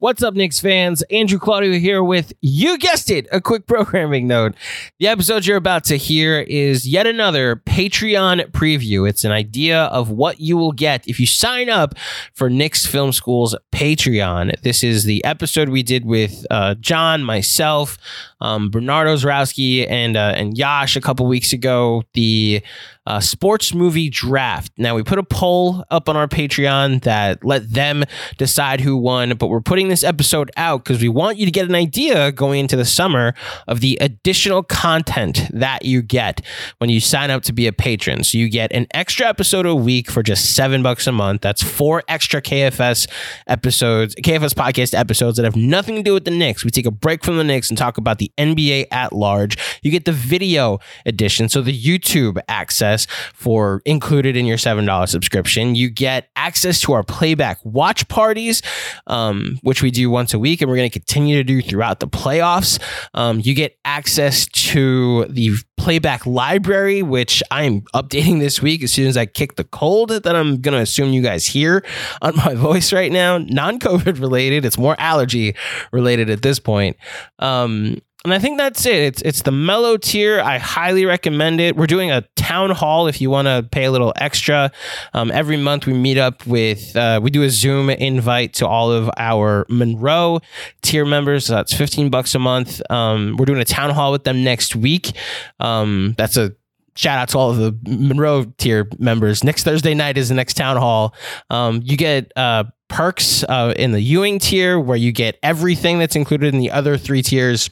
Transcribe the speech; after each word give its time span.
What's 0.00 0.24
up, 0.24 0.34
Knicks 0.34 0.58
fans? 0.58 1.02
Andrew 1.02 1.38
Claudio 1.38 1.78
here 1.78 2.02
with, 2.02 2.32
you 2.40 2.78
guessed 2.78 3.12
it, 3.12 3.28
a 3.30 3.40
quick 3.40 3.64
programming 3.68 4.26
note. 4.26 4.56
The 4.98 5.06
episode 5.06 5.46
you're 5.46 5.56
about 5.56 5.84
to 5.84 5.96
hear 5.96 6.40
is 6.40 6.86
yet 6.86 7.06
another 7.06 7.56
Patreon 7.56 8.50
preview. 8.50 9.08
It's 9.08 9.22
an 9.22 9.30
idea 9.30 9.84
of 9.84 10.10
what 10.10 10.40
you 10.40 10.56
will 10.56 10.72
get 10.72 11.06
if 11.06 11.20
you 11.20 11.26
sign 11.26 11.70
up 11.70 11.94
for 12.34 12.50
Knicks 12.50 12.84
Film 12.84 13.12
School's 13.12 13.54
Patreon. 13.70 14.60
This 14.62 14.82
is 14.82 15.04
the 15.04 15.24
episode 15.24 15.68
we 15.68 15.84
did 15.84 16.04
with 16.04 16.44
uh, 16.50 16.74
John, 16.74 17.22
myself, 17.22 17.96
um, 18.40 18.70
Bernardo 18.70 19.14
Zarowski, 19.14 19.88
and 19.88 20.16
uh, 20.16 20.32
and 20.34 20.58
Yash 20.58 20.96
a 20.96 21.00
couple 21.00 21.24
weeks 21.26 21.52
ago. 21.52 22.02
The 22.14 22.62
uh, 23.06 23.20
sports 23.20 23.74
movie 23.74 24.08
draft. 24.08 24.72
Now 24.78 24.94
we 24.94 25.02
put 25.02 25.18
a 25.18 25.22
poll 25.22 25.84
up 25.90 26.08
on 26.08 26.16
our 26.16 26.26
Patreon 26.26 27.02
that 27.02 27.44
let 27.44 27.70
them 27.70 28.04
decide 28.38 28.80
who 28.80 28.96
won, 28.96 29.36
but 29.36 29.48
we're 29.48 29.60
putting 29.60 29.88
this 29.88 30.02
episode 30.02 30.50
out 30.56 30.84
because 30.84 31.02
we 31.02 31.08
want 31.08 31.36
you 31.36 31.44
to 31.44 31.52
get 31.52 31.68
an 31.68 31.74
idea 31.74 32.32
going 32.32 32.60
into 32.60 32.76
the 32.76 32.84
summer 32.84 33.34
of 33.68 33.80
the 33.80 33.98
additional 34.00 34.62
content 34.62 35.50
that 35.52 35.84
you 35.84 36.00
get 36.00 36.40
when 36.78 36.88
you 36.88 37.00
sign 37.00 37.30
up 37.30 37.42
to 37.42 37.52
be 37.52 37.66
a 37.66 37.72
patron. 37.72 38.24
So 38.24 38.38
you 38.38 38.48
get 38.48 38.72
an 38.72 38.86
extra 38.94 39.26
episode 39.26 39.66
a 39.66 39.74
week 39.74 40.10
for 40.10 40.22
just 40.22 40.54
seven 40.54 40.82
bucks 40.82 41.06
a 41.06 41.12
month. 41.12 41.42
That's 41.42 41.62
four 41.62 42.02
extra 42.08 42.40
KFS 42.40 43.08
episodes, 43.46 44.14
KFS 44.16 44.54
podcast 44.54 44.98
episodes 44.98 45.36
that 45.36 45.44
have 45.44 45.56
nothing 45.56 45.96
to 45.96 46.02
do 46.02 46.14
with 46.14 46.24
the 46.24 46.30
Knicks. 46.30 46.64
We 46.64 46.70
take 46.70 46.86
a 46.86 46.90
break 46.90 47.22
from 47.22 47.36
the 47.36 47.44
Knicks 47.44 47.68
and 47.68 47.76
talk 47.76 47.98
about 47.98 48.18
the 48.18 48.32
NBA 48.38 48.86
at 48.90 49.12
large. 49.12 49.58
You 49.82 49.90
get 49.90 50.06
the 50.06 50.12
video 50.12 50.78
edition, 51.04 51.48
so 51.48 51.60
the 51.60 51.78
YouTube 51.78 52.40
access 52.48 52.93
for 53.34 53.82
included 53.84 54.36
in 54.36 54.46
your 54.46 54.56
$7 54.56 55.08
subscription. 55.08 55.74
You 55.74 55.90
get 55.90 56.28
access 56.36 56.80
to 56.82 56.92
our 56.92 57.02
playback 57.02 57.58
watch 57.64 58.06
parties, 58.08 58.62
um, 59.06 59.58
which 59.62 59.82
we 59.82 59.90
do 59.90 60.10
once 60.10 60.34
a 60.34 60.38
week, 60.38 60.60
and 60.60 60.70
we're 60.70 60.76
going 60.76 60.90
to 60.90 60.98
continue 60.98 61.36
to 61.36 61.44
do 61.44 61.60
throughout 61.62 62.00
the 62.00 62.08
playoffs. 62.08 62.80
Um, 63.14 63.40
you 63.42 63.54
get 63.54 63.76
access 63.84 64.46
to 64.46 65.26
the 65.26 65.56
playback 65.76 66.24
library, 66.24 67.02
which 67.02 67.42
I'm 67.50 67.82
updating 67.94 68.40
this 68.40 68.62
week 68.62 68.82
as 68.82 68.92
soon 68.92 69.06
as 69.06 69.16
I 69.16 69.26
kick 69.26 69.56
the 69.56 69.64
cold 69.64 70.10
that 70.10 70.34
I'm 70.34 70.60
going 70.60 70.74
to 70.74 70.80
assume 70.80 71.12
you 71.12 71.22
guys 71.22 71.46
hear 71.46 71.84
on 72.22 72.36
my 72.36 72.54
voice 72.68 72.92
right 72.92 73.12
now. 73.12 73.38
Non 73.38 73.78
COVID 73.78 74.20
related, 74.20 74.64
it's 74.64 74.78
more 74.78 74.96
allergy 74.98 75.54
related 75.92 76.30
at 76.30 76.42
this 76.42 76.58
point. 76.58 76.96
Um, 77.38 77.98
and 78.24 78.32
I 78.32 78.38
think 78.38 78.56
that's 78.56 78.86
it. 78.86 78.94
It's 78.94 79.22
it's 79.22 79.42
the 79.42 79.52
mellow 79.52 79.96
tier. 79.96 80.40
I 80.40 80.58
highly 80.58 81.04
recommend 81.04 81.60
it. 81.60 81.76
We're 81.76 81.86
doing 81.86 82.10
a 82.10 82.22
town 82.36 82.70
hall 82.70 83.06
if 83.06 83.20
you 83.20 83.28
want 83.28 83.46
to 83.46 83.66
pay 83.70 83.84
a 83.84 83.90
little 83.90 84.14
extra. 84.16 84.72
Um, 85.12 85.30
every 85.30 85.58
month 85.58 85.86
we 85.86 85.92
meet 85.92 86.16
up 86.16 86.46
with 86.46 86.96
uh, 86.96 87.20
we 87.22 87.30
do 87.30 87.42
a 87.42 87.50
Zoom 87.50 87.90
invite 87.90 88.54
to 88.54 88.66
all 88.66 88.90
of 88.90 89.10
our 89.18 89.66
Monroe 89.68 90.40
tier 90.82 91.04
members. 91.04 91.46
So 91.46 91.54
that's 91.54 91.74
fifteen 91.74 92.08
bucks 92.08 92.34
a 92.34 92.38
month. 92.38 92.80
Um, 92.90 93.36
we're 93.38 93.44
doing 93.46 93.60
a 93.60 93.64
town 93.64 93.90
hall 93.90 94.10
with 94.10 94.24
them 94.24 94.42
next 94.42 94.74
week. 94.74 95.12
Um, 95.60 96.14
that's 96.16 96.38
a 96.38 96.52
shout 96.96 97.18
out 97.18 97.28
to 97.30 97.38
all 97.38 97.50
of 97.50 97.58
the 97.58 97.76
Monroe 97.86 98.44
tier 98.56 98.88
members. 98.98 99.44
Next 99.44 99.64
Thursday 99.64 99.94
night 99.94 100.16
is 100.16 100.30
the 100.30 100.34
next 100.34 100.54
town 100.54 100.76
hall. 100.76 101.14
Um, 101.50 101.82
you 101.84 101.96
get 101.96 102.32
uh, 102.36 102.64
perks 102.88 103.44
uh, 103.44 103.74
in 103.76 103.92
the 103.92 104.00
Ewing 104.00 104.38
tier 104.38 104.78
where 104.78 104.96
you 104.96 105.12
get 105.12 105.38
everything 105.42 105.98
that's 105.98 106.16
included 106.16 106.54
in 106.54 106.60
the 106.60 106.70
other 106.70 106.96
three 106.96 107.20
tiers 107.22 107.68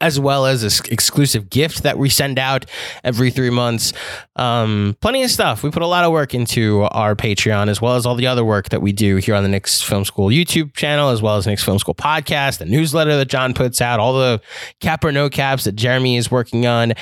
as 0.00 0.18
well 0.18 0.46
as 0.46 0.62
this 0.62 0.80
exclusive 0.82 1.50
gift 1.50 1.82
that 1.82 1.98
we 1.98 2.08
send 2.08 2.38
out 2.38 2.66
every 3.04 3.30
three 3.30 3.50
months. 3.50 3.92
Um, 4.36 4.96
plenty 5.00 5.22
of 5.22 5.30
stuff. 5.30 5.62
We 5.62 5.70
put 5.70 5.82
a 5.82 5.86
lot 5.86 6.04
of 6.04 6.12
work 6.12 6.34
into 6.34 6.82
our 6.90 7.14
Patreon, 7.14 7.68
as 7.68 7.80
well 7.80 7.96
as 7.96 8.06
all 8.06 8.14
the 8.14 8.26
other 8.26 8.44
work 8.44 8.70
that 8.70 8.80
we 8.80 8.92
do 8.92 9.16
here 9.16 9.34
on 9.34 9.42
the 9.42 9.48
Knicks 9.48 9.82
Film 9.82 10.04
School 10.04 10.28
YouTube 10.28 10.74
channel, 10.74 11.10
as 11.10 11.20
well 11.20 11.36
as 11.36 11.46
Knicks 11.46 11.64
Film 11.64 11.78
School 11.78 11.94
podcast, 11.94 12.58
the 12.58 12.64
newsletter 12.64 13.16
that 13.16 13.28
John 13.28 13.54
puts 13.54 13.80
out, 13.80 14.00
all 14.00 14.14
the 14.14 14.40
cap 14.80 15.04
or 15.04 15.12
no 15.12 15.28
caps 15.28 15.64
that 15.64 15.72
Jeremy 15.72 16.16
is 16.16 16.30
working 16.30 16.66
on. 16.66 16.94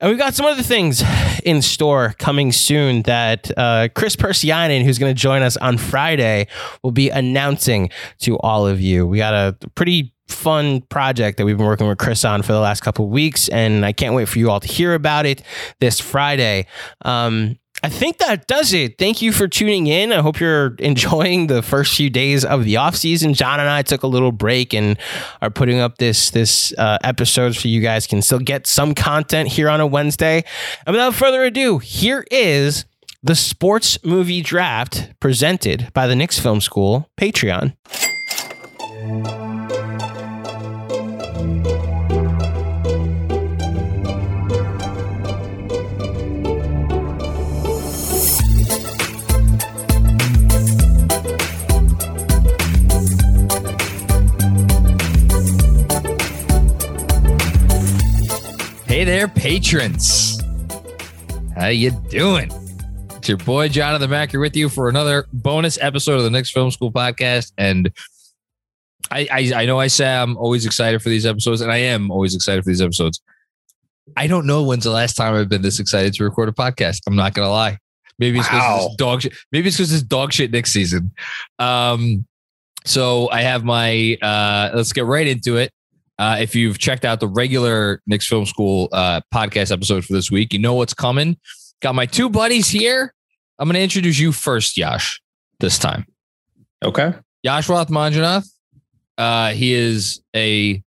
And 0.00 0.10
we've 0.10 0.18
got 0.18 0.34
some 0.34 0.46
other 0.46 0.62
things 0.62 1.02
in 1.42 1.60
store 1.60 2.14
coming 2.18 2.52
soon 2.52 3.02
that 3.02 3.50
uh, 3.58 3.88
Chris 3.96 4.14
Persianen, 4.14 4.84
who's 4.84 4.96
going 4.96 5.12
to 5.12 5.20
join 5.20 5.42
us 5.42 5.56
on 5.56 5.76
Friday, 5.76 6.46
will 6.84 6.92
be 6.92 7.10
announcing 7.10 7.90
to 8.20 8.38
all 8.38 8.64
of 8.64 8.80
you. 8.80 9.08
We 9.08 9.18
got 9.18 9.34
a 9.34 9.56
pretty 9.74 10.14
fun 10.28 10.82
project 10.82 11.38
that 11.38 11.44
we've 11.44 11.56
been 11.56 11.66
working 11.66 11.88
with 11.88 11.98
Chris 11.98 12.24
on 12.24 12.42
for 12.42 12.52
the 12.52 12.60
last 12.60 12.80
couple 12.82 13.06
of 13.06 13.10
weeks, 13.10 13.48
and 13.48 13.84
I 13.84 13.92
can't 13.92 14.14
wait 14.14 14.28
for 14.28 14.38
you 14.38 14.50
all 14.50 14.60
to 14.60 14.68
hear 14.68 14.94
about 14.94 15.26
it 15.26 15.42
this 15.80 16.00
Friday. 16.00 16.66
Um, 17.04 17.58
I 17.82 17.88
think 17.88 18.18
that 18.18 18.46
does 18.48 18.72
it. 18.72 18.98
Thank 18.98 19.22
you 19.22 19.32
for 19.32 19.46
tuning 19.46 19.86
in. 19.86 20.12
I 20.12 20.20
hope 20.20 20.40
you're 20.40 20.74
enjoying 20.78 21.46
the 21.46 21.62
first 21.62 21.94
few 21.94 22.10
days 22.10 22.44
of 22.44 22.64
the 22.64 22.76
off 22.76 22.96
season. 22.96 23.34
John 23.34 23.60
and 23.60 23.68
I 23.68 23.82
took 23.82 24.02
a 24.02 24.08
little 24.08 24.32
break 24.32 24.74
and 24.74 24.98
are 25.40 25.50
putting 25.50 25.78
up 25.78 25.98
this 25.98 26.30
this 26.30 26.72
uh, 26.76 26.98
episodes 27.04 27.60
so 27.60 27.68
you 27.68 27.80
guys 27.80 28.06
can 28.06 28.22
still 28.22 28.40
get 28.40 28.66
some 28.66 28.94
content 28.94 29.50
here 29.50 29.68
on 29.68 29.80
a 29.80 29.86
Wednesday. 29.86 30.44
And 30.86 30.94
without 30.94 31.14
further 31.14 31.44
ado, 31.44 31.78
here 31.78 32.24
is 32.30 32.84
the 33.22 33.34
sports 33.34 34.02
movie 34.04 34.42
draft 34.42 35.12
presented 35.20 35.92
by 35.92 36.06
the 36.06 36.16
Knicks 36.16 36.38
Film 36.38 36.60
School 36.60 37.08
Patreon. 37.16 37.74
Hey 58.98 59.04
there, 59.04 59.28
patrons. 59.28 60.42
How 61.54 61.68
you 61.68 61.92
doing? 61.92 62.50
It's 63.10 63.28
your 63.28 63.38
boy 63.38 63.68
Jonathan 63.68 64.10
Macri 64.10 64.40
with 64.40 64.56
you 64.56 64.68
for 64.68 64.88
another 64.88 65.24
bonus 65.32 65.78
episode 65.80 66.16
of 66.16 66.24
the 66.24 66.30
Knicks 66.30 66.50
Film 66.50 66.72
School 66.72 66.90
podcast. 66.90 67.52
And 67.56 67.92
I, 69.12 69.28
I, 69.30 69.52
I 69.54 69.66
know 69.66 69.78
I 69.78 69.86
say 69.86 70.12
I'm 70.12 70.36
always 70.36 70.66
excited 70.66 71.00
for 71.00 71.10
these 71.10 71.26
episodes, 71.26 71.60
and 71.60 71.70
I 71.70 71.76
am 71.76 72.10
always 72.10 72.34
excited 72.34 72.64
for 72.64 72.70
these 72.70 72.82
episodes. 72.82 73.22
I 74.16 74.26
don't 74.26 74.48
know 74.48 74.64
when's 74.64 74.82
the 74.82 74.90
last 74.90 75.14
time 75.14 75.32
I've 75.32 75.48
been 75.48 75.62
this 75.62 75.78
excited 75.78 76.14
to 76.14 76.24
record 76.24 76.48
a 76.48 76.52
podcast. 76.52 77.02
I'm 77.06 77.14
not 77.14 77.34
gonna 77.34 77.50
lie. 77.50 77.78
Maybe 78.18 78.40
it's 78.40 78.48
because 78.48 78.88
Wow. 78.88 78.94
dog 78.98 79.22
shit. 79.22 79.34
Maybe 79.52 79.68
it's 79.68 79.76
because 79.76 79.92
it's 79.92 80.02
dog 80.02 80.32
shit 80.32 80.50
next 80.50 80.72
season. 80.72 81.12
Um, 81.60 82.26
so 82.84 83.30
I 83.30 83.42
have 83.42 83.62
my 83.62 84.18
uh 84.20 84.70
let's 84.74 84.92
get 84.92 85.04
right 85.04 85.28
into 85.28 85.56
it. 85.56 85.70
Uh, 86.18 86.36
if 86.40 86.54
you've 86.54 86.78
checked 86.78 87.04
out 87.04 87.20
the 87.20 87.28
regular 87.28 88.02
Knicks 88.06 88.26
Film 88.26 88.44
School 88.44 88.88
uh, 88.92 89.20
podcast 89.32 89.70
episode 89.70 90.04
for 90.04 90.12
this 90.12 90.30
week, 90.30 90.52
you 90.52 90.58
know 90.58 90.74
what's 90.74 90.94
coming. 90.94 91.36
Got 91.80 91.94
my 91.94 92.06
two 92.06 92.28
buddies 92.28 92.68
here. 92.68 93.14
I'm 93.58 93.68
going 93.68 93.74
to 93.74 93.82
introduce 93.82 94.18
you 94.18 94.32
first, 94.32 94.76
Yash, 94.76 95.20
this 95.60 95.78
time. 95.78 96.06
Okay. 96.84 97.14
Yash 97.42 97.68
Roth 97.68 97.88
Manjanath. 97.88 98.48
Uh, 99.16 99.50
he 99.50 99.74
is 99.74 100.20
a 100.34 100.82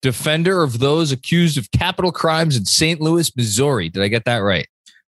defender 0.00 0.62
of 0.62 0.78
those 0.78 1.12
accused 1.12 1.56
of 1.56 1.70
capital 1.70 2.12
crimes 2.12 2.56
in 2.56 2.64
St. 2.64 3.00
Louis, 3.00 3.34
Missouri. 3.36 3.88
Did 3.88 4.02
I 4.02 4.08
get 4.08 4.24
that 4.24 4.38
right? 4.38 4.66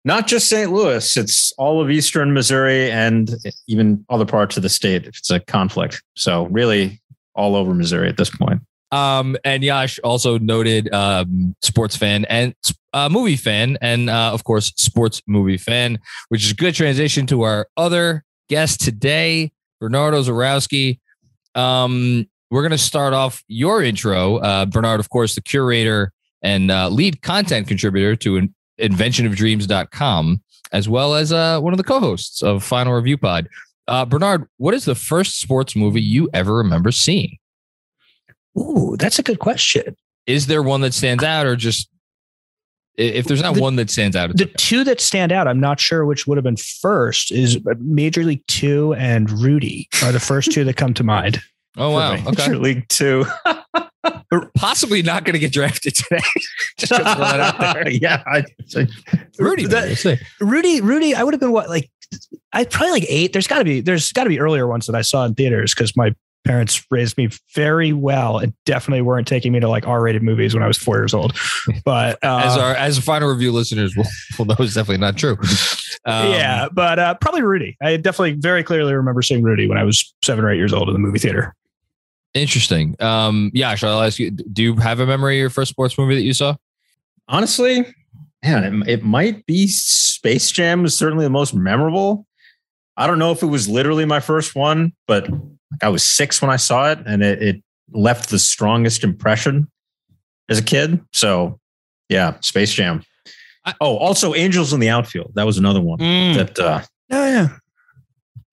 Not 0.05 0.25
just 0.25 0.47
St. 0.47 0.71
Louis, 0.71 1.17
it's 1.17 1.51
all 1.57 1.81
of 1.81 1.91
Eastern 1.91 2.33
Missouri 2.33 2.89
and 2.89 3.35
even 3.67 4.05
other 4.09 4.25
parts 4.25 4.55
of 4.55 4.63
the 4.63 4.69
state 4.69 5.05
if 5.05 5.17
it's 5.17 5.29
a 5.29 5.39
conflict. 5.41 6.01
So, 6.15 6.45
really, 6.45 7.01
all 7.35 7.55
over 7.55 7.73
Missouri 7.73 8.07
at 8.07 8.15
this 8.15 8.29
point. 8.29 8.61
Um, 8.91 9.35
and 9.43 9.63
Yash 9.63 9.99
also 9.99 10.37
noted 10.37 10.93
um, 10.93 11.55
sports 11.61 11.95
fan 11.97 12.25
and 12.25 12.55
uh, 12.93 13.09
movie 13.09 13.35
fan, 13.35 13.77
and 13.81 14.09
uh, 14.09 14.31
of 14.33 14.43
course, 14.43 14.73
sports 14.77 15.21
movie 15.27 15.57
fan, 15.57 15.99
which 16.29 16.45
is 16.45 16.51
a 16.51 16.55
good 16.55 16.73
transition 16.73 17.27
to 17.27 17.41
our 17.43 17.67
other 17.75 18.23
guest 18.49 18.81
today, 18.81 19.51
Bernardo 19.79 20.21
Zarowski. 20.21 20.99
Um, 21.53 22.27
we're 22.49 22.61
going 22.61 22.71
to 22.71 22.77
start 22.77 23.13
off 23.13 23.43
your 23.47 23.83
intro. 23.83 24.37
Uh, 24.37 24.65
Bernard, 24.65 24.99
of 24.99 25.09
course, 25.09 25.35
the 25.35 25.41
curator 25.41 26.13
and 26.41 26.71
uh, 26.71 26.87
lead 26.87 27.21
content 27.21 27.67
contributor 27.67 28.15
to 28.15 28.47
inventionofdreams.com, 28.79 30.41
as 30.71 30.87
well 30.87 31.15
as 31.15 31.33
uh, 31.33 31.59
one 31.59 31.73
of 31.73 31.77
the 31.77 31.83
co 31.83 31.99
hosts 31.99 32.41
of 32.41 32.63
Final 32.63 32.93
Review 32.93 33.17
Pod. 33.17 33.49
Uh, 33.87 34.05
Bernard, 34.05 34.47
what 34.57 34.73
is 34.73 34.85
the 34.85 34.95
first 34.95 35.39
sports 35.39 35.75
movie 35.75 36.01
you 36.01 36.29
ever 36.33 36.55
remember 36.55 36.91
seeing? 36.91 37.37
Ooh, 38.57 38.95
that's 38.97 39.19
a 39.19 39.23
good 39.23 39.39
question. 39.39 39.95
Is 40.25 40.47
there 40.47 40.61
one 40.63 40.81
that 40.81 40.93
stands 40.93 41.23
out, 41.23 41.45
or 41.45 41.55
just 41.55 41.89
if 42.97 43.25
there's 43.25 43.41
not 43.41 43.55
The- 43.55 43.61
one 43.61 43.75
that 43.77 43.89
stands 43.89 44.15
out? 44.15 44.31
It's 44.31 44.39
The 44.39 44.45
okay. 44.45 44.53
two 44.57 44.83
that 44.85 44.99
stand 44.99 45.31
out, 45.31 45.47
I'm 45.47 45.59
not 45.59 45.79
sure 45.79 46.05
which 46.05 46.25
would 46.27 46.37
have 46.37 46.43
been 46.43 46.57
first, 46.57 47.31
is 47.31 47.57
uh, 47.57 47.75
Major 47.79 48.23
League 48.23 48.45
Two 48.47 48.93
and 48.95 49.29
Rudy 49.31 49.87
are 50.03 50.11
the 50.11 50.19
first 50.19 50.51
two 50.51 50.63
that 50.63 50.75
come 50.75 50.93
to 50.95 51.03
mind. 51.03 51.39
oh 51.77 51.91
wow, 51.91 52.17
For 52.17 52.29
okay, 52.29 52.47
Major 52.47 52.57
League 52.57 52.87
Two. 52.89 53.25
possibly 54.55 55.01
not 55.01 55.23
going 55.23 55.33
to 55.33 55.39
get 55.39 55.51
drafted 55.51 55.95
today. 55.95 56.21
just 56.77 56.91
to 56.93 56.99
throw 56.99 57.03
that 57.15 57.39
out 57.39 57.59
there. 57.59 57.89
yeah. 57.91 58.23
I, 58.25 58.43
Rudy, 59.39 59.65
That- 59.67 59.99
we'll. 60.03 60.17
Rudy, 60.49 60.81
Rudy, 60.81 61.13
I 61.15 61.23
would 61.23 61.33
have 61.33 61.41
been 61.41 61.51
what 61.51 61.69
like 61.69 61.89
I 62.53 62.63
probably 62.65 62.91
like 62.91 63.05
eight. 63.09 63.33
There's 63.33 63.47
got 63.47 63.59
to 63.59 63.65
be 63.65 63.81
there's 63.81 64.11
got 64.13 64.23
to 64.23 64.29
be 64.29 64.39
earlier 64.39 64.67
ones 64.67 64.85
that 64.87 64.95
I 64.95 65.01
saw 65.01 65.25
in 65.25 65.35
theaters 65.35 65.73
because 65.73 65.95
my 65.95 66.15
parents 66.47 66.85
raised 66.89 67.17
me 67.17 67.29
very 67.53 67.93
well 67.93 68.37
and 68.37 68.53
definitely 68.65 69.01
weren't 69.01 69.27
taking 69.27 69.51
me 69.51 69.59
to 69.59 69.67
like 69.67 69.85
R-rated 69.85 70.23
movies 70.23 70.53
when 70.53 70.63
I 70.63 70.67
was 70.67 70.77
four 70.77 70.97
years 70.97 71.13
old. 71.13 71.37
But 71.85 72.17
uh, 72.23 72.41
as 72.43 72.57
our 72.57 72.75
as 72.75 72.97
final 72.99 73.29
review 73.29 73.51
listeners 73.51 73.95
will, 73.95 74.05
will 74.37 74.45
know, 74.45 74.55
it's 74.59 74.73
definitely 74.73 74.97
not 74.97 75.15
true. 75.15 75.37
Um, 76.05 76.31
yeah, 76.31 76.67
but 76.71 76.99
uh, 76.99 77.13
probably 77.15 77.43
Rudy. 77.43 77.77
I 77.81 77.97
definitely 77.97 78.33
very 78.33 78.63
clearly 78.63 78.93
remember 78.93 79.21
seeing 79.21 79.43
Rudy 79.43 79.67
when 79.67 79.77
I 79.77 79.83
was 79.83 80.13
seven 80.23 80.43
or 80.43 80.51
eight 80.51 80.57
years 80.57 80.73
old 80.73 80.89
in 80.89 80.93
the 80.93 80.99
movie 80.99 81.19
theater. 81.19 81.55
interesting. 82.33 82.95
Um, 82.99 83.51
yeah, 83.53 83.75
shall 83.75 83.99
I 83.99 84.07
ask 84.07 84.19
you? 84.19 84.31
Do 84.31 84.63
you 84.63 84.75
have 84.77 84.99
a 84.99 85.05
memory 85.05 85.37
of 85.37 85.39
your 85.39 85.49
first 85.49 85.71
sports 85.71 85.97
movie 85.97 86.15
that 86.15 86.23
you 86.23 86.33
saw? 86.33 86.55
honestly, 87.27 87.85
man, 88.43 88.83
it, 88.83 88.89
it 88.89 89.03
might 89.03 89.45
be 89.45 89.67
Space 89.67 90.51
Jam 90.51 90.85
is 90.85 90.95
certainly 90.95 91.25
the 91.25 91.29
most 91.29 91.53
memorable. 91.53 92.25
I 92.95 93.07
don't 93.07 93.19
know 93.19 93.31
if 93.31 93.43
it 93.43 93.47
was 93.47 93.69
literally 93.69 94.05
my 94.05 94.19
first 94.19 94.55
one, 94.55 94.93
but 95.07 95.29
like 95.71 95.83
I 95.83 95.89
was 95.89 96.03
six 96.03 96.41
when 96.41 96.51
I 96.51 96.55
saw 96.57 96.91
it, 96.91 96.99
and 97.05 97.23
it, 97.23 97.41
it 97.41 97.63
left 97.91 98.29
the 98.29 98.39
strongest 98.39 99.03
impression 99.03 99.69
as 100.49 100.59
a 100.59 100.63
kid. 100.63 101.01
So, 101.13 101.59
yeah, 102.09 102.39
Space 102.41 102.73
Jam. 102.73 103.03
I- 103.65 103.75
oh, 103.81 103.97
also 103.97 104.33
Angels 104.33 104.71
in 104.73 104.79
the 104.79 104.89
Outfield. 104.89 105.31
That 105.35 105.45
was 105.45 105.57
another 105.57 105.81
one 105.81 105.99
Mm. 105.99 106.35
that. 106.35 106.59
uh 106.59 106.81
Oh 107.11 107.25
yeah. 107.29 107.49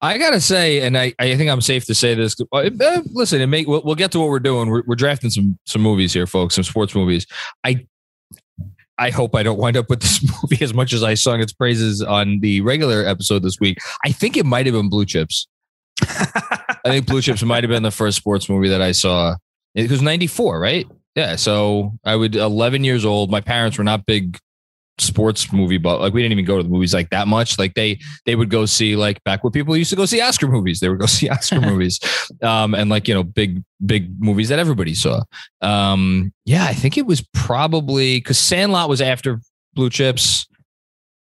I 0.01 0.17
gotta 0.17 0.39
say, 0.41 0.81
and 0.81 0.97
I, 0.97 1.13
I 1.19 1.35
think 1.35 1.49
I'm 1.49 1.61
safe 1.61 1.85
to 1.85 1.95
say 1.95 2.13
this. 2.15 2.35
uh, 2.51 2.69
uh, 2.79 3.01
listen, 3.11 3.41
it 3.41 3.47
make 3.47 3.65
we'll, 3.67 3.81
we'll 3.83 3.95
get 3.95 4.11
to 4.11 4.19
what 4.19 4.29
we're 4.29 4.39
doing. 4.39 4.69
We're, 4.69 4.83
we're 4.85 4.95
drafting 4.95 5.29
some 5.29 5.57
some 5.65 5.81
movies 5.81 6.13
here, 6.13 6.27
folks, 6.27 6.55
some 6.55 6.63
sports 6.65 6.93
movies. 6.93 7.25
I 7.63 7.85
I 8.97 9.09
hope 9.09 9.35
I 9.35 9.43
don't 9.43 9.57
wind 9.57 9.77
up 9.77 9.89
with 9.89 10.01
this 10.01 10.21
movie 10.43 10.63
as 10.63 10.73
much 10.73 10.93
as 10.93 11.01
I 11.01 11.13
sung 11.15 11.41
its 11.41 11.53
praises 11.53 12.01
on 12.01 12.39
the 12.41 12.61
regular 12.61 13.05
episode 13.05 13.41
this 13.41 13.57
week. 13.59 13.77
I 14.05 14.11
think 14.11 14.37
it 14.37 14.45
might 14.45 14.65
have 14.67 14.73
been 14.75 14.89
Blue 14.89 15.05
Chips. 15.05 15.47
I 16.85 16.89
think 16.89 17.07
Blue 17.07 17.21
Chips 17.21 17.43
might 17.43 17.63
have 17.63 17.69
been 17.69 17.83
the 17.83 17.91
first 17.91 18.17
sports 18.17 18.47
movie 18.47 18.69
that 18.69 18.81
I 18.81 18.91
saw. 18.91 19.35
It 19.73 19.89
was 19.89 20.01
94, 20.01 20.59
right? 20.59 20.87
Yeah. 21.15 21.35
So 21.35 21.93
I 22.03 22.15
would 22.15 22.35
11 22.35 22.83
years 22.83 23.03
old. 23.03 23.31
My 23.31 23.41
parents 23.41 23.77
were 23.77 23.83
not 23.83 24.05
big 24.05 24.37
sports 24.97 25.51
movie, 25.51 25.77
but 25.77 25.99
like 25.99 26.13
we 26.13 26.21
didn't 26.21 26.33
even 26.33 26.45
go 26.45 26.57
to 26.57 26.63
the 26.63 26.69
movies 26.69 26.93
like 26.93 27.09
that 27.09 27.27
much. 27.27 27.59
Like 27.59 27.73
they 27.73 27.99
they 28.25 28.35
would 28.35 28.49
go 28.49 28.65
see 28.65 28.95
like 28.95 29.23
back 29.23 29.43
when 29.43 29.51
people 29.51 29.75
used 29.75 29.89
to 29.89 29.95
go 29.95 30.05
see 30.05 30.21
Oscar 30.21 30.47
movies. 30.47 30.79
They 30.79 30.89
would 30.89 30.99
go 30.99 31.05
see 31.07 31.29
Oscar 31.29 31.61
movies, 31.69 31.99
um, 32.41 32.73
and 32.73 32.89
like 32.89 33.07
you 33.07 33.13
know 33.13 33.23
big 33.23 33.63
big 33.85 34.21
movies 34.21 34.49
that 34.49 34.59
everybody 34.59 34.93
saw. 34.93 35.23
Um, 35.61 36.33
yeah, 36.45 36.65
I 36.65 36.73
think 36.73 36.97
it 36.97 37.05
was 37.05 37.25
probably 37.33 38.17
because 38.17 38.37
Sandlot 38.37 38.89
was 38.89 39.01
after 39.01 39.41
Blue 39.73 39.89
Chips. 39.89 40.47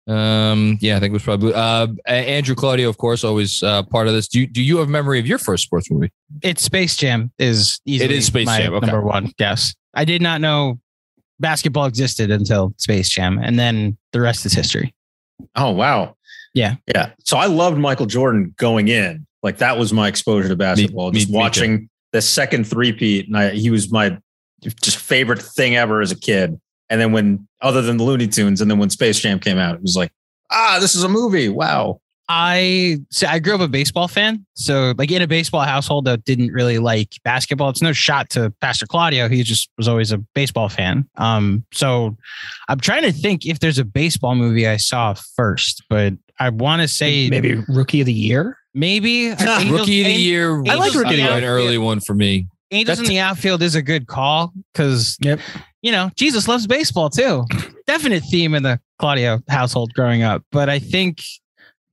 Um, 0.08 0.78
yeah, 0.82 0.98
I 0.98 1.00
think 1.00 1.12
it 1.12 1.14
was 1.14 1.24
probably 1.24 1.54
uh, 1.54 1.88
Andrew 2.06 2.56
Claudio, 2.56 2.90
of 2.90 2.98
course, 2.98 3.24
always 3.24 3.64
uh, 3.64 3.84
part 3.84 4.08
of 4.08 4.14
this. 4.14 4.28
Do 4.28 4.40
you, 4.42 4.48
do 4.48 4.62
you 4.62 4.78
have 4.78 4.88
memory 4.88 5.20
of 5.20 5.26
your 5.26 5.40
first 5.40 5.64
sports 5.64 5.90
movie? 5.90 6.12
It's 6.42 6.62
Space 6.64 6.96
Jam 6.96 7.32
is 7.40 7.80
easily 7.86 8.16
is 8.16 8.28
Space 8.28 8.46
my 8.46 8.60
Jam, 8.60 8.74
okay. 8.74 8.86
number 8.86 9.02
one. 9.02 9.32
Yes, 9.40 9.74
I 9.94 10.06
did 10.06 10.22
not 10.22 10.42
know 10.42 10.80
basketball 11.40 11.86
existed 11.86 12.32
until 12.32 12.74
Space 12.78 13.10
Jam, 13.10 13.40
and 13.42 13.58
then 13.58 13.98
the 14.12 14.22
rest 14.22 14.46
is 14.46 14.54
history. 14.54 14.94
Oh 15.56 15.72
wow. 15.72 16.16
Yeah. 16.54 16.76
Yeah. 16.88 17.12
So 17.20 17.38
I 17.38 17.48
loved 17.48 17.78
Michael 17.78 18.06
Jordan 18.06 18.54
going 18.58 18.88
in. 18.88 19.28
Like 19.44 19.58
that 19.58 19.78
was 19.78 19.92
my 19.92 20.08
exposure 20.08 20.48
to 20.48 20.56
basketball. 20.56 21.12
me- 21.12 21.20
just 21.20 21.28
me 21.30 21.34
too. 21.34 21.38
watching 21.38 21.90
the 22.14 22.22
second 22.22 22.66
three-peat. 22.66 23.28
And 23.28 23.38
I, 23.38 23.50
he 23.50 23.70
was 23.70 23.92
my 23.92 24.18
just 24.82 24.98
favorite 24.98 25.42
thing 25.42 25.76
ever 25.76 26.02
as 26.02 26.12
a 26.12 26.20
kid. 26.20 26.60
And 26.90 27.00
then 27.02 27.12
when 27.12 27.48
other 27.62 27.82
than 27.82 27.98
the 27.98 28.04
Looney 28.04 28.28
Tunes, 28.28 28.62
and 28.62 28.70
then 28.70 28.78
when 28.80 28.90
Space 28.90 29.20
Jam 29.20 29.40
came 29.40 29.58
out, 29.58 29.76
it 29.76 29.82
was 29.82 29.96
like, 29.98 30.12
ah, 30.52 30.78
this 30.80 30.96
is 30.96 31.04
a 31.04 31.10
movie. 31.10 31.50
Wow. 31.50 32.00
I 32.28 32.98
so 33.12 33.28
I 33.28 33.38
grew 33.38 33.54
up 33.54 33.62
a 33.62 33.68
baseball 33.68 34.08
fan, 34.08 34.44
so 34.56 34.96
like 34.98 35.12
in 35.12 35.22
a 35.22 35.28
baseball 35.28 35.62
household 35.62 36.06
that 36.06 36.26
didn't 36.26 36.52
really 36.54 36.80
like 36.80 37.10
basketball. 37.24 37.70
It's 37.70 37.84
no 37.84 37.94
shot 37.94 38.32
to 38.32 38.52
Pastor 38.62 38.88
Claudio; 38.88 39.30
he 39.30 39.44
just 39.44 39.70
was 39.78 39.88
always 39.88 40.12
a 40.12 40.18
baseball 40.34 40.68
fan. 40.68 41.08
Um, 41.18 41.64
so 41.72 42.18
I'm 42.68 42.80
trying 42.80 43.04
to 43.04 43.12
think 43.12 43.46
if 43.46 43.60
there's 43.60 43.78
a 43.78 43.86
baseball 43.86 44.34
movie 44.34 44.68
I 44.68 44.78
saw 44.78 45.14
first, 45.36 45.84
but 45.88 46.14
I 46.40 46.50
want 46.50 46.82
to 46.82 46.88
say 46.88 47.30
Maybe 47.30 47.62
Rookie 47.68 48.00
of 48.02 48.08
the 48.08 48.14
Year. 48.14 48.58
maybe 48.74 49.28
Angels- 49.40 49.66
Rookie 49.70 50.02
of 50.02 50.08
the 50.08 50.14
An- 50.16 50.20
year. 50.20 50.64
I 50.68 50.76
like 50.76 50.96
Rookie 50.96 51.10
of 51.10 51.16
the 51.18 51.22
Year. 51.22 51.32
an 51.32 51.44
early 51.44 51.78
one 51.78 52.00
for 52.00 52.16
me. 52.16 52.48
Angels 52.72 52.98
in 52.98 53.04
That's- 53.04 53.08
the 53.08 53.20
outfield 53.20 53.62
is 53.62 53.76
a 53.76 53.84
good 53.84 54.08
call 54.08 54.52
because 54.74 55.16
Yep. 55.22 55.40
You 55.86 55.92
know 55.92 56.10
Jesus 56.16 56.48
loves 56.48 56.66
baseball 56.68 57.10
too. 57.10 57.46
Definite 57.88 58.24
theme 58.24 58.56
in 58.56 58.64
the 58.64 58.80
Claudio 59.00 59.40
household 59.48 59.94
growing 59.94 60.24
up, 60.24 60.42
but 60.52 60.68
I 60.70 60.80
think 60.80 61.22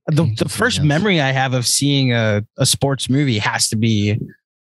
the 0.07 0.25
the 0.37 0.49
first 0.49 0.77
Yes. 0.77 0.85
memory 0.85 1.21
I 1.21 1.31
have 1.31 1.53
of 1.53 1.65
seeing 1.65 2.11
a, 2.13 2.43
a 2.57 2.65
sports 2.65 3.09
movie 3.09 3.37
has 3.39 3.69
to 3.69 3.75
be 3.75 4.17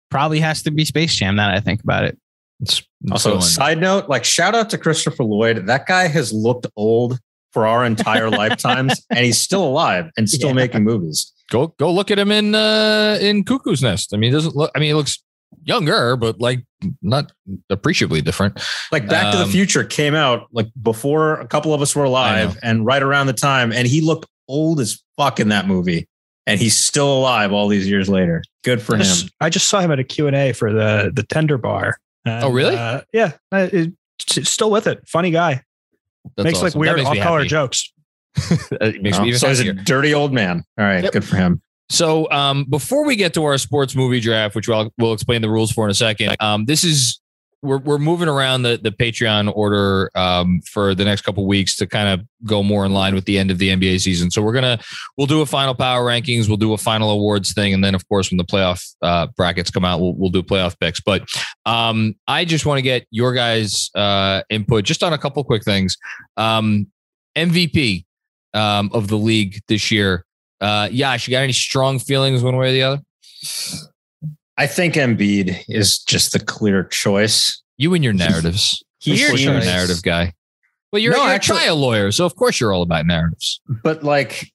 probably 0.09 0.39
has 0.39 0.63
to 0.63 0.71
be 0.71 0.85
Space 0.85 1.13
Jam. 1.15 1.35
Now 1.35 1.49
that 1.49 1.57
I 1.57 1.59
think 1.59 1.83
about 1.83 2.05
it, 2.05 2.17
It's, 2.61 2.79
it's 3.03 3.11
Also, 3.11 3.29
going. 3.31 3.41
side 3.41 3.79
note, 3.81 4.07
like 4.09 4.23
shout 4.23 4.55
out 4.55 4.69
to 4.71 4.77
Christopher 4.77 5.23
Lloyd. 5.25 5.67
That 5.67 5.85
guy 5.85 6.07
has 6.07 6.31
looked 6.31 6.65
old 6.77 7.19
for 7.51 7.67
our 7.67 7.85
entire 7.85 8.29
lifetimes, 8.43 9.05
and 9.09 9.19
he's 9.25 9.39
still 9.41 9.63
alive 9.65 10.05
and 10.17 10.29
still 10.29 10.49
Yeah. 10.49 10.63
making 10.63 10.83
movies. 10.85 11.33
go 11.51 11.67
go 11.77 11.91
look 11.91 12.09
at 12.11 12.17
him 12.19 12.31
in 12.31 12.55
uh 12.55 13.17
in 13.21 13.43
Cuckoo's 13.43 13.81
Nest. 13.83 14.13
I 14.13 14.17
mean, 14.17 14.31
he 14.31 14.35
doesn't 14.37 14.55
look. 14.55 14.71
I 14.75 14.79
mean, 14.79 14.87
he 14.87 14.93
looks 14.93 15.21
younger, 15.63 16.15
but 16.15 16.39
like 16.39 16.63
not 17.01 17.31
appreciably 17.69 18.21
different. 18.21 18.59
Like 18.91 19.07
Back 19.07 19.31
to 19.31 19.37
the 19.37 19.43
Um, 19.45 19.49
Future 19.49 19.83
came 19.83 20.15
out 20.15 20.47
like 20.51 20.67
before 20.81 21.35
a 21.39 21.47
couple 21.47 21.73
of 21.73 21.81
us 21.81 21.95
were 21.95 22.03
alive, 22.03 22.57
and 22.63 22.85
right 22.85 23.01
around 23.03 23.27
the 23.27 23.33
time, 23.33 23.71
and 23.71 23.87
he 23.87 24.01
looked 24.01 24.25
old 24.47 24.79
as 24.79 25.01
fuck 25.17 25.39
in 25.39 25.49
that 25.49 25.67
movie, 25.67 26.07
and 26.45 26.59
he's 26.59 26.77
still 26.79 27.17
alive 27.17 27.51
all 27.51 27.67
these 27.67 27.87
years 27.89 28.07
later. 28.09 28.43
Good 28.63 28.81
for 28.81 28.95
I 28.95 28.99
him. 28.99 29.03
just, 29.03 29.29
I 29.41 29.49
just 29.49 29.67
saw 29.67 29.79
him 29.81 29.91
at 29.91 29.99
a 29.99 30.03
Q&A 30.03 30.53
for 30.53 30.71
the 30.71 31.11
the 31.13 31.23
Tender 31.23 31.57
Bar. 31.57 31.97
And, 32.25 32.43
Oh, 32.43 32.49
really? 32.49 32.75
Uh, 32.75 33.01
yeah. 33.13 33.33
It- 33.51 33.93
it's 34.35 34.49
still 34.49 34.71
with 34.71 34.87
it. 34.87 35.07
Funny 35.07 35.29
guy. 35.31 35.61
That's 36.35 36.43
makes 36.43 36.57
like 36.61 36.69
awesome. 36.71 36.79
That 36.81 36.85
weird 36.87 36.97
makes 36.97 37.09
off-color 37.09 37.37
happy. 37.39 37.49
jokes. 37.49 37.93
It 38.81 39.01
makes 39.01 39.17
Oh, 39.17 39.21
me 39.21 39.27
even 39.29 39.39
so 39.39 39.47
he's 39.49 39.59
a 39.61 39.73
dirty 39.73 40.13
old 40.13 40.33
man. 40.33 40.63
All 40.77 40.85
right, 40.85 41.03
Yep. 41.03 41.13
good 41.13 41.23
for 41.25 41.35
him. 41.37 41.61
So 41.89 42.29
um, 42.31 42.65
before 42.65 43.05
we 43.05 43.15
get 43.15 43.33
to 43.35 43.45
our 43.45 43.57
sports 43.57 43.95
movie 43.95 44.19
draft, 44.19 44.55
which 44.55 44.67
we'll, 44.67 44.91
we'll 44.97 45.13
explain 45.13 45.41
the 45.41 45.49
rules 45.49 45.71
for 45.71 45.85
in 45.85 45.91
a 45.91 45.95
second, 45.95 46.35
um, 46.39 46.65
this 46.65 46.83
is 46.83 47.19
we're 47.63 47.79
we're 47.79 47.97
moving 47.97 48.27
around 48.27 48.61
the 48.61 48.79
the 48.81 48.91
Patreon 48.91 49.51
order 49.55 50.11
um, 50.15 50.61
for 50.61 50.93
the 50.93 51.03
next 51.03 51.21
couple 51.21 51.45
weeks 51.47 51.75
to 51.77 51.87
kind 51.87 52.07
of 52.07 52.25
go 52.43 52.61
more 52.61 52.85
in 52.85 52.93
line 52.93 53.15
with 53.15 53.25
the 53.25 53.39
end 53.39 53.49
of 53.49 53.57
the 53.57 53.69
NBA 53.69 53.99
season. 53.99 54.29
So 54.29 54.41
we're 54.41 54.53
gonna 54.53 54.79
we'll 55.17 55.27
do 55.27 55.41
a 55.41 55.45
final 55.45 55.73
power 55.73 56.05
rankings, 56.05 56.47
we'll 56.47 56.57
do 56.57 56.73
a 56.73 56.77
final 56.77 57.09
awards 57.09 57.53
thing, 57.53 57.73
and 57.73 57.83
then 57.83 57.95
of 57.95 58.07
course 58.09 58.29
when 58.29 58.37
the 58.37 58.45
playoff 58.45 58.95
uh, 59.01 59.27
brackets 59.35 59.71
come 59.71 59.85
out, 59.85 59.99
we'll 59.99 60.13
we'll 60.13 60.29
do 60.29 60.43
playoff 60.43 60.79
picks. 60.79 61.01
But 61.01 61.27
um, 61.65 62.15
I 62.27 62.45
just 62.45 62.65
want 62.65 62.77
to 62.77 62.83
get 62.83 63.07
your 63.09 63.33
guys' 63.33 63.89
uh, 63.95 64.43
input 64.49 64.85
just 64.85 65.03
on 65.03 65.13
a 65.13 65.17
couple 65.17 65.43
quick 65.43 65.63
things. 65.63 65.97
Um, 66.37 66.87
MVP 67.35 68.05
um, 68.53 68.89
of 68.93 69.07
the 69.07 69.17
league 69.17 69.61
this 69.67 69.91
year. 69.91 70.25
Uh, 70.59 70.89
Yash, 70.91 71.27
you 71.27 71.31
got 71.31 71.43
any 71.43 71.53
strong 71.53 71.99
feelings 71.99 72.41
one 72.41 72.57
way 72.57 72.69
or 72.69 72.71
the 72.71 72.83
other? 72.83 73.01
I 74.57 74.65
think 74.67 74.95
Embiid 74.95 75.63
is 75.67 75.99
just 75.99 76.33
the 76.33 76.39
clear 76.39 76.83
choice. 76.83 77.61
You 77.77 77.93
and 77.93 78.03
your 78.03 78.13
narratives. 78.13 78.83
He 78.99 79.11
Weird 79.11 79.21
Of 79.23 79.29
course 79.29 79.41
you're 79.43 79.55
a 79.55 79.65
narrative 79.65 80.01
guy. 80.01 80.33
Well, 80.91 81.01
you're, 81.01 81.13
No, 81.13 81.25
you're 81.25 81.33
actually- 81.33 81.57
a 81.57 81.61
trial 81.61 81.77
lawyer, 81.77 82.11
so 82.11 82.25
of 82.25 82.35
course 82.35 82.59
you're 82.59 82.73
all 82.73 82.81
about 82.81 83.05
narratives. 83.05 83.61
but 83.83 84.03
like, 84.03 84.51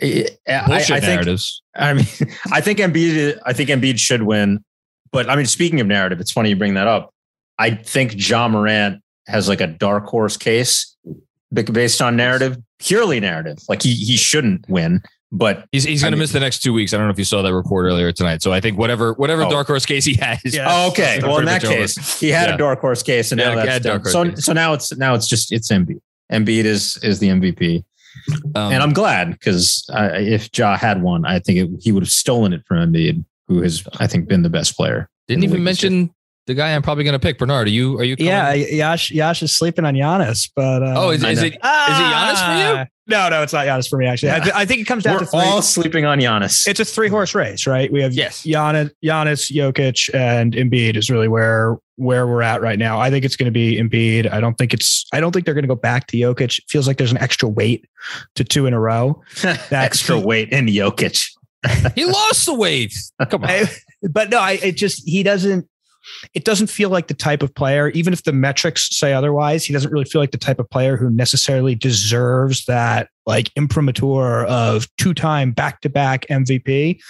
I, 0.00 0.28
I, 0.46 0.78
think 0.80 1.02
narratives. 1.02 1.60
I 1.74 1.92
mean, 1.94 2.06
I 2.52 2.60
think 2.60 2.78
Embiid. 2.78 3.38
I 3.44 3.52
think 3.52 3.68
Embiid 3.68 3.98
should 3.98 4.22
win. 4.22 4.64
But 5.10 5.28
I 5.28 5.36
mean, 5.36 5.46
speaking 5.46 5.80
of 5.80 5.86
narrative, 5.86 6.20
it's 6.20 6.30
funny 6.30 6.50
you 6.50 6.56
bring 6.56 6.74
that 6.74 6.86
up. 6.86 7.12
I 7.58 7.70
think 7.70 8.12
Ja 8.16 8.46
Morant 8.46 9.02
has 9.26 9.48
like 9.48 9.60
a 9.60 9.66
dark 9.66 10.06
horse 10.06 10.36
case 10.36 10.96
based 11.52 12.00
on 12.00 12.16
narrative, 12.16 12.58
purely 12.78 13.18
narrative. 13.18 13.58
Like 13.68 13.82
he 13.82 13.92
he 13.92 14.16
shouldn't 14.16 14.68
win, 14.68 15.02
but 15.30 15.66
He's, 15.72 15.84
he's 15.84 16.00
going 16.02 16.12
to 16.12 16.16
miss 16.18 16.32
the 16.32 16.40
next 16.40 16.60
two 16.60 16.72
weeks. 16.72 16.94
I 16.94 16.96
don't 16.96 17.06
know 17.06 17.12
if 17.12 17.18
you 17.18 17.24
saw 17.24 17.42
that 17.42 17.52
report 17.54 17.84
earlier 17.86 18.12
tonight. 18.12 18.42
So 18.42 18.52
I 18.52 18.60
think 18.60 18.78
whatever 18.78 19.12
whatever 19.14 19.44
Oh. 19.44 19.50
dark 19.50 19.66
horse 19.66 19.84
case 19.86 20.04
he 20.04 20.14
has. 20.14 20.40
Yeah. 20.44 20.66
oh, 20.68 20.88
okay. 20.88 21.18
Well, 21.22 21.38
in 21.38 21.44
that 21.44 21.60
pretty 21.60 21.74
much 21.76 21.76
over. 21.76 21.82
case, 22.02 22.20
he 22.20 22.30
had 22.30 22.48
Yeah. 22.48 22.54
a 22.54 22.58
dark 22.58 22.80
horse 22.80 23.02
case, 23.02 23.30
and 23.32 23.40
Yeah, 23.40 23.54
now 23.54 23.64
that's 23.64 23.84
dark 23.84 24.02
done. 24.04 24.12
horse 24.12 24.12
so. 24.12 24.30
case. 24.36 24.44
So 24.46 24.52
now 24.52 24.72
it's 24.72 24.96
now 24.96 25.14
it's 25.14 25.28
just 25.28 25.52
it's 25.52 25.70
Embiid. 25.70 26.00
Embiid 26.32 26.64
is 26.64 26.96
is 27.02 27.18
the 27.18 27.28
MVP, 27.28 27.84
Um, 28.54 28.72
and 28.72 28.82
I'm 28.82 28.92
glad 28.92 29.30
because 29.32 29.84
uh, 29.92 30.10
if 30.14 30.48
Ja 30.56 30.76
had 30.76 31.02
won, 31.02 31.24
I 31.24 31.38
think 31.40 31.58
it, 31.58 31.70
he 31.82 31.92
would 31.92 32.02
have 32.02 32.10
stolen 32.10 32.52
it 32.52 32.62
from 32.66 32.78
Embiid, 32.78 33.24
who 33.48 33.62
has 33.62 33.84
I 34.00 34.06
think 34.06 34.28
been 34.28 34.42
the 34.42 34.50
best 34.50 34.76
player. 34.76 35.08
didn't 35.26 35.44
even 35.44 35.58
league 35.58 35.66
this 35.66 35.82
year. 35.82 35.90
mention 35.92 36.14
the 36.48 36.54
guy 36.54 36.74
I'm 36.74 36.82
probably 36.82 37.04
going 37.04 37.12
to 37.12 37.18
pick. 37.20 37.38
Bernard, 37.38 37.68
are 37.68 37.70
you? 37.70 37.96
Are 38.00 38.02
you? 38.04 38.16
coming? 38.16 38.26
Yeah, 38.32 38.52
Yash 38.52 39.12
Yash 39.12 39.42
is 39.44 39.56
sleeping 39.56 39.84
on 39.84 39.94
Giannis, 39.94 40.50
but 40.56 40.82
uh, 40.82 40.94
Oh, 40.96 41.10
is, 41.10 41.22
I 41.22 41.30
is 41.30 41.42
it? 41.42 41.62
Giannis 41.62 42.44
for 42.74 42.80
you? 42.80 42.86
No, 43.06 43.28
no, 43.30 43.42
it's 43.42 43.52
not 43.52 43.66
Giannis 43.66 43.88
for 43.88 43.96
me. 43.98 44.06
Actually, 44.06 44.32
I, 44.32 44.40
th- 44.40 44.54
I 44.54 44.64
think 44.66 44.80
it 44.82 44.84
comes 44.84 45.04
down 45.04 45.14
We're 45.14 45.20
to 45.20 45.26
three. 45.26 45.40
all 45.40 45.62
sleeping 45.62 46.04
on 46.04 46.18
Giannis. 46.18 46.66
it's 46.68 46.80
a 46.80 46.84
three 46.84 47.08
horse 47.08 47.34
race, 47.34 47.66
right? 47.66 47.90
We 47.92 48.02
have 48.02 48.12
Yes. 48.12 48.42
Giannis, 48.42 48.90
Giannis, 49.04 49.50
Jokic, 49.50 50.12
and 50.14 50.52
Embiid 50.54 50.96
is 50.96 51.08
really 51.10 51.28
where 51.28 51.76
where 51.96 52.26
we're 52.26 52.42
at 52.42 52.60
right 52.60 52.78
now. 52.78 53.00
I 53.00 53.10
think 53.10 53.24
it's 53.24 53.34
going 53.36 53.46
to 53.46 53.50
be 53.50 53.76
Embiid. 53.76 54.30
I 54.32 54.40
don't 54.40 54.56
think 54.58 54.74
it's. 54.74 55.06
I 55.12 55.20
don't 55.20 55.32
think 55.32 55.44
they're 55.44 55.54
going 55.54 55.64
to 55.64 55.68
go 55.68 55.74
back 55.74 56.06
to 56.08 56.16
Jokic. 56.16 56.58
It 56.58 56.64
feels 56.68 56.86
like 56.86 56.96
there's 56.98 57.12
an 57.12 57.18
extra 57.18 57.48
weight 57.48 57.86
to 58.34 58.44
two 58.44 58.66
in 58.66 58.74
a 58.74 58.80
row. 58.80 59.22
extra 59.70 60.18
weight 60.18 60.50
in 60.50 60.66
Jokic. 60.66 61.30
He 61.94 62.04
lost 62.04 62.46
the 62.46 62.54
weight. 62.54 62.94
Come 63.30 63.44
on. 63.44 63.50
I- 63.50 63.64
but 64.10 64.30
no, 64.30 64.38
I 64.38 64.52
it 64.62 64.76
just 64.76 65.02
he 65.08 65.22
doesn't. 65.24 65.66
It 66.34 66.44
doesn't 66.44 66.68
feel 66.68 66.90
like 66.90 67.08
the 67.08 67.14
type 67.14 67.42
of 67.42 67.54
player, 67.54 67.88
even 67.90 68.12
if 68.12 68.24
the 68.24 68.32
metrics 68.32 68.96
say 68.96 69.12
otherwise, 69.12 69.64
he 69.64 69.72
doesn't 69.72 69.90
really 69.90 70.04
feel 70.04 70.20
like 70.20 70.30
the 70.30 70.38
type 70.38 70.58
of 70.58 70.68
player 70.70 70.96
who 70.96 71.10
necessarily 71.10 71.74
deserves 71.74 72.64
that 72.66 73.08
like 73.26 73.50
imprimatur 73.56 74.44
of 74.44 74.86
two 74.96 75.14
time 75.14 75.52
back 75.52 75.80
to 75.82 75.88
back 75.88 76.26
MVP. 76.30 77.00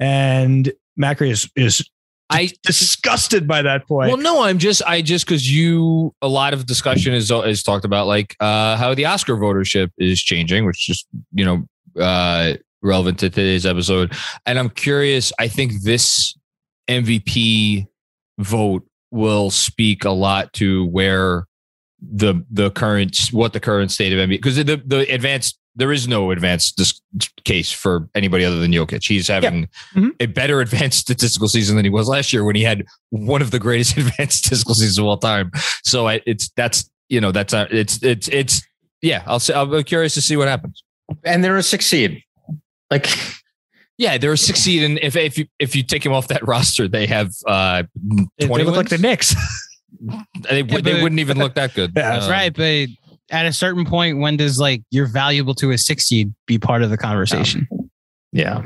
And 0.00 0.72
Macri 0.98 1.30
is 1.30 1.50
is 1.56 1.88
I 2.30 2.50
disgusted 2.62 3.48
by 3.48 3.62
that 3.62 3.88
point. 3.88 4.08
Well, 4.08 4.18
no, 4.18 4.42
I'm 4.42 4.58
just 4.58 4.82
I 4.86 5.00
just 5.00 5.24
because 5.24 5.50
you 5.50 6.14
a 6.20 6.28
lot 6.28 6.52
of 6.52 6.66
discussion 6.66 7.14
is 7.14 7.30
is 7.30 7.62
talked 7.62 7.84
about 7.84 8.06
like 8.06 8.36
uh 8.40 8.76
how 8.76 8.94
the 8.94 9.06
Oscar 9.06 9.36
votership 9.36 9.90
is 9.98 10.22
changing, 10.22 10.66
which 10.66 10.90
is 10.90 11.06
you 11.32 11.44
know 11.44 12.02
uh 12.02 12.54
relevant 12.82 13.18
to 13.20 13.30
today's 13.30 13.64
episode, 13.64 14.12
and 14.44 14.58
I'm 14.58 14.70
curious. 14.70 15.32
I 15.38 15.48
think 15.48 15.82
this 15.82 16.36
MVP 16.88 17.86
vote 18.38 18.86
will 19.10 19.50
speak 19.50 20.04
a 20.04 20.10
lot 20.10 20.52
to 20.54 20.86
where 20.86 21.46
the 22.00 22.44
the 22.50 22.70
current 22.70 23.16
what 23.32 23.52
the 23.52 23.60
current 23.60 23.90
state 23.90 24.12
of 24.12 24.18
NBA 24.18 24.28
because 24.30 24.56
the 24.56 24.80
the 24.86 25.00
advanced 25.12 25.58
there 25.74 25.92
is 25.92 26.08
no 26.08 26.30
advanced 26.32 26.76
dis- 26.76 27.00
case 27.44 27.70
for 27.70 28.08
anybody 28.14 28.44
other 28.44 28.58
than 28.58 28.72
Jokic. 28.72 29.06
He's 29.06 29.28
having 29.28 29.68
Mhm. 29.94 30.10
a 30.20 30.26
better 30.26 30.60
advanced 30.66 30.98
statistical 30.98 31.46
season 31.48 31.76
than 31.76 31.84
he 31.84 31.90
was 31.90 32.08
last 32.08 32.32
year 32.32 32.42
when 32.44 32.56
he 32.56 32.62
had 32.64 32.84
one 33.10 33.42
of 33.42 33.50
the 33.52 33.58
greatest 33.60 33.96
advanced 33.96 34.38
statistical 34.38 34.74
seasons 34.74 34.98
of 34.98 35.04
all 35.06 35.16
time. 35.18 35.50
So 35.84 36.06
I, 36.08 36.20
it's 36.26 36.50
that's 36.56 36.90
you 37.08 37.20
know 37.20 37.32
that's 37.32 37.54
uh, 37.54 37.66
it's 37.70 38.02
it's 38.02 38.28
it's 38.28 38.62
yeah. 39.02 39.22
I'll 39.26 39.38
say 39.40 39.54
I'll 39.54 39.66
be 39.66 39.82
curious 39.84 40.14
to 40.14 40.20
see 40.22 40.36
what 40.36 40.48
happens. 40.48 40.82
And 41.24 41.42
they're 41.44 41.56
a 41.56 41.62
succeed. 41.62 42.22
Like 42.90 43.08
Yeah, 43.98 44.16
they're 44.16 44.32
a 44.32 44.38
succeed, 44.38 44.84
and 44.84 44.98
if 45.02 45.16
if 45.16 45.36
you 45.36 45.46
if 45.58 45.74
you 45.74 45.82
take 45.82 46.06
him 46.06 46.12
off 46.12 46.28
that 46.28 46.46
roster, 46.46 46.86
they 46.88 47.06
have 47.06 47.32
uh 47.46 47.82
They- 48.38 48.46
twenty 48.46 48.62
they 48.64 48.70
look 48.70 48.76
like 48.76 48.88
the 48.88 48.94
wins. 48.94 49.02
Knicks. 49.02 49.34
They, 50.50 50.62
would 50.62 50.84
they 50.84 50.92
but- 50.92 51.02
wouldn't 51.02 51.18
even 51.20 51.38
look 51.38 51.54
that 51.54 51.74
good. 51.74 51.92
Yeah, 51.96 52.10
That's 52.12 52.26
Um, 52.26 52.30
right, 52.30 52.54
but 52.54 52.88
at 53.30 53.46
a 53.46 53.52
certain 53.52 53.84
point, 53.84 54.18
when 54.18 54.36
does 54.36 54.58
like 54.60 54.82
you're 54.90 55.06
valuable 55.08 55.54
to 55.56 55.70
a 55.72 55.78
six 55.78 56.04
seed 56.06 56.32
be 56.46 56.58
part 56.58 56.82
of 56.82 56.90
the 56.90 56.96
conversation? 56.98 57.66
yeah. 58.32 58.62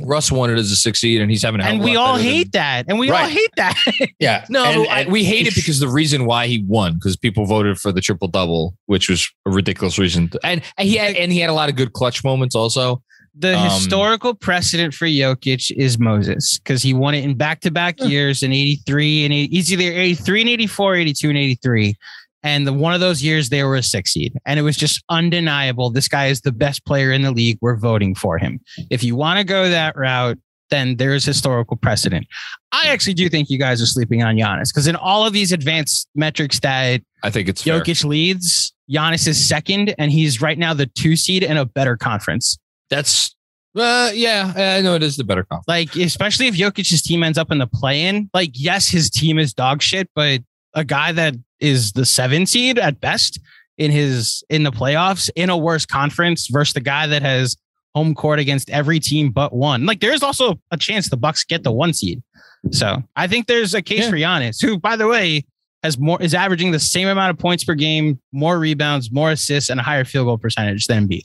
Russ 0.00 0.32
wanted 0.32 0.58
as 0.58 0.70
a 0.72 0.76
succeed, 0.76 1.20
and 1.20 1.30
he's 1.30 1.42
having 1.42 1.60
a 1.60 1.64
and 1.64 1.80
we 1.82 1.94
all 1.96 2.14
better 2.14 2.24
than- 2.24 2.32
hate 2.32 2.52
that, 2.52 2.86
and 2.88 2.98
we 2.98 3.10
all 3.10 3.26
hate 3.26 3.50
that. 3.56 3.74
Yeah. 4.20 4.44
No, 4.48 4.64
And- 4.64 4.88
I- 4.88 5.06
we 5.10 5.24
hate 5.24 5.46
it 5.46 5.54
because 5.60 5.80
the 5.80 5.88
reason 5.88 6.26
why 6.26 6.46
he 6.46 6.62
won 6.66 6.94
because 6.94 7.16
people 7.16 7.46
voted 7.46 7.78
for 7.78 7.90
the 7.92 8.00
triple 8.00 8.28
double, 8.28 8.76
which 8.86 9.08
was 9.08 9.28
a 9.46 9.50
ridiculous 9.50 9.98
reason. 9.98 10.30
And, 10.44 10.62
and 10.76 10.88
he 10.88 10.96
had 10.96 11.16
and 11.16 11.32
he 11.32 11.40
had 11.40 11.50
a 11.50 11.54
lot 11.54 11.68
of 11.68 11.74
good 11.76 11.92
clutch 11.94 12.22
moments 12.22 12.54
also. 12.54 13.02
The 13.38 13.56
Um, 13.56 13.64
historical 13.70 14.34
precedent 14.34 14.94
for 14.94 15.06
Jokic 15.06 15.70
is 15.76 15.98
Moses 15.98 16.58
because 16.58 16.82
he 16.82 16.94
won 16.94 17.14
it 17.14 17.22
in 17.22 17.34
back 17.34 17.60
to 17.60 17.70
back 17.70 18.00
years 18.00 18.42
in 18.42 18.52
83 18.52 19.24
and 19.24 19.34
80, 19.34 19.54
he's 19.54 19.72
either 19.72 19.82
83 19.92 20.40
and 20.40 20.50
84, 20.50 20.94
82 20.96 21.28
and 21.28 21.38
83. 21.38 21.94
And 22.42 22.66
the 22.66 22.72
one 22.72 22.94
of 22.94 23.00
those 23.00 23.22
years 23.22 23.48
they 23.50 23.62
were 23.64 23.76
a 23.76 23.82
six 23.82 24.12
seed. 24.12 24.32
And 24.46 24.58
it 24.58 24.62
was 24.62 24.76
just 24.76 25.02
undeniable. 25.10 25.90
This 25.90 26.08
guy 26.08 26.26
is 26.26 26.40
the 26.40 26.52
best 26.52 26.84
player 26.86 27.12
in 27.12 27.22
the 27.22 27.30
league. 27.32 27.58
We're 27.60 27.76
voting 27.76 28.14
for 28.14 28.38
him. 28.38 28.60
If 28.88 29.04
you 29.04 29.16
want 29.16 29.38
to 29.38 29.44
go 29.44 29.68
that 29.68 29.96
route, 29.96 30.38
then 30.70 30.96
there's 30.96 31.24
historical 31.24 31.76
precedent. 31.76 32.26
I 32.72 32.86
actually 32.88 33.14
do 33.14 33.28
think 33.28 33.50
you 33.50 33.58
guys 33.58 33.82
are 33.82 33.86
sleeping 33.86 34.22
on 34.22 34.36
Giannis 34.36 34.72
because 34.72 34.86
in 34.86 34.96
all 34.96 35.26
of 35.26 35.32
these 35.32 35.52
advanced 35.52 36.08
metrics 36.14 36.60
that 36.60 37.02
I 37.22 37.30
think 37.30 37.48
it's 37.48 37.62
fair. 37.62 37.80
Jokic 37.80 38.04
leads, 38.04 38.72
Giannis 38.90 39.26
is 39.28 39.44
second, 39.44 39.94
and 39.98 40.10
he's 40.10 40.40
right 40.40 40.58
now 40.58 40.72
the 40.72 40.86
two 40.86 41.16
seed 41.16 41.42
in 41.42 41.56
a 41.56 41.64
better 41.64 41.96
conference. 41.96 42.58
That's 42.90 43.34
uh, 43.76 44.10
yeah, 44.14 44.52
I 44.78 44.80
know 44.80 44.94
it 44.94 45.02
is 45.02 45.16
the 45.16 45.24
better 45.24 45.42
conference. 45.44 45.68
Like, 45.68 45.96
especially 45.96 46.46
if 46.46 46.54
Jokic's 46.54 47.02
team 47.02 47.22
ends 47.22 47.36
up 47.36 47.50
in 47.50 47.58
the 47.58 47.66
play-in, 47.66 48.30
like, 48.32 48.52
yes, 48.54 48.88
his 48.88 49.10
team 49.10 49.38
is 49.38 49.52
dog 49.52 49.82
shit, 49.82 50.08
but 50.14 50.40
a 50.72 50.82
guy 50.82 51.12
that 51.12 51.34
is 51.60 51.92
the 51.92 52.06
seven 52.06 52.46
seed 52.46 52.78
at 52.78 53.00
best 53.00 53.38
in 53.76 53.90
his 53.90 54.42
in 54.48 54.62
the 54.62 54.72
playoffs 54.72 55.28
in 55.36 55.50
a 55.50 55.56
worse 55.56 55.84
conference 55.84 56.46
versus 56.48 56.72
the 56.72 56.80
guy 56.80 57.06
that 57.06 57.20
has 57.22 57.56
home 57.94 58.14
court 58.14 58.38
against 58.38 58.70
every 58.70 58.98
team 58.98 59.30
but 59.30 59.54
one. 59.54 59.84
Like, 59.84 60.00
there's 60.00 60.22
also 60.22 60.58
a 60.70 60.76
chance 60.78 61.08
the 61.10 61.16
Bucks 61.16 61.44
get 61.44 61.62
the 61.62 61.72
one 61.72 61.92
seed. 61.92 62.22
So 62.70 63.02
I 63.14 63.26
think 63.26 63.46
there's 63.46 63.74
a 63.74 63.82
case 63.82 64.04
Yeah. 64.04 64.10
for 64.10 64.16
Giannis, 64.16 64.62
who, 64.62 64.78
by 64.78 64.96
the 64.96 65.06
way, 65.06 65.44
has 65.82 65.98
more 65.98 66.20
is 66.22 66.32
averaging 66.34 66.72
the 66.72 66.80
same 66.80 67.08
amount 67.08 67.30
of 67.30 67.38
points 67.38 67.62
per 67.64 67.74
game, 67.74 68.18
more 68.32 68.58
rebounds, 68.58 69.12
more 69.12 69.30
assists, 69.30 69.68
and 69.70 69.78
a 69.80 69.82
higher 69.82 70.04
field 70.04 70.26
goal 70.26 70.38
percentage 70.38 70.86
than 70.86 71.06
Embiid. 71.06 71.22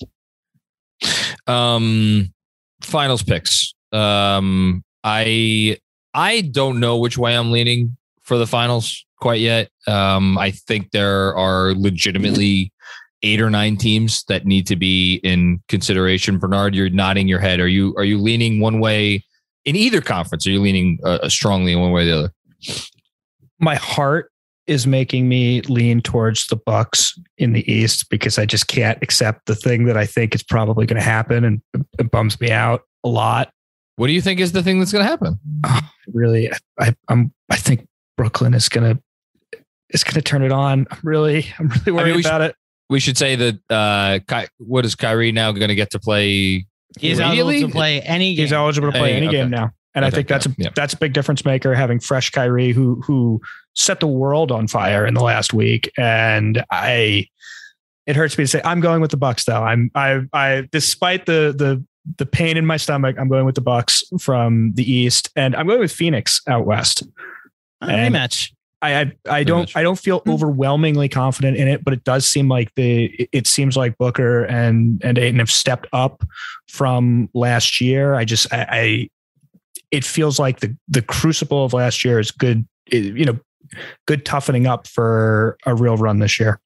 Um, 1.48 2.34
finals 2.82 3.24
picks. 3.24 3.74
Um, 3.92 4.84
I 5.04 5.78
I 6.14 6.42
don't 6.42 6.80
know 6.80 6.98
which 6.98 7.18
way 7.18 7.36
I'm 7.36 7.52
leaning 7.52 7.98
for 8.22 8.38
the 8.38 8.48
finals 8.48 9.06
quite 9.20 9.40
yet. 9.40 9.70
Um, 9.88 10.38
I 10.38 10.52
think 10.52 10.92
there 10.92 11.36
are 11.36 11.74
legitimately 11.74 12.72
eight 13.24 13.42
or 13.42 13.50
nine 13.50 13.78
teams 13.78 14.24
that 14.26 14.46
need 14.46 14.66
to 14.68 14.76
be 14.76 15.16
in 15.24 15.62
consideration. 15.68 16.38
Bernard, 16.38 16.74
you're 16.76 16.90
nodding 16.90 17.28
your 17.28 17.40
head. 17.40 17.60
Are 17.60 17.68
you 17.68 17.96
are 17.98 18.04
you 18.04 18.18
leaning 18.18 18.60
one 18.60 18.80
way 18.80 19.24
in 19.66 19.76
either 19.76 20.02
conference? 20.02 20.46
Are 20.48 20.52
you 20.52 20.62
leaning 20.62 21.00
uh, 21.04 21.30
strongly 21.30 21.74
in 21.74 21.80
one 21.80 21.92
way 21.92 22.04
or 22.04 22.06
the 22.06 22.18
other? 22.18 22.34
My 23.60 23.76
heart 23.76 24.31
is 24.68 24.86
making 24.88 25.28
me 25.28 25.62
lean 25.64 26.02
towards 26.02 26.48
the 26.48 26.56
Bucks 26.56 27.18
in 27.38 27.54
the 27.54 27.70
East 27.72 28.10
because 28.10 28.38
I 28.38 28.46
just 28.46 28.68
can't 28.68 28.98
accept 29.02 29.46
the 29.46 29.56
thing 29.56 29.86
that 29.86 29.98
I 29.98 30.06
think 30.06 30.36
is 30.36 30.44
probably 30.44 30.86
going 30.86 31.00
to 31.00 31.06
happen, 31.06 31.44
and 31.44 31.62
it 32.00 32.12
bums 32.12 32.40
me 32.40 32.52
out 32.52 32.84
a 33.04 33.10
lot. 33.10 33.52
What 33.98 34.08
do 34.08 34.14
you 34.14 34.22
think 34.22 34.40
is 34.40 34.52
the 34.52 34.64
thing 34.64 34.80
that's 34.80 34.92
going 34.92 35.04
to 35.06 35.10
happen? 35.10 35.40
Really, 36.14 36.52
I, 36.80 36.96
I'm. 37.10 37.34
I 37.50 37.56
think 37.58 37.88
Brooklyn 38.18 38.54
is 38.54 38.70
going 38.70 38.96
to 38.96 39.62
is 39.90 40.04
going 40.04 40.14
to 40.16 40.22
turn 40.22 40.44
it 40.44 40.52
on. 40.52 40.88
I'm 40.90 41.00
really, 41.04 41.48
I'm 41.60 41.68
really 41.68 41.92
worried 41.92 42.16
we 42.16 42.22
should- 42.24 42.30
about 42.30 42.42
it. 42.42 42.56
We 42.90 43.00
should 43.00 43.18
say 43.18 43.36
that 43.38 43.60
uh, 43.70 44.20
Ky- 44.28 44.50
what 44.58 44.84
is 44.84 44.96
Kyrie 44.96 45.32
now 45.32 45.54
going 45.54 45.70
to 45.70 45.76
get 45.76 45.92
to 45.92 46.00
play? 46.00 46.66
He's 47.00 47.22
eligible 47.22 47.50
Immediately? 47.50 47.72
to 47.72 47.74
play 47.74 48.02
any 48.02 48.36
game. 48.36 48.44
He's 48.44 48.52
eligible 48.52 48.92
to 48.92 48.98
play 48.98 49.12
Hey, 49.12 49.18
any 49.18 49.28
okay. 49.28 49.38
game 49.38 49.50
now, 49.50 49.72
and 49.96 50.04
I 50.04 50.10
think 50.10 50.28
that's 50.28 50.46
a 50.46 50.50
yeah, 50.50 50.56
yeah. 50.58 50.70
that's 50.76 50.94
a 50.94 50.98
big 50.98 51.14
difference 51.14 51.46
maker. 51.46 51.74
Having 51.74 52.02
fresh 52.02 52.32
Kyrie, 52.32 52.74
who 52.74 53.00
who 53.02 53.40
set 53.76 54.00
the 54.00 54.08
world 54.08 54.52
on 54.52 54.68
fire 54.68 55.06
in 55.06 55.14
the 55.14 55.24
last 55.24 55.54
week, 55.54 55.92
and 55.98 56.64
I, 56.72 57.28
it 58.06 58.16
hurts 58.16 58.38
me 58.38 58.44
to 58.44 58.48
say 58.48 58.62
I'm 58.64 58.82
going 58.82 59.02
with 59.02 59.12
the 59.12 59.18
Bucks 59.18 59.46
though. 59.46 59.64
I'm 59.64 59.92
I 59.96 60.22
I 60.34 60.68
despite 60.72 61.26
the 61.26 61.54
the 61.56 61.84
the 62.18 62.26
pain 62.26 62.58
in 62.58 62.66
my 62.66 62.78
stomach, 62.78 63.16
I'm 63.20 63.30
going 63.30 63.46
with 63.46 63.56
the 63.56 63.62
Bucks 63.62 64.04
from 64.20 64.74
the 64.74 64.90
East, 64.90 65.30
and 65.36 65.56
I'm 65.56 65.68
going 65.68 65.80
with 65.80 65.92
Phoenix 65.92 66.42
out 66.48 66.66
west. 66.66 67.04
And- 67.82 68.14
rematch. 68.14 68.52
I 68.84 69.00
I, 69.00 69.12
I 69.30 69.44
don't 69.44 69.60
much. 69.60 69.76
I 69.76 69.84
don't 69.84 70.00
feel 70.00 70.20
hmm. 70.20 70.32
overwhelmingly 70.32 71.08
confident 71.08 71.56
in 71.56 71.68
it, 71.68 71.84
but 71.84 71.94
it 71.94 72.04
does 72.04 72.26
seem 72.26 72.50
like 72.50 72.74
the 72.76 73.06
it- 73.06 73.30
it 73.32 73.48
seems 73.48 73.78
like 73.78 73.98
Booker 73.98 74.44
and 74.46 75.00
and 75.04 75.20
Ayton 75.20 75.40
have 75.40 75.52
stepped 75.52 75.88
up 75.94 76.24
from 76.68 77.30
last 77.36 77.80
year. 77.80 78.16
I 78.16 78.26
just 78.26 78.52
I, 78.52 78.68
I 78.72 79.10
it 79.92 80.04
feels 80.04 80.40
like 80.40 80.62
the 80.62 80.76
the 80.88 81.04
crucible 81.04 81.64
of 81.64 81.74
last 81.74 82.04
year 82.04 82.20
is 82.20 82.32
good. 82.32 82.68
it- 82.88 83.16
you 83.16 83.26
know, 83.26 83.40
good 84.08 84.26
toughening 84.26 84.68
up 84.68 84.88
for 84.88 85.58
a 85.66 85.76
real 85.76 85.98
run 85.98 86.20
this 86.20 86.40
year. 86.40 86.60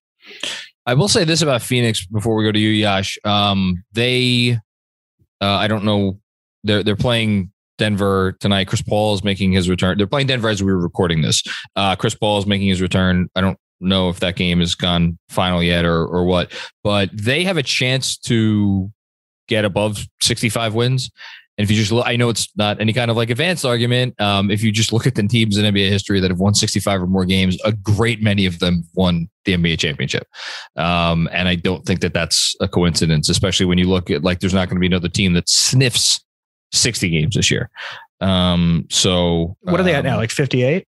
I 0.86 0.94
will 0.94 1.08
say 1.08 1.24
this 1.24 1.42
about 1.42 1.62
Phoenix 1.62 2.06
before 2.06 2.36
we 2.36 2.44
go 2.44 2.52
to 2.52 2.60
you, 2.60 2.70
Yash. 2.70 3.18
Um, 3.24 3.84
they, 3.94 4.60
uh, 5.42 5.46
I 5.46 5.68
don't 5.68 5.84
know, 5.84 6.20
they're 6.64 6.84
they're 6.84 6.96
playing 6.96 7.52
Denver 7.78 8.34
tonight. 8.40 8.68
Chris 8.68 8.82
Paul 8.82 9.16
is 9.16 9.24
making 9.24 9.52
his 9.52 9.70
return. 9.70 9.98
They're 9.98 10.08
playing 10.08 10.28
Denver 10.28 10.50
as 10.50 10.62
we 10.62 10.72
were 10.72 10.80
recording 10.80 11.22
this. 11.22 11.44
Uh, 11.76 11.96
Chris 11.96 12.16
Paul 12.16 12.40
is 12.40 12.46
making 12.46 12.68
his 12.68 12.82
return. 12.82 13.30
I 13.36 13.42
don't 13.42 13.58
know 13.80 14.10
if 14.10 14.20
that 14.22 14.36
game 14.36 14.60
has 14.60 14.76
gone 14.76 15.18
final 15.30 15.62
yet 15.62 15.86
or 15.86 16.06
or 16.06 16.24
what, 16.26 16.52
but 16.84 17.10
they 17.14 17.44
have 17.44 17.58
a 17.58 17.64
chance 17.64 18.18
to 18.18 18.92
get 19.48 19.66
above 19.66 20.06
65 20.22 20.74
wins. 20.74 21.12
And 21.58 21.64
if 21.64 21.72
you 21.72 21.78
just 21.78 21.92
look, 21.92 22.06
I 22.06 22.18
know 22.18 22.30
it's 22.30 22.50
not 22.58 22.82
any 22.82 22.92
kind 22.92 23.10
of 23.10 23.16
like 23.16 23.30
advanced 23.30 23.66
argument. 23.66 24.20
Um, 24.20 24.52
if 24.52 24.62
you 24.62 24.72
just 24.72 24.92
look 24.92 25.08
at 25.08 25.16
the 25.16 25.26
teams 25.26 25.58
in 25.58 25.64
NBA 25.66 25.90
history 25.90 26.20
that 26.20 26.30
have 26.30 26.40
won 26.40 26.54
65 26.54 27.02
or 27.02 27.08
more 27.08 27.26
games, 27.26 27.58
a 27.64 27.72
great 27.72 28.22
many 28.22 28.46
of 28.46 28.60
them 28.60 28.84
won 28.94 29.30
the 29.46 29.54
NBA 29.54 29.80
championship. 29.80 30.28
Um, 30.76 31.30
and 31.32 31.48
I 31.48 31.56
don't 31.56 31.86
think 31.86 32.02
that 32.02 32.14
that's 32.14 32.56
a 32.60 32.68
coincidence, 32.68 33.30
especially 33.30 33.68
when 33.68 33.78
you 33.78 33.88
look 33.88 34.12
at 34.12 34.24
like 34.24 34.40
there's 34.40 34.54
not 34.54 34.68
going 34.68 34.76
to 34.76 34.82
be 34.82 34.88
another 34.88 35.10
team 35.10 35.34
that 35.34 35.48
sniffs 35.48 36.20
60 36.74 37.10
games 37.10 37.36
this 37.36 37.50
year. 37.50 37.70
Um, 38.20 38.88
so 38.90 39.56
What 39.62 39.80
are 39.80 39.84
they 39.84 39.94
at 39.94 40.00
um, 40.00 40.12
now? 40.12 40.18
Like 40.18 40.32
58? 40.32 40.86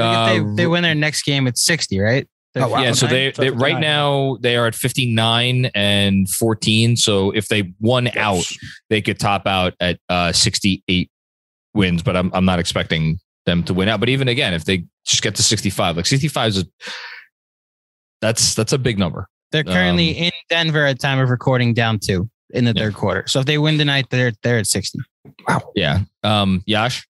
uh, 0.00 0.32
if 0.34 0.56
they, 0.56 0.62
they 0.62 0.66
win 0.66 0.82
their 0.82 0.94
next 0.94 1.22
game, 1.22 1.46
it's 1.46 1.64
60, 1.64 1.98
right? 2.00 2.28
Oh, 2.56 2.68
wow. 2.68 2.82
yeah, 2.82 2.92
so 2.92 3.06
they, 3.06 3.30
they 3.30 3.50
right 3.50 3.78
now 3.78 4.36
they 4.40 4.56
are 4.56 4.66
at 4.66 4.74
59 4.74 5.66
and 5.74 6.28
14. 6.28 6.96
So 6.96 7.30
if 7.30 7.46
they 7.46 7.72
won 7.78 8.08
out, 8.16 8.44
they 8.88 9.00
could 9.00 9.20
top 9.20 9.46
out 9.46 9.74
at 9.78 10.00
uh 10.08 10.32
68 10.32 11.10
wins, 11.74 12.02
but 12.02 12.16
I'm 12.16 12.30
I'm 12.34 12.44
not 12.44 12.58
expecting 12.58 13.18
them 13.46 13.62
to 13.64 13.74
win 13.74 13.88
out. 13.88 14.00
But 14.00 14.08
even 14.08 14.26
again, 14.26 14.52
if 14.52 14.64
they 14.64 14.84
just 15.06 15.22
get 15.22 15.36
to 15.36 15.42
65, 15.44 15.96
like 15.96 16.06
65 16.06 16.48
is 16.48 16.58
a 16.58 16.66
that's 18.20 18.54
that's 18.54 18.72
a 18.72 18.78
big 18.78 18.98
number. 18.98 19.28
They're 19.52 19.64
currently 19.64 20.10
Um, 20.18 20.24
in 20.24 20.30
Denver 20.48 20.86
at 20.86 21.00
time 21.00 21.18
of 21.18 21.28
recording 21.30 21.74
down 21.74 21.98
two 21.98 22.28
in 22.50 22.64
the 22.64 22.72
Yeah. 22.74 22.82
third 22.82 22.94
quarter. 22.94 23.24
So 23.26 23.40
if 23.40 23.46
they 23.46 23.58
win 23.58 23.78
tonight, 23.78 24.06
they're 24.10 24.32
they're 24.42 24.58
at 24.58 24.66
60. 24.66 24.98
Wow. 25.48 25.70
Yeah. 25.74 26.00
Um 26.22 26.62
Yash. 26.66 27.06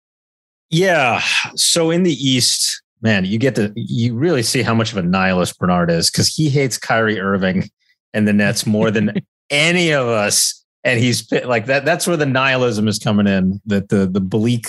Yeah. 0.70 1.22
So 1.56 1.92
in 1.92 2.04
the 2.04 2.12
East, 2.14 2.82
man, 3.02 3.26
you 3.26 3.38
get 3.38 3.56
to 3.56 3.72
you 3.76 4.16
really 4.16 4.44
see 4.44 4.62
how 4.62 4.74
much 4.74 4.92
of 4.92 4.98
a 4.98 5.04
nihilist 5.04 5.58
Bernard 5.60 5.92
is 5.92 6.10
because 6.10 6.28
he 6.28 6.50
hates 6.50 6.78
Kyrie 6.78 7.20
Irving 7.20 7.70
and 8.14 8.28
the 8.28 8.34
Nets 8.34 8.66
more 8.66 8.92
than 8.92 9.22
any 9.50 9.92
of 9.92 10.08
us. 10.08 10.64
And 10.84 11.00
he's 11.00 11.30
like 11.32 11.66
that. 11.66 11.86
That's 11.86 12.08
where 12.08 12.18
the 12.18 12.26
nihilism 12.26 12.88
is 12.88 13.00
coming 13.00 13.28
in. 13.28 13.60
That 13.66 13.90
the 13.90 14.08
the 14.08 14.22
bleak, 14.22 14.68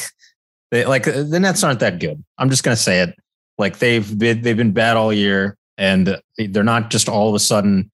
they, 0.70 0.84
like 0.84 1.04
the 1.04 1.38
Nets 1.40 1.62
aren't 1.62 1.80
that 1.80 2.00
good. 2.00 2.22
I'm 2.38 2.50
just 2.50 2.64
gonna 2.64 2.76
say 2.76 3.00
it. 3.00 3.14
Like 3.56 3.78
they've 3.78 4.18
been 4.18 4.42
they've 4.42 4.56
been 4.56 4.72
bad 4.72 4.96
all 4.96 5.12
year, 5.12 5.56
and 5.76 6.20
they're 6.36 6.64
not 6.64 6.90
just 6.90 7.08
all 7.08 7.28
of 7.28 7.34
a 7.34 7.38
sudden 7.38 7.90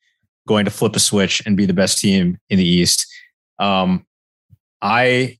going 0.46 0.64
to 0.64 0.70
flip 0.70 0.96
a 0.96 1.00
switch 1.00 1.42
and 1.46 1.56
be 1.56 1.66
the 1.66 1.72
best 1.72 1.98
team 1.98 2.38
in 2.50 2.58
the 2.58 2.66
East. 2.66 3.06
Um, 3.58 4.06
I, 4.82 5.38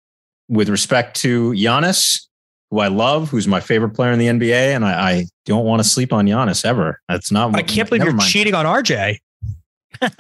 with 0.49 0.69
respect 0.69 1.21
to 1.21 1.53
Giannis, 1.53 2.27
who 2.75 2.81
I 2.81 2.89
love, 2.89 3.31
who's 3.31 3.47
my 3.47 3.61
favorite 3.61 3.91
player 3.91 4.11
in 4.11 4.19
the 4.19 4.27
NBA, 4.27 4.75
and 4.75 4.85
I, 4.85 5.11
I 5.11 5.27
don't 5.47 5.65
want 5.65 5.81
to 5.81 5.89
sleep 5.89 6.13
on 6.13 6.27
Giannis 6.27 6.65
ever. 6.65 7.01
That's 7.09 7.31
not. 7.31 7.55
I 7.55 7.63
can't 7.63 7.89
believe 7.89 8.03
you're 8.03 8.13
mind. 8.13 8.29
cheating 8.29 8.53
on 8.53 8.67
RJ. 8.67 9.19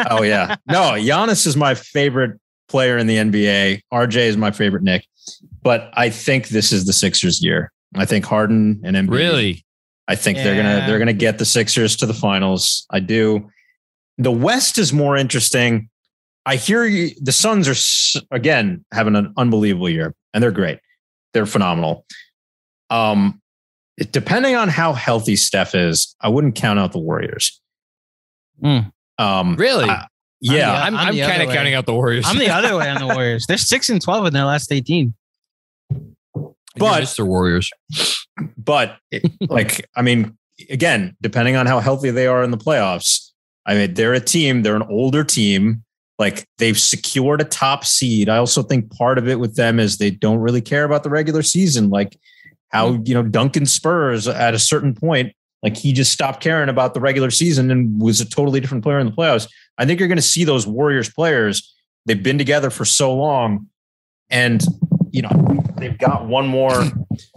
Oh 0.09 0.23
yeah, 0.23 0.55
no, 0.69 0.93
Giannis 0.93 1.49
is 1.49 1.57
my 1.57 1.75
favorite 1.75 2.39
player 2.69 2.97
in 2.97 3.09
the 3.09 3.17
NBA. 3.17 3.81
RJ 3.93 4.17
is 4.17 4.37
my 4.37 4.53
favorite 4.53 4.85
Knick, 4.85 5.05
but 5.65 5.91
I 5.95 6.11
think 6.11 6.49
this 6.49 6.71
is 6.71 6.87
the 6.87 6.93
Sixers' 6.93 7.43
year. 7.43 7.73
I 7.97 8.05
think 8.05 8.25
Harden 8.25 8.81
and 8.85 8.95
Embiid. 8.95 9.11
Really? 9.11 9.65
I 10.07 10.15
think 10.15 10.39
they're 10.39 10.55
gonna 10.55 10.87
they're 10.87 11.01
gonna 11.01 11.13
get 11.13 11.39
the 11.39 11.45
Sixers 11.45 11.97
to 11.97 12.07
the 12.07 12.15
finals. 12.15 12.87
I 12.89 13.01
do. 13.01 13.51
The 14.17 14.31
West 14.31 14.79
is 14.79 14.93
more 14.93 15.17
interesting. 15.17 15.89
I 16.47 16.55
hear 16.55 16.85
you, 16.85 17.11
the 17.21 17.33
Suns 17.33 17.69
are 17.69 18.21
again 18.31 18.85
having 18.93 19.17
an 19.17 19.35
unbelievable 19.37 19.89
year, 19.89 20.15
and 20.33 20.41
they're 20.41 20.53
great. 20.53 20.79
They're 21.33 21.47
phenomenal. 21.47 22.07
Um, 22.91 23.41
depending 24.11 24.55
on 24.57 24.69
how 24.69 24.93
healthy 24.93 25.37
Steph 25.37 25.75
is, 25.75 26.15
I 26.21 26.29
wouldn't 26.29 26.55
count 26.55 26.79
out 26.79 26.93
the 26.93 26.99
Warriors. 26.99 27.61
Hmm. 28.61 28.79
Um, 29.19 29.57
Really? 29.57 29.89
I- 29.89 30.07
yeah, 30.41 30.73
I'm 30.73 30.95
I'm, 30.95 31.09
I'm 31.09 31.21
I'm, 31.21 31.29
kind 31.31 31.43
of 31.43 31.49
counting 31.49 31.73
out 31.73 31.87
the 31.87 31.95
Warriors. 31.95 32.27
I'm 32.29 32.37
the 32.37 32.51
other 32.51 32.77
way 32.77 32.91
on 32.91 32.99
the 32.99 33.07
Warriors. 33.15 33.47
They're 33.47 33.57
six 33.57 33.89
and 33.89 34.03
twelve 34.03 34.27
in 34.27 34.35
their 34.35 34.45
last 34.45 34.71
18. 34.71 35.15
but- 36.77 37.03
Mr. 37.03 37.27
Warriors. 37.27 37.71
but 38.59 38.99
like 39.41 39.89
I 39.97 40.03
mean, 40.03 40.37
again, 40.69 41.17
depending 41.23 41.57
on 41.57 41.67
how 41.67 41.81
healthy 41.81 42.11
they 42.11 42.27
are 42.27 42.43
in 42.45 42.51
the 42.51 42.59
playoffs, 42.59 43.31
I 43.65 43.75
mean, 43.75 43.95
they're 43.95 44.13
a 44.13 44.21
team. 44.21 44.63
They're 44.63 44.77
an 44.77 44.83
older 44.83 45.25
team. 45.25 45.83
Like 46.19 46.47
they've 46.59 46.79
secured 46.79 47.41
a 47.41 47.45
top 47.45 47.85
seed. 47.85 48.29
I 48.29 48.37
also 48.37 48.63
think 48.63 48.91
part 48.95 49.17
of 49.19 49.29
it 49.29 49.41
with 49.41 49.57
them 49.57 49.81
is 49.81 49.97
they 49.97 50.11
don't 50.11 50.39
really 50.39 50.61
care 50.61 50.85
about 50.85 51.05
the 51.05 51.11
regular 51.11 51.43
season. 51.43 51.89
Like 51.89 52.19
how 52.75 53.01
you 53.05 53.15
know 53.15 53.23
Duncan 53.23 53.65
Spurs 53.65 54.27
at 54.27 54.53
a 54.53 54.59
certain 54.59 54.95
point, 54.95 55.33
like 55.63 55.77
he 55.77 55.93
just 55.93 56.13
stopped 56.13 56.43
caring 56.43 56.69
about 56.69 56.93
the 56.93 57.01
regular 57.01 57.31
season 57.31 57.71
and 57.71 58.03
was 58.03 58.21
a 58.21 58.29
totally 58.29 58.61
different 58.61 58.83
player 58.83 58.99
in 58.99 59.07
the 59.07 59.13
playoffs. 59.13 59.49
I 59.79 59.87
think 59.87 60.01
you're 60.01 60.09
going 60.09 60.17
to 60.17 60.23
see 60.23 60.45
those 60.45 60.67
Warriors 60.67 61.09
players. 61.09 61.73
They've 62.05 62.23
been 62.23 62.37
together 62.37 62.71
for 62.71 62.85
so 62.85 63.15
long, 63.15 63.69
and 64.29 64.63
you 65.11 65.23
know 65.23 65.63
they've 65.77 65.97
got 65.97 66.27
one 66.27 66.49
more. 66.49 66.83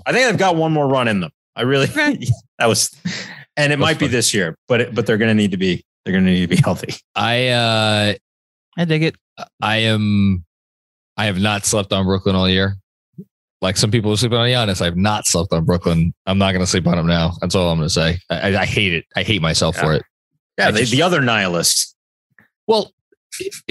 I 0.05 0.11
think 0.11 0.27
they've 0.27 0.37
got 0.37 0.55
one 0.55 0.73
more 0.73 0.87
run 0.87 1.07
in 1.07 1.21
them. 1.21 1.31
I 1.55 1.61
really 1.61 1.85
that 2.57 2.65
was, 2.65 2.95
and 3.55 3.71
it 3.71 3.77
That's 3.77 3.79
might 3.79 3.99
be 3.99 4.07
this 4.07 4.33
year, 4.33 4.57
but 4.67 4.81
it, 4.81 4.95
but 4.95 5.05
they're 5.05 5.19
going 5.19 5.29
to 5.29 5.35
need 5.35 5.51
to 5.51 5.57
be 5.57 5.85
they're 6.03 6.13
going 6.13 6.25
to 6.25 6.31
need 6.31 6.49
to 6.49 6.55
be 6.55 6.61
healthy. 6.63 6.95
I 7.15 7.49
uh 7.49 8.13
I 8.75 8.85
dig 8.85 9.03
it. 9.03 9.15
I 9.61 9.77
am 9.77 10.45
I 11.15 11.25
have 11.25 11.39
not 11.39 11.63
slept 11.63 11.93
on 11.93 12.05
Brooklyn 12.05 12.35
all 12.35 12.49
year. 12.49 12.77
Like 13.61 13.77
some 13.77 13.89
people 13.89 14.11
are 14.11 14.17
sleeping 14.17 14.37
on 14.37 14.47
Giannis. 14.47 14.81
I 14.81 14.85
have 14.85 14.97
not 14.97 15.25
slept 15.25 15.51
on 15.51 15.65
Brooklyn. 15.65 16.13
I'm 16.25 16.37
not 16.37 16.51
going 16.51 16.63
to 16.63 16.67
sleep 16.67 16.85
on 16.85 16.97
him 16.97 17.07
now. 17.07 17.33
That's 17.41 17.55
all 17.55 17.71
I'm 17.71 17.77
going 17.77 17.87
to 17.87 17.93
say. 17.93 18.19
I, 18.29 18.55
I 18.55 18.65
hate 18.65 18.93
it. 18.93 19.05
I 19.15 19.23
hate 19.23 19.41
myself 19.41 19.77
for 19.77 19.93
it. 19.93 20.03
Yeah, 20.57 20.71
they, 20.71 20.81
just- 20.81 20.91
the 20.91 21.01
other 21.01 21.21
nihilists. 21.21 21.95
Well, 22.67 22.91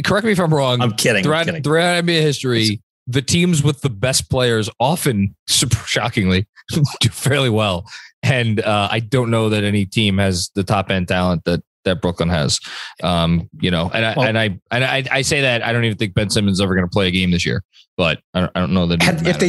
correct 0.05 0.27
me 0.27 0.33
if 0.33 0.41
I'm 0.41 0.53
wrong. 0.53 0.81
I'm 0.81 0.93
kidding. 0.93 1.19
I'm 1.19 1.25
throughout, 1.25 1.47
kidding. 1.47 1.63
throughout 1.63 2.05
NBA 2.05 2.21
history, 2.21 2.83
the 3.07 3.23
teams 3.23 3.63
with 3.63 3.81
the 3.83 3.91
best 3.91 4.31
players 4.31 4.69
often, 4.81 5.37
shockingly, 5.47 6.47
do 7.01 7.09
fairly 7.11 7.51
well. 7.51 7.87
And 8.23 8.61
uh, 8.61 8.89
I 8.91 9.01
don't 9.01 9.31
know 9.31 9.51
that 9.51 9.63
any 9.63 9.85
team 9.85 10.19
has 10.19 10.51
the 10.55 10.65
top 10.65 10.91
end 10.91 11.09
talent 11.09 11.45
that 11.45 11.63
that 11.87 12.03
Brooklyn 12.03 12.29
has. 12.29 12.61
Um, 13.03 13.49
you 13.61 13.71
know, 13.71 13.91
and 13.95 14.05
I 14.05 14.15
Well- 14.15 14.27
and 14.29 14.39
I 14.39 14.59
and 14.71 14.85
I, 14.85 15.05
I 15.11 15.23
say 15.23 15.41
that 15.41 15.65
I 15.65 15.73
don't 15.73 15.85
even 15.85 15.97
think 15.97 16.13
Ben 16.15 16.29
Simmons 16.29 16.59
is 16.59 16.61
ever 16.61 16.75
going 16.75 16.87
to 16.87 16.93
play 16.93 17.09
a 17.09 17.11
game 17.11 17.31
this 17.31 17.47
year. 17.47 17.65
But 17.97 18.21
I 18.35 18.41
don't, 18.41 18.53
I 18.55 18.61
don't 18.61 18.75
know 18.75 18.87
that 18.89 19.03
Had, 19.03 19.27
if 19.27 19.39
they 19.39 19.49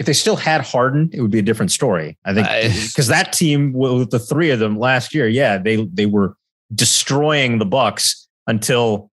if 0.00 0.06
they 0.06 0.12
still 0.12 0.34
had 0.34 0.62
Harden, 0.62 1.08
it 1.12 1.20
would 1.22 1.30
be 1.30 1.38
a 1.38 1.42
different 1.42 1.70
story. 1.70 2.18
I 2.24 2.34
think 2.34 2.48
because 2.88 3.06
that 3.16 3.32
team 3.32 3.72
with 3.72 4.10
the 4.10 4.18
three 4.18 4.50
of 4.50 4.58
them 4.58 4.76
last 4.76 5.14
year, 5.14 5.28
yeah, 5.28 5.56
they 5.58 5.84
they 5.92 6.06
were 6.06 6.34
destroying 6.74 7.58
the 7.58 7.64
Bucks 7.66 8.26
until 8.48 9.10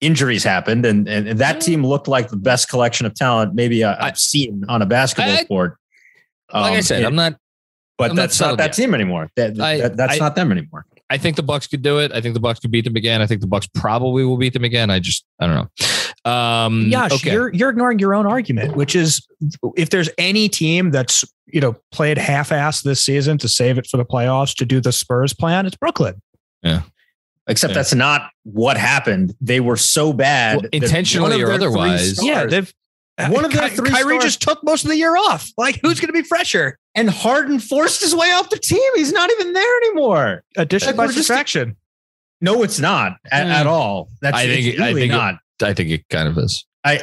injuries 0.00 0.44
happened, 0.44 0.86
and 0.86 1.08
and, 1.08 1.26
and 1.28 1.40
that 1.40 1.60
team 1.60 1.84
looked 1.84 2.06
like 2.08 2.28
the 2.28 2.36
best 2.36 2.68
collection 2.68 3.06
of 3.06 3.14
talent 3.14 3.54
maybe 3.54 3.82
I, 3.84 4.06
I've 4.08 4.18
seen 4.18 4.64
on 4.68 4.80
a 4.82 4.86
basketball 4.86 5.34
I- 5.34 5.44
court. 5.44 5.76
like 6.52 6.72
I 6.72 6.76
Um, 6.76 6.82
said, 6.82 7.02
it- 7.02 7.06
I'm 7.06 7.16
not. 7.16 7.36
but 7.98 8.10
I'm 8.10 8.16
that's 8.16 8.38
not, 8.38 8.44
settled 8.44 8.58
that 8.60 8.66
yet. 8.66 8.72
team 8.74 8.94
anymore. 8.94 9.28
That, 9.36 9.60
I- 9.60 9.78
that- 9.78 9.96
that's 9.96 10.14
I- 10.14 10.18
not 10.18 10.36
them 10.36 10.52
anymore. 10.52 10.86
I 11.10 11.18
think 11.18 11.36
the 11.36 11.42
Bucks 11.42 11.66
could 11.66 11.82
do 11.82 11.98
it. 11.98 12.12
I 12.12 12.20
think 12.20 12.34
the 12.34 12.40
Bucks 12.40 12.60
could 12.60 12.70
beat 12.70 12.84
them 12.84 12.94
again. 12.96 13.20
I 13.20 13.26
think 13.26 13.40
the 13.40 13.46
Bucks 13.48 13.66
probably 13.74 14.24
will 14.24 14.36
beat 14.36 14.52
them 14.52 14.64
again. 14.64 14.90
I 14.90 15.00
just 15.00 15.24
I 15.40 15.46
don't 15.46 15.56
know. 15.56 16.30
Um, 16.30 16.88
Yash, 16.88 17.12
okay. 17.12 17.32
you're 17.32 17.52
you're 17.52 17.70
ignoring 17.70 17.98
your 17.98 18.14
own 18.14 18.26
argument, 18.26 18.76
which 18.76 18.94
is 18.94 19.26
if 19.76 19.90
there's 19.90 20.08
any 20.18 20.48
team 20.48 20.90
that's 20.90 21.24
you 21.46 21.60
know 21.60 21.76
played 21.92 22.16
half-ass 22.18 22.82
this 22.82 23.00
season 23.00 23.38
to 23.38 23.48
save 23.48 23.76
it 23.78 23.86
for 23.86 23.96
the 23.96 24.04
playoffs 24.04 24.54
to 24.56 24.64
do 24.64 24.80
the 24.80 24.92
Spurs 24.92 25.34
plan, 25.34 25.66
it's 25.66 25.76
Brooklyn. 25.76 26.20
Yeah. 26.62 26.82
Except 27.48 27.70
Yeah. 27.72 27.74
that's 27.74 27.94
not 27.94 28.30
what 28.44 28.76
happened. 28.76 29.34
They 29.40 29.58
were 29.60 29.76
so 29.76 30.12
bad, 30.12 30.58
Well, 30.58 30.66
intentionally 30.72 31.32
one 31.32 31.42
of 31.42 31.48
or 31.48 31.52
otherwise. 31.52 32.12
stars- 32.14 32.26
Yeah, 32.28 32.46
they've 32.46 32.72
One 33.28 33.44
of 33.44 33.52
their 33.52 33.68
Ky- 33.68 33.76
three 33.76 33.90
Kyrie 33.90 34.14
stars- 34.18 34.24
just 34.24 34.42
took 34.42 34.62
most 34.62 34.84
of 34.84 34.90
the 34.90 34.96
year 34.96 35.16
off. 35.16 35.50
Like, 35.58 35.80
who's 35.82 35.98
going 36.00 36.08
to 36.08 36.12
be 36.12 36.22
fresher? 36.22 36.78
And 36.94 37.08
Harden 37.10 37.58
forced 37.60 38.00
his 38.02 38.14
way 38.14 38.30
off 38.32 38.50
the 38.50 38.58
team. 38.58 38.80
He's 38.96 39.12
not 39.12 39.30
even 39.32 39.52
there 39.52 39.76
anymore. 39.82 40.42
Addition 40.56 40.88
Like, 40.88 40.96
by 40.96 41.06
we're 41.06 41.12
just- 41.12 41.56
No, 42.40 42.62
it's 42.62 42.78
not 42.80 43.16
at, 43.30 43.44
Hmm. 43.44 43.50
at 43.52 43.66
all. 43.66 44.08
That's 44.22 44.36
I 44.36 44.46
think- 44.46 44.66
it's 44.66 44.80
I 44.80 44.88
really 44.88 45.00
think 45.02 45.12
it- 45.12 45.16
not. 45.16 45.34
I 45.62 45.74
think 45.74 45.90
it 45.90 46.08
kind 46.08 46.26
of 46.28 46.38
is. 46.38 46.64
I 46.84 47.00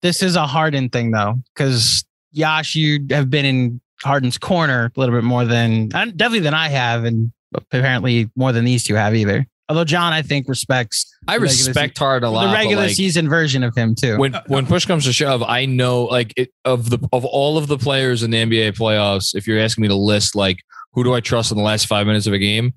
This 0.00 0.22
is 0.22 0.36
a 0.36 0.46
Harden 0.46 0.88
thing 0.88 1.10
though, 1.10 1.42
because 1.54 2.04
Yash, 2.32 2.74
you 2.74 3.04
have 3.10 3.28
been 3.28 3.44
in 3.44 3.80
Harden's 4.02 4.38
corner 4.38 4.90
a 4.96 5.00
little 5.00 5.14
bit 5.14 5.24
more 5.24 5.44
than 5.44 5.88
definitely 5.88 6.40
than 6.40 6.54
I 6.54 6.68
have, 6.68 7.04
and 7.04 7.30
apparently 7.54 8.30
more 8.36 8.52
than 8.52 8.64
these 8.64 8.84
two 8.84 8.94
have 8.94 9.14
either. 9.14 9.46
Although 9.68 9.84
John, 9.84 10.12
I 10.12 10.22
think 10.22 10.48
respects 10.48 11.06
I 11.28 11.36
the 11.38 11.42
regular 11.44 11.66
respect 11.68 11.96
Hart 11.98 12.24
a 12.24 12.28
lot. 12.30 12.48
the 12.48 12.52
regular 12.52 12.82
like, 12.86 12.94
season 12.96 13.28
version 13.28 13.62
of 13.62 13.74
him 13.76 13.94
too. 13.94 14.18
when 14.18 14.34
when 14.48 14.66
push 14.66 14.84
comes 14.86 15.04
to 15.04 15.12
shove, 15.12 15.42
I 15.42 15.64
know 15.66 16.04
like 16.04 16.32
it, 16.36 16.50
of 16.64 16.90
the 16.90 16.98
of 17.12 17.24
all 17.24 17.56
of 17.56 17.68
the 17.68 17.78
players 17.78 18.22
in 18.22 18.30
the 18.30 18.38
NBA 18.38 18.76
playoffs. 18.76 19.34
If 19.34 19.46
you're 19.46 19.60
asking 19.60 19.82
me 19.82 19.88
to 19.88 19.94
list 19.94 20.34
like 20.34 20.58
who 20.92 21.04
do 21.04 21.14
I 21.14 21.20
trust 21.20 21.52
in 21.52 21.56
the 21.56 21.62
last 21.62 21.86
five 21.86 22.06
minutes 22.06 22.26
of 22.26 22.32
a 22.34 22.38
game, 22.38 22.74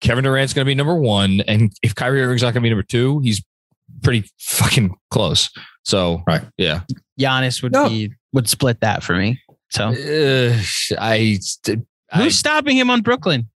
Kevin 0.00 0.24
Durant's 0.24 0.54
going 0.54 0.64
to 0.64 0.68
be 0.70 0.74
number 0.74 0.94
one, 0.94 1.40
and 1.48 1.70
if 1.82 1.94
Kyrie 1.94 2.22
Irving's 2.22 2.42
not 2.42 2.54
going 2.54 2.62
to 2.62 2.66
be 2.66 2.70
number 2.70 2.84
two, 2.84 3.20
he's 3.20 3.42
pretty 4.02 4.26
fucking 4.38 4.94
close. 5.10 5.50
So 5.84 6.22
Right. 6.26 6.42
yeah, 6.56 6.82
Giannis 7.20 7.62
would 7.62 7.72
No. 7.72 7.88
be 7.88 8.12
would 8.32 8.48
split 8.48 8.80
that 8.80 9.02
for 9.02 9.16
me. 9.16 9.40
So 9.70 9.88
Uh, 9.88 10.58
I, 10.98 11.38
I 12.12 12.16
who's 12.22 12.38
stopping 12.38 12.76
him 12.78 12.90
on 12.90 13.02
Brooklyn? 13.02 13.48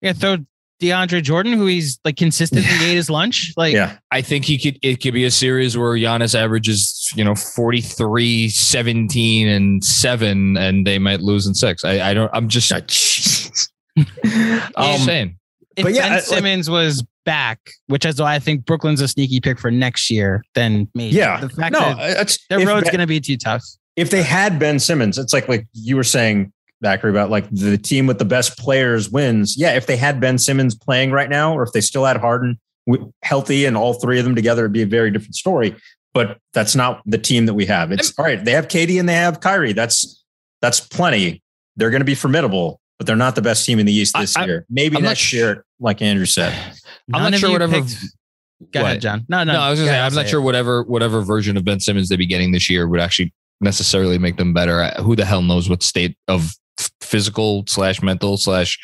Yeah, 0.00 0.12
throw 0.14 0.38
DeAndre 0.82 1.22
Jordan, 1.22 1.52
who 1.54 1.66
he's 1.66 1.98
like 2.04 2.16
consistently 2.16 2.68
ate 2.86 2.94
his 2.96 3.08
lunch. 3.08 3.52
Like 3.56 3.72
yeah. 3.74 3.96
I 4.10 4.20
think 4.22 4.44
he 4.44 4.58
could 4.58 4.78
it 4.82 4.96
could 5.00 5.14
be 5.14 5.24
a 5.24 5.30
series 5.30 5.78
where 5.78 5.92
Giannis 5.96 6.34
averages, 6.34 7.10
you 7.14 7.24
know, 7.24 7.34
43, 7.34 8.48
17, 8.48 9.48
and 9.48 9.84
seven, 9.84 10.56
and 10.56 10.86
they 10.86 10.98
might 10.98 11.20
lose 11.20 11.46
in 11.46 11.54
six. 11.54 11.84
I, 11.84 12.10
I 12.10 12.14
don't 12.14 12.30
I'm 12.34 12.48
just 12.48 12.70
Ah, 12.72 12.80
jeez. 12.80 13.68
I'm 13.96 14.94
Um, 14.94 15.00
saying. 15.00 15.36
if 15.76 15.84
But 15.84 15.94
yeah, 15.94 16.02
Ben 16.02 16.12
I- 16.12 16.14
like- 16.16 16.24
Simmons 16.24 16.68
was 16.70 17.04
back, 17.24 17.60
which 17.86 18.04
is 18.04 18.20
why 18.20 18.34
I 18.34 18.38
think 18.40 18.64
Brooklyn's 18.64 19.00
a 19.00 19.06
sneaky 19.08 19.40
pick 19.40 19.58
for 19.58 19.70
next 19.70 20.10
year, 20.10 20.42
then 20.54 20.88
maybe. 20.94 21.14
Yeah. 21.14 21.40
The 21.40 21.48
fact 21.48 21.72
no, 21.72 21.78
that 21.80 22.36
their 22.48 22.66
road's 22.66 22.90
gonna 22.90 23.06
be 23.06 23.20
too 23.20 23.36
tough. 23.36 23.62
if 23.96 24.10
they 24.10 24.22
had 24.22 24.58
Ben 24.58 24.78
Simmons, 24.80 25.18
it's 25.18 25.32
like 25.32 25.48
like 25.48 25.66
you 25.72 25.96
were 25.96 26.04
saying, 26.04 26.52
Zachary, 26.84 27.10
about 27.10 27.30
like 27.30 27.48
the 27.50 27.78
team 27.78 28.06
with 28.06 28.18
the 28.18 28.24
best 28.24 28.58
players 28.58 29.10
wins. 29.10 29.56
Yeah, 29.56 29.74
if 29.76 29.86
they 29.86 29.96
had 29.96 30.20
Ben 30.20 30.38
Simmons 30.38 30.74
playing 30.74 31.10
right 31.12 31.28
now, 31.30 31.54
or 31.54 31.62
if 31.62 31.72
they 31.72 31.80
still 31.80 32.04
had 32.04 32.16
Harden 32.16 32.58
healthy 33.22 33.64
and 33.64 33.76
all 33.76 33.94
three 33.94 34.18
of 34.18 34.24
them 34.24 34.34
together, 34.34 34.62
it'd 34.62 34.72
be 34.72 34.82
a 34.82 34.86
very 34.86 35.10
different 35.10 35.34
story. 35.34 35.76
But 36.14 36.38
that's 36.52 36.74
not 36.74 37.00
the 37.06 37.16
team 37.18 37.46
that 37.46 37.54
we 37.54 37.64
have. 37.66 37.90
It's 37.92 38.12
all 38.18 38.24
right. 38.24 38.44
They 38.44 38.50
have 38.52 38.68
KD 38.68 38.98
and 39.00 39.08
they 39.08 39.14
have 39.14 39.40
Kyrie. 39.40 39.72
That's 39.72 40.22
that's 40.60 40.80
plenty. 40.80 41.42
They're 41.76 41.90
going 41.90 42.00
to 42.02 42.04
be 42.06 42.14
formidable, 42.14 42.80
but 42.98 43.06
they're 43.06 43.16
not 43.16 43.34
the 43.34 43.40
best 43.42 43.64
team 43.64 43.78
in 43.78 43.86
the 43.86 43.92
East 43.94 44.14
this 44.18 44.36
I- 44.36 44.42
I- 44.42 44.46
year. 44.46 44.66
Maybe 44.68 44.96
I'm 44.96 45.02
not 45.02 45.10
next 45.10 45.20
sh- 45.20 45.32
year, 45.34 45.64
like 45.80 46.02
Andrew 46.02 46.26
said. 46.26 46.52
I'm 47.14 47.30
not 47.30 47.38
sure 47.40 47.50
whatever. 47.50 47.72
picked- 47.80 47.96
Go 48.72 48.80
What? 48.82 48.86
ahead, 48.90 49.00
John. 49.00 49.24
No, 49.28 49.42
no. 49.42 49.54
No, 49.54 49.60
I 49.60 49.70
was 49.70 49.80
go 49.80 49.86
gonna 49.86 49.96
say 49.96 50.00
I'm 50.00 50.14
not 50.14 50.24
say 50.26 50.30
sure 50.30 50.40
it. 50.40 50.44
whatever 50.44 50.82
whatever 50.84 51.20
version 51.22 51.56
of 51.56 51.64
Ben 51.64 51.80
Simmons 51.80 52.08
they'd 52.08 52.16
be 52.16 52.26
getting 52.26 52.52
this 52.52 52.68
year 52.70 52.86
would 52.86 53.00
actually 53.00 53.32
necessarily 53.60 54.18
make 54.18 54.36
them 54.36 54.52
better. 54.52 54.82
Uh, 54.82 55.02
Who 55.02 55.16
the 55.16 55.24
hell 55.24 55.42
knows 55.42 55.68
what 55.68 55.82
state 55.82 56.16
of 56.28 56.44
f- 56.44 56.56
physical 57.12 57.62
slash 57.68 58.02
mental 58.02 58.36
slash 58.38 58.78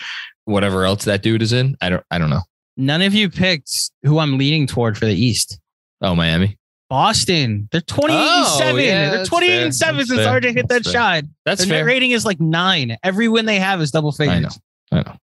whatever 0.44 0.84
else 0.84 1.04
that 1.06 1.22
dude 1.22 1.42
is 1.42 1.52
in? 1.52 1.76
I 1.80 1.88
don't 1.88 2.04
I 2.12 2.18
don't 2.18 2.30
know. 2.30 2.42
None 2.76 3.02
of 3.02 3.12
you 3.14 3.28
picked 3.28 3.90
who 4.04 4.20
I'm 4.20 4.38
leaning 4.38 4.68
toward 4.68 4.96
for 4.96 5.06
the 5.06 5.14
East. 5.14 5.58
Oh, 6.00 6.14
Miami. 6.14 6.56
Boston. 6.88 7.68
They're 7.72 7.80
28 7.80 8.16
and 8.16 8.24
Oh, 8.46 8.58
7. 8.58 8.84
yeah, 8.84 9.10
They're 9.10 9.24
28 9.24 9.50
fair. 9.50 9.64
and 9.64 9.74
7 9.74 9.96
That's 9.98 10.08
since 10.10 10.20
fair. 10.22 10.40
RJ 10.40 10.54
hit 10.54 10.68
That's 10.68 10.68
that 10.68 10.84
fair. 10.84 10.92
shot. 10.92 11.24
That's 11.44 11.60
Their 11.60 11.68
fair. 11.68 11.78
net 11.84 11.86
rating 11.86 12.10
is 12.12 12.24
like 12.24 12.38
nine. 12.40 12.96
Every 13.02 13.26
win 13.28 13.46
they 13.46 13.58
have 13.58 13.80
is 13.80 13.90
double 13.90 14.12
figures. 14.12 14.36
I 14.36 14.40
know. 14.40 14.48
I 14.92 15.10
know. 15.10 15.16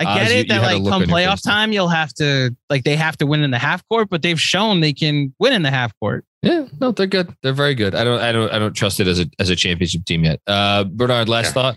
I 0.00 0.04
get 0.04 0.30
you- 0.30 0.36
it 0.36 0.38
you 0.38 0.44
that 0.44 0.54
had 0.54 0.60
to 0.60 0.66
like 0.76 0.82
look 0.82 0.92
come 0.92 1.02
playoff 1.02 1.42
time, 1.42 1.72
you'll 1.72 1.88
have 1.88 2.14
to 2.14 2.56
like 2.70 2.84
they 2.84 2.96
have 2.96 3.18
to 3.18 3.26
win 3.26 3.42
in 3.42 3.50
the 3.50 3.58
half 3.58 3.86
court, 3.88 4.08
but 4.08 4.22
they've 4.22 4.40
shown 4.40 4.80
they 4.80 4.92
can 4.92 5.34
win 5.40 5.52
in 5.52 5.62
the 5.62 5.70
half 5.70 5.92
court. 6.00 6.24
Yeah, 6.42 6.66
no, 6.80 6.92
they're 6.92 7.08
good. 7.08 7.34
They're 7.42 7.52
very 7.52 7.74
good. 7.74 7.94
I 7.96 8.04
don't 8.04 8.20
I 8.20 8.30
don't 8.32 8.50
I 8.52 8.58
don't 8.60 8.74
trust 8.74 9.00
it 9.00 9.08
as 9.08 9.18
a 9.20 9.26
as 9.40 9.50
a 9.50 9.56
championship 9.56 10.04
team 10.04 10.22
yet. 10.24 10.40
Uh 10.46 10.84
Bernard, 10.84 11.28
last 11.28 11.46
Yeah. 11.46 11.52
thought. 11.52 11.76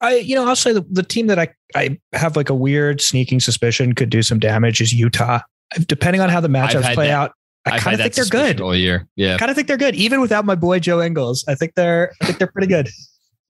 I, 0.00 0.16
you 0.16 0.34
know, 0.34 0.46
I'll 0.48 0.56
say 0.56 0.72
the, 0.72 0.84
the 0.90 1.02
team 1.02 1.26
that 1.26 1.38
I, 1.38 1.48
I 1.74 1.98
have 2.12 2.36
like 2.36 2.50
a 2.50 2.54
weird 2.54 3.00
sneaking 3.00 3.40
suspicion 3.40 3.94
could 3.94 4.10
do 4.10 4.22
some 4.22 4.38
damage 4.38 4.80
is 4.80 4.92
Utah. 4.92 5.40
Depending 5.86 6.20
on 6.20 6.28
how 6.28 6.40
the 6.40 6.48
matchups 6.48 6.94
play 6.94 7.08
that- 7.08 7.12
out, 7.14 7.32
I 7.66 7.78
kind 7.78 7.94
of 7.94 8.00
think 8.00 8.14
they're 8.14 8.24
good. 8.24 8.60
all 8.62 8.74
year. 8.74 9.06
Yeah. 9.16 9.36
kind 9.36 9.50
of 9.50 9.54
think 9.56 9.68
they're 9.68 9.76
good, 9.76 9.94
even 9.94 10.20
without 10.22 10.44
my 10.46 10.54
boy 10.54 10.78
Joe 10.78 11.02
Ingles. 11.02 11.44
I 11.48 11.54
think 11.54 11.74
they're, 11.74 12.12
I 12.22 12.26
think 12.26 12.38
they're 12.38 12.46
pretty 12.50 12.68
good. 12.68 12.88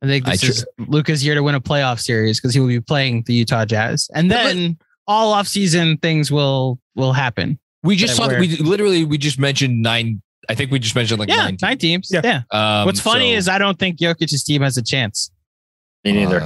I 0.03 0.07
think 0.07 0.27
I 0.27 0.33
this 0.33 0.41
tr- 0.41 0.51
is 0.51 0.67
Luka's 0.89 1.25
year 1.25 1.35
to 1.35 1.43
win 1.43 1.55
a 1.55 1.61
playoff 1.61 2.01
series 2.01 2.41
because 2.41 2.53
he 2.55 2.59
will 2.61 2.67
be 2.69 2.81
playing 2.81 3.23
the 3.27 3.35
Utah 3.35 3.65
Jazz. 3.65 4.09
And 4.15 4.29
But- 4.29 4.45
then 4.45 4.79
all 5.07 5.35
offseason 5.35 6.01
things 6.03 6.33
will 6.33 6.81
will 6.97 7.13
happen. 7.13 7.59
We 7.85 7.95
just 7.97 8.17
that 8.17 8.23
talked 8.29 8.41
we're- 8.41 8.57
literally 8.57 9.05
we 9.05 9.19
just 9.19 9.39
mentioned 9.39 9.83
nine 9.83 10.21
I 10.49 10.55
think 10.55 10.71
we 10.71 10.79
just 10.79 10.95
mentioned 10.95 11.21
like 11.21 11.29
yeah, 11.29 11.37
nine. 11.37 11.59
nine 11.61 11.79
teams. 11.79 12.09
Yeah. 12.13 12.23
Yeah. 12.25 12.43
Um, 12.51 12.87
What's 12.87 13.01
funny 13.01 13.33
so, 13.35 13.39
is 13.39 13.49
I 13.49 13.59
don't 13.59 13.79
think 13.79 13.99
Jokic's 13.99 14.43
team 14.43 14.63
has 14.63 14.77
a 14.79 14.83
chance. 14.83 15.31
Me 16.05 16.13
neither. 16.13 16.41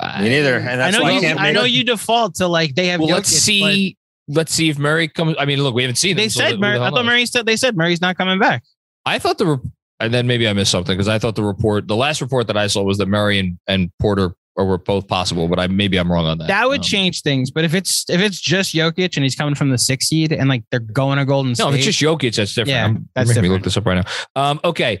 I- 0.00 0.22
Me 0.22 0.28
neither. 0.30 0.56
And 0.56 0.80
that's 0.80 0.96
I 0.96 0.98
know 0.98 1.04
why 1.04 1.10
I 1.10 1.14
you 1.14 1.20
can't 1.20 1.40
I 1.40 1.52
know 1.52 1.64
it. 1.64 1.70
you 1.70 1.84
default 1.84 2.36
to 2.36 2.46
like 2.48 2.74
they 2.74 2.86
have 2.88 3.00
Well, 3.00 3.08
Jokic, 3.08 3.14
let's 3.14 3.28
see. 3.28 3.96
Let's 4.26 4.54
see 4.54 4.70
if 4.70 4.78
Murray 4.78 5.08
comes. 5.08 5.36
I 5.38 5.44
mean, 5.44 5.62
look, 5.62 5.74
we 5.74 5.82
haven't 5.82 5.96
seen. 5.96 6.16
They 6.16 6.24
him, 6.24 6.30
so 6.30 6.40
said 6.40 6.52
who 6.52 6.58
Murray, 6.58 6.78
the 6.78 6.84
I 6.84 6.90
thought? 6.90 7.04
Murray 7.04 7.26
said 7.26 7.44
they 7.44 7.56
said 7.56 7.76
Murray's 7.76 8.00
not 8.00 8.16
coming 8.16 8.38
back. 8.38 8.62
I 9.04 9.18
thought 9.18 9.36
the, 9.36 9.60
and 10.00 10.14
then 10.14 10.26
maybe 10.26 10.48
I 10.48 10.54
missed 10.54 10.70
something 10.70 10.96
because 10.96 11.08
I 11.08 11.18
thought 11.18 11.34
the 11.36 11.44
report, 11.44 11.86
the 11.88 11.96
last 11.96 12.22
report 12.22 12.46
that 12.46 12.56
I 12.56 12.66
saw 12.68 12.82
was 12.82 12.96
that 12.98 13.06
Murray 13.06 13.38
and, 13.38 13.58
and 13.68 13.90
Porter 14.00 14.34
are, 14.56 14.64
were 14.64 14.78
both 14.78 15.06
possible, 15.08 15.46
but 15.46 15.58
I 15.60 15.66
maybe 15.66 15.98
I'm 15.98 16.10
wrong 16.10 16.24
on 16.24 16.38
that. 16.38 16.48
That 16.48 16.66
would 16.68 16.80
Um, 16.80 16.84
change 16.84 17.20
things. 17.20 17.50
But 17.50 17.64
if 17.64 17.74
it's 17.74 18.08
if 18.08 18.22
it's 18.22 18.40
just 18.40 18.74
Jokic 18.74 19.16
and 19.16 19.22
he's 19.24 19.36
coming 19.36 19.54
from 19.54 19.68
the 19.68 19.76
six 19.76 20.06
seed 20.06 20.32
and 20.32 20.48
like 20.48 20.64
they're 20.70 20.80
going 20.80 21.18
to 21.18 21.26
Golden 21.26 21.54
State, 21.54 21.64
No, 21.64 21.68
if 21.68 21.76
it's 21.76 21.84
just 21.84 22.00
Jokic, 22.00 22.34
that's 22.34 22.54
different. 22.54 22.68
Yeah, 22.70 22.84
I'm, 22.86 23.08
that's 23.14 23.28
making 23.28 23.42
me 23.42 23.48
look 23.50 23.62
this 23.62 23.76
up 23.76 23.84
right 23.84 24.02
now. 24.02 24.50
Um, 24.50 24.58
okay, 24.64 25.00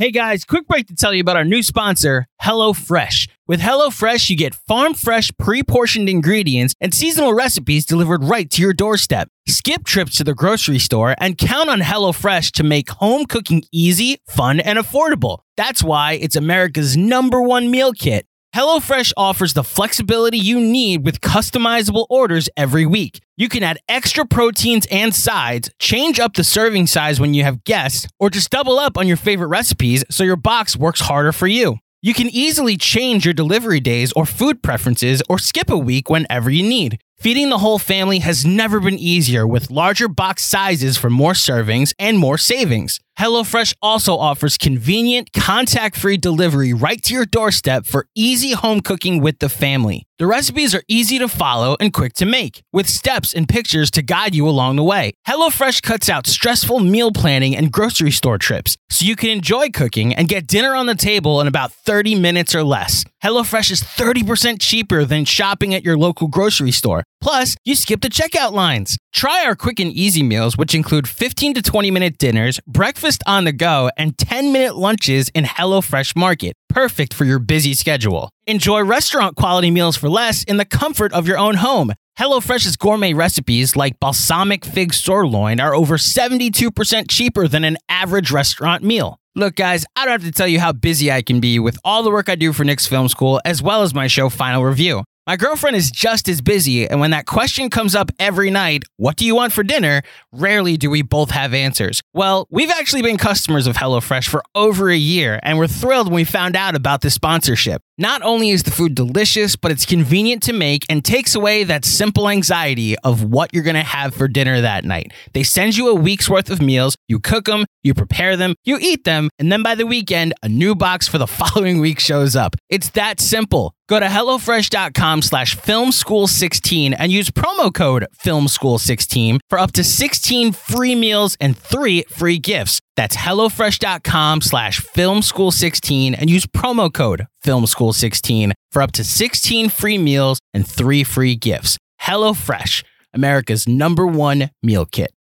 Hey 0.00 0.10
guys, 0.12 0.46
quick 0.46 0.66
break 0.66 0.86
to 0.86 0.94
tell 0.94 1.12
you 1.12 1.20
about 1.20 1.36
our 1.36 1.44
new 1.44 1.62
sponsor, 1.62 2.24
HelloFresh. 2.40 3.28
With 3.46 3.60
HelloFresh, 3.60 4.30
you 4.30 4.36
get 4.38 4.54
farm 4.54 4.94
fresh, 4.94 5.30
pre 5.38 5.62
portioned 5.62 6.08
ingredients 6.08 6.72
and 6.80 6.94
seasonal 6.94 7.34
recipes 7.34 7.84
delivered 7.84 8.24
right 8.24 8.48
to 8.50 8.62
your 8.62 8.72
doorstep. 8.72 9.28
Skip 9.46 9.84
trips 9.84 10.16
to 10.16 10.24
the 10.24 10.32
grocery 10.32 10.78
store 10.78 11.14
and 11.18 11.36
count 11.36 11.68
on 11.68 11.80
HelloFresh 11.80 12.52
to 12.52 12.62
make 12.62 12.88
home 12.88 13.26
cooking 13.26 13.62
easy, 13.72 14.16
fun, 14.26 14.58
and 14.58 14.78
affordable. 14.78 15.40
That's 15.58 15.84
why 15.84 16.12
it's 16.12 16.34
America's 16.34 16.96
number 16.96 17.42
one 17.42 17.70
meal 17.70 17.92
kit. 17.92 18.24
HelloFresh 18.54 19.12
offers 19.16 19.52
the 19.52 19.62
flexibility 19.62 20.36
you 20.36 20.58
need 20.58 21.04
with 21.04 21.20
customizable 21.20 22.06
orders 22.10 22.48
every 22.56 22.84
week. 22.84 23.20
You 23.36 23.48
can 23.48 23.62
add 23.62 23.78
extra 23.88 24.24
proteins 24.24 24.88
and 24.90 25.14
sides, 25.14 25.70
change 25.78 26.18
up 26.18 26.34
the 26.34 26.42
serving 26.42 26.88
size 26.88 27.20
when 27.20 27.32
you 27.32 27.44
have 27.44 27.62
guests, 27.62 28.08
or 28.18 28.28
just 28.28 28.50
double 28.50 28.80
up 28.80 28.98
on 28.98 29.06
your 29.06 29.16
favorite 29.16 29.46
recipes 29.46 30.04
so 30.10 30.24
your 30.24 30.34
box 30.34 30.76
works 30.76 31.00
harder 31.00 31.30
for 31.30 31.46
you. 31.46 31.76
You 32.02 32.12
can 32.12 32.28
easily 32.30 32.76
change 32.76 33.24
your 33.24 33.34
delivery 33.34 33.78
days 33.78 34.12
or 34.14 34.26
food 34.26 34.62
preferences 34.64 35.22
or 35.28 35.38
skip 35.38 35.70
a 35.70 35.78
week 35.78 36.10
whenever 36.10 36.50
you 36.50 36.64
need. 36.64 36.98
Feeding 37.18 37.50
the 37.50 37.58
whole 37.58 37.78
family 37.78 38.18
has 38.20 38.46
never 38.46 38.80
been 38.80 38.98
easier 38.98 39.46
with 39.46 39.70
larger 39.70 40.08
box 40.08 40.42
sizes 40.42 40.96
for 40.96 41.10
more 41.10 41.34
servings 41.34 41.92
and 41.98 42.18
more 42.18 42.38
savings. 42.38 42.98
HelloFresh 43.20 43.74
also 43.82 44.16
offers 44.16 44.56
convenient, 44.56 45.34
contact 45.34 45.94
free 45.94 46.16
delivery 46.16 46.72
right 46.72 47.02
to 47.02 47.12
your 47.12 47.26
doorstep 47.26 47.84
for 47.84 48.06
easy 48.14 48.52
home 48.52 48.80
cooking 48.80 49.20
with 49.20 49.40
the 49.40 49.50
family. 49.50 50.06
The 50.18 50.26
recipes 50.26 50.74
are 50.74 50.82
easy 50.86 51.18
to 51.18 51.28
follow 51.28 51.76
and 51.80 51.94
quick 51.94 52.12
to 52.14 52.26
make, 52.26 52.62
with 52.72 52.86
steps 52.86 53.34
and 53.34 53.48
pictures 53.48 53.90
to 53.92 54.02
guide 54.02 54.34
you 54.34 54.46
along 54.48 54.76
the 54.76 54.82
way. 54.82 55.12
HelloFresh 55.26 55.82
cuts 55.82 56.08
out 56.08 56.26
stressful 56.26 56.80
meal 56.80 57.10
planning 57.10 57.56
and 57.56 57.72
grocery 57.72 58.10
store 58.10 58.38
trips, 58.38 58.76
so 58.88 59.04
you 59.04 59.16
can 59.16 59.30
enjoy 59.30 59.68
cooking 59.68 60.14
and 60.14 60.28
get 60.28 60.46
dinner 60.46 60.74
on 60.74 60.86
the 60.86 60.94
table 60.94 61.40
in 61.40 61.46
about 61.46 61.72
30 61.72 62.20
minutes 62.20 62.54
or 62.54 62.62
less. 62.62 63.04
HelloFresh 63.22 63.70
is 63.70 63.82
30% 63.82 64.56
cheaper 64.60 65.04
than 65.04 65.24
shopping 65.24 65.74
at 65.74 65.84
your 65.84 65.98
local 65.98 66.28
grocery 66.28 66.72
store. 66.72 67.04
Plus, 67.22 67.54
you 67.64 67.74
skip 67.74 68.00
the 68.00 68.08
checkout 68.08 68.52
lines. 68.52 68.96
Try 69.12 69.44
our 69.44 69.56
quick 69.56 69.80
and 69.80 69.92
easy 69.92 70.22
meals, 70.22 70.56
which 70.56 70.74
include 70.74 71.08
15 71.08 71.54
to 71.54 71.62
20 71.62 71.90
minute 71.90 72.16
dinners, 72.16 72.60
breakfast 72.66 73.09
on 73.26 73.44
the 73.44 73.52
go, 73.52 73.90
and 73.96 74.16
10 74.16 74.52
minute 74.52 74.76
lunches 74.76 75.28
in 75.30 75.44
HelloFresh 75.44 76.16
Market. 76.16 76.54
Perfect 76.68 77.14
for 77.14 77.24
your 77.24 77.38
busy 77.38 77.74
schedule. 77.74 78.30
Enjoy 78.46 78.82
restaurant 78.82 79.36
quality 79.36 79.70
meals 79.70 79.96
for 79.96 80.08
less 80.08 80.44
in 80.44 80.56
the 80.56 80.64
comfort 80.64 81.12
of 81.12 81.26
your 81.26 81.38
own 81.38 81.56
home. 81.56 81.92
HelloFresh's 82.18 82.76
gourmet 82.76 83.14
recipes 83.14 83.76
like 83.76 83.98
balsamic 83.98 84.64
fig 84.64 84.92
sirloin 84.92 85.58
are 85.60 85.74
over 85.74 85.96
72% 85.96 87.06
cheaper 87.10 87.48
than 87.48 87.64
an 87.64 87.76
average 87.88 88.30
restaurant 88.30 88.84
meal. 88.84 89.16
Look, 89.34 89.54
guys, 89.54 89.86
I 89.96 90.04
don't 90.04 90.20
have 90.20 90.30
to 90.30 90.32
tell 90.32 90.48
you 90.48 90.60
how 90.60 90.72
busy 90.72 91.10
I 91.10 91.22
can 91.22 91.40
be 91.40 91.58
with 91.58 91.78
all 91.84 92.02
the 92.02 92.10
work 92.10 92.28
I 92.28 92.34
do 92.34 92.52
for 92.52 92.64
Knicks 92.64 92.86
Film 92.86 93.08
School, 93.08 93.40
as 93.44 93.62
well 93.62 93.82
as 93.82 93.94
my 93.94 94.06
show 94.06 94.28
Final 94.28 94.64
Review. 94.64 95.04
My 95.30 95.36
girlfriend 95.36 95.76
is 95.76 95.92
just 95.92 96.28
as 96.28 96.40
busy, 96.40 96.88
and 96.88 96.98
when 96.98 97.12
that 97.12 97.24
question 97.24 97.70
comes 97.70 97.94
up 97.94 98.10
every 98.18 98.50
night, 98.50 98.82
what 98.96 99.14
do 99.14 99.24
you 99.24 99.36
want 99.36 99.52
for 99.52 99.62
dinner? 99.62 100.02
Rarely 100.32 100.76
do 100.76 100.90
we 100.90 101.02
both 101.02 101.30
have 101.30 101.54
answers. 101.54 102.02
Well, 102.12 102.48
we've 102.50 102.68
actually 102.68 103.02
been 103.02 103.16
customers 103.16 103.68
of 103.68 103.76
HelloFresh 103.76 104.28
for 104.28 104.42
over 104.56 104.90
a 104.90 104.96
year, 104.96 105.38
and 105.44 105.56
we're 105.56 105.68
thrilled 105.68 106.08
when 106.08 106.16
we 106.16 106.24
found 106.24 106.56
out 106.56 106.74
about 106.74 107.02
this 107.02 107.14
sponsorship. 107.14 107.80
Not 108.00 108.22
only 108.22 108.48
is 108.48 108.62
the 108.62 108.70
food 108.70 108.94
delicious, 108.94 109.56
but 109.56 109.70
it's 109.70 109.84
convenient 109.84 110.42
to 110.44 110.54
make 110.54 110.86
and 110.88 111.04
takes 111.04 111.34
away 111.34 111.64
that 111.64 111.84
simple 111.84 112.30
anxiety 112.30 112.96
of 113.00 113.24
what 113.24 113.52
you're 113.52 113.62
gonna 113.62 113.82
have 113.82 114.14
for 114.14 114.26
dinner 114.26 114.62
that 114.62 114.86
night. 114.86 115.12
They 115.34 115.42
send 115.42 115.76
you 115.76 115.88
a 115.88 115.94
week's 115.94 116.26
worth 116.26 116.48
of 116.48 116.62
meals, 116.62 116.96
you 117.08 117.20
cook 117.20 117.44
them, 117.44 117.66
you 117.82 117.92
prepare 117.92 118.38
them, 118.38 118.54
you 118.64 118.78
eat 118.80 119.04
them, 119.04 119.28
and 119.38 119.52
then 119.52 119.62
by 119.62 119.74
the 119.74 119.84
weekend, 119.84 120.32
a 120.42 120.48
new 120.48 120.74
box 120.74 121.08
for 121.08 121.18
the 121.18 121.26
following 121.40 121.78
week 121.78 122.00
shows 122.00 122.34
up. 122.34 122.56
It's 122.70 122.88
that 122.90 123.20
simple. 123.20 123.74
Go 123.86 124.00
to 124.00 124.06
HelloFresh.com 124.06 125.20
slash 125.20 125.56
FilmSchool16 125.56 126.94
and 126.96 127.12
use 127.12 127.28
promo 127.28 127.74
code 127.74 128.06
FilmSchool16 128.24 129.40
for 129.50 129.58
up 129.58 129.72
to 129.72 129.84
16 129.84 130.52
free 130.52 130.94
meals 130.94 131.36
and 131.40 131.58
three 131.58 132.04
free 132.08 132.38
gifts. 132.38 132.80
That's 132.96 133.16
HelloFresh.com 133.16 134.40
slash 134.42 134.80
FilmSchool16 134.80 136.16
and 136.18 136.28
use 136.28 136.46
promo 136.46 136.92
code 136.92 137.26
FilmSchool16 137.44 138.52
for 138.70 138.82
up 138.82 138.92
to 138.92 139.04
16 139.04 139.68
free 139.68 139.98
meals 139.98 140.38
and 140.52 140.66
three 140.66 141.04
free 141.04 141.36
gifts. 141.36 141.78
HelloFresh, 142.02 142.84
America's 143.14 143.68
number 143.68 144.06
one 144.06 144.50
meal 144.62 144.86
kit. 144.86 145.12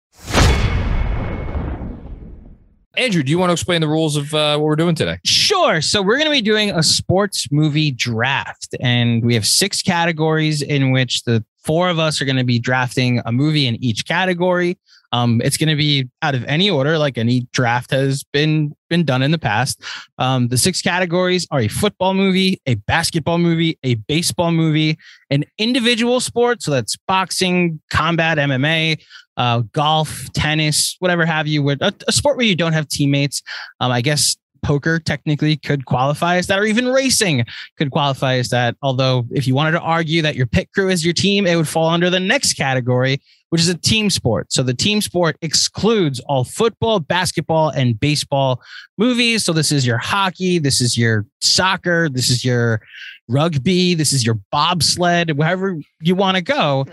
Andrew, 2.98 3.22
do 3.22 3.30
you 3.30 3.38
want 3.38 3.50
to 3.50 3.52
explain 3.52 3.80
the 3.80 3.86
rules 3.86 4.16
of 4.16 4.34
uh, 4.34 4.58
what 4.58 4.64
we're 4.64 4.74
doing 4.76 4.96
today? 4.96 5.18
Sure. 5.24 5.80
So 5.80 6.02
we're 6.02 6.16
going 6.16 6.26
to 6.26 6.32
be 6.32 6.42
doing 6.42 6.72
a 6.72 6.82
sports 6.82 7.46
movie 7.52 7.92
draft, 7.92 8.74
and 8.80 9.24
we 9.24 9.34
have 9.34 9.46
six 9.46 9.82
categories 9.82 10.62
in 10.62 10.90
which 10.90 11.22
the 11.22 11.44
four 11.62 11.90
of 11.90 12.00
us 12.00 12.20
are 12.20 12.24
going 12.24 12.38
to 12.38 12.44
be 12.44 12.58
drafting 12.58 13.22
a 13.24 13.30
movie 13.30 13.68
in 13.68 13.76
each 13.76 14.04
category. 14.04 14.78
Um, 15.12 15.40
it's 15.42 15.56
going 15.56 15.68
to 15.68 15.76
be 15.76 16.08
out 16.22 16.34
of 16.34 16.44
any 16.44 16.68
order, 16.68 16.98
like 16.98 17.18
any 17.18 17.46
draft 17.52 17.90
has 17.90 18.24
been 18.24 18.74
been 18.88 19.04
done 19.04 19.22
in 19.22 19.30
the 19.30 19.38
past. 19.38 19.82
Um, 20.18 20.48
the 20.48 20.58
six 20.58 20.80
categories 20.80 21.46
are 21.50 21.60
a 21.60 21.68
football 21.68 22.14
movie, 22.14 22.60
a 22.66 22.74
basketball 22.74 23.38
movie, 23.38 23.78
a 23.82 23.94
baseball 23.94 24.50
movie, 24.50 24.98
an 25.30 25.44
individual 25.58 26.20
sport, 26.20 26.62
so 26.62 26.70
that's 26.70 26.96
boxing, 27.06 27.80
combat, 27.90 28.38
MMA, 28.38 29.00
uh, 29.36 29.60
golf, 29.72 30.30
tennis, 30.32 30.96
whatever 30.98 31.24
have 31.24 31.46
you. 31.46 31.62
Where 31.62 31.76
a, 31.80 31.92
a 32.06 32.12
sport 32.12 32.36
where 32.36 32.46
you 32.46 32.56
don't 32.56 32.72
have 32.72 32.88
teammates. 32.88 33.42
Um, 33.80 33.92
I 33.92 34.00
guess 34.00 34.36
poker 34.62 34.98
technically 34.98 35.56
could 35.56 35.84
qualify 35.86 36.36
as 36.36 36.46
that, 36.48 36.58
or 36.58 36.64
even 36.64 36.88
racing 36.88 37.44
could 37.76 37.90
qualify 37.90 38.34
as 38.34 38.48
that. 38.50 38.76
Although, 38.82 39.26
if 39.30 39.46
you 39.46 39.54
wanted 39.54 39.72
to 39.72 39.80
argue 39.80 40.22
that 40.22 40.36
your 40.36 40.46
pit 40.46 40.70
crew 40.74 40.88
is 40.88 41.04
your 41.04 41.14
team, 41.14 41.46
it 41.46 41.56
would 41.56 41.68
fall 41.68 41.88
under 41.88 42.10
the 42.10 42.20
next 42.20 42.54
category, 42.54 43.20
which 43.50 43.60
is 43.60 43.68
a 43.68 43.76
team 43.78 44.10
sport. 44.10 44.52
So 44.52 44.62
the 44.62 44.74
team 44.74 45.00
sport 45.00 45.36
excludes 45.42 46.20
all 46.20 46.44
football, 46.44 47.00
basketball, 47.00 47.70
and 47.70 47.98
baseball 47.98 48.60
movies. 48.98 49.44
So 49.44 49.52
this 49.52 49.72
is 49.72 49.86
your 49.86 49.98
hockey, 49.98 50.58
this 50.58 50.80
is 50.80 50.96
your 50.98 51.24
soccer, 51.40 52.08
this 52.08 52.30
is 52.30 52.44
your 52.44 52.80
rugby, 53.28 53.94
this 53.94 54.12
is 54.12 54.24
your 54.24 54.38
bobsled, 54.52 55.36
wherever 55.36 55.78
you 56.00 56.14
want 56.14 56.36
to 56.36 56.42
go. 56.42 56.86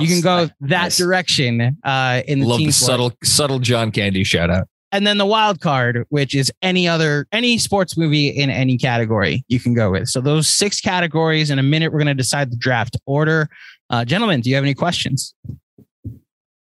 You 0.00 0.06
can 0.06 0.20
go 0.20 0.48
that 0.62 0.82
Nice. 0.84 0.96
direction 0.98 1.76
uh, 1.84 2.22
in 2.26 2.40
the 2.40 2.46
Love 2.46 2.58
team 2.58 2.66
the 2.68 2.72
sport 2.72 2.90
subtle, 2.90 3.12
subtle 3.24 3.58
John 3.58 3.90
Candy 3.90 4.24
shout 4.24 4.50
out. 4.50 4.68
and 4.90 5.06
then 5.06 5.18
the 5.18 5.26
wild 5.26 5.60
card, 5.60 6.04
which 6.10 6.34
is 6.34 6.50
any 6.62 6.86
other 6.88 7.26
any 7.32 7.56
sports 7.58 7.96
movie 7.96 8.28
in 8.28 8.50
any 8.50 8.76
category 8.78 9.44
you 9.48 9.58
can 9.60 9.74
go 9.74 9.90
with. 9.90 10.08
So 10.08 10.20
those 10.20 10.48
six 10.48 10.80
categories. 10.80 11.50
In 11.50 11.58
a 11.58 11.62
minute, 11.62 11.92
we're 11.92 11.98
going 11.98 12.06
to 12.08 12.14
decide 12.14 12.50
the 12.50 12.56
draft 12.56 12.96
order. 13.06 13.48
Uh, 13.90 14.04
gentlemen, 14.04 14.40
do 14.40 14.48
you 14.50 14.56
have 14.56 14.64
any 14.64 14.74
questions? 14.74 15.34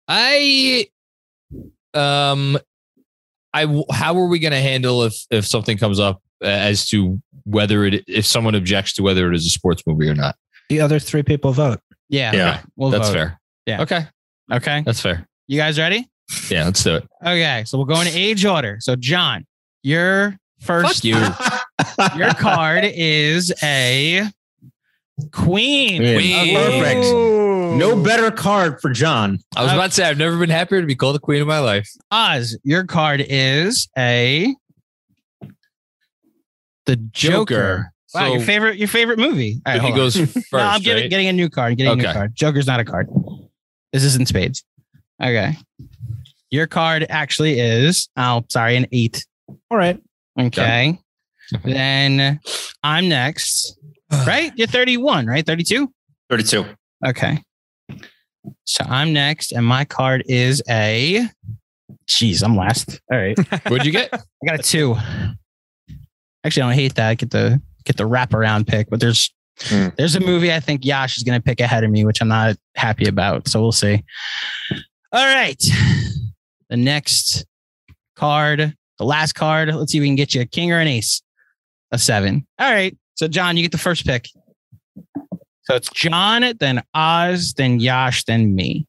I, 0.10 0.88
um, 1.94 2.58
I, 3.54 3.62
w- 3.66 3.86
how 3.92 4.18
are 4.18 4.28
we 4.28 4.40
going 4.40 4.52
to 4.54 4.60
handle 4.60 5.04
if 5.04 5.16
if 5.32 5.46
something 5.46 5.78
comes 5.78 6.00
up 6.00 6.22
uh, 6.44 6.48
as 6.48 6.88
to 6.90 7.22
whether 7.46 7.86
it 7.86 8.04
if 8.08 8.26
someone 8.26 8.56
objects 8.56 8.94
to 8.94 9.04
whether 9.04 9.30
it 9.32 9.36
is 9.36 9.46
a 9.46 9.50
sports 9.50 9.84
movie 9.88 10.10
or 10.10 10.16
not? 10.16 10.36
The 10.70 10.82
other 10.82 11.00
three 11.00 11.24
people 11.24 11.52
vote. 11.54 11.80
Yeah, 12.10 12.34
Yeah. 12.34 12.62
we'll 12.76 12.90
That's 12.90 13.08
vote. 13.10 13.14
fair. 13.14 13.40
Yeah. 13.66 13.82
Okay. 13.84 14.08
Okay, 14.52 14.82
That's 14.86 15.00
fair. 15.02 15.28
you 15.48 15.58
guys 15.60 15.78
ready? 15.78 16.08
Yeah. 16.50 16.66
Let's 16.66 16.84
do 16.84 16.96
it. 16.96 17.08
Okay, 17.22 17.64
so 17.68 17.78
we'll 17.78 17.86
go 17.86 18.02
in 18.02 18.08
age 18.08 18.46
order. 18.46 18.78
So 18.82 18.96
John, 18.96 19.46
your 19.84 20.38
first 20.60 20.96
Fuck 20.98 21.04
you. 21.04 22.18
your 22.18 22.34
card 22.34 22.84
is 22.86 23.54
a 23.64 24.24
queen. 25.32 25.98
Queen. 26.02 26.56
Perfect. 26.56 27.02
No 27.78 28.02
better 28.02 28.32
card 28.32 28.82
for 28.82 28.90
John. 28.92 29.40
I 29.56 29.64
was 29.64 29.72
Uh, 29.72 29.76
about 29.76 29.86
to 29.88 29.92
say 29.92 30.04
I've 30.06 30.18
never 30.18 30.38
been 30.38 30.50
happier 30.50 30.82
to 30.82 30.88
be 30.88 30.96
called 30.96 31.16
the 31.16 31.20
queen 31.20 31.42
of 31.42 31.48
my 31.48 31.60
life. 31.60 31.90
Oz, 32.12 32.58
your 32.64 32.84
card 32.84 33.24
is 33.28 33.88
a 33.98 34.56
the 36.86 36.96
Joker. 36.96 37.92
Wow, 38.14 38.32
your 38.34 38.42
favorite 38.42 38.78
your 38.78 38.88
favorite 38.88 39.20
movie. 39.20 39.62
All 39.66 39.74
right, 39.74 39.82
he 39.84 39.92
goes 39.92 40.16
first. 40.18 40.36
no, 40.54 40.60
I'm 40.60 40.82
getting, 40.82 41.04
right? 41.04 41.10
getting 41.10 41.28
a 41.28 41.34
new 41.34 41.50
card. 41.50 41.78
Getting 41.78 41.94
a 41.94 41.96
new 42.04 42.12
card. 42.12 42.36
Joker's 42.36 42.66
not 42.66 42.80
a 42.80 42.86
card. 42.86 43.08
This 43.94 44.04
is 44.04 44.16
in 44.16 44.26
spades. 44.26 44.64
Okay. 45.22 45.56
Your 46.52 46.66
card 46.66 47.06
actually 47.10 47.60
is, 47.60 48.10
oh, 48.18 48.44
sorry, 48.50 48.76
an 48.76 48.88
eight. 48.92 49.26
All 49.70 49.78
right. 49.78 50.02
Okay. 50.40 51.00
then 51.64 52.40
I'm 52.84 53.08
next. 53.10 53.78
Right? 54.12 54.52
You're 54.56 54.68
31, 54.68 55.26
right? 55.28 55.46
32? 55.46 55.92
32. 56.30 56.66
Okay. 57.06 57.42
So 58.66 58.84
I'm 58.88 59.14
next, 59.14 59.52
and 59.52 59.66
my 59.66 59.86
card 59.86 60.24
is 60.28 60.62
a. 60.70 61.28
Jeez, 62.08 62.44
I'm 62.44 62.56
last. 62.56 63.00
All 63.12 63.18
right. 63.20 63.38
What'd 63.68 63.86
you 63.86 63.92
get? 63.92 64.10
I 64.14 64.20
got 64.46 64.60
a 64.60 64.64
two. 64.64 64.96
Actually, 66.44 66.64
I 66.64 66.66
don't 66.68 66.74
hate 66.74 66.96
that. 66.96 67.10
I 67.10 67.16
get 67.16 67.32
the 67.32 67.62
get 67.86 67.98
the 67.98 68.04
wraparound 68.08 68.68
pick, 68.68 68.90
but 68.90 69.00
there's 69.00 69.34
Hmm. 69.64 69.88
there's 69.98 70.16
a 70.16 70.22
movie 70.22 70.54
I 70.54 70.62
think 70.62 70.86
Yash 70.86 71.18
is 71.18 71.24
gonna 71.24 71.42
pick 71.42 71.60
ahead 71.60 71.84
of 71.84 71.92
me, 71.92 72.06
which 72.06 72.22
I'm 72.22 72.30
not 72.30 72.56
happy 72.78 73.10
about. 73.10 73.50
So 73.50 73.60
we'll 73.62 73.74
see. 73.74 74.02
All 75.12 75.26
right. 75.26 75.62
The 76.70 76.78
next 76.78 77.46
card, 78.16 78.74
the 79.00 79.04
last 79.04 79.34
card. 79.34 79.74
Let's 79.76 79.92
see 79.92 79.98
if 79.98 80.02
we 80.02 80.08
can 80.08 80.16
get 80.16 80.34
you 80.34 80.40
a 80.40 80.46
king 80.46 80.72
or 80.72 80.80
an 80.80 80.88
ace. 80.88 81.22
A 81.92 81.98
seven. 81.98 82.48
All 82.58 82.72
right. 82.72 82.96
So 83.20 83.28
John, 83.28 83.58
you 83.58 83.64
get 83.64 83.74
the 83.74 83.78
first 83.78 84.06
pick. 84.06 84.30
So 85.64 85.76
it's 85.76 85.90
John, 85.90 86.54
then 86.62 86.82
Oz, 86.94 87.54
then 87.58 87.82
Yash, 87.82 88.24
then 88.24 88.56
me. 88.56 88.88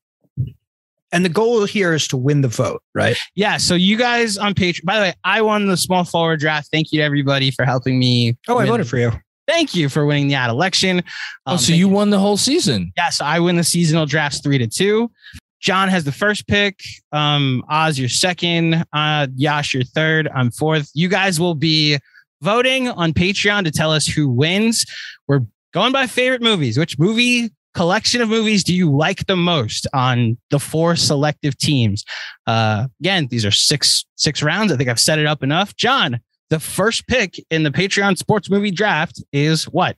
And 1.10 1.24
the 1.24 1.28
goal 1.28 1.64
here 1.64 1.94
is 1.94 2.06
to 2.06 2.16
win 2.16 2.40
the 2.42 2.46
vote, 2.46 2.80
right? 2.94 3.18
Yeah. 3.34 3.56
So 3.56 3.74
you 3.74 3.96
guys 3.96 4.38
on 4.38 4.54
Patreon. 4.54 4.84
By 4.84 4.94
the 4.94 5.00
way, 5.02 5.14
I 5.24 5.42
won 5.42 5.66
the 5.66 5.76
small 5.76 6.04
forward 6.04 6.38
draft. 6.38 6.68
Thank 6.70 6.92
you 6.92 7.00
to 7.00 7.04
everybody 7.04 7.50
for 7.50 7.64
helping 7.64 7.98
me. 7.98 8.36
Oh, 8.46 8.58
I 8.58 8.66
voted 8.66 8.86
for 8.86 8.98
you. 8.98 9.10
Thank 9.48 9.74
you 9.74 9.88
for 9.88 10.06
winning 10.06 10.28
the 10.28 10.36
ad 10.36 10.48
election. 10.48 11.02
oh, 11.46 11.52
Um, 11.54 11.58
so 11.58 11.66
thank 11.70 11.78
you 11.80 11.88
won 11.88 12.10
the 12.10 12.20
whole 12.20 12.36
season. 12.36 12.92
Yes, 12.96 13.20
I 13.20 13.40
win 13.40 13.56
the 13.56 13.64
seasonal 13.64 14.06
drafts 14.06 14.40
three 14.40 14.58
to 14.58 14.68
two. 14.68 15.10
John 15.58 15.88
has 15.88 16.04
the 16.04 16.12
first 16.12 16.46
pick. 16.46 16.78
Um, 17.10 17.64
Oz, 17.68 17.98
your 17.98 18.08
second. 18.08 18.84
Uh, 18.92 19.26
Yash, 19.34 19.74
your 19.74 19.82
third. 19.82 20.28
I'm 20.32 20.52
fourth. 20.52 20.88
You 20.94 21.08
guys 21.08 21.40
will 21.40 21.56
be 21.56 21.98
voting 22.42 22.88
on 22.88 23.12
Patreon 23.12 23.64
to 23.64 23.70
tell 23.70 23.92
us 23.92 24.06
who 24.06 24.28
wins. 24.28 24.84
We're 25.28 25.40
going 25.72 25.92
by 25.92 26.06
favorite 26.06 26.42
movies. 26.42 26.78
Which 26.78 26.98
movie 26.98 27.50
collection 27.74 28.20
of 28.20 28.28
movies 28.28 28.64
do 28.64 28.74
you 28.74 28.90
like 28.90 29.26
the 29.26 29.36
most 29.36 29.86
on 29.94 30.36
the 30.50 30.58
four 30.58 30.96
selective 30.96 31.56
teams? 31.56 32.04
Uh, 32.46 32.88
again, 33.00 33.28
these 33.30 33.44
are 33.44 33.50
six 33.50 34.04
six 34.16 34.42
rounds. 34.42 34.72
I 34.72 34.76
think 34.76 34.88
I've 34.88 35.00
set 35.00 35.18
it 35.18 35.26
up 35.26 35.42
enough. 35.42 35.76
John, 35.76 36.20
the 36.50 36.60
first 36.60 37.06
pick 37.06 37.34
in 37.50 37.62
the 37.62 37.70
Patreon 37.70 38.18
sports 38.18 38.50
movie 38.50 38.70
draft 38.70 39.22
is 39.32 39.64
what? 39.64 39.96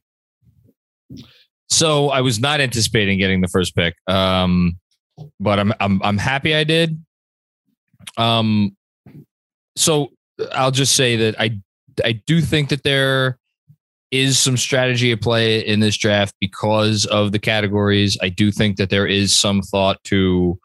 So 1.70 2.11
I 2.11 2.20
was 2.20 2.38
not 2.38 2.61
anticipating 2.61 3.18
getting 3.18 3.40
the 3.40 3.48
first 3.48 3.74
pick. 3.74 3.94
Um, 4.07 4.78
but 5.40 5.59
I'm 5.59 5.72
I'm 5.81 6.02
I'm 6.02 6.18
happy 6.18 6.55
I 6.55 6.64
did. 6.64 7.02
Um 8.18 8.76
so 9.76 10.11
I'll 10.52 10.70
just 10.70 10.94
say 10.94 11.16
that 11.16 11.40
I 11.40 11.59
I 12.05 12.12
do 12.12 12.40
think 12.40 12.68
that 12.70 12.83
there 12.83 13.38
is 14.11 14.38
some 14.38 14.57
strategy 14.57 15.11
at 15.11 15.22
play 15.22 15.61
in 15.66 15.81
this 15.81 15.96
draft 15.96 16.35
because 16.38 17.07
of 17.07 17.33
the 17.33 17.38
categories. 17.38 18.18
I 18.20 18.28
do 18.28 18.52
think 18.52 18.76
that 18.76 18.90
there 18.90 19.07
is 19.07 19.35
some 19.35 19.62
thought 19.62 20.02
to 20.05 20.59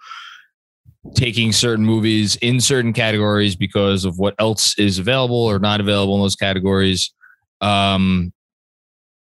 taking 1.16 1.54
certain 1.54 1.86
movies 1.86 2.36
in 2.38 2.60
certain 2.60 2.92
categories 2.92 3.56
because 3.56 4.04
of 4.04 4.20
what 4.20 4.36
else 4.40 4.78
is 4.78 5.00
available 5.00 5.38
or 5.38 5.60
not 5.60 5.80
available 5.80 6.16
in 6.16 6.22
those 6.22 6.36
categories. 6.36 7.14
Um, 7.62 8.34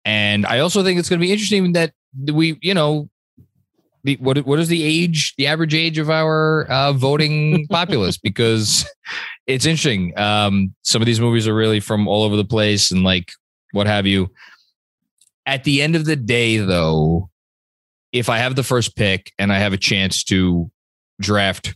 and 0.05 0.45
I 0.47 0.59
also 0.59 0.83
think 0.83 0.99
it's 0.99 1.09
going 1.09 1.21
to 1.21 1.25
be 1.25 1.33
interesting 1.33 1.73
that 1.75 1.93
we, 2.33 2.59
you 2.63 2.75
know, 2.75 3.09
the 4.03 4.17
what 4.17 4.39
what 4.47 4.59
is 4.59 4.69
the 4.69 4.83
age, 4.83 5.35
the 5.37 5.47
average 5.47 5.75
age 5.75 5.99
of 5.99 6.11
our 6.11 6.65
uh, 6.71 6.93
voting 6.95 7.67
populace? 7.71 8.17
Because 8.17 8.87
it's 9.55 9.67
interesting. 9.67 10.17
Um, 10.19 10.75
some 10.83 11.03
of 11.03 11.07
these 11.07 11.21
movies 11.21 11.49
are 11.49 11.55
really 11.55 11.81
from 11.81 12.09
all 12.09 12.23
over 12.23 12.37
the 12.37 12.45
place 12.45 12.91
and 12.91 13.03
like 13.03 13.33
what 13.73 13.87
have 13.87 14.07
you. 14.07 14.31
At 15.47 15.65
the 15.65 15.83
end 15.83 15.97
of 15.97 16.05
the 16.05 16.17
day, 16.17 16.59
though, 16.59 17.31
if 18.13 18.29
I 18.29 18.39
have 18.39 18.57
the 18.57 18.63
first 18.63 18.97
pick 18.97 19.33
and 19.39 19.53
I 19.53 19.59
have 19.59 19.73
a 19.73 19.79
chance 19.79 20.25
to 20.25 20.71
draft 21.21 21.75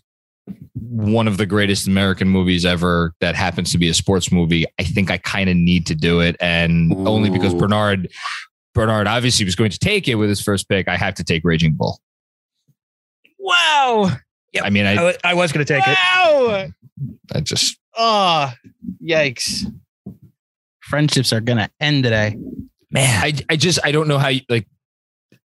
one 0.74 1.26
of 1.26 1.37
the 1.37 1.46
greatest 1.46 1.87
American 1.87 2.28
movies 2.28 2.64
ever 2.64 3.14
that 3.20 3.34
happens 3.34 3.72
to 3.72 3.78
be 3.78 3.88
a 3.88 3.94
sports 3.94 4.30
movie, 4.30 4.66
I 4.78 4.84
think 4.84 5.10
I 5.10 5.18
kind 5.18 5.48
of 5.48 5.56
need 5.56 5.87
to 5.87 5.94
do 5.94 6.20
it. 6.20 6.37
And 6.40 6.92
only 7.06 7.30
because 7.30 7.54
Bernard 7.54 8.10
Bernard 8.74 9.06
obviously 9.06 9.44
was 9.44 9.54
going 9.54 9.70
to 9.70 9.78
take 9.78 10.08
it 10.08 10.16
with 10.16 10.28
his 10.28 10.42
first 10.42 10.68
pick, 10.68 10.88
I 10.88 10.96
have 10.96 11.14
to 11.14 11.24
take 11.24 11.42
Raging 11.44 11.74
Bull. 11.74 12.00
Wow! 13.38 14.10
I 14.62 14.70
mean, 14.70 14.86
I, 14.86 15.10
I, 15.10 15.14
I 15.24 15.34
was 15.34 15.52
going 15.52 15.64
to 15.64 15.72
take 15.72 15.86
it. 15.86 15.96
Wow! 16.14 16.68
I 17.32 17.40
just 17.40 17.78
Oh, 17.96 18.52
yikes. 19.02 19.64
Friendships 20.82 21.32
are 21.32 21.40
going 21.40 21.58
to 21.58 21.70
end 21.80 22.04
today. 22.04 22.36
man, 22.90 23.24
I, 23.24 23.32
I 23.48 23.56
just 23.56 23.78
I 23.84 23.92
don't 23.92 24.08
know 24.08 24.18
how 24.18 24.28
you 24.28 24.42
like 24.48 24.66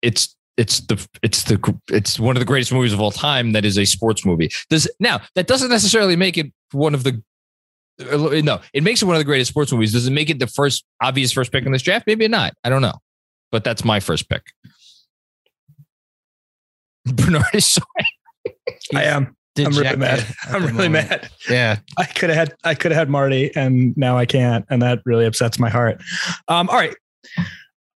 it's 0.01 0.35
it's 0.57 0.81
the 0.81 1.07
it's 1.21 1.43
the 1.43 1.79
it's 1.91 2.19
one 2.19 2.35
of 2.35 2.39
the 2.39 2.45
greatest 2.45 2.71
movies 2.71 2.93
of 2.93 2.99
all 2.99 3.11
time 3.11 3.51
that 3.53 3.65
is 3.65 3.77
a 3.77 3.85
sports 3.85 4.25
movie. 4.25 4.49
Does 4.69 4.89
now 4.99 5.21
that 5.35 5.47
doesn't 5.47 5.69
necessarily 5.69 6.15
make 6.15 6.37
it 6.37 6.51
one 6.71 6.95
of 6.95 7.03
the 7.03 7.21
uh, 8.01 8.41
no, 8.43 8.59
it 8.73 8.81
makes 8.83 9.01
it 9.01 9.05
one 9.05 9.15
of 9.15 9.19
the 9.19 9.25
greatest 9.25 9.51
sports 9.51 9.71
movies. 9.71 9.91
Does 9.91 10.07
it 10.07 10.11
make 10.11 10.29
it 10.29 10.39
the 10.39 10.47
first 10.47 10.85
obvious 11.01 11.31
first 11.31 11.51
pick 11.51 11.65
in 11.65 11.71
this 11.71 11.81
draft? 11.81 12.07
Maybe 12.07 12.27
not. 12.27 12.53
I 12.63 12.69
don't 12.69 12.81
know. 12.81 12.95
But 13.51 13.63
that's 13.63 13.83
my 13.83 13.99
first 13.99 14.29
pick. 14.29 14.43
Bernard 17.05 17.43
is 17.53 17.65
so 17.65 17.81
I 18.93 19.03
am. 19.03 19.35
I'm 19.57 19.73
really 19.73 19.97
mad. 19.97 20.25
I'm 20.43 20.61
really 20.61 20.89
moment. 20.89 21.09
mad. 21.09 21.29
Yeah. 21.49 21.79
I 21.97 22.05
could 22.05 22.29
have 22.29 22.37
had 22.37 22.55
I 22.63 22.75
could 22.75 22.91
have 22.91 22.99
had 22.99 23.09
Marty, 23.09 23.53
and 23.55 23.95
now 23.97 24.17
I 24.17 24.25
can't, 24.25 24.65
and 24.69 24.81
that 24.81 24.99
really 25.05 25.25
upsets 25.25 25.59
my 25.59 25.69
heart. 25.69 26.01
Um, 26.47 26.69
all 26.69 26.77
right, 26.77 26.95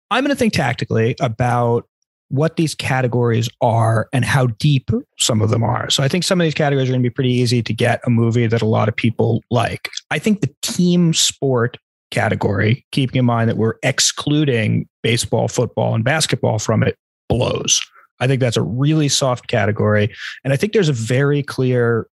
I'm 0.10 0.24
going 0.24 0.30
to 0.30 0.36
think 0.36 0.54
tactically 0.54 1.16
about 1.20 1.88
what 2.30 2.56
these 2.56 2.74
categories 2.74 3.50
are 3.60 4.08
and 4.14 4.24
how 4.24 4.48
deep 4.48 4.90
some 5.20 5.42
of 5.42 5.50
them 5.50 5.64
are. 5.64 5.90
So 5.90 6.02
I 6.02 6.08
think 6.08 6.24
some 6.24 6.40
of 6.40 6.46
these 6.46 6.54
categories 6.54 6.88
are 6.88 6.94
going 6.94 7.04
to 7.04 7.10
be 7.10 7.14
pretty 7.14 7.34
easy 7.34 7.62
to 7.62 7.74
get 7.74 8.00
a 8.06 8.10
movie 8.10 8.48
that 8.48 8.62
a 8.62 8.66
lot 8.66 8.88
of 8.88 8.96
people 8.96 9.44
like. 9.52 9.90
I 10.12 10.20
think 10.20 10.40
the 10.40 10.54
team 10.62 11.14
sport 11.14 11.78
category, 12.10 12.86
keeping 12.92 13.20
in 13.20 13.26
mind 13.26 13.50
that 13.50 13.58
we're 13.58 13.76
excluding 13.84 14.88
baseball, 15.04 15.50
football, 15.50 15.94
and 15.94 16.06
basketball 16.06 16.58
from 16.58 16.84
it, 16.84 16.98
blows. 17.28 17.82
I 18.22 18.28
think 18.28 18.40
that's 18.40 18.56
a 18.56 18.62
really 18.62 19.10
soft 19.10 19.48
category. 19.48 20.14
And 20.46 20.54
I 20.54 20.56
think 20.56 20.72
there's 20.72 20.88
a 20.90 20.94
very 20.94 21.44
clear 21.44 22.08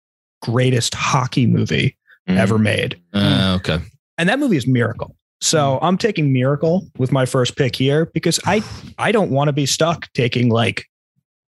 greatest 0.41 0.93
hockey 0.93 1.45
movie 1.47 1.97
Mm. 2.29 2.37
ever 2.37 2.57
made. 2.57 2.99
uh, 3.13 3.57
okay. 3.59 3.77
And 4.17 4.27
that 4.29 4.39
movie 4.39 4.57
is 4.57 4.65
Miracle. 4.65 5.15
So 5.41 5.77
I'm 5.83 5.95
taking 5.97 6.33
Miracle 6.33 6.87
with 6.97 7.11
my 7.11 7.25
first 7.27 7.55
pick 7.55 7.75
here 7.75 8.07
because 8.07 8.39
I 8.47 8.63
I 8.97 9.11
don't 9.11 9.29
want 9.29 9.49
to 9.49 9.53
be 9.53 9.67
stuck 9.67 10.11
taking 10.13 10.49
like 10.49 10.85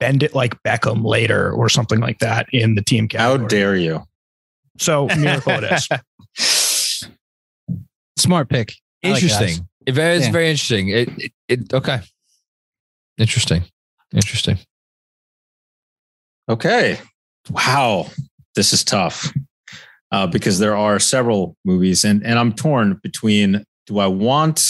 bend 0.01 0.21
it 0.23 0.35
like 0.35 0.61
Beckham 0.63 1.05
later 1.05 1.49
or 1.53 1.69
something 1.69 2.01
like 2.01 2.19
that 2.19 2.47
in 2.51 2.75
the 2.75 2.81
team 2.81 3.07
category. 3.07 3.39
How 3.43 3.47
dare 3.47 3.75
you? 3.77 4.03
So 4.77 5.07
Miracle 5.17 5.53
it 5.63 5.71
is. 5.71 7.09
Smart 8.17 8.49
pick. 8.49 8.73
I 9.03 9.11
like 9.11 9.23
it. 9.23 9.31
Interesting. 9.31 9.67
It 9.85 9.91
very, 9.93 10.17
it's 10.17 10.25
Yeah. 10.25 10.31
very 10.31 10.49
interesting. 10.49 10.89
It, 10.89 11.09
it, 11.17 11.31
it 11.47 11.73
okay. 11.73 12.01
Interesting. 13.17 13.63
Interesting. 14.15 14.57
Okay. 16.49 16.99
Wow. 17.49 18.07
This 18.55 18.71
is 18.71 18.83
tough 18.83 19.31
uh, 20.11 20.27
because 20.27 20.59
there 20.59 20.75
are 20.75 20.99
several 20.99 21.57
movies, 21.65 22.05
and, 22.05 22.25
and 22.25 22.39
I'm 22.39 22.53
torn 22.53 22.99
between 23.03 23.65
do 23.85 23.99
I 23.99 24.07
want 24.07 24.63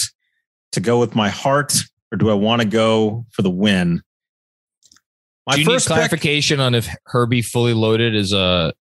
to 0.72 0.82
go 0.82 1.00
with 1.00 1.16
my 1.16 1.30
heart 1.30 1.74
or 2.12 2.18
do 2.18 2.30
I 2.30 2.34
want 2.34 2.62
to 2.62 2.68
go 2.68 3.26
for 3.32 3.44
the 3.44 3.50
win? 3.50 4.02
My 5.48 5.54
Do 5.54 5.62
you 5.62 5.68
need 5.68 5.74
first 5.74 5.88
pick, 5.88 5.96
clarification 5.96 6.60
on 6.60 6.74
if 6.74 6.88
Herbie 7.06 7.44
fully 7.44 7.74
loaded 7.74 8.16
is 8.16 8.34
a 8.34 8.74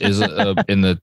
is 0.00 0.20
a, 0.20 0.64
in 0.68 0.80
the 0.80 0.98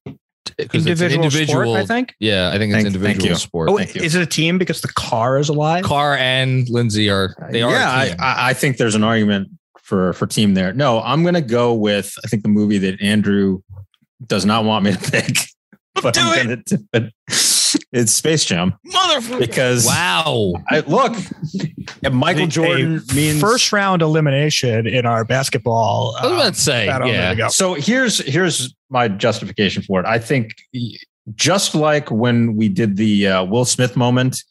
'cause 0.58 0.86
it's 0.86 1.02
an 1.02 1.12
individual, 1.12 1.24
individual 1.26 1.64
sport, 1.66 1.80
I 1.80 1.86
think. 1.86 2.16
Yeah, 2.20 2.50
I 2.50 2.58
think 2.58 2.74
it's 2.74 2.84
Thank- 2.84 2.86
thank 2.86 2.96
individual 2.96 3.30
you. 3.30 3.36
sport. 3.36 3.70
Oh, 3.70 3.78
Thank 3.78 3.96
you. 3.96 4.02
is 4.02 4.16
it 4.16 4.22
a 4.22 4.26
team 4.26 4.58
because 4.58 4.82
the 4.82 4.90
car 4.90 5.38
is 5.40 5.50
alive? 5.50 5.84
Car 5.84 6.18
and 6.18 6.68
Lindsay 6.70 7.10
are 7.10 7.36
they 7.52 7.62
are. 7.62 7.72
yeah, 7.72 7.98
I, 7.98 8.08
team. 8.10 8.16
I 8.20 8.50
I 8.50 8.54
think 8.54 8.78
there's 8.78 8.96
an 8.96 9.04
argument 9.04 9.50
for 9.82 10.14
for 10.14 10.28
team 10.28 10.54
there. 10.54 10.74
No, 10.74 11.02
I'm 11.02 11.24
going 11.24 11.36
to 11.36 11.42
go 11.42 11.74
with 11.74 12.14
I 12.24 12.28
think 12.28 12.44
the 12.44 12.50
movie 12.50 12.78
that 12.80 13.02
Andrew 13.02 13.60
does 14.26 14.46
not 14.46 14.64
want 14.66 14.86
me 14.86 14.94
to 14.94 15.12
pick, 15.12 15.38
but 16.02 16.18
I'm 16.18 16.46
going 16.46 16.64
to 16.64 16.78
do 16.78 16.88
it. 16.94 17.14
It's 17.94 18.12
Space 18.12 18.44
Jam 18.44 18.74
Motherfucker. 18.88 19.40
because 19.40 19.86
wow. 19.86 20.54
I, 20.68 20.80
look, 20.80 21.14
if 22.02 22.12
Michael 22.12 22.46
A 22.46 22.48
Jordan 22.48 23.02
means 23.14 23.40
first 23.40 23.72
round 23.72 24.02
elimination 24.02 24.88
in 24.88 25.06
our 25.06 25.24
basketball. 25.24 26.16
I 26.20 26.24
was 26.24 26.32
uh, 26.32 26.36
about 26.36 26.54
to 26.56 26.60
say, 26.60 26.88
battle. 26.88 27.08
Yeah. 27.08 27.48
So 27.50 27.76
here's 27.76 28.18
here's 28.18 28.74
my 28.90 29.08
justification 29.08 29.84
for 29.84 30.00
it. 30.00 30.08
I 30.08 30.18
think 30.18 30.56
just 31.36 31.76
like 31.76 32.10
when 32.10 32.56
we 32.56 32.68
did 32.68 32.98
the 32.98 33.28
uh, 33.28 33.44
Will 33.44 33.66
Smith 33.66 33.96
moment, 33.96 34.44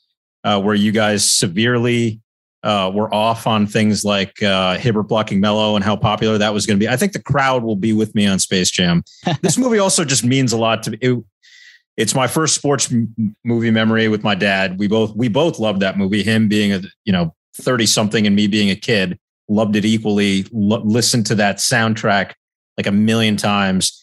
uh, 0.45 0.61
where 0.63 0.77
you 0.77 0.93
guys 0.93 1.29
severely 1.29 2.21
uh, 2.63 2.91
were 2.95 3.13
off 3.13 3.47
on 3.49 3.67
things 3.67 4.05
like 4.05 4.41
uh, 4.43 4.79
Hibbert 4.79 5.09
blocking 5.09 5.41
Melo 5.41 5.75
and 5.75 5.85
how 5.85 5.97
popular 5.97 6.39
that 6.39 6.55
was 6.55 6.65
going 6.65 6.79
to 6.79 6.85
be. 6.85 6.89
I 6.89 6.97
think 6.97 7.13
the 7.13 7.23
crowd 7.23 7.65
will 7.65 7.77
be 7.77 7.93
with 7.93 8.15
me 8.15 8.27
on 8.27 8.39
Space 8.39 8.71
Jam. 8.71 9.03
this 9.43 9.59
movie 9.59 9.79
also 9.79 10.05
just 10.05 10.25
means 10.25 10.53
a 10.53 10.57
lot 10.57 10.83
to 10.85 10.93
me. 10.93 10.99
It, 11.01 11.25
it's 11.97 12.15
my 12.15 12.27
first 12.27 12.55
sports 12.55 12.91
m- 12.91 13.37
movie 13.45 13.71
memory 13.71 14.09
with 14.09 14.25
my 14.25 14.35
dad. 14.35 14.79
We 14.79 14.89
both 14.89 15.15
we 15.15 15.29
both 15.29 15.59
loved 15.59 15.81
that 15.81 15.99
movie. 15.99 16.23
Him 16.23 16.49
being 16.49 16.73
a 16.73 16.81
you 17.05 17.13
know 17.13 17.35
thirty 17.55 17.87
something 17.87 18.27
and 18.27 18.35
me 18.35 18.47
being 18.47 18.71
a 18.71 18.77
kid 18.77 19.19
loved 19.49 19.77
it 19.77 19.85
equally. 19.85 20.47
Listened 20.53 21.27
to 21.27 21.35
that 21.37 21.57
soundtrack 21.57 22.33
like 22.77 22.87
a 22.87 22.93
million 22.93 23.37
times. 23.37 23.99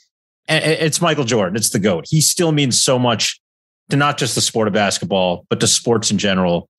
And 0.47 0.63
it's 0.63 1.01
Michael 1.01 1.25
Jordan. 1.25 1.55
It's 1.55 1.69
the 1.69 1.79
goat. 1.79 2.05
He 2.07 2.21
still 2.21 2.51
means 2.51 2.81
so 2.81 2.97
much 2.97 3.39
to 3.89 3.97
not 3.97 4.17
just 4.17 4.35
the 4.35 4.41
sport 4.41 4.67
of 4.67 4.73
basketball, 4.73 5.45
but 5.49 5.59
to 5.59 5.67
sports 5.67 6.11
in 6.11 6.17
general 6.17 6.69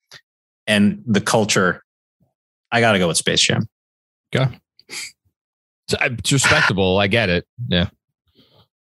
and 0.67 1.03
the 1.07 1.21
culture. 1.21 1.83
I 2.73 2.81
got 2.81 2.93
to 2.93 2.99
go 2.99 3.09
with 3.09 3.17
Space 3.17 3.41
Jam. 3.41 3.67
So, 5.89 5.97
uh, 6.01 6.09
It's 6.19 6.33
respectable. 6.33 6.99
I 6.99 7.09
get 7.09 7.29
it. 7.29 7.47
Yeah. 7.69 7.89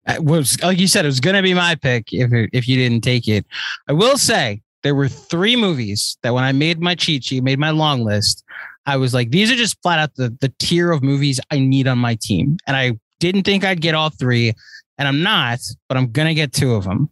It 0.08 0.24
was 0.24 0.60
like 0.62 0.78
you 0.78 0.86
said, 0.86 1.04
it 1.04 1.08
was 1.08 1.20
gonna 1.20 1.42
be 1.42 1.54
my 1.54 1.74
pick 1.74 2.12
if 2.12 2.30
if 2.52 2.68
you 2.68 2.76
didn't 2.76 3.02
take 3.02 3.26
it. 3.28 3.44
I 3.88 3.92
will 3.92 4.18
say 4.18 4.62
there 4.82 4.94
were 4.94 5.08
three 5.08 5.56
movies 5.56 6.16
that 6.22 6.32
when 6.32 6.44
I 6.44 6.52
made 6.52 6.80
my 6.80 6.94
cheat 6.94 7.24
sheet, 7.24 7.42
made 7.42 7.58
my 7.58 7.70
long 7.70 8.04
list, 8.04 8.44
I 8.86 8.96
was 8.96 9.12
like, 9.14 9.30
these 9.30 9.50
are 9.50 9.56
just 9.56 9.80
flat 9.82 9.98
out 9.98 10.14
the 10.14 10.36
the 10.40 10.52
tier 10.58 10.92
of 10.92 11.02
movies 11.02 11.40
I 11.50 11.58
need 11.58 11.88
on 11.88 11.98
my 11.98 12.16
team, 12.20 12.58
and 12.66 12.76
I 12.76 12.98
didn't 13.18 13.42
think 13.42 13.64
I'd 13.64 13.80
get 13.80 13.94
all 13.94 14.10
three, 14.10 14.52
and 14.98 15.08
I'm 15.08 15.22
not, 15.22 15.58
but 15.88 15.96
I'm 15.96 16.12
gonna 16.12 16.34
get 16.34 16.52
two 16.52 16.74
of 16.74 16.84
them. 16.84 17.08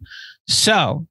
So, 0.47 1.07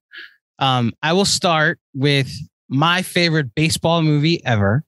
um, 0.59 0.93
I 1.03 1.13
will 1.13 1.25
start 1.25 1.79
with 1.93 2.31
my 2.69 3.01
favorite 3.01 3.53
baseball 3.53 4.01
movie 4.01 4.43
ever. 4.45 4.83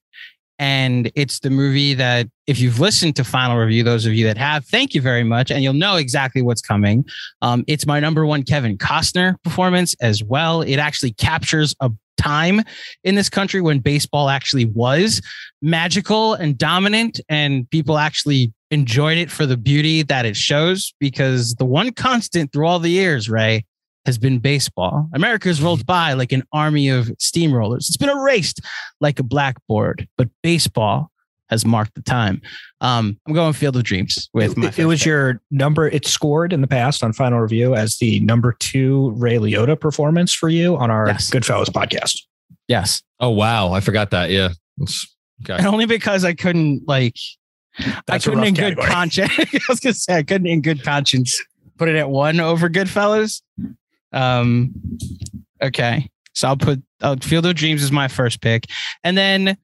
And 0.58 1.10
it's 1.14 1.38
the 1.40 1.50
movie 1.50 1.94
that, 1.94 2.26
if 2.46 2.58
you've 2.58 2.80
listened 2.80 3.14
to 3.16 3.24
Final 3.24 3.56
Review, 3.56 3.84
those 3.84 4.06
of 4.06 4.14
you 4.14 4.24
that 4.26 4.36
have, 4.38 4.64
thank 4.64 4.94
you 4.94 5.00
very 5.00 5.22
much. 5.22 5.50
And 5.50 5.62
you'll 5.62 5.72
know 5.72 5.96
exactly 5.96 6.42
what's 6.42 6.60
coming. 6.60 7.04
Um, 7.42 7.62
it's 7.68 7.86
my 7.86 8.00
number 8.00 8.26
one 8.26 8.42
Kevin 8.42 8.76
Costner 8.76 9.40
performance 9.44 9.94
as 10.00 10.24
well. 10.24 10.62
It 10.62 10.76
actually 10.76 11.12
captures 11.12 11.76
a 11.80 11.90
time 12.16 12.62
in 13.04 13.14
this 13.14 13.28
country 13.28 13.60
when 13.60 13.78
baseball 13.78 14.28
actually 14.28 14.64
was 14.64 15.22
magical 15.62 16.34
and 16.34 16.58
dominant, 16.58 17.20
and 17.28 17.70
people 17.70 17.96
actually 17.96 18.52
enjoyed 18.72 19.18
it 19.18 19.30
for 19.30 19.46
the 19.46 19.56
beauty 19.56 20.02
that 20.02 20.26
it 20.26 20.36
shows. 20.36 20.92
Because 20.98 21.54
the 21.54 21.64
one 21.64 21.92
constant 21.92 22.52
through 22.52 22.66
all 22.66 22.80
the 22.80 22.90
years, 22.90 23.30
Ray, 23.30 23.64
has 24.06 24.18
been 24.18 24.38
baseball. 24.38 25.08
America's 25.12 25.60
rolled 25.60 25.84
by 25.86 26.12
like 26.14 26.32
an 26.32 26.42
army 26.52 26.88
of 26.88 27.06
steamrollers. 27.18 27.88
It's 27.88 27.96
been 27.96 28.08
erased 28.08 28.60
like 29.00 29.18
a 29.18 29.22
blackboard, 29.22 30.08
but 30.16 30.28
baseball 30.42 31.10
has 31.50 31.64
marked 31.64 31.94
the 31.94 32.02
time. 32.02 32.40
Um, 32.80 33.18
I'm 33.26 33.32
going 33.34 33.52
Field 33.54 33.76
of 33.76 33.82
Dreams 33.84 34.28
with 34.34 34.56
my. 34.56 34.68
It, 34.68 34.78
it 34.80 34.84
was 34.86 35.00
pick. 35.00 35.06
your 35.06 35.40
number. 35.50 35.88
It 35.88 36.06
scored 36.06 36.52
in 36.52 36.60
the 36.60 36.66
past 36.66 37.02
on 37.02 37.12
Final 37.12 37.40
Review 37.40 37.74
as 37.74 37.96
the 37.98 38.20
number 38.20 38.54
two 38.58 39.10
Ray 39.12 39.36
Liotta 39.36 39.78
performance 39.78 40.32
for 40.32 40.48
you 40.48 40.76
on 40.76 40.90
our 40.90 41.06
Yes. 41.08 41.30
Goodfellas 41.30 41.66
podcast. 41.66 42.22
yes, 42.68 43.02
Oh 43.20 43.30
wow, 43.30 43.72
I 43.72 43.80
forgot 43.80 44.10
that. 44.10 44.30
Yeah. 44.30 44.48
That's- 44.78 45.06
and 45.48 45.66
only 45.66 45.86
because 45.86 46.24
I 46.24 46.34
couldn't 46.34 46.82
like. 46.88 47.14
I 47.78 48.00
That's 48.06 48.26
a 48.26 48.30
couldn't 48.30 48.40
rough 48.40 48.48
in 48.48 48.54
good 48.54 48.78
conscience. 48.78 49.32
I 49.38 49.60
was 49.68 49.78
gonna 49.80 49.94
say 49.94 50.16
I 50.16 50.22
couldn't 50.24 50.48
in 50.48 50.62
good 50.62 50.82
conscience 50.82 51.40
put 51.78 51.88
it 51.88 51.94
at 51.94 52.10
one 52.10 52.40
over 52.40 52.68
Goodfellas. 52.68 53.40
Um, 54.12 54.74
okay, 55.62 56.08
so 56.34 56.48
I'll 56.48 56.56
put 56.56 56.82
uh, 57.00 57.16
Field 57.22 57.46
of 57.46 57.54
Dreams 57.54 57.82
is 57.82 57.92
my 57.92 58.08
first 58.08 58.40
pick, 58.40 58.66
and 59.04 59.16
then 59.16 59.56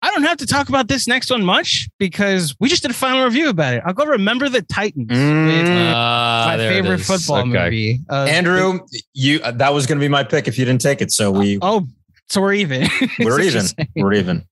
I 0.00 0.10
don't 0.12 0.22
have 0.22 0.36
to 0.38 0.46
talk 0.46 0.68
about 0.68 0.86
this 0.86 1.08
next 1.08 1.28
one 1.30 1.44
much 1.44 1.88
because 1.98 2.54
we 2.60 2.68
just 2.68 2.82
did 2.82 2.92
a 2.92 2.94
final 2.94 3.24
review 3.24 3.48
about 3.48 3.74
it. 3.74 3.82
I'll 3.84 3.92
go 3.94 4.04
remember 4.04 4.48
the 4.48 4.62
Titans. 4.62 5.08
with 5.08 5.18
Mm. 5.66 5.92
Ah, 5.94 6.44
my 6.46 6.56
favorite 6.56 7.00
football 7.00 7.38
Okay. 7.38 7.48
movie. 7.64 8.00
Uh, 8.08 8.26
Andrew, 8.28 8.78
you 9.14 9.40
uh, 9.42 9.50
that 9.52 9.74
was 9.74 9.86
going 9.86 9.98
to 9.98 10.04
be 10.04 10.08
my 10.08 10.22
pick 10.22 10.46
if 10.46 10.56
you 10.58 10.64
didn't 10.64 10.80
take 10.82 11.00
it. 11.02 11.10
So 11.10 11.32
we 11.32 11.58
Oh, 11.62 11.88
so 12.28 12.40
we're 12.40 12.52
even. 12.54 12.86
we're 13.18 13.40
even. 13.48 13.64
We're 13.96 14.12
even. 14.14 14.44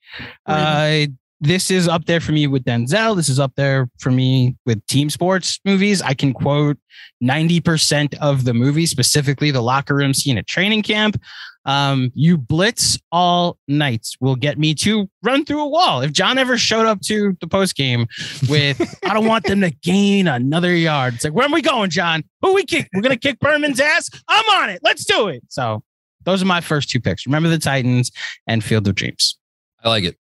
We're 0.49 0.57
even. 0.57 1.18
This 1.41 1.70
is 1.70 1.87
up 1.87 2.07
there 2.07 2.20
for 2.20 2.32
me 2.32 2.47
with 2.47 2.64
Denzel. 2.64 3.14
This 3.14 3.28
is 3.28 3.39
up 3.39 3.53
there 3.57 3.91
for 3.99 4.11
me 4.11 4.57
with 4.64 4.84
team 4.87 5.11
sports 5.11 5.61
movies. 5.66 6.01
I 6.01 6.14
can 6.14 6.32
quote 6.32 6.78
90% 7.22 8.14
of 8.20 8.45
the 8.45 8.55
movie, 8.55 8.87
specifically 8.87 9.51
the 9.51 9.61
locker 9.61 9.95
room 9.95 10.14
scene 10.14 10.39
at 10.39 10.47
training 10.47 10.82
camp. 10.82 11.20
Um, 11.66 12.11
you 12.14 12.39
blitz 12.39 12.99
all 13.12 13.59
night 13.68 14.07
will 14.20 14.37
get 14.37 14.57
me 14.57 14.72
to 14.76 15.11
run 15.22 15.45
through 15.45 15.62
a 15.62 15.68
wall. 15.68 16.01
If 16.01 16.12
John 16.12 16.39
ever 16.39 16.57
showed 16.57 16.87
up 16.87 17.01
to 17.03 17.37
the 17.41 17.49
post 17.49 17.76
game 17.76 18.07
with, 18.49 18.80
I 19.05 19.12
don't 19.12 19.26
want 19.26 19.45
them 19.45 19.61
to 19.61 19.70
gain 19.70 20.28
another 20.28 20.74
yard. 20.74 21.14
It's 21.14 21.24
like, 21.24 21.34
where 21.34 21.47
are 21.47 21.53
we 21.53 21.61
going, 21.61 21.91
John? 21.91 22.22
Who 22.41 22.55
we 22.55 22.64
kick? 22.64 22.89
We're 22.95 23.03
gonna 23.03 23.16
kick 23.16 23.41
Berman's 23.41 23.80
ass. 23.80 24.09
I'm 24.28 24.62
on 24.62 24.70
it. 24.70 24.80
Let's 24.84 25.05
do 25.05 25.26
it. 25.26 25.43
So 25.49 25.82
those 26.24 26.41
are 26.41 26.47
my 26.47 26.61
first 26.61 26.89
two 26.89 27.01
picks. 27.01 27.26
Remember 27.26 27.49
the 27.49 27.59
Titans 27.59 28.12
and 28.47 28.62
Field 28.62 28.87
of 28.89 28.95
Dreams. 28.95 29.37
I 29.82 29.89
like 29.89 30.05
it. 30.05 30.16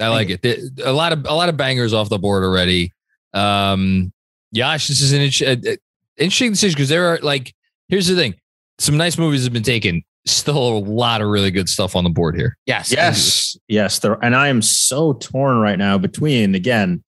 I 0.00 0.08
like 0.08 0.30
it. 0.30 0.44
A 0.82 0.92
lot 0.92 1.12
of 1.12 1.26
a 1.26 1.34
lot 1.34 1.48
of 1.48 1.56
bangers 1.56 1.92
off 1.92 2.08
the 2.08 2.18
board 2.18 2.42
already. 2.42 2.92
Um, 3.34 4.12
Yash, 4.52 4.88
this 4.88 5.00
is 5.00 5.12
an 5.12 5.20
inter- 5.20 5.46
uh, 5.46 5.72
uh, 5.72 5.76
interesting 6.16 6.50
decision 6.50 6.74
because 6.74 6.88
there 6.88 7.12
are 7.12 7.18
like. 7.22 7.54
Here's 7.88 8.06
the 8.06 8.14
thing: 8.14 8.34
some 8.78 8.96
nice 8.96 9.18
movies 9.18 9.44
have 9.44 9.52
been 9.52 9.62
taken. 9.62 10.02
Still 10.26 10.56
a 10.56 10.78
lot 10.78 11.22
of 11.22 11.28
really 11.28 11.50
good 11.50 11.68
stuff 11.68 11.96
on 11.96 12.04
the 12.04 12.10
board 12.10 12.36
here. 12.36 12.56
Yes. 12.66 12.92
Yes, 12.92 13.56
yes. 13.68 13.98
There, 13.98 14.22
and 14.22 14.36
I 14.36 14.48
am 14.48 14.62
so 14.62 15.14
torn 15.14 15.58
right 15.58 15.78
now 15.78 15.98
between 15.98 16.54
again 16.54 17.02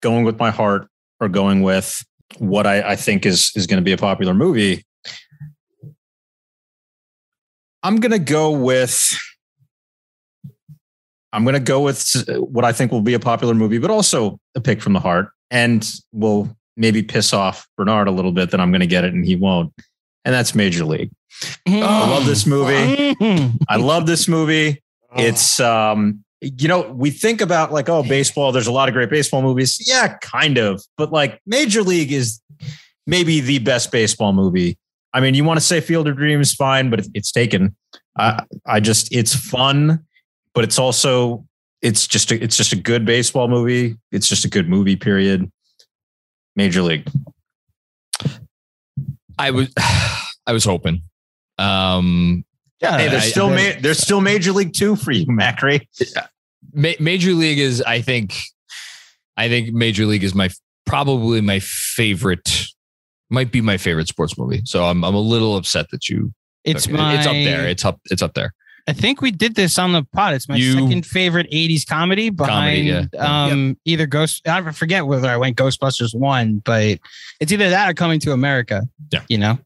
going 0.00 0.24
with 0.24 0.38
my 0.38 0.50
heart 0.50 0.88
or 1.20 1.28
going 1.28 1.62
with 1.62 2.04
what 2.38 2.66
I, 2.66 2.90
I 2.90 2.96
think 2.96 3.26
is 3.26 3.52
is 3.54 3.66
going 3.66 3.78
to 3.78 3.84
be 3.84 3.92
a 3.92 3.96
popular 3.96 4.34
movie. 4.34 4.84
I'm 7.82 7.96
going 7.96 8.12
to 8.12 8.18
go 8.18 8.50
with. 8.50 9.16
I'm 11.32 11.44
going 11.44 11.54
to 11.54 11.60
go 11.60 11.80
with 11.80 12.24
what 12.38 12.64
I 12.64 12.72
think 12.72 12.90
will 12.90 13.02
be 13.02 13.14
a 13.14 13.20
popular 13.20 13.54
movie, 13.54 13.78
but 13.78 13.90
also 13.90 14.40
a 14.54 14.60
pick 14.60 14.80
from 14.80 14.94
the 14.94 15.00
heart, 15.00 15.28
and 15.50 15.88
will 16.12 16.56
maybe 16.76 17.02
piss 17.02 17.32
off 17.32 17.68
Bernard 17.76 18.08
a 18.08 18.12
little 18.12 18.32
bit 18.32 18.50
that 18.50 18.60
I'm 18.60 18.70
going 18.70 18.80
to 18.80 18.86
get 18.86 19.04
it 19.04 19.12
and 19.12 19.26
he 19.26 19.36
won't. 19.36 19.72
And 20.24 20.34
that's 20.34 20.54
Major 20.54 20.84
League. 20.84 21.10
I 21.66 22.10
love 22.10 22.26
this 22.26 22.46
movie. 22.46 23.14
I 23.68 23.76
love 23.76 24.06
this 24.06 24.28
movie. 24.28 24.82
It's 25.16 25.60
um 25.60 26.24
you 26.40 26.68
know, 26.68 26.82
we 26.92 27.10
think 27.10 27.40
about 27.40 27.72
like, 27.72 27.88
oh, 27.88 28.04
baseball, 28.04 28.52
there's 28.52 28.68
a 28.68 28.72
lot 28.72 28.88
of 28.88 28.94
great 28.94 29.10
baseball 29.10 29.42
movies. 29.42 29.76
Yeah, 29.84 30.16
kind 30.18 30.56
of. 30.56 30.82
But 30.96 31.10
like 31.10 31.40
Major 31.46 31.82
League 31.82 32.12
is 32.12 32.40
maybe 33.06 33.40
the 33.40 33.58
best 33.58 33.90
baseball 33.90 34.32
movie. 34.32 34.78
I 35.12 35.20
mean, 35.20 35.34
you 35.34 35.42
want 35.42 35.58
to 35.58 35.66
say 35.66 35.80
Field 35.80 36.06
of 36.06 36.16
Dreams, 36.16 36.54
fine, 36.54 36.90
but 36.90 37.00
it's, 37.00 37.08
it's 37.14 37.32
taken. 37.32 37.74
I 38.16 38.44
I 38.66 38.80
just 38.80 39.12
it's 39.12 39.34
fun, 39.34 40.04
but 40.54 40.64
it's 40.64 40.78
also 40.78 41.44
it's 41.82 42.06
just 42.06 42.32
a, 42.32 42.42
it's 42.42 42.56
just 42.56 42.72
a 42.72 42.76
good 42.76 43.04
baseball 43.04 43.48
movie. 43.48 43.96
It's 44.10 44.28
just 44.28 44.44
a 44.44 44.48
good 44.48 44.68
movie. 44.68 44.96
Period. 44.96 45.50
Major 46.56 46.82
League. 46.82 47.08
I 49.38 49.50
was 49.50 49.68
I 49.78 50.52
was 50.52 50.64
hoping. 50.64 51.02
Um, 51.58 52.44
Yeah. 52.80 52.98
Hey, 52.98 53.08
there's 53.08 53.24
I- 53.24 53.28
still 53.28 53.46
I- 53.48 53.54
ma- 53.74 53.80
there's 53.80 53.98
still 53.98 54.20
Major 54.20 54.52
League 54.52 54.72
Two 54.72 54.96
for 54.96 55.12
you, 55.12 55.26
Macri. 55.28 55.86
Ma- 56.74 56.92
Major 57.00 57.32
League 57.32 57.58
is, 57.58 57.82
I 57.82 58.00
think, 58.00 58.34
I 59.36 59.48
think 59.48 59.72
Major 59.72 60.06
League 60.06 60.24
is 60.24 60.34
my 60.34 60.48
probably 60.86 61.40
my 61.40 61.60
favorite, 61.60 62.66
might 63.30 63.52
be 63.52 63.60
my 63.60 63.76
favorite 63.76 64.08
sports 64.08 64.36
movie. 64.38 64.62
So 64.64 64.84
I'm 64.84 65.04
I'm 65.04 65.14
a 65.14 65.20
little 65.20 65.56
upset 65.56 65.90
that 65.90 66.08
you. 66.08 66.32
it's 66.64 66.84
took 66.84 66.94
it. 66.94 66.96
my. 66.96 67.14
it's 67.18 67.26
up 67.26 67.32
there. 67.34 67.66
It's 67.68 67.84
up. 67.84 68.00
It's 68.10 68.22
up 68.22 68.34
there. 68.34 68.52
I 68.88 68.92
think 68.94 69.20
we 69.20 69.30
did 69.30 69.54
this 69.54 69.78
on 69.78 69.92
the 69.92 70.02
pod. 70.02 70.32
It's 70.34 70.48
my 70.48 70.56
You- 70.56 70.72
second 70.72 71.04
favorite 71.06 71.46
'80s 71.52 71.86
comedy 71.86 72.30
behind 72.30 72.88
Comedy, 72.90 73.08
yeah. 73.12 73.44
um 73.46 73.76
either 73.84 74.06
Ghost. 74.06 74.48
I 74.48 74.62
forget 74.72 75.06
whether 75.06 75.28
I 75.28 75.36
went 75.36 75.56
Ghostbusters 75.56 76.14
one, 76.18 76.62
but 76.64 76.98
it's 77.38 77.52
either 77.52 77.68
that 77.70 77.90
or 77.90 77.94
Coming 77.94 78.18
to 78.20 78.32
America. 78.32 78.82
Yeah. 79.12 79.22
You 79.28 79.38
know. 79.38 79.58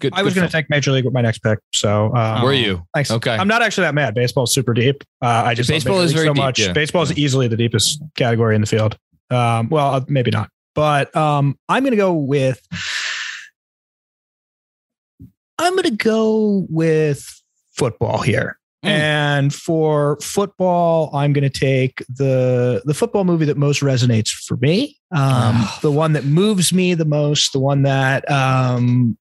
Good. 0.00 0.12
I 0.14 0.22
was 0.22 0.32
going 0.34 0.46
to 0.46 0.52
take 0.52 0.70
Major 0.70 0.92
League 0.92 1.04
with 1.04 1.12
my 1.12 1.22
next 1.22 1.38
pick. 1.40 1.58
So, 1.74 2.14
um, 2.14 2.42
Were 2.42 2.52
you? 2.52 2.86
Thanks. 2.94 3.10
Okay. 3.10 3.32
I'm 3.34 3.48
not 3.48 3.62
actually 3.62 3.82
that 3.86 3.94
mad. 3.96 4.14
Baseball's 4.14 4.54
super 4.54 4.72
deep. 4.72 5.02
Uh, 5.20 5.42
I 5.46 5.54
just 5.54 5.68
love 5.68 5.74
Baseball 5.76 6.00
is 6.02 6.12
very 6.12 6.26
so 6.28 6.34
deep, 6.34 6.42
much. 6.44 6.60
yeah. 6.60 6.72
Baseball 6.72 7.02
is 7.02 7.18
easily 7.18 7.48
the 7.48 7.56
deepest 7.56 8.00
category 8.16 8.54
in 8.54 8.60
the 8.60 8.68
field. 8.68 8.96
Um, 9.30 9.68
well, 9.70 9.94
uh, 9.94 10.00
maybe 10.06 10.30
not, 10.30 10.50
but 10.76 11.14
um, 11.16 11.58
I'm 11.68 11.82
going 11.82 11.90
to 11.90 11.96
go 11.96 12.12
with. 12.12 12.60
I'm 15.58 15.72
going 15.72 15.82
to 15.84 15.90
go 15.90 16.66
with 16.70 17.42
football 17.78 18.20
here. 18.20 18.58
Mm. 18.84 18.88
And 18.90 19.54
for 19.54 20.18
football, 20.20 21.10
I'm 21.14 21.32
going 21.32 21.48
to 21.50 21.58
take 21.58 22.04
the 22.08 22.80
the 22.84 22.94
football 22.94 23.24
movie 23.24 23.44
that 23.46 23.56
most 23.56 23.80
resonates 23.82 24.28
for 24.30 24.56
me, 24.58 24.96
um, 25.10 25.66
the 25.82 25.90
one 25.90 26.12
that 26.12 26.24
moves 26.24 26.72
me 26.72 26.94
the 26.94 27.04
most, 27.04 27.52
the 27.52 27.58
one 27.58 27.82
that 27.82 28.30
um, 28.30 29.18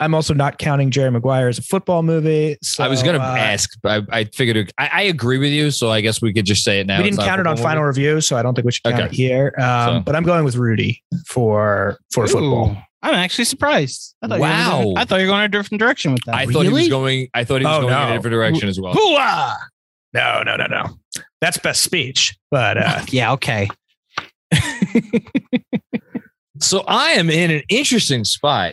I'm 0.00 0.12
also 0.16 0.34
not 0.34 0.58
counting 0.58 0.90
Jerry 0.90 1.12
Maguire 1.12 1.46
as 1.46 1.58
a 1.58 1.62
football 1.62 2.02
movie. 2.02 2.56
So, 2.62 2.82
I 2.82 2.88
was 2.88 3.04
going 3.04 3.16
to 3.16 3.24
uh, 3.24 3.36
ask, 3.36 3.70
but 3.80 4.04
I, 4.12 4.18
I 4.20 4.24
figured 4.24 4.56
it- 4.56 4.72
I, 4.76 4.88
I 4.92 5.02
agree 5.02 5.38
with 5.38 5.52
you. 5.52 5.70
So 5.70 5.90
I 5.92 6.00
guess 6.00 6.20
we 6.20 6.32
could 6.32 6.44
just 6.44 6.64
say 6.64 6.80
it 6.80 6.86
now. 6.88 6.98
we 6.98 7.04
didn't 7.04 7.20
count 7.20 7.40
it 7.40 7.46
on 7.46 7.56
football 7.56 7.70
final 7.70 7.84
movie. 7.84 8.00
review, 8.02 8.20
so 8.20 8.36
I 8.36 8.42
don't 8.42 8.54
think 8.56 8.64
we 8.66 8.72
should 8.72 8.82
count 8.82 8.96
Okay. 8.96 9.04
it 9.06 9.12
here. 9.12 9.54
Um, 9.58 9.86
So- 9.98 10.00
But 10.00 10.16
I'm 10.16 10.24
going 10.24 10.44
with 10.44 10.56
Rudy 10.56 11.04
for 11.28 11.98
for 12.12 12.26
football. 12.26 12.76
Ooh, 13.04 13.08
I'm 13.08 13.14
actually 13.14 13.44
surprised. 13.44 14.14
I 14.22 14.28
thought 14.28 14.34
You 14.36 14.40
were 14.42 14.46
Wow. 14.48 14.94
I 14.96 15.04
thought 15.04 15.16
you 15.20 15.26
were 15.26 15.32
going 15.32 15.44
a 15.44 15.48
different 15.48 15.78
direction 15.80 16.12
with 16.12 16.24
that. 16.26 16.34
I 16.34 16.46
thought 16.46 16.64
he 16.64 16.72
was 16.72 16.88
going. 16.88 17.28
I 17.34 17.44
thought 17.44 17.60
he 17.60 17.66
was 17.66 17.78
Oh, 17.78 17.80
going 17.82 17.92
in 17.94 18.08
a 18.10 18.14
different 18.14 18.32
direction 18.32 18.68
as 18.68 18.80
well. 18.80 18.94
Hooah! 18.94 19.54
No, 20.14 20.42
no, 20.44 20.56
no, 20.56 20.66
no. 20.66 20.98
That's 21.40 21.58
best 21.58 21.82
speech. 21.82 22.36
But 22.50 22.78
uh, 22.78 23.02
Yeah. 23.10 23.32
Okay. 23.32 23.68
So 26.58 26.84
I 26.88 27.12
am 27.12 27.28
in 27.28 27.50
an 27.50 27.62
interesting 27.68 28.24
spot. 28.24 28.72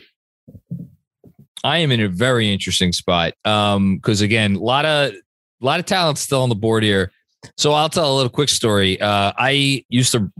I 1.65 1.79
am 1.79 1.91
in 1.91 1.99
a 2.01 2.07
very 2.07 2.51
interesting 2.51 2.93
spot. 2.93 3.33
Um, 3.45 3.97
because 3.97 4.21
again, 4.21 4.55
a 4.55 4.59
lot 4.59 4.85
of 4.85 5.11
a 5.13 5.65
lot 5.65 5.79
of 5.79 5.85
talent 5.85 6.17
still 6.17 6.43
on 6.43 6.49
the 6.49 6.55
board 6.55 6.83
here. 6.83 7.11
So 7.57 7.73
I'll 7.73 7.89
tell 7.89 8.11
a 8.13 8.15
little 8.15 8.29
quick 8.29 8.49
story. 8.49 8.99
Uh, 9.01 9.33
I 9.37 9.83
used 9.89 10.13
to, 10.13 10.31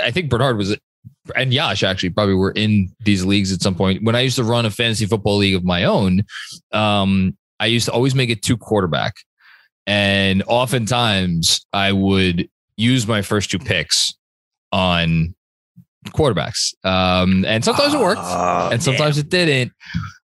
I 0.00 0.12
think 0.12 0.30
Bernard 0.30 0.56
was, 0.56 0.76
and 1.36 1.52
Yash 1.52 1.82
actually 1.82 2.10
probably 2.10 2.34
were 2.34 2.52
in 2.52 2.94
these 3.00 3.24
leagues 3.24 3.52
at 3.52 3.62
some 3.62 3.74
point. 3.74 4.02
When 4.02 4.16
I 4.16 4.20
used 4.20 4.36
to 4.36 4.44
run 4.44 4.66
a 4.66 4.70
fantasy 4.70 5.06
football 5.06 5.36
league 5.36 5.54
of 5.54 5.64
my 5.64 5.84
own, 5.84 6.24
um, 6.72 7.36
I 7.60 7.66
used 7.66 7.86
to 7.86 7.92
always 7.92 8.14
make 8.14 8.30
it 8.30 8.42
two 8.42 8.56
quarterback, 8.56 9.14
and 9.86 10.42
oftentimes 10.46 11.64
I 11.72 11.92
would 11.92 12.48
use 12.76 13.06
my 13.06 13.22
first 13.22 13.50
two 13.50 13.58
picks 13.58 14.14
on 14.72 15.34
quarterbacks. 16.08 16.74
Um, 16.84 17.44
and 17.44 17.64
sometimes 17.64 17.94
it 17.94 18.00
worked 18.00 18.20
uh, 18.20 18.70
and 18.72 18.82
sometimes 18.82 19.18
it 19.18 19.28
didn't. 19.28 19.72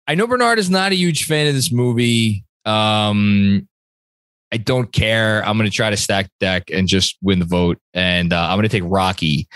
I 0.07 0.15
know 0.15 0.27
Bernard 0.27 0.59
is 0.59 0.71
not 0.71 0.93
a 0.93 0.97
huge 0.97 1.27
fan 1.27 1.47
of 1.47 1.55
this 1.55 1.71
movie. 1.71 2.45
Um, 2.65 3.69
I 4.51 4.57
don't 4.57 4.91
care. 4.91 5.47
I'm 5.47 5.59
going 5.59 5.71
to 5.71 5.75
try 5.75 5.91
to 5.91 5.97
stack 5.97 6.31
deck 6.41 6.71
and 6.73 6.89
just 6.89 7.19
win 7.23 7.39
the 7.39 7.45
vote, 7.45 7.79
and 7.93 8.33
uh, 8.33 8.49
I'm 8.49 8.57
going 8.57 8.63
to 8.63 8.69
take 8.69 8.83
Rocky 8.87 9.47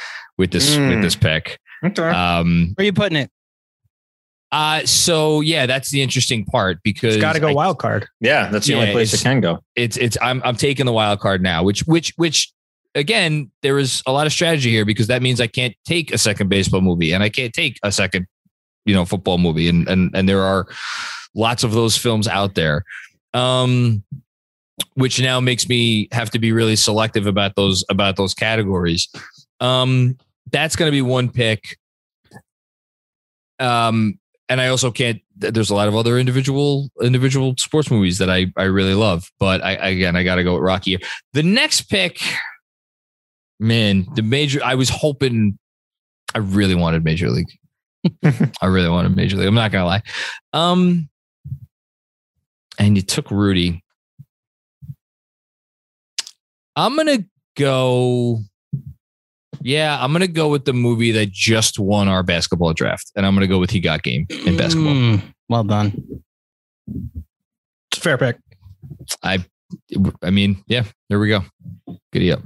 with 0.43 0.51
this 0.51 0.75
Mm. 0.77 0.89
with 0.91 1.03
this 1.03 1.15
pick. 1.17 1.59
Okay. 1.85 2.03
Um, 2.03 2.73
Where 2.75 2.83
are 2.83 2.87
you 2.87 2.93
putting 2.93 3.17
it? 3.17 3.31
uh, 4.51 4.85
so 4.85 5.41
yeah, 5.41 5.65
that's 5.67 5.91
the 5.91 6.03
interesting 6.03 6.45
part 6.45 6.79
because 6.83 7.15
It's 7.15 7.23
got 7.23 7.33
to 7.35 7.41
go 7.41 7.49
I- 7.49 7.53
wild 7.55 7.79
card. 7.79 8.07
yeah, 8.21 8.49
that's 8.51 8.67
the 8.67 8.73
yeah, 8.75 8.81
only 8.81 8.93
place 8.93 9.15
it 9.15 9.23
can 9.23 9.41
go. 9.41 9.61
it's 9.77 9.97
it's 9.97 10.19
I'm 10.21 10.43
I'm 10.45 10.57
taking 10.57 10.85
the 10.87 10.93
wild 10.93 11.21
card 11.21 11.43
now, 11.43 11.63
which 11.63 11.81
which 11.87 12.13
which 12.17 12.53
again 12.95 13.51
there 13.63 13.79
is 13.79 14.03
a 14.07 14.13
lot 14.13 14.27
of 14.27 14.33
strategy 14.33 14.71
here 14.71 14.85
because 14.85 15.07
that 15.07 15.23
means 15.23 15.41
I 15.41 15.47
can't 15.47 15.75
take 15.87 16.13
a 16.13 16.19
second 16.19 16.49
baseball 16.51 16.83
movie 16.83 17.13
and 17.13 17.23
I 17.23 17.31
can't 17.31 17.53
take 17.55 17.79
a 17.83 17.91
second 17.91 18.27
you 18.85 18.95
know 18.95 19.05
football 19.07 19.39
movie 19.39 19.69
and 19.69 19.89
and 19.89 20.11
and 20.15 20.29
there 20.29 20.43
are 20.43 20.67
lots 21.35 21.65
of 21.65 21.73
those 21.73 21.97
films 21.97 22.29
out 22.29 22.55
there. 22.55 22.85
Um 23.33 24.03
which 24.95 25.21
now 25.21 25.41
makes 25.41 25.69
me 25.69 26.09
have 26.13 26.31
to 26.31 26.39
be 26.39 26.53
really 26.53 26.77
selective 26.77 27.27
about 27.27 27.55
those 27.57 27.85
about 27.89 28.17
those 28.17 28.35
categories. 28.35 29.09
Um 29.61 30.19
that's 30.51 30.77
going 30.77 30.89
to 30.89 30.93
be 30.93 31.03
one 31.03 31.31
pick. 31.31 31.79
Um 33.59 34.19
and 34.53 34.61
I 34.61 34.69
also 34.69 34.91
can't. 34.91 35.19
There's 35.35 35.71
a 35.71 35.75
lot 35.75 35.89
of 35.89 35.97
other 35.97 36.19
individual 36.19 36.91
individual 37.01 37.55
sports 37.57 37.91
movies 37.91 38.19
that 38.19 38.29
I 38.29 38.53
I 38.55 38.65
really 38.65 38.93
love, 38.93 39.33
but 39.41 39.65
I 39.65 39.73
again 39.73 40.15
I 40.15 40.25
got 40.25 40.35
to 40.35 40.45
go 40.45 40.55
with 40.55 40.63
Rocky. 40.63 40.99
The 41.33 41.43
next 41.43 41.83
pick, 41.89 42.21
man, 43.59 44.07
the 44.15 44.23
major. 44.23 44.61
I 44.63 44.75
was 44.75 44.91
hoping. 44.91 45.59
I 46.35 46.39
really 46.39 46.75
wanted 46.75 47.03
Major 47.03 47.31
League. 47.31 47.49
I 48.61 48.67
really 48.67 48.91
wanted 48.91 49.17
Major 49.17 49.39
League. 49.39 49.49
I'm 49.49 49.55
not 49.55 49.73
gonna 49.73 49.87
lie. 49.87 50.03
Um, 50.53 51.09
and 52.79 52.95
you 52.95 53.03
took 53.03 53.31
Rudy. 53.31 53.83
I'm 56.77 56.95
gonna 56.95 57.25
go. 57.57 58.41
Yeah, 59.63 59.99
I'm 60.01 60.13
gonna 60.13 60.27
go 60.27 60.49
with 60.49 60.65
the 60.65 60.73
movie 60.73 61.13
that 61.13 61.31
just 61.31 61.79
won 61.79 62.09
our 62.09 62.23
basketball 62.23 62.73
draft, 62.73 63.11
and 63.17 63.25
I'm 63.25 63.35
gonna 63.35 63.47
go 63.47 63.59
with 63.59 63.71
He 63.71 63.81
Got 63.81 64.03
Game 64.03 64.27
in 64.47 64.57
basketball. 64.57 64.95
Mm, 64.95 65.23
well 65.49 65.65
done. 65.65 66.23
It's 67.91 67.99
a 67.99 68.01
fair 68.01 68.19
pick. 68.19 68.39
I 69.23 69.45
I 70.23 70.31
mean, 70.31 70.63
yeah, 70.67 70.85
there 71.09 71.19
we 71.19 71.29
go. 71.29 71.45
Giddy 72.13 72.33
up. 72.33 72.41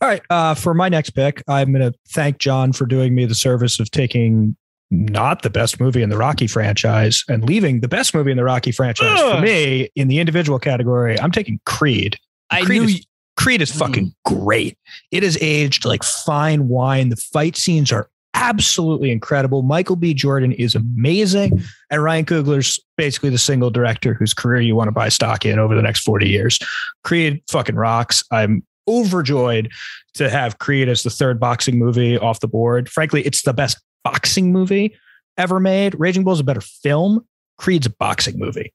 All 0.00 0.08
right. 0.08 0.22
Uh, 0.28 0.54
for 0.54 0.74
my 0.74 0.88
next 0.88 1.10
pick, 1.10 1.42
I'm 1.48 1.72
going 1.72 1.90
to 1.90 1.96
thank 2.08 2.38
John 2.38 2.72
for 2.72 2.86
doing 2.86 3.14
me 3.14 3.24
the 3.24 3.34
service 3.34 3.80
of 3.80 3.90
taking 3.90 4.56
not 4.90 5.42
the 5.42 5.50
best 5.50 5.80
movie 5.80 6.02
in 6.02 6.10
the 6.10 6.16
Rocky 6.16 6.46
franchise 6.46 7.24
and 7.28 7.44
leaving 7.44 7.80
the 7.80 7.88
best 7.88 8.14
movie 8.14 8.30
in 8.30 8.36
the 8.36 8.44
Rocky 8.44 8.72
franchise. 8.72 9.20
For 9.20 9.40
me, 9.40 9.88
in 9.96 10.08
the 10.08 10.18
individual 10.18 10.58
category, 10.58 11.18
I'm 11.18 11.32
taking 11.32 11.60
Creed. 11.66 12.16
I 12.50 12.62
Creed 12.62 12.82
knew 12.82 12.88
is, 12.88 13.06
Creed 13.46 13.62
is 13.62 13.70
fucking 13.70 14.06
mm. 14.06 14.14
great. 14.24 14.76
It 15.12 15.22
is 15.22 15.38
aged 15.40 15.84
like 15.84 16.02
fine 16.02 16.66
wine. 16.66 17.10
The 17.10 17.16
fight 17.16 17.54
scenes 17.54 17.92
are 17.92 18.10
absolutely 18.34 19.12
incredible. 19.12 19.62
Michael 19.62 19.94
B. 19.94 20.14
Jordan 20.14 20.50
is 20.50 20.74
amazing. 20.74 21.62
And 21.88 22.02
Ryan 22.02 22.24
Coogler's 22.24 22.80
basically 22.96 23.30
the 23.30 23.38
single 23.38 23.70
director 23.70 24.14
whose 24.14 24.34
career 24.34 24.60
you 24.62 24.74
want 24.74 24.88
to 24.88 24.92
buy 24.92 25.10
stock 25.10 25.46
in 25.46 25.60
over 25.60 25.76
the 25.76 25.82
next 25.82 26.00
40 26.00 26.28
years. 26.28 26.58
Creed 27.04 27.40
fucking 27.48 27.76
rocks. 27.76 28.24
I'm 28.32 28.64
overjoyed 28.88 29.70
to 30.14 30.28
have 30.28 30.58
Creed 30.58 30.88
as 30.88 31.04
the 31.04 31.10
third 31.10 31.38
boxing 31.38 31.78
movie 31.78 32.18
off 32.18 32.40
the 32.40 32.48
board. 32.48 32.88
Frankly, 32.88 33.22
it's 33.22 33.42
the 33.42 33.54
best 33.54 33.78
boxing 34.02 34.52
movie 34.52 34.98
ever 35.38 35.60
made. 35.60 35.94
Raging 36.00 36.24
Bull 36.24 36.32
is 36.32 36.40
a 36.40 36.44
better 36.44 36.60
film. 36.60 37.24
Creed's 37.58 37.86
a 37.86 37.90
boxing 37.90 38.40
movie. 38.40 38.72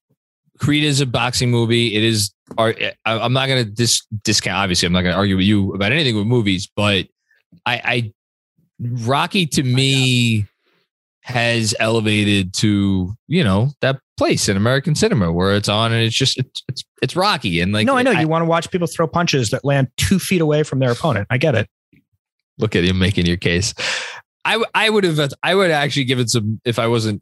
Creed 0.62 0.84
is 0.84 1.01
a 1.01 1.05
boxing 1.07 1.49
movie. 1.49 1.95
It 1.95 2.03
is. 2.03 2.32
I- 2.57 2.93
I'm 3.05 3.34
not 3.34 3.47
going 3.47 3.66
to 3.66 3.70
dis, 3.72 4.05
discount. 4.24 4.57
Obviously, 4.57 4.86
I'm 4.86 4.93
not 4.93 5.01
going 5.01 5.14
to 5.14 5.18
argue 5.18 5.36
with 5.36 5.45
you 5.45 5.74
about 5.74 5.91
anything 5.91 6.16
with 6.16 6.28
movies, 6.28 6.70
but 6.76 7.07
I, 7.66 7.82
I 7.84 8.14
Rocky 8.80 9.45
to 9.47 9.64
me 9.64 10.45
has 11.24 11.76
elevated 11.80 12.51
to 12.51 13.14
you 13.28 13.43
know 13.43 13.70
that 13.82 13.99
place 14.18 14.49
in 14.49 14.57
American 14.57 14.95
cinema 14.95 15.32
where 15.32 15.55
it's 15.55 15.70
on 15.70 15.91
and 15.93 16.03
it's 16.03 16.16
just 16.16 16.38
it's 16.38 16.64
it's, 16.68 16.84
it's 17.01 17.16
Rocky 17.16 17.59
and 17.59 17.74
like 17.74 17.86
no, 17.86 17.95
I 17.95 18.03
know 18.03 18.12
you 18.12 18.28
want 18.28 18.41
to 18.41 18.47
watch 18.47 18.70
people 18.72 18.88
throw 18.88 19.07
punches 19.07 19.49
that 19.51 19.64
land 19.64 19.88
two 19.97 20.20
feet 20.20 20.41
away 20.41 20.64
from 20.64 20.80
their 20.80 20.91
opponent. 20.91 21.28
I 21.30 21.38
get 21.38 21.55
it. 21.55 21.70
look 22.57 22.76
at 22.76 22.84
you 22.84 22.93
making 22.93 23.26
your 23.26 23.38
case. 23.38 23.74
I 24.45 24.64
I 24.74 24.89
would 24.89 25.03
have 25.03 25.34
I 25.41 25.55
would 25.55 25.72
actually 25.72 26.05
given 26.05 26.28
some 26.28 26.59
if 26.66 26.80
I 26.80 26.88
wasn't 26.88 27.22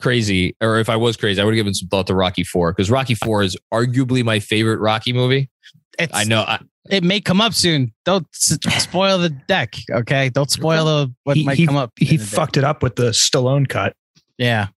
crazy 0.00 0.54
or 0.60 0.78
if 0.78 0.88
I 0.88 0.96
was 0.96 1.16
crazy 1.16 1.40
I 1.40 1.44
would 1.44 1.52
have 1.54 1.58
given 1.58 1.74
some 1.74 1.88
thought 1.88 2.06
to 2.08 2.14
Rocky 2.14 2.44
Four 2.44 2.72
because 2.72 2.90
Rocky 2.90 3.14
Four 3.14 3.42
is 3.42 3.56
arguably 3.72 4.24
my 4.24 4.38
favorite 4.38 4.78
Rocky 4.78 5.12
movie. 5.12 5.50
It's, 5.98 6.14
I 6.14 6.24
know 6.24 6.42
I, 6.42 6.60
it 6.90 7.02
may 7.02 7.20
come 7.20 7.40
up 7.40 7.54
soon. 7.54 7.92
Don't 8.04 8.26
s- 8.34 8.58
spoil 8.82 9.18
the 9.18 9.30
deck, 9.30 9.74
okay? 9.90 10.28
Don't 10.28 10.50
spoil 10.50 10.84
the 10.84 11.14
what 11.24 11.36
he 11.36 11.44
might 11.44 11.56
he, 11.56 11.66
come 11.66 11.76
up. 11.76 11.92
he 11.96 12.10
in 12.10 12.16
the 12.18 12.24
deck. 12.24 12.34
fucked 12.34 12.56
it 12.56 12.64
up 12.64 12.82
with 12.82 12.96
the 12.96 13.10
Stallone 13.10 13.68
cut. 13.68 13.94
Yeah, 14.38 14.68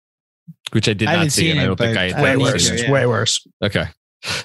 which 0.72 0.89
I 0.89 0.93
did 0.93 1.07
I 1.07 1.16
not 1.18 1.32
see, 1.32 1.41
seen 1.41 1.51
and 1.51 1.59
I 1.62 1.66
don't 1.66 1.78
think 1.78 1.97
I, 1.97 2.09
I 2.09 2.20
I 2.20 2.22
Way 2.22 2.38
worse. 2.38 2.64
seen 2.64 2.74
it. 2.74 2.80
It's 2.80 2.84
yeah. 2.84 2.91
way 2.91 3.05
worse. 3.05 3.47
Okay. 3.62 3.86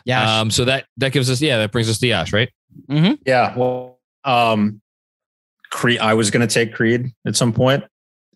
yeah. 0.05 0.41
Um. 0.41 0.51
So 0.51 0.67
that 0.67 0.85
that 0.99 1.13
gives 1.13 1.31
us 1.31 1.41
yeah 1.41 1.59
that 1.59 1.73
brings 1.73 1.89
us 1.89 1.99
to 1.99 2.07
Yash 2.07 2.33
right. 2.33 2.51
Yeah. 2.89 3.57
Well, 3.57 3.99
um, 4.25 4.81
Creed. 5.71 5.99
I 5.99 6.15
was 6.15 6.31
going 6.31 6.47
to 6.47 6.53
take 6.53 6.75
Creed 6.75 7.11
at 7.27 7.37
some 7.37 7.53
point. 7.53 7.85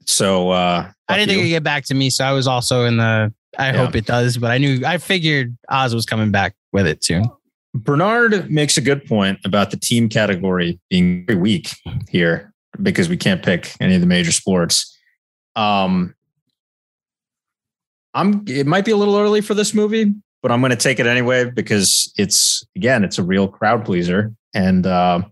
So 0.06 0.50
uh, 0.50 0.90
I 1.08 1.16
didn't 1.16 1.28
think 1.28 1.36
you. 1.38 1.44
it'd 1.44 1.50
get 1.50 1.62
back 1.62 1.84
to 1.86 1.94
me, 1.94 2.10
so 2.10 2.24
I 2.24 2.32
was 2.32 2.46
also 2.46 2.84
in 2.84 2.96
the. 2.96 3.32
I 3.58 3.72
Yeah. 3.72 3.84
hope 3.84 3.96
it 3.96 4.06
does, 4.06 4.36
but 4.38 4.50
I 4.50 4.58
knew 4.58 4.80
I 4.86 4.98
figured 4.98 5.56
Oz 5.68 5.94
was 5.94 6.06
coming 6.06 6.30
back 6.30 6.54
with 6.72 6.86
it 6.86 7.02
soon. 7.04 7.24
Bernard 7.74 8.50
makes 8.50 8.76
a 8.76 8.80
good 8.80 9.04
point 9.04 9.38
about 9.44 9.70
the 9.70 9.76
team 9.76 10.08
category 10.08 10.80
being 10.88 11.24
very 11.26 11.38
weak 11.38 11.70
here 12.08 12.52
because 12.82 13.08
we 13.08 13.16
can't 13.16 13.42
pick 13.44 13.72
any 13.80 13.94
of 13.94 14.00
the 14.00 14.06
major 14.06 14.32
sports. 14.32 14.96
Um, 15.56 16.14
I'm. 18.14 18.44
It 18.48 18.66
might 18.66 18.84
be 18.84 18.90
a 18.90 18.96
little 18.96 19.16
early 19.16 19.40
for 19.40 19.54
this 19.54 19.74
movie, 19.74 20.12
but 20.42 20.50
I'm 20.50 20.60
going 20.60 20.70
to 20.70 20.76
take 20.76 20.98
it 20.98 21.06
anyway 21.06 21.50
because 21.50 22.12
it's 22.16 22.64
again, 22.76 23.04
it's 23.04 23.18
a 23.18 23.22
real 23.22 23.46
crowd 23.48 23.84
pleaser, 23.84 24.32
and 24.54 24.86
uh, 24.86 25.22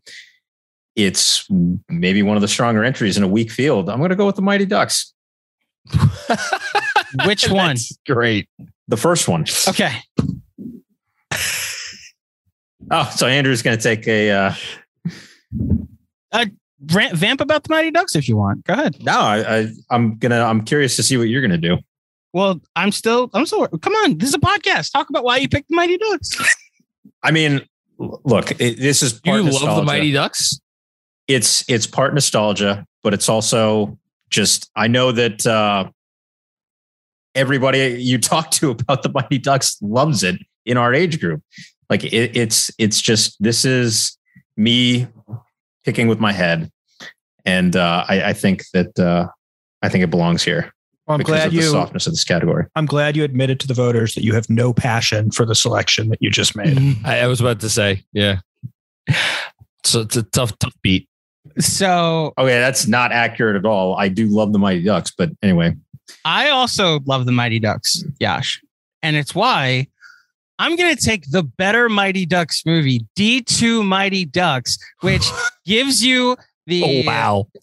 it's 0.98 1.46
maybe 1.88 2.22
one 2.22 2.36
of 2.36 2.40
the 2.40 2.48
stronger 2.48 2.84
entries 2.84 3.16
in 3.16 3.22
a 3.22 3.28
weak 3.28 3.50
field. 3.52 3.88
I'm 3.88 3.98
going 3.98 4.10
to 4.10 4.16
go 4.16 4.26
with 4.26 4.36
the 4.36 4.42
Mighty 4.42 4.66
Ducks, 4.66 5.14
Which 7.24 7.48
one? 7.48 7.68
That's 7.76 7.96
great. 8.06 8.48
the 8.88 8.96
first 8.96 9.28
one. 9.28 9.44
Okay. 9.68 9.92
Oh, 12.90 13.04
so 13.14 13.26
Andrew's 13.26 13.60
going 13.60 13.76
to 13.76 13.82
take 13.82 14.08
a. 14.08 14.30
Uh, 14.30 14.54
Rant, 16.90 17.14
vamp 17.14 17.40
about 17.42 17.64
the 17.64 17.68
Mighty 17.70 17.90
Ducks 17.90 18.16
if 18.16 18.28
you 18.28 18.36
want. 18.38 18.64
Go 18.64 18.72
ahead. 18.72 18.96
no, 19.04 19.12
I, 19.18 19.58
I, 19.58 19.68
I'm 19.90 20.16
gonna. 20.16 20.40
I'm 20.40 20.64
curious 20.64 20.96
to 20.96 21.02
see 21.02 21.18
what 21.18 21.28
you're 21.28 21.42
going 21.42 21.50
to 21.50 21.58
do. 21.58 21.76
Well, 22.32 22.62
I'm 22.76 22.92
still. 22.92 23.28
I'm 23.34 23.44
still. 23.44 23.66
Come 23.66 23.92
on, 23.94 24.16
this 24.16 24.30
is 24.30 24.34
a 24.34 24.38
podcast. 24.38 24.92
Talk 24.92 25.10
about 25.10 25.22
why 25.24 25.36
you 25.36 25.48
picked 25.50 25.68
the 25.68 25.76
Mighty 25.76 25.98
Ducks. 25.98 26.56
I 27.22 27.30
mean, 27.30 27.60
look, 27.98 28.52
it, 28.52 28.78
this 28.78 29.02
is 29.02 29.14
part 29.14 29.38
you 29.38 29.42
love 29.42 29.52
nostalgia. 29.52 29.80
the 29.80 29.86
Mighty 29.86 30.12
Ducks? 30.12 30.58
It's 31.28 31.64
it's 31.68 31.86
part 31.86 32.14
nostalgia, 32.14 32.86
but 33.02 33.14
it's 33.14 33.28
also 33.28 33.98
just 34.30 34.70
I 34.74 34.88
know 34.88 35.12
that 35.12 35.46
uh, 35.46 35.90
everybody 37.34 38.02
you 38.02 38.18
talk 38.18 38.50
to 38.52 38.70
about 38.70 39.02
the 39.02 39.10
Mighty 39.10 39.38
Ducks 39.38 39.76
loves 39.80 40.22
it 40.22 40.36
in 40.66 40.76
our 40.76 40.92
age 40.94 41.20
group. 41.20 41.42
Like 41.90 42.04
it, 42.04 42.36
it's 42.36 42.70
it's 42.78 43.00
just 43.00 43.42
this 43.42 43.64
is 43.64 44.16
me 44.56 45.06
picking 45.84 46.08
with 46.08 46.20
my 46.20 46.32
head, 46.32 46.70
and 47.44 47.76
uh, 47.76 48.04
I, 48.08 48.22
I 48.24 48.32
think 48.32 48.64
that 48.74 48.98
uh, 48.98 49.28
I 49.82 49.88
think 49.88 50.04
it 50.04 50.10
belongs 50.10 50.42
here 50.42 50.72
Well, 51.06 51.14
I'm 51.16 51.22
glad 51.22 51.46
of 51.46 51.52
the 51.52 51.58
you. 51.60 51.70
softness 51.70 52.06
of 52.06 52.12
this 52.12 52.24
category. 52.24 52.66
I'm 52.74 52.84
glad 52.86 53.16
you 53.16 53.24
admitted 53.24 53.60
to 53.60 53.66
the 53.66 53.74
voters 53.74 54.14
that 54.14 54.24
you 54.24 54.34
have 54.34 54.50
no 54.50 54.74
passion 54.74 55.30
for 55.30 55.46
the 55.46 55.54
selection 55.54 56.08
that 56.10 56.18
you 56.20 56.30
just 56.30 56.54
made. 56.56 56.78
I, 57.04 57.20
I 57.20 57.26
was 57.26 57.40
about 57.40 57.60
to 57.60 57.70
say 57.70 58.04
yeah. 58.12 58.40
So 59.84 60.00
it's 60.00 60.16
a 60.16 60.22
tough 60.22 60.58
tough 60.58 60.74
beat. 60.82 61.07
So 61.58 62.32
Okay, 62.38 62.58
that's 62.58 62.86
not 62.86 63.12
accurate 63.12 63.56
at 63.56 63.66
all. 63.66 63.96
I 63.96 64.08
do 64.08 64.26
love 64.26 64.52
the 64.52 64.58
Mighty 64.58 64.82
Ducks, 64.82 65.12
but 65.16 65.30
anyway, 65.42 65.74
I 66.24 66.50
also 66.50 67.00
love 67.06 67.26
the 67.26 67.32
Mighty 67.32 67.58
Ducks, 67.58 68.04
Yash. 68.20 68.60
And 69.02 69.16
it's 69.16 69.34
why 69.34 69.88
I'm 70.58 70.76
going 70.76 70.94
to 70.94 71.02
take 71.02 71.30
the 71.30 71.42
better 71.42 71.88
Mighty 71.88 72.26
Ducks 72.26 72.62
movie, 72.66 73.06
D2 73.16 73.84
Mighty 73.84 74.24
Ducks, 74.24 74.78
which 75.00 75.28
gives 75.66 76.04
you 76.04 76.36
the 76.66 77.02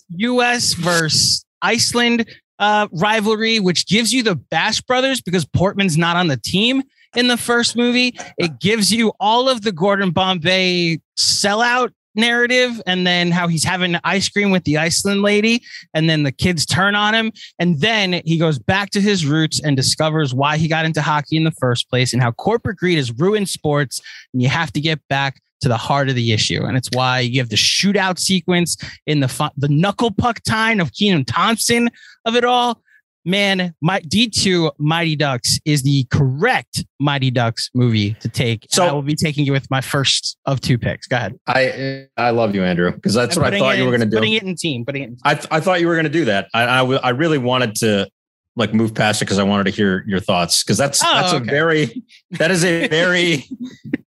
US 0.09 0.73
versus 0.73 1.45
Iceland 1.61 2.27
uh, 2.59 2.87
rivalry, 2.91 3.59
which 3.59 3.87
gives 3.87 4.13
you 4.13 4.23
the 4.23 4.35
Bash 4.35 4.81
Brothers 4.81 5.21
because 5.21 5.45
Portman's 5.45 5.97
not 5.97 6.15
on 6.15 6.27
the 6.27 6.37
team 6.37 6.83
in 7.15 7.27
the 7.27 7.37
first 7.37 7.75
movie. 7.75 8.17
It 8.37 8.59
gives 8.59 8.91
you 8.93 9.13
all 9.19 9.49
of 9.49 9.61
the 9.61 9.71
Gordon 9.71 10.11
Bombay 10.11 10.99
sellout 11.17 11.91
narrative 12.15 12.81
and 12.85 13.05
then 13.05 13.31
how 13.31 13.47
he's 13.47 13.63
having 13.63 13.97
ice 14.03 14.29
cream 14.29 14.51
with 14.51 14.63
the 14.63 14.77
Iceland 14.77 15.21
lady 15.21 15.63
and 15.93 16.09
then 16.09 16.23
the 16.23 16.31
kids 16.31 16.65
turn 16.65 16.95
on 16.95 17.13
him. 17.13 17.31
And 17.59 17.79
then 17.79 18.21
he 18.25 18.37
goes 18.37 18.59
back 18.59 18.89
to 18.91 19.01
his 19.01 19.25
roots 19.25 19.61
and 19.61 19.75
discovers 19.75 20.33
why 20.33 20.57
he 20.57 20.67
got 20.67 20.85
into 20.85 21.01
hockey 21.01 21.37
in 21.37 21.43
the 21.43 21.51
first 21.51 21.89
place 21.89 22.13
and 22.13 22.21
how 22.21 22.31
corporate 22.31 22.77
greed 22.77 22.97
has 22.97 23.11
ruined 23.11 23.49
sports 23.49 24.01
and 24.33 24.41
you 24.41 24.49
have 24.49 24.71
to 24.73 24.81
get 24.81 24.99
back 25.09 25.41
to 25.61 25.69
the 25.69 25.77
heart 25.77 26.09
of 26.09 26.15
the 26.15 26.31
issue. 26.31 26.63
And 26.63 26.77
it's 26.77 26.89
why 26.93 27.21
you 27.21 27.39
have 27.39 27.49
the 27.49 27.55
shootout 27.55 28.19
sequence 28.19 28.77
in 29.07 29.19
the 29.19 29.27
fu- 29.27 29.49
the 29.57 29.69
knuckle 29.69 30.11
puck 30.11 30.41
time 30.43 30.79
of 30.79 30.93
Kenan 30.93 31.25
Thompson 31.25 31.89
of 32.25 32.35
it 32.35 32.43
all 32.43 32.81
man, 33.25 33.73
my 33.81 33.99
D2 34.01 34.71
Mighty 34.77 35.15
Ducks 35.15 35.59
is 35.65 35.83
the 35.83 36.05
correct 36.11 36.85
Mighty 36.99 37.31
Ducks 37.31 37.69
movie 37.73 38.13
to 38.21 38.29
take. 38.29 38.65
So- 38.69 38.85
I 38.87 38.91
will 38.91 39.01
be 39.01 39.15
taking 39.15 39.45
it 39.47 39.51
with 39.51 39.69
my 39.69 39.81
first 39.81 40.37
of 40.45 40.61
two 40.61 40.77
picks. 40.77 41.07
Go 41.07 41.17
ahead. 41.17 41.39
I 41.47 42.07
I 42.17 42.29
love 42.29 42.55
you, 42.55 42.63
Andrew, 42.63 42.91
because 42.91 43.13
that's 43.13 43.35
I'm 43.35 43.43
what 43.43 43.53
I 43.53 43.59
thought 43.59 43.77
you 43.77 43.83
were 43.85 43.91
going 43.91 44.01
to 44.01 44.05
do. 44.05 44.17
Putting 44.17 44.33
it 44.33 44.43
in 44.43 44.55
team. 44.55 44.85
Putting 44.85 45.03
it 45.03 45.05
in. 45.09 45.17
I 45.23 45.33
th- 45.35 45.47
I 45.51 45.59
thought 45.59 45.81
you 45.81 45.87
were 45.87 45.95
going 45.95 46.05
to 46.05 46.09
do 46.09 46.25
that. 46.25 46.47
I, 46.53 46.63
I 46.63 46.77
w- 46.77 46.99
I 47.03 47.09
really 47.09 47.37
wanted 47.39 47.75
to 47.77 48.09
like 48.55 48.73
move 48.73 48.93
past 48.95 49.21
it 49.21 49.25
because 49.25 49.39
I 49.39 49.43
wanted 49.43 49.65
to 49.65 49.71
hear 49.71 50.05
your 50.07 50.19
thoughts 50.21 50.63
because 50.63 50.77
that's 50.77 51.03
Oh, 51.03 51.13
that's 51.13 51.33
okay. 51.33 51.43
a 51.43 51.45
very 51.51 52.03
that 52.31 52.51
is 52.51 52.63
a 52.63 52.87
very 52.89 53.43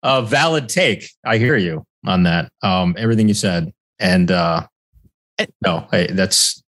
uh, 0.03 0.21
valid 0.21 0.69
take. 0.69 1.09
I 1.25 1.37
hear 1.37 1.57
you 1.57 1.85
on 2.05 2.23
that. 2.23 2.51
Um, 2.63 2.95
everything 2.97 3.27
you 3.27 3.33
said, 3.33 3.73
and 3.99 4.31
uh, 4.31 4.65
Eh. 5.39 5.45
no, 5.65 5.87
hey, 5.91 6.07
that's. 6.11 6.63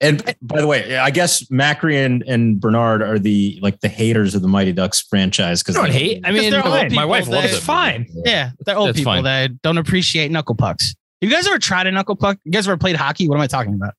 And 0.00 0.36
by 0.42 0.60
the 0.60 0.66
way, 0.66 0.96
I 0.96 1.10
guess 1.10 1.44
Macri 1.44 2.04
and, 2.04 2.22
and 2.22 2.60
Bernard 2.60 3.02
are 3.02 3.18
the 3.18 3.58
like 3.62 3.80
the 3.80 3.88
haters 3.88 4.34
of 4.34 4.42
the 4.42 4.48
Mighty 4.48 4.72
Ducks 4.72 5.00
franchise 5.02 5.62
because 5.62 5.76
I 5.76 5.82
don't 5.82 5.92
hate. 5.92 6.20
I 6.24 6.32
mean, 6.32 6.50
they're 6.50 6.64
old 6.64 6.74
my 6.74 6.88
people 6.88 7.08
wife 7.08 7.28
loves 7.28 7.52
it. 7.52 7.56
It's 7.56 7.64
fine. 7.64 8.06
Yeah, 8.24 8.50
they're 8.60 8.76
old 8.76 8.88
That's 8.88 8.98
people 8.98 9.12
fine. 9.12 9.24
that 9.24 9.62
don't 9.62 9.78
appreciate 9.78 10.30
knuckle 10.30 10.54
pucks. 10.54 10.94
You 11.20 11.30
guys 11.30 11.46
ever 11.46 11.58
tried 11.58 11.86
a 11.86 11.92
knuckle 11.92 12.16
puck? 12.16 12.38
You 12.44 12.52
guys 12.52 12.66
ever 12.66 12.76
played 12.76 12.96
hockey? 12.96 13.28
What 13.28 13.36
am 13.36 13.42
I 13.42 13.46
talking 13.46 13.74
about? 13.74 13.94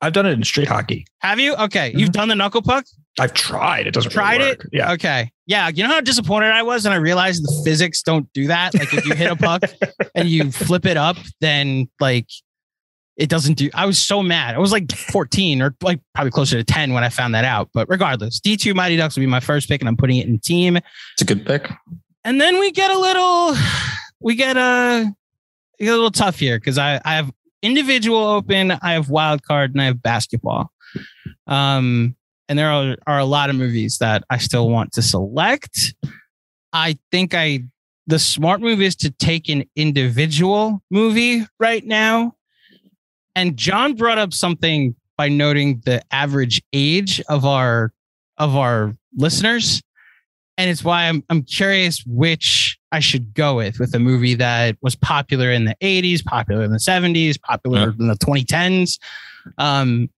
I've 0.00 0.12
done 0.12 0.26
it 0.26 0.32
in 0.32 0.44
street 0.44 0.68
hockey. 0.68 1.06
Have 1.20 1.40
you? 1.40 1.54
Okay, 1.54 1.88
you've 1.88 2.10
mm-hmm. 2.10 2.12
done 2.12 2.28
the 2.28 2.34
knuckle 2.34 2.62
puck. 2.62 2.84
I've 3.18 3.32
tried. 3.32 3.86
It 3.86 3.94
doesn't 3.94 4.10
work. 4.10 4.14
Tried 4.14 4.38
really 4.38 4.50
it? 4.52 4.62
Yeah. 4.72 4.92
Okay. 4.92 5.30
Yeah. 5.46 5.68
You 5.68 5.84
know 5.84 5.90
how 5.90 6.00
disappointed 6.00 6.50
I 6.50 6.62
was, 6.62 6.84
and 6.84 6.92
I 6.92 6.96
realized 6.98 7.44
the 7.44 7.62
physics 7.64 8.02
don't 8.02 8.30
do 8.32 8.48
that. 8.48 8.74
Like 8.74 8.92
if 8.92 9.06
you 9.06 9.14
hit 9.14 9.30
a 9.30 9.36
puck 9.36 9.62
and 10.14 10.28
you 10.28 10.50
flip 10.50 10.84
it 10.84 10.96
up, 10.96 11.16
then 11.40 11.88
like 12.00 12.26
it 13.16 13.28
doesn't 13.28 13.54
do. 13.54 13.70
I 13.74 13.86
was 13.86 13.98
so 13.98 14.22
mad. 14.22 14.54
I 14.54 14.58
was 14.58 14.72
like 14.72 14.90
14 14.92 15.62
or 15.62 15.74
like 15.82 16.00
probably 16.14 16.32
closer 16.32 16.56
to 16.56 16.64
10 16.64 16.92
when 16.92 17.04
I 17.04 17.08
found 17.08 17.34
that 17.34 17.44
out. 17.44 17.70
But 17.72 17.88
regardless, 17.88 18.40
D2 18.40 18.74
Mighty 18.74 18.96
Ducks 18.96 19.16
will 19.16 19.22
be 19.22 19.26
my 19.26 19.40
first 19.40 19.68
pick, 19.68 19.80
and 19.80 19.88
I'm 19.88 19.96
putting 19.96 20.16
it 20.16 20.26
in 20.26 20.38
team. 20.40 20.76
it's 20.76 21.22
a 21.22 21.24
good 21.24 21.46
pick. 21.46 21.70
And 22.24 22.40
then 22.40 22.58
we 22.58 22.72
get 22.72 22.90
a 22.90 22.98
little, 22.98 23.54
we 24.20 24.34
get 24.34 24.56
a, 24.56 25.12
we 25.78 25.86
get 25.86 25.92
a 25.92 25.96
little 25.96 26.10
tough 26.10 26.38
here 26.38 26.58
because 26.58 26.78
I, 26.78 27.00
I 27.04 27.14
have 27.14 27.30
individual 27.62 28.18
open, 28.18 28.72
I 28.72 28.92
have 28.92 29.10
wild 29.10 29.42
card, 29.42 29.72
and 29.72 29.80
I 29.80 29.86
have 29.86 30.02
basketball. 30.02 30.70
Um, 31.46 32.16
and 32.48 32.58
there 32.58 32.70
are, 32.70 32.96
are 33.06 33.18
a 33.18 33.24
lot 33.24 33.50
of 33.50 33.56
movies 33.56 33.98
that 33.98 34.24
I 34.28 34.38
still 34.38 34.68
want 34.68 34.92
to 34.92 35.02
select. 35.02 35.94
I 36.72 36.98
think 37.10 37.34
I, 37.34 37.64
the 38.06 38.18
smart 38.18 38.60
move 38.60 38.82
is 38.82 38.96
to 38.96 39.10
take 39.10 39.48
an 39.48 39.64
individual 39.76 40.82
movie 40.90 41.46
right 41.58 41.84
now. 41.84 42.34
And 43.36 43.56
John 43.56 43.94
brought 43.94 44.18
up 44.18 44.32
something 44.32 44.94
by 45.16 45.28
noting 45.28 45.82
the 45.84 46.02
average 46.12 46.62
age 46.72 47.20
of 47.28 47.44
our 47.44 47.92
of 48.38 48.56
our 48.56 48.96
listeners 49.16 49.82
and 50.56 50.70
it's 50.70 50.84
why 50.84 51.04
I'm 51.04 51.22
I'm 51.30 51.42
curious 51.42 52.02
which 52.06 52.78
I 52.92 53.00
should 53.00 53.34
go 53.34 53.56
with 53.56 53.78
with 53.78 53.94
a 53.94 53.98
movie 53.98 54.34
that 54.34 54.76
was 54.82 54.94
popular 54.94 55.50
in 55.50 55.64
the 55.64 55.76
80s, 55.80 56.24
popular 56.24 56.62
in 56.62 56.70
the 56.70 56.78
70s, 56.78 57.40
popular 57.40 57.90
in 57.98 58.06
the 58.06 58.14
2010s. 58.14 58.98
Um, 59.58 60.10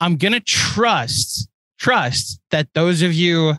I'm 0.00 0.16
gonna 0.16 0.40
trust 0.40 1.48
trust 1.78 2.40
that 2.50 2.68
those 2.74 3.02
of 3.02 3.12
you 3.12 3.54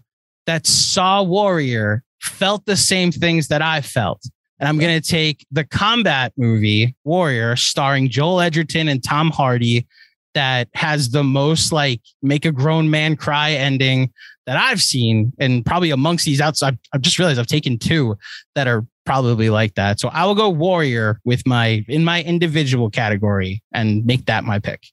that 0.46 0.68
saw 0.68 1.24
Warrior 1.24 2.04
felt 2.22 2.66
the 2.66 2.78
same 2.78 3.12
things 3.12 3.48
that 3.48 3.62
I 3.62 3.82
felt. 3.82 4.22
And 4.60 4.68
I'm 4.68 4.80
gonna 4.80 5.02
take 5.02 5.46
the 5.52 5.64
combat 5.64 6.34
movie 6.38 6.96
Warrior, 7.04 7.56
starring 7.56 8.10
Joel 8.10 8.42
Edgerton 8.42 8.88
and 8.88 9.04
Tom 9.04 9.32
Hardy, 9.32 9.88
that 10.34 10.68
has 10.76 11.10
the 11.10 11.24
most 11.24 11.72
like 11.72 12.02
make 12.22 12.46
a 12.46 12.52
grown 12.52 12.92
man 12.92 13.16
cry 13.16 13.52
ending 13.52 14.12
that 14.46 14.56
I've 14.56 14.82
seen, 14.82 15.34
and 15.40 15.66
probably 15.66 15.92
amongst 15.92 16.26
these 16.26 16.40
outside, 16.40 16.78
I've 16.94 17.02
just 17.02 17.20
realized 17.20 17.40
I've 17.40 17.48
taken 17.48 17.78
two 17.78 18.16
that 18.56 18.68
are 18.68 18.86
probably 19.06 19.50
like 19.50 19.76
that. 19.76 20.00
So 20.00 20.10
I 20.10 20.26
will 20.26 20.36
go 20.36 20.50
Warrior 20.50 21.20
with 21.26 21.46
my 21.46 21.84
in 21.88 22.06
my 22.06 22.24
individual 22.24 22.90
category 22.90 23.62
and 23.74 24.06
make 24.06 24.26
that 24.28 24.44
my 24.44 24.60
pick. 24.60 24.86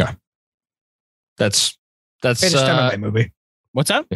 Okay. 0.00 0.12
That's 1.36 1.76
that's 2.22 2.40
Greatest 2.40 2.64
uh, 2.64 2.90
MMA 2.90 3.00
movie. 3.00 3.32
What's 3.72 3.90
up? 3.90 4.10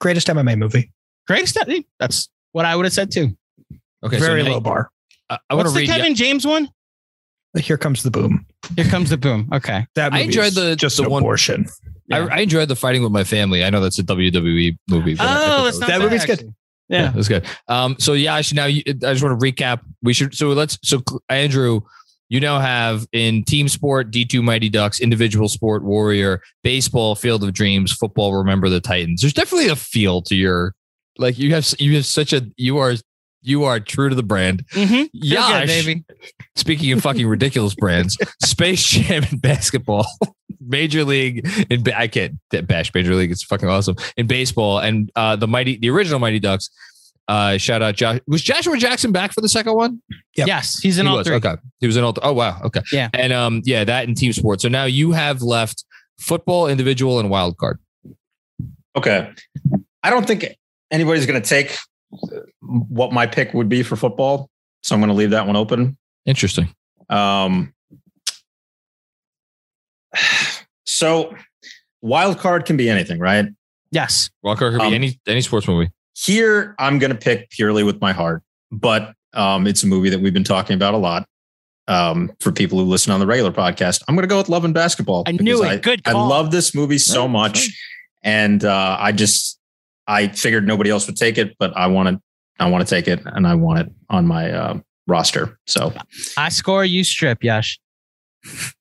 Greatest 0.00 0.26
MMA 0.26 0.58
movie. 0.58 0.90
Greatest. 1.26 1.56
That's 2.00 2.28
what 2.52 2.64
I 2.64 2.74
would 2.74 2.86
have 2.86 2.92
said 2.92 3.12
too. 3.12 3.36
Okay. 4.04 4.18
Very 4.18 4.42
so 4.42 4.48
now- 4.48 4.54
low 4.54 4.60
bar. 4.60 4.90
I, 5.30 5.38
I 5.50 5.54
want 5.54 5.64
What's 5.66 5.70
to 5.70 5.74
the 5.74 5.80
read. 5.86 5.96
Kevin 5.96 6.14
James 6.14 6.46
one? 6.46 6.68
Here 7.58 7.78
comes 7.78 8.02
the 8.02 8.10
boom. 8.10 8.46
Here 8.76 8.84
comes 8.84 9.10
the 9.10 9.16
boom. 9.16 9.48
Okay. 9.52 9.86
That 9.94 10.12
I 10.12 10.20
enjoyed 10.20 10.52
the- 10.54 10.74
just 10.76 10.96
the 10.96 11.04
an 11.04 11.10
one- 11.10 11.22
abortion. 11.22 11.66
I, 12.12 12.18
I 12.18 12.38
enjoyed 12.40 12.68
the 12.68 12.76
fighting 12.76 13.02
with 13.02 13.12
my 13.12 13.24
family. 13.24 13.64
I 13.64 13.70
know 13.70 13.80
that's 13.80 13.98
a 13.98 14.02
WWE 14.02 14.76
movie. 14.90 15.14
but 15.14 15.24
I 15.24 15.26
thought 15.26 15.36
Oh, 15.36 15.62
that 15.62 15.68
it's 15.68 15.78
was- 15.78 15.80
That 15.80 15.88
bad, 15.88 16.02
movie's 16.02 16.24
good. 16.26 16.54
Yeah, 16.90 17.02
Yeah. 17.04 17.10
that's 17.12 17.28
good. 17.28 17.46
Um, 17.68 17.96
so 17.98 18.12
yeah, 18.12 18.34
I 18.34 18.42
should 18.42 18.56
now. 18.56 18.66
You, 18.66 18.82
I 18.86 18.92
just 18.92 19.22
want 19.24 19.40
to 19.40 19.46
recap. 19.52 19.80
We 20.02 20.12
should. 20.12 20.34
So 20.34 20.48
let's. 20.48 20.78
So 20.82 21.00
Andrew, 21.30 21.80
you 22.28 22.40
now 22.40 22.58
have 22.58 23.06
in 23.12 23.42
team 23.44 23.68
sport 23.68 24.10
D 24.10 24.26
two 24.26 24.42
Mighty 24.42 24.68
Ducks, 24.68 25.00
individual 25.00 25.48
sport 25.48 25.82
Warrior, 25.82 26.42
baseball 26.62 27.14
Field 27.14 27.42
of 27.42 27.54
Dreams, 27.54 27.90
football 27.90 28.34
Remember 28.34 28.68
the 28.68 28.80
Titans. 28.80 29.22
There's 29.22 29.32
definitely 29.32 29.68
a 29.68 29.76
feel 29.76 30.20
to 30.22 30.34
your. 30.34 30.74
Like 31.16 31.38
you 31.38 31.54
have. 31.54 31.66
You 31.78 31.94
have 31.94 32.04
such 32.04 32.34
a. 32.34 32.46
You 32.58 32.76
are. 32.76 32.94
You 33.44 33.64
are 33.64 33.78
true 33.78 34.08
to 34.08 34.14
the 34.14 34.22
brand. 34.22 34.64
Mhm. 34.72 35.08
Yeah, 35.12 35.60
good, 35.60 35.66
baby. 35.68 36.04
Speaking 36.56 36.92
of 36.92 37.02
fucking 37.02 37.26
ridiculous 37.26 37.74
brands, 37.74 38.16
Space 38.42 38.84
Jam 38.84 39.24
in 39.30 39.38
basketball, 39.38 40.06
Major 40.60 41.04
League 41.04 41.46
in 41.70 41.82
ba- 41.84 41.98
I 41.98 42.08
can't 42.08 42.34
bash 42.66 42.92
Major 42.94 43.14
League. 43.14 43.30
It's 43.30 43.44
fucking 43.44 43.68
awesome 43.68 43.96
in 44.16 44.26
baseball, 44.26 44.78
and 44.78 45.10
uh, 45.14 45.36
the 45.36 45.46
mighty, 45.46 45.76
the 45.78 45.90
original 45.90 46.18
Mighty 46.18 46.40
Ducks. 46.40 46.70
Uh, 47.26 47.56
shout 47.56 47.80
out 47.80 47.94
Josh. 47.94 48.20
Was 48.26 48.42
Joshua 48.42 48.76
Jackson 48.76 49.10
back 49.12 49.32
for 49.32 49.40
the 49.40 49.48
second 49.48 49.74
one? 49.74 50.02
Yep. 50.36 50.46
Yes, 50.46 50.78
he's 50.80 50.98
in 50.98 51.06
he 51.06 51.10
all 51.10 51.18
was. 51.18 51.26
three. 51.26 51.36
Okay, 51.36 51.54
he 51.80 51.86
was 51.86 51.96
in 51.96 52.04
all. 52.04 52.12
Th- 52.12 52.22
oh 52.26 52.32
wow. 52.34 52.60
Okay. 52.64 52.80
Yeah. 52.92 53.08
And 53.14 53.32
um, 53.32 53.62
yeah, 53.64 53.84
that 53.84 54.06
in 54.08 54.14
team 54.14 54.32
sports. 54.34 54.62
So 54.62 54.68
now 54.68 54.84
you 54.84 55.12
have 55.12 55.40
left 55.42 55.84
football, 56.18 56.66
individual, 56.68 57.18
and 57.20 57.30
wild 57.30 57.56
card. 57.56 57.78
Okay. 58.96 59.30
I 60.02 60.10
don't 60.10 60.26
think 60.26 60.46
anybody's 60.90 61.26
going 61.26 61.40
to 61.40 61.48
take 61.48 61.76
what 62.60 63.12
my 63.12 63.26
pick 63.26 63.54
would 63.54 63.68
be 63.68 63.82
for 63.82 63.96
football. 63.96 64.50
So 64.82 64.94
I'm 64.94 65.00
going 65.00 65.08
to 65.08 65.14
leave 65.14 65.30
that 65.30 65.46
one 65.46 65.56
open. 65.56 65.96
Interesting. 66.26 66.74
Um, 67.08 67.72
so 70.84 71.34
wild 72.02 72.38
card 72.38 72.64
can 72.66 72.76
be 72.76 72.88
anything, 72.88 73.18
right? 73.18 73.46
Yes. 73.90 74.30
Wild 74.42 74.58
card 74.58 74.72
could 74.72 74.80
be 74.80 74.86
Um, 74.86 74.94
any 74.94 75.20
any 75.26 75.40
sports 75.40 75.66
movie. 75.68 75.90
Here, 76.16 76.74
I'm 76.78 76.98
going 76.98 77.10
to 77.10 77.18
pick 77.18 77.50
purely 77.50 77.82
with 77.82 78.00
my 78.00 78.12
heart, 78.12 78.42
but 78.70 79.14
um, 79.32 79.66
it's 79.66 79.82
a 79.82 79.86
movie 79.86 80.10
that 80.10 80.20
we've 80.20 80.32
been 80.34 80.44
talking 80.44 80.74
about 80.74 80.94
a 80.94 80.98
lot. 80.98 81.26
Um, 81.86 82.32
for 82.40 82.50
people 82.50 82.78
who 82.78 82.86
listen 82.86 83.12
on 83.12 83.20
the 83.20 83.26
regular 83.26 83.52
podcast, 83.52 84.02
I'm 84.08 84.14
going 84.14 84.22
to 84.22 84.28
go 84.28 84.38
with 84.38 84.48
Love 84.48 84.64
and 84.64 84.72
Basketball. 84.72 85.24
I 85.26 85.32
knew 85.32 85.58
because 85.60 85.76
it. 85.76 85.82
Good 85.82 86.02
I 86.06 86.12
love 86.12 86.50
this 86.50 86.74
movie 86.74 86.96
so 86.96 87.28
much, 87.28 87.68
and 88.22 88.64
uh, 88.64 88.96
I 88.98 89.12
just 89.12 89.58
I 90.06 90.28
figured 90.28 90.66
nobody 90.66 90.90
else 90.90 91.06
would 91.06 91.16
take 91.16 91.38
it, 91.38 91.56
but 91.58 91.76
I 91.76 91.86
want 91.86 92.08
to 92.08 92.20
I 92.60 92.68
want 92.70 92.86
to 92.86 92.94
take 92.94 93.08
it, 93.08 93.20
and 93.24 93.46
I 93.46 93.54
want 93.54 93.80
it 93.80 93.92
on 94.10 94.26
my 94.26 94.50
uh, 94.50 94.78
roster. 95.06 95.58
So 95.66 95.92
I 96.36 96.48
score, 96.50 96.84
you 96.84 97.04
strip, 97.04 97.42
Yash. 97.42 97.78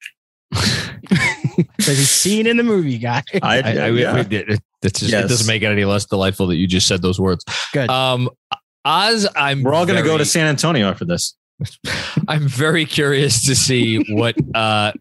Because 1.78 1.98
he's 1.98 2.12
seen 2.12 2.48
in 2.48 2.58
the 2.58 2.64
movie, 2.64 2.98
guy. 2.98 3.22
I, 3.42 3.60
I, 3.60 3.60
I, 3.60 3.88
yeah. 3.90 4.18
it, 4.18 4.32
it, 4.32 4.62
it's 4.82 5.00
just, 5.02 5.12
Yes. 5.12 5.26
it 5.26 5.28
doesn't 5.28 5.48
make 5.48 5.62
it 5.62 5.68
any 5.68 5.86
less 5.86 6.06
delightful 6.06 6.48
that 6.48 6.56
you 6.56 6.66
just 6.66 6.88
said 6.88 7.02
those 7.02 7.20
words. 7.20 7.44
Good. 7.74 7.90
Um, 7.90 8.30
Oz, 8.86 9.28
I'm. 9.36 9.64
we're 9.64 9.74
all 9.74 9.86
going 9.86 10.02
to 10.02 10.08
go 10.08 10.18
to 10.18 10.26
San 10.26 10.48
Antonio 10.48 10.88
after 10.88 11.06
this. 11.06 11.36
I'm 12.28 12.48
very 12.48 12.86
curious 12.86 13.46
to 13.46 13.56
see 13.56 14.04
what 14.14 14.36
uh 14.56 14.92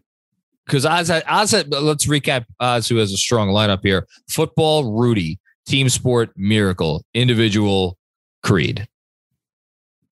because 0.65 0.85
Oz 0.85 1.09
Oz 1.09 1.53
let's 1.67 2.05
recap 2.05 2.45
Oz 2.59 2.87
who 2.87 2.97
has 2.97 3.11
a 3.11 3.17
strong 3.17 3.49
lineup 3.49 3.79
here. 3.83 4.07
Football, 4.29 4.93
Rudy, 4.93 5.39
team 5.65 5.89
sport, 5.89 6.31
miracle, 6.35 7.03
individual, 7.13 7.97
Creed. 8.43 8.87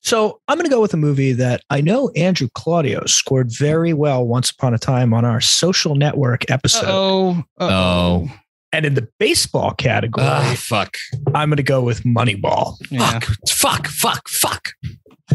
So 0.04 0.40
I'm 0.48 0.58
going 0.58 0.66
to 0.66 0.72
go 0.74 0.82
with 0.82 0.94
a 0.96 0.98
movie 0.98 1.34
that 1.34 1.62
I 1.70 1.80
know 1.82 2.10
Andrew 2.16 2.48
Claudio 2.56 3.06
scored 3.06 3.52
very 3.52 3.94
well 3.94 4.26
once 4.26 4.50
upon 4.50 4.74
a 4.74 4.80
time 4.80 5.14
on 5.14 5.26
our 5.26 5.40
social 5.42 5.94
network 5.96 6.50
episode. 6.50 6.86
oh. 6.88 7.44
Oh. 7.60 8.28
And 8.74 8.86
in 8.86 8.94
the 8.96 9.08
baseball 9.20 9.74
category, 9.74 10.26
Ah, 10.26 10.56
fuck. 10.58 10.96
I'm 11.36 11.50
going 11.50 11.58
to 11.58 11.64
go 11.64 11.82
with 11.84 12.04
Moneyball. 12.04 12.78
Yeah. 12.90 13.20
Fuck. 13.20 13.88
Fuck. 13.88 13.88
Fuck. 13.90 14.30
Fuck. 14.30 14.70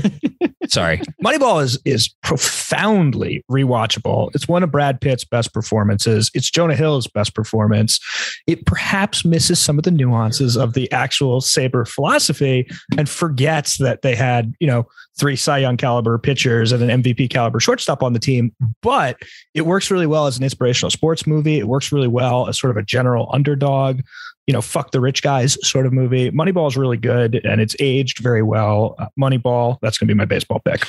Sorry. 0.68 0.98
Moneyball 1.24 1.62
is 1.62 1.78
is 1.84 2.08
profoundly 2.22 3.44
rewatchable. 3.50 4.30
It's 4.34 4.48
one 4.48 4.62
of 4.62 4.70
Brad 4.70 5.00
Pitt's 5.00 5.24
best 5.24 5.52
performances. 5.52 6.30
It's 6.34 6.50
Jonah 6.50 6.76
Hill's 6.76 7.06
best 7.06 7.34
performance. 7.34 8.00
It 8.46 8.66
perhaps 8.66 9.24
misses 9.24 9.58
some 9.58 9.78
of 9.78 9.84
the 9.84 9.90
nuances 9.90 10.56
of 10.56 10.74
the 10.74 10.90
actual 10.92 11.40
Saber 11.40 11.84
philosophy 11.84 12.68
and 12.96 13.08
forgets 13.08 13.78
that 13.78 14.02
they 14.02 14.14
had, 14.14 14.54
you 14.60 14.66
know, 14.66 14.86
three 15.18 15.36
Cy 15.36 15.58
Young 15.58 15.76
caliber 15.76 16.18
pitchers 16.18 16.72
and 16.72 16.82
an 16.82 17.02
MVP 17.02 17.30
caliber 17.30 17.60
shortstop 17.60 18.02
on 18.02 18.12
the 18.12 18.18
team. 18.18 18.54
But 18.82 19.18
it 19.54 19.62
works 19.62 19.90
really 19.90 20.06
well 20.06 20.26
as 20.26 20.36
an 20.36 20.44
inspirational 20.44 20.90
sports 20.90 21.26
movie. 21.26 21.58
It 21.58 21.68
works 21.68 21.92
really 21.92 22.08
well 22.08 22.48
as 22.48 22.58
sort 22.58 22.70
of 22.70 22.76
a 22.76 22.82
general 22.82 23.30
underdog 23.32 24.00
you 24.47 24.53
know, 24.53 24.62
fuck 24.62 24.92
the 24.92 25.01
rich 25.01 25.22
guys 25.22 25.59
sort 25.66 25.86
of 25.86 25.92
movie. 25.92 26.30
Moneyball 26.30 26.68
is 26.68 26.76
really 26.76 26.97
good 26.97 27.40
and 27.44 27.61
it's 27.61 27.74
aged 27.80 28.18
very 28.18 28.42
well. 28.42 28.94
Uh, 28.99 29.07
Moneyball, 29.18 29.78
that's 29.82 29.99
going 29.99 30.09
to 30.09 30.14
be 30.14 30.16
my 30.16 30.24
baseball 30.24 30.61
pick. 30.61 30.86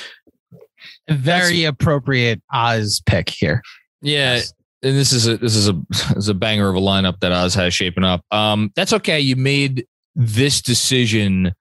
A 1.08 1.14
very 1.14 1.64
appropriate 1.64 2.40
Oz 2.52 3.02
pick 3.04 3.28
here. 3.28 3.62
Yeah. 4.00 4.40
And 4.82 4.96
this 4.96 5.12
is 5.12 5.26
a 5.26 5.36
this 5.36 5.56
is 5.56 5.68
a 5.68 5.72
this 5.88 6.16
is 6.16 6.28
a 6.28 6.34
banger 6.34 6.68
of 6.68 6.76
a 6.76 6.80
lineup 6.80 7.18
that 7.20 7.32
Oz 7.32 7.54
has 7.54 7.74
shaping 7.74 8.04
up. 8.04 8.24
Um, 8.30 8.70
that's 8.76 8.92
okay. 8.92 9.18
You 9.18 9.34
made 9.34 9.86
this 10.14 10.62
decision 10.62 11.52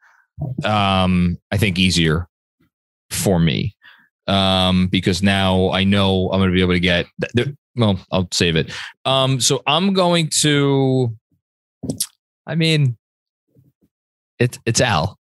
um 0.64 1.38
I 1.52 1.58
think 1.58 1.80
easier 1.80 2.28
for 3.10 3.40
me. 3.40 3.76
Um, 4.28 4.88
because 4.88 5.24
now 5.24 5.72
I 5.72 5.84
know 5.84 6.30
I'm 6.32 6.40
gonna 6.40 6.52
be 6.52 6.62
able 6.62 6.74
to 6.74 6.80
get 6.80 7.08
well, 7.76 8.00
I'll 8.12 8.28
save 8.32 8.56
it. 8.56 8.72
Um, 9.06 9.40
so 9.40 9.62
I'm 9.66 9.94
going 9.94 10.30
to 10.42 11.16
I 12.46 12.56
mean, 12.56 12.98
it's 14.40 14.60
it's 14.66 14.82
Al. 14.82 15.18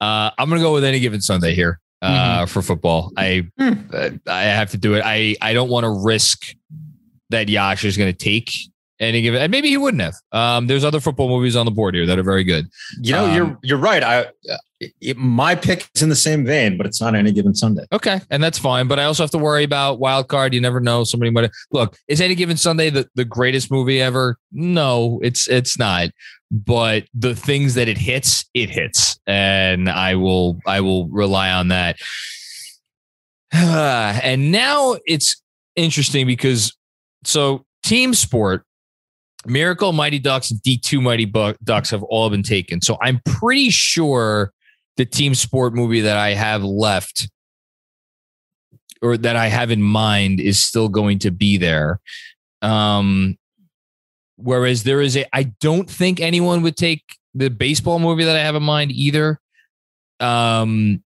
Uh, 0.00 0.30
I'm 0.38 0.48
gonna 0.48 0.60
go 0.60 0.72
with 0.72 0.84
any 0.84 1.00
given 1.00 1.20
Sunday 1.20 1.54
here 1.54 1.80
uh, 2.02 2.38
mm-hmm. 2.38 2.46
for 2.46 2.62
football. 2.62 3.12
I 3.16 3.48
mm. 3.58 4.20
I 4.26 4.42
have 4.42 4.70
to 4.72 4.76
do 4.76 4.94
it. 4.94 5.02
I 5.04 5.36
I 5.40 5.52
don't 5.52 5.70
want 5.70 5.84
to 5.84 5.90
risk 5.90 6.54
that 7.30 7.48
Yash 7.48 7.84
is 7.84 7.96
going 7.96 8.12
to 8.12 8.16
take 8.16 8.52
any 9.00 9.22
given, 9.22 9.42
and 9.42 9.50
maybe 9.50 9.68
he 9.68 9.76
wouldn't 9.76 10.02
have. 10.02 10.14
Um, 10.32 10.66
there's 10.66 10.84
other 10.84 11.00
football 11.00 11.28
movies 11.28 11.56
on 11.56 11.66
the 11.66 11.72
board 11.72 11.94
here 11.94 12.06
that 12.06 12.18
are 12.18 12.22
very 12.22 12.44
good. 12.44 12.68
You 13.00 13.12
know, 13.12 13.26
um, 13.26 13.34
you're 13.34 13.58
you're 13.62 13.78
right. 13.78 14.02
I 14.02 14.26
it, 14.80 15.16
my 15.16 15.54
pick 15.54 15.88
is 15.94 16.02
in 16.02 16.08
the 16.08 16.16
same 16.16 16.44
vein, 16.44 16.76
but 16.76 16.86
it's 16.86 17.00
not 17.00 17.14
any 17.14 17.32
given 17.32 17.54
Sunday. 17.54 17.84
Okay, 17.92 18.20
and 18.30 18.42
that's 18.42 18.58
fine. 18.58 18.88
But 18.88 18.98
I 18.98 19.04
also 19.04 19.22
have 19.22 19.30
to 19.30 19.38
worry 19.38 19.64
about 19.64 19.98
wild 19.98 20.28
card. 20.28 20.54
You 20.54 20.60
never 20.60 20.80
know. 20.80 21.04
Somebody 21.04 21.30
might 21.30 21.50
look. 21.72 21.96
Is 22.08 22.20
any 22.20 22.34
given 22.34 22.56
Sunday 22.56 22.90
the, 22.90 23.08
the 23.14 23.24
greatest 23.24 23.70
movie 23.70 24.00
ever? 24.00 24.38
No, 24.52 25.20
it's 25.22 25.48
it's 25.48 25.78
not. 25.78 26.10
But 26.50 27.04
the 27.14 27.34
things 27.34 27.74
that 27.74 27.88
it 27.88 27.98
hits, 27.98 28.44
it 28.54 28.70
hits, 28.70 29.18
and 29.26 29.88
I 29.88 30.14
will 30.14 30.58
I 30.66 30.80
will 30.80 31.08
rely 31.08 31.50
on 31.50 31.68
that. 31.68 31.96
and 33.52 34.52
now 34.52 34.96
it's 35.06 35.42
interesting 35.74 36.26
because 36.26 36.76
so 37.24 37.64
team 37.82 38.14
sport 38.14 38.64
Miracle 39.46 39.92
Mighty 39.92 40.18
Ducks 40.18 40.50
and 40.50 40.60
D2 40.60 41.00
Mighty 41.02 41.26
Ducks 41.64 41.90
have 41.90 42.02
all 42.04 42.28
been 42.30 42.42
taken. 42.42 42.80
So 42.80 42.96
I'm 43.00 43.20
pretty 43.24 43.70
sure 43.70 44.52
the 44.96 45.04
team 45.04 45.34
sport 45.34 45.74
movie 45.74 46.00
that 46.02 46.16
I 46.16 46.30
have 46.30 46.64
left 46.64 47.28
or 49.02 49.16
that 49.18 49.36
I 49.36 49.48
have 49.48 49.70
in 49.70 49.82
mind 49.82 50.40
is 50.40 50.62
still 50.62 50.88
going 50.88 51.18
to 51.20 51.30
be 51.30 51.58
there. 51.58 52.00
Um, 52.62 53.36
whereas 54.36 54.82
there 54.82 55.00
is 55.00 55.16
a, 55.16 55.26
I 55.34 55.44
don't 55.60 55.88
think 55.88 56.20
anyone 56.20 56.62
would 56.62 56.76
take 56.76 57.02
the 57.34 57.50
baseball 57.50 57.98
movie 57.98 58.24
that 58.24 58.36
I 58.36 58.40
have 58.40 58.56
in 58.56 58.62
mind 58.62 58.92
either. 58.92 59.38
Um, 60.20 61.02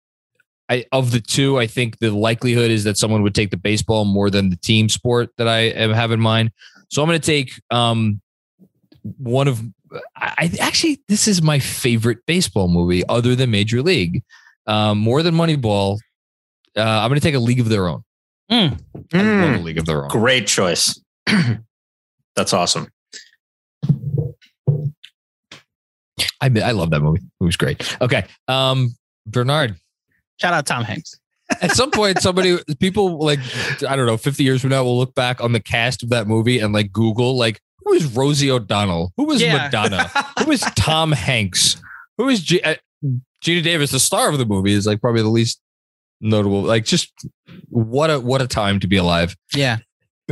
I, 0.70 0.86
of 0.92 1.10
the 1.12 1.20
two, 1.20 1.58
I 1.58 1.66
think 1.66 1.98
the 1.98 2.12
likelihood 2.12 2.70
is 2.70 2.84
that 2.84 2.98
someone 2.98 3.24
would 3.24 3.34
take 3.34 3.50
the 3.50 3.58
baseball 3.58 4.06
more 4.06 4.30
than 4.30 4.52
the 4.52 4.56
team 4.56 4.88
sport 4.88 5.32
that 5.38 5.48
I 5.48 5.72
have 5.94 6.12
in 6.12 6.20
mind. 6.20 6.52
So 6.92 7.02
I'm 7.02 7.08
going 7.08 7.20
to 7.20 7.26
take 7.26 7.60
um, 7.72 8.22
one 9.18 9.48
of 9.48 9.62
I 10.16 10.52
actually 10.60 11.02
this 11.08 11.28
is 11.28 11.42
my 11.42 11.60
favorite 11.60 12.20
baseball 12.26 12.68
movie 12.68 13.04
other 13.08 13.36
than 13.36 13.52
Major 13.52 13.82
League. 13.82 14.24
Um, 14.68 15.00
more 15.00 15.24
than 15.24 15.36
Moneyball. 15.36 15.98
Uh, 16.78 16.82
I'm 16.82 17.10
going 17.10 17.20
to 17.20 17.26
take 17.26 17.36
a 17.36 17.40
League 17.40 17.60
of 17.60 17.70
Their 17.70 17.88
Own. 17.88 18.04
Mm. 18.52 18.80
Mm. 19.10 19.64
League 19.64 19.80
of 19.80 19.86
Their 19.86 20.04
Own. 20.04 20.10
Great 20.10 20.48
choice. 20.48 21.00
That's 22.36 22.54
awesome. 22.54 22.88
I 26.42 26.46
I 26.46 26.72
love 26.72 26.92
that 26.92 27.02
movie. 27.02 27.22
It 27.42 27.44
was 27.44 27.58
great. 27.58 27.98
Okay, 28.02 28.26
um, 28.48 28.96
Bernard. 29.26 29.76
Shout 30.40 30.54
out 30.54 30.66
Tom 30.66 30.84
Hanks. 30.84 31.20
At 31.62 31.72
some 31.72 31.92
point, 31.92 32.22
somebody, 32.22 32.60
people 32.80 33.18
like, 33.18 33.40
I 33.88 33.96
don't 33.96 34.06
know, 34.06 34.18
50 34.18 34.44
years 34.44 34.62
from 34.62 34.70
now, 34.70 34.84
will 34.84 34.98
look 34.98 35.16
back 35.16 35.42
on 35.42 35.52
the 35.52 35.60
cast 35.60 36.04
of 36.04 36.10
that 36.10 36.28
movie 36.28 36.60
and 36.60 36.74
like 36.74 36.92
Google, 36.92 37.38
like, 37.38 37.60
who 37.90 37.96
is 37.96 38.06
Rosie 38.16 38.52
O'Donnell? 38.52 39.14
Who 39.18 39.32
is 39.32 39.42
yeah. 39.42 39.58
Madonna? 39.58 40.10
who 40.44 40.52
is 40.52 40.62
Tom 40.76 41.12
Hanks? 41.12 41.82
Who 42.18 42.30
is 42.30 42.44
G- 42.44 42.62
uh, 42.62 42.76
Geena 43.44 43.64
Davis? 43.64 43.92
The 43.92 44.00
star 44.00 44.30
of 44.30 44.38
the 44.38 44.46
movie 44.46 44.74
is 44.74 44.86
like 44.86 45.02
probably 45.02 45.24
the 45.24 45.30
least 45.30 45.60
notable. 46.22 46.62
Like, 46.62 46.86
just 46.86 47.12
what 47.70 48.12
a 48.12 48.20
what 48.20 48.42
a 48.44 48.48
time 48.48 48.80
to 48.82 48.88
be 48.88 48.98
alive. 48.98 49.36
Yeah. 49.56 49.78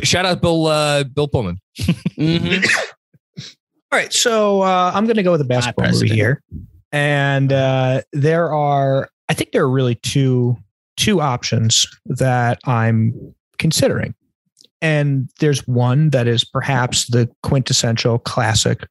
Shout 0.03 0.25
out 0.25 0.39
Bill 0.39 0.67
uh, 0.67 1.03
Bill 1.05 1.27
Pullman. 1.27 1.57
mm-hmm. 1.79 2.63
All 3.89 3.97
right, 3.97 4.11
so 4.11 4.61
uh, 4.61 4.91
I'm 4.93 5.05
going 5.05 5.15
to 5.15 5.23
go 5.23 5.31
with 5.31 5.39
a 5.39 5.45
basketball 5.45 5.89
movie 5.89 6.09
here, 6.09 6.43
and 6.91 7.53
uh, 7.53 8.01
there 8.11 8.53
are 8.53 9.09
I 9.29 9.33
think 9.33 9.51
there 9.53 9.63
are 9.63 9.69
really 9.69 9.95
two 9.95 10.57
two 10.97 11.21
options 11.21 11.87
that 12.05 12.59
I'm 12.65 13.33
considering. 13.57 14.13
And 14.81 15.29
there's 15.39 15.67
one 15.67 16.11
that 16.11 16.27
is 16.27 16.43
perhaps 16.43 17.07
the 17.07 17.29
quintessential 17.43 18.19
classic 18.19 18.87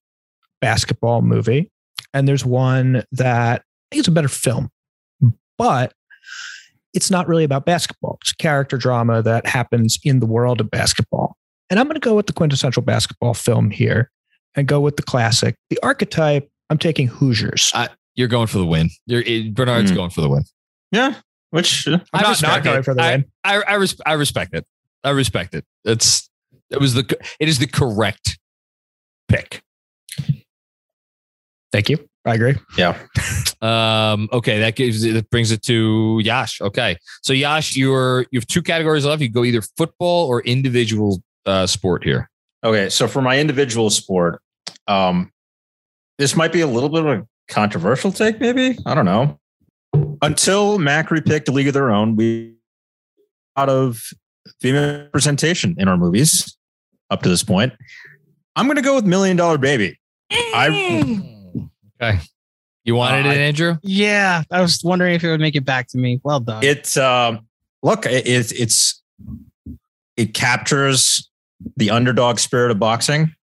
basketball 0.60 1.22
movie. 1.22 1.70
And 2.12 2.26
there's 2.26 2.44
one 2.44 3.04
that 3.12 3.60
I 3.60 3.94
think 3.94 4.00
is 4.00 4.08
a 4.08 4.12
better 4.12 4.28
film, 4.28 4.70
but 5.58 5.92
it's 6.94 7.10
not 7.10 7.28
really 7.28 7.44
about 7.44 7.66
basketball. 7.66 8.18
It's 8.22 8.32
character 8.32 8.78
drama 8.78 9.22
that 9.22 9.46
happens 9.46 9.98
in 10.02 10.20
the 10.20 10.26
world 10.26 10.60
of 10.60 10.70
basketball. 10.70 11.36
And 11.68 11.78
I'm 11.78 11.86
going 11.86 11.94
to 11.94 12.00
go 12.00 12.14
with 12.14 12.26
the 12.26 12.32
quintessential 12.32 12.82
basketball 12.82 13.34
film 13.34 13.70
here 13.70 14.10
and 14.54 14.66
go 14.66 14.80
with 14.80 14.96
the 14.96 15.02
classic. 15.02 15.56
The 15.68 15.78
archetype, 15.82 16.48
I'm 16.70 16.78
taking 16.78 17.06
Hoosiers. 17.06 17.70
Uh, 17.74 17.88
you're 18.14 18.28
going 18.28 18.46
for 18.46 18.58
the 18.58 18.66
win. 18.66 18.88
You're, 19.06 19.22
Bernard's 19.52 19.92
mm. 19.92 19.96
going 19.96 20.10
for 20.10 20.22
the 20.22 20.28
win. 20.28 20.44
Yeah. 20.90 21.14
Which 21.50 21.86
uh, 21.86 21.98
I'm 22.12 22.22
not, 22.22 22.42
not 22.42 22.64
going 22.64 22.82
for 22.82 22.94
the 22.94 23.02
I, 23.02 23.10
win. 23.10 23.24
I, 23.44 23.62
I, 23.62 23.74
res- 23.74 24.00
I 24.06 24.14
respect 24.14 24.54
it. 24.54 24.66
I 25.04 25.10
respect 25.10 25.54
it. 25.54 25.64
It's 25.84 26.28
it 26.70 26.80
was 26.80 26.94
the 26.94 27.04
it 27.40 27.48
is 27.48 27.58
the 27.58 27.66
correct 27.66 28.38
pick. 29.28 29.62
Thank 31.72 31.88
you. 31.90 32.08
I 32.24 32.34
agree. 32.34 32.54
Yeah. 32.76 32.98
Um, 33.62 34.28
okay, 34.34 34.60
that 34.60 34.76
gives 34.76 35.00
that 35.00 35.30
brings 35.30 35.50
it 35.50 35.62
to 35.62 36.20
Yash. 36.22 36.60
Okay. 36.60 36.98
So 37.22 37.32
Yash, 37.32 37.74
you're 37.74 38.26
you 38.30 38.38
have 38.38 38.46
two 38.46 38.62
categories 38.62 39.06
left. 39.06 39.22
You 39.22 39.30
go 39.30 39.44
either 39.44 39.62
football 39.78 40.28
or 40.28 40.42
individual 40.42 41.22
uh, 41.46 41.66
sport 41.66 42.04
here. 42.04 42.28
Okay. 42.62 42.90
So 42.90 43.08
for 43.08 43.22
my 43.22 43.40
individual 43.40 43.88
sport, 43.88 44.42
um, 44.86 45.32
this 46.18 46.36
might 46.36 46.52
be 46.52 46.60
a 46.60 46.66
little 46.66 46.90
bit 46.90 47.06
of 47.06 47.18
a 47.18 47.26
controversial 47.48 48.12
take, 48.12 48.40
maybe. 48.40 48.78
I 48.84 48.94
don't 48.94 49.06
know. 49.06 49.38
Until 50.20 50.78
Macri 50.78 51.24
picked 51.24 51.48
a 51.48 51.52
league 51.52 51.68
of 51.68 51.74
their 51.74 51.90
own, 51.90 52.14
we 52.14 52.56
out 53.56 53.70
of 53.70 54.02
female 54.60 55.04
representation 55.04 55.74
in 55.78 55.88
our 55.88 55.96
movies 55.96 56.56
up 57.10 57.22
to 57.22 57.28
this 57.28 57.42
point. 57.42 57.72
I'm 58.54 58.66
going 58.66 58.76
to 58.76 58.82
go 58.82 58.94
with 58.94 59.04
Million 59.04 59.36
Dollar 59.36 59.58
Baby. 59.58 59.98
I 60.30 61.22
okay. 62.00 62.20
You 62.84 62.94
wanted 62.94 63.26
uh, 63.26 63.30
it, 63.30 63.38
Andrew? 63.38 63.76
Yeah, 63.82 64.44
I 64.50 64.60
was 64.60 64.82
wondering 64.82 65.14
if 65.14 65.24
it 65.24 65.30
would 65.30 65.40
make 65.40 65.56
it 65.56 65.64
back 65.64 65.88
to 65.88 65.98
me. 65.98 66.20
Well 66.22 66.40
done. 66.40 66.62
It's 66.62 66.96
uh, 66.96 67.38
look, 67.82 68.06
it, 68.06 68.26
it's 68.26 69.02
it 70.16 70.34
captures 70.34 71.28
the 71.76 71.90
underdog 71.90 72.38
spirit 72.38 72.70
of 72.70 72.78
boxing, 72.78 73.34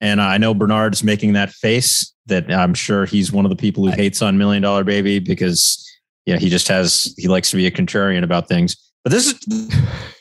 and 0.00 0.20
I 0.20 0.38
know 0.38 0.54
Bernard's 0.54 1.02
making 1.02 1.32
that 1.32 1.50
face. 1.50 2.12
That 2.26 2.50
I'm 2.50 2.72
sure 2.72 3.04
he's 3.04 3.32
one 3.32 3.44
of 3.44 3.50
the 3.50 3.56
people 3.56 3.84
who 3.84 3.92
hates 3.92 4.22
on 4.22 4.38
Million 4.38 4.62
Dollar 4.62 4.84
Baby 4.84 5.18
because 5.18 5.84
yeah, 6.26 6.38
he 6.38 6.48
just 6.48 6.68
has 6.68 7.14
he 7.18 7.28
likes 7.28 7.50
to 7.50 7.56
be 7.56 7.66
a 7.66 7.70
contrarian 7.70 8.22
about 8.22 8.48
things. 8.48 8.76
But 9.02 9.12
this 9.12 9.26
is 9.26 9.74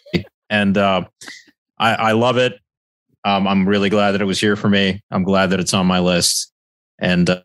and 0.54 0.78
uh, 0.78 1.04
I, 1.80 1.94
I, 1.96 2.12
love 2.12 2.38
it. 2.38 2.60
Um, 3.26 3.48
I'm 3.48 3.68
really 3.68 3.90
glad 3.90 4.12
that 4.12 4.22
it 4.22 4.26
was 4.26 4.40
here 4.40 4.56
for 4.56 4.70
me. 4.70 5.02
I'm 5.10 5.24
glad 5.24 5.50
that 5.50 5.60
it's 5.60 5.74
on 5.74 5.88
my 5.88 6.00
list. 6.00 6.52
And 7.00 7.28
uh, 7.28 7.42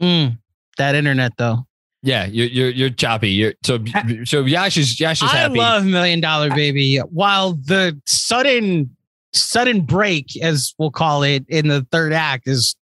mm, 0.00 0.38
that 0.78 0.94
internet 0.94 1.32
though. 1.36 1.66
Yeah, 2.04 2.26
you're 2.26 2.46
you're, 2.46 2.70
you're 2.70 2.90
choppy. 2.90 3.30
You're 3.30 3.54
so 3.64 3.78
so 4.24 4.44
Yash 4.44 4.76
is 4.76 4.98
Yash 4.98 5.22
is 5.22 5.30
I 5.30 5.36
happy. 5.36 5.58
love 5.58 5.84
Million 5.84 6.20
Dollar 6.20 6.50
Baby. 6.50 6.98
While 6.98 7.54
the 7.54 8.00
sudden 8.06 8.96
sudden 9.32 9.82
break, 9.82 10.40
as 10.40 10.74
we'll 10.78 10.90
call 10.90 11.22
it, 11.22 11.44
in 11.48 11.68
the 11.68 11.86
third 11.90 12.12
act 12.12 12.46
is 12.46 12.76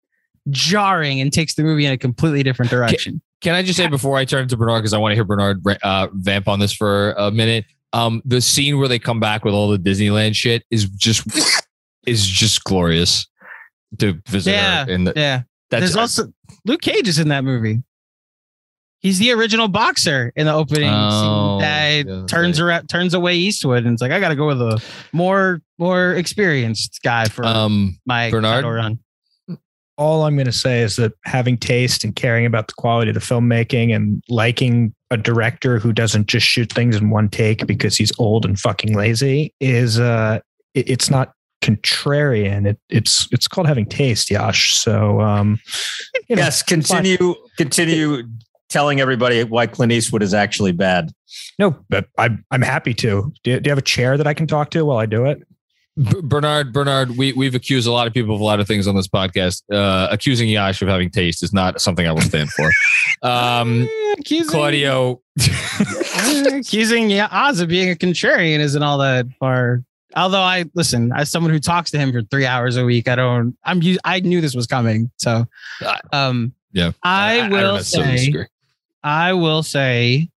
jarring 0.49 1.19
and 1.19 1.31
takes 1.31 1.55
the 1.55 1.63
movie 1.63 1.85
in 1.85 1.91
a 1.91 1.97
completely 1.97 2.41
different 2.41 2.71
direction. 2.71 3.21
can 3.41 3.53
I 3.53 3.61
just 3.63 3.77
say 3.77 3.87
before 3.87 4.17
I 4.17 4.25
turn 4.25 4.47
to 4.47 4.57
Bernard 4.57 4.81
because 4.81 4.93
I 4.93 4.97
want 4.97 5.11
to 5.11 5.15
hear 5.15 5.25
Bernard 5.25 5.61
uh, 5.83 6.07
vamp 6.13 6.47
on 6.47 6.59
this 6.59 6.73
for 6.73 7.11
a 7.13 7.31
minute. 7.31 7.65
Um, 7.93 8.21
the 8.25 8.41
scene 8.41 8.77
where 8.77 8.87
they 8.87 8.99
come 8.99 9.19
back 9.19 9.45
with 9.45 9.53
all 9.53 9.69
the 9.69 9.77
Disneyland 9.79 10.35
shit 10.35 10.63
is 10.69 10.85
just 10.89 11.25
is 12.05 12.25
just 12.27 12.63
glorious 12.63 13.27
to 13.99 14.21
visit 14.27 14.51
Yeah, 14.51 14.85
her. 14.85 14.91
In 14.91 15.03
the, 15.05 15.13
Yeah. 15.15 15.43
that's 15.69 15.81
There's 15.81 15.95
also 15.95 16.31
Luke 16.65 16.81
Cage 16.81 17.07
is 17.07 17.19
in 17.19 17.29
that 17.29 17.43
movie. 17.43 17.81
He's 18.99 19.19
the 19.19 19.31
original 19.31 19.67
boxer 19.67 20.33
in 20.35 20.47
the 20.47 20.53
opening 20.53 20.89
Oh, 20.91 21.59
scene 21.59 21.59
that 21.61 22.05
yeah, 22.07 22.25
turns 22.27 22.59
right. 22.59 22.67
around, 22.67 22.87
turns 22.87 23.13
away 23.13 23.35
Eastwood, 23.35 23.85
and 23.85 23.93
it's 23.93 24.01
like 24.01 24.11
I 24.11 24.19
got 24.19 24.29
to 24.29 24.35
go 24.35 24.47
with 24.47 24.61
a 24.61 24.83
more 25.13 25.61
more 25.77 26.13
experienced 26.13 26.99
guy 27.03 27.25
for 27.25 27.45
um 27.45 27.97
my 28.05 28.31
Bernard? 28.31 28.63
title 28.63 28.71
run. 28.71 28.99
all 29.97 30.23
I'm 30.23 30.35
going 30.35 30.45
to 30.47 30.51
say 30.51 30.81
is 30.81 30.95
that 30.97 31.13
having 31.25 31.57
taste 31.57 32.03
and 32.03 32.15
caring 32.15 32.45
about 32.47 32.67
the 32.67 32.73
quality 32.73 33.09
of 33.11 33.15
the 33.15 33.19
filmmaking 33.21 33.95
and 33.95 34.23
liking 34.29 34.93
a 35.11 35.17
director 35.17 35.79
who 35.79 35.93
doesn't 35.93 36.27
just 36.27 36.45
shoot 36.45 36.71
things 36.71 36.95
in 36.95 37.09
one 37.09 37.29
take 37.29 37.65
because 37.65 37.95
he's 37.95 38.11
old 38.19 38.45
and 38.45 38.59
fucking 38.59 38.93
lazy 38.95 39.53
is 39.59 39.99
uh 39.99 40.39
it- 40.73 40.89
it's 40.89 41.09
not 41.09 41.33
contrarian. 41.61 42.67
It, 42.67 42.79
it's 42.89 43.27
it's 43.31 43.47
called 43.47 43.67
having 43.67 43.85
taste 43.85 44.29
Yash. 44.29 44.73
So 44.75 45.21
um 45.21 45.59
you 46.29 46.35
know, 46.35 46.41
yes, 46.43 46.61
continue 46.63 47.35
continue 47.57 48.23
telling 48.69 48.99
everybody 48.99 49.43
why 49.45 49.65
Clint 49.65 49.93
Eastwood 49.93 50.21
is 50.21 50.33
actually 50.33 50.73
bad. 50.73 51.11
no 51.57 51.77
but 51.89 52.07
I'm 52.17 52.43
I'm 52.51 52.61
happy 52.61 52.93
to. 52.95 53.31
Do 53.43 53.59
do 53.59 53.67
you 53.67 53.71
have 53.71 53.77
a 53.77 53.81
chair 53.81 54.17
that 54.17 54.27
I 54.27 54.33
can 54.33 54.45
talk 54.45 54.71
to 54.71 54.83
while 54.85 54.97
I 54.97 55.05
do 55.05 55.25
it 55.25 55.46
B- 55.97 56.21
Bernard, 56.21 56.71
Bernard, 56.71 57.17
we 57.17 57.33
we've 57.33 57.55
accused 57.55 57.87
a 57.87 57.91
lot 57.91 58.05
of 58.05 58.13
people 58.13 58.35
of 58.35 58.41
a 58.41 58.43
lot 58.43 58.59
of 58.59 58.67
things 58.67 58.87
on 58.87 58.95
this 58.95 59.07
podcast. 59.07 59.63
Uh, 59.71 60.07
accusing 60.11 60.47
Yash 60.47 60.81
of 60.81 60.87
having 60.87 61.09
taste 61.09 61.41
is 61.41 61.53
not 61.53 61.81
something 61.81 62.07
I 62.07 62.11
will 62.11 62.21
stand 62.21 62.51
for. 62.51 62.71
Um, 63.23 63.89
accusing, 64.19 64.51
Claudio, 64.51 65.21
accusing 66.53 67.09
yeah, 67.09 67.27
Oz 67.31 67.59
of 67.61 67.69
being 67.69 67.89
a 67.89 67.95
contrarian 67.95 68.59
isn't 68.59 68.83
all 68.83 68.99
that 68.99 69.25
far. 69.39 69.83
Although 70.15 70.41
I 70.41 70.65
listen, 70.75 71.11
as 71.15 71.31
someone 71.31 71.51
who 71.51 71.59
talks 71.59 71.89
to 71.91 71.97
him 71.97 72.11
for 72.11 72.21
three 72.21 72.45
hours 72.45 72.77
a 72.77 72.85
week, 72.85 73.07
I 73.07 73.15
don't. 73.15 73.57
I'm. 73.63 73.81
I 74.03 74.19
knew 74.19 74.39
this 74.39 74.55
was 74.55 74.67
coming, 74.67 75.09
so. 75.17 75.47
Um. 76.13 76.53
yeah, 76.73 76.91
I, 77.01 77.37
don't 77.37 77.49
will 77.49 77.73
necessarily 77.75 78.17
say. 78.17 78.47
I 79.03 79.33
will 79.33 79.63
say. 79.63 80.29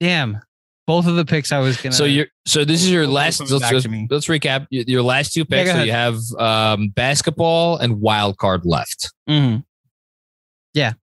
Damn, 0.00 0.40
both 0.88 1.06
of 1.06 1.16
the 1.16 1.24
picks 1.26 1.52
I 1.52 1.58
was 1.58 1.76
gonna. 1.76 1.92
So 1.92 2.04
you're 2.04 2.28
so 2.46 2.64
this 2.64 2.82
is 2.82 2.90
your 2.90 3.06
last. 3.06 3.40
Let's, 3.40 3.52
let's, 3.52 3.86
let's 4.10 4.26
recap 4.26 4.66
your, 4.70 4.84
your 4.88 5.02
last 5.02 5.34
two 5.34 5.44
picks. 5.44 5.70
go 5.70 5.76
so 5.76 5.82
you 5.82 5.92
have 5.92 6.16
um, 6.38 6.88
basketball 6.88 7.76
and 7.76 8.00
wild 8.00 8.38
card 8.38 8.62
left. 8.64 9.12
Mhm. 9.28 9.64
Yeah. 10.72 10.94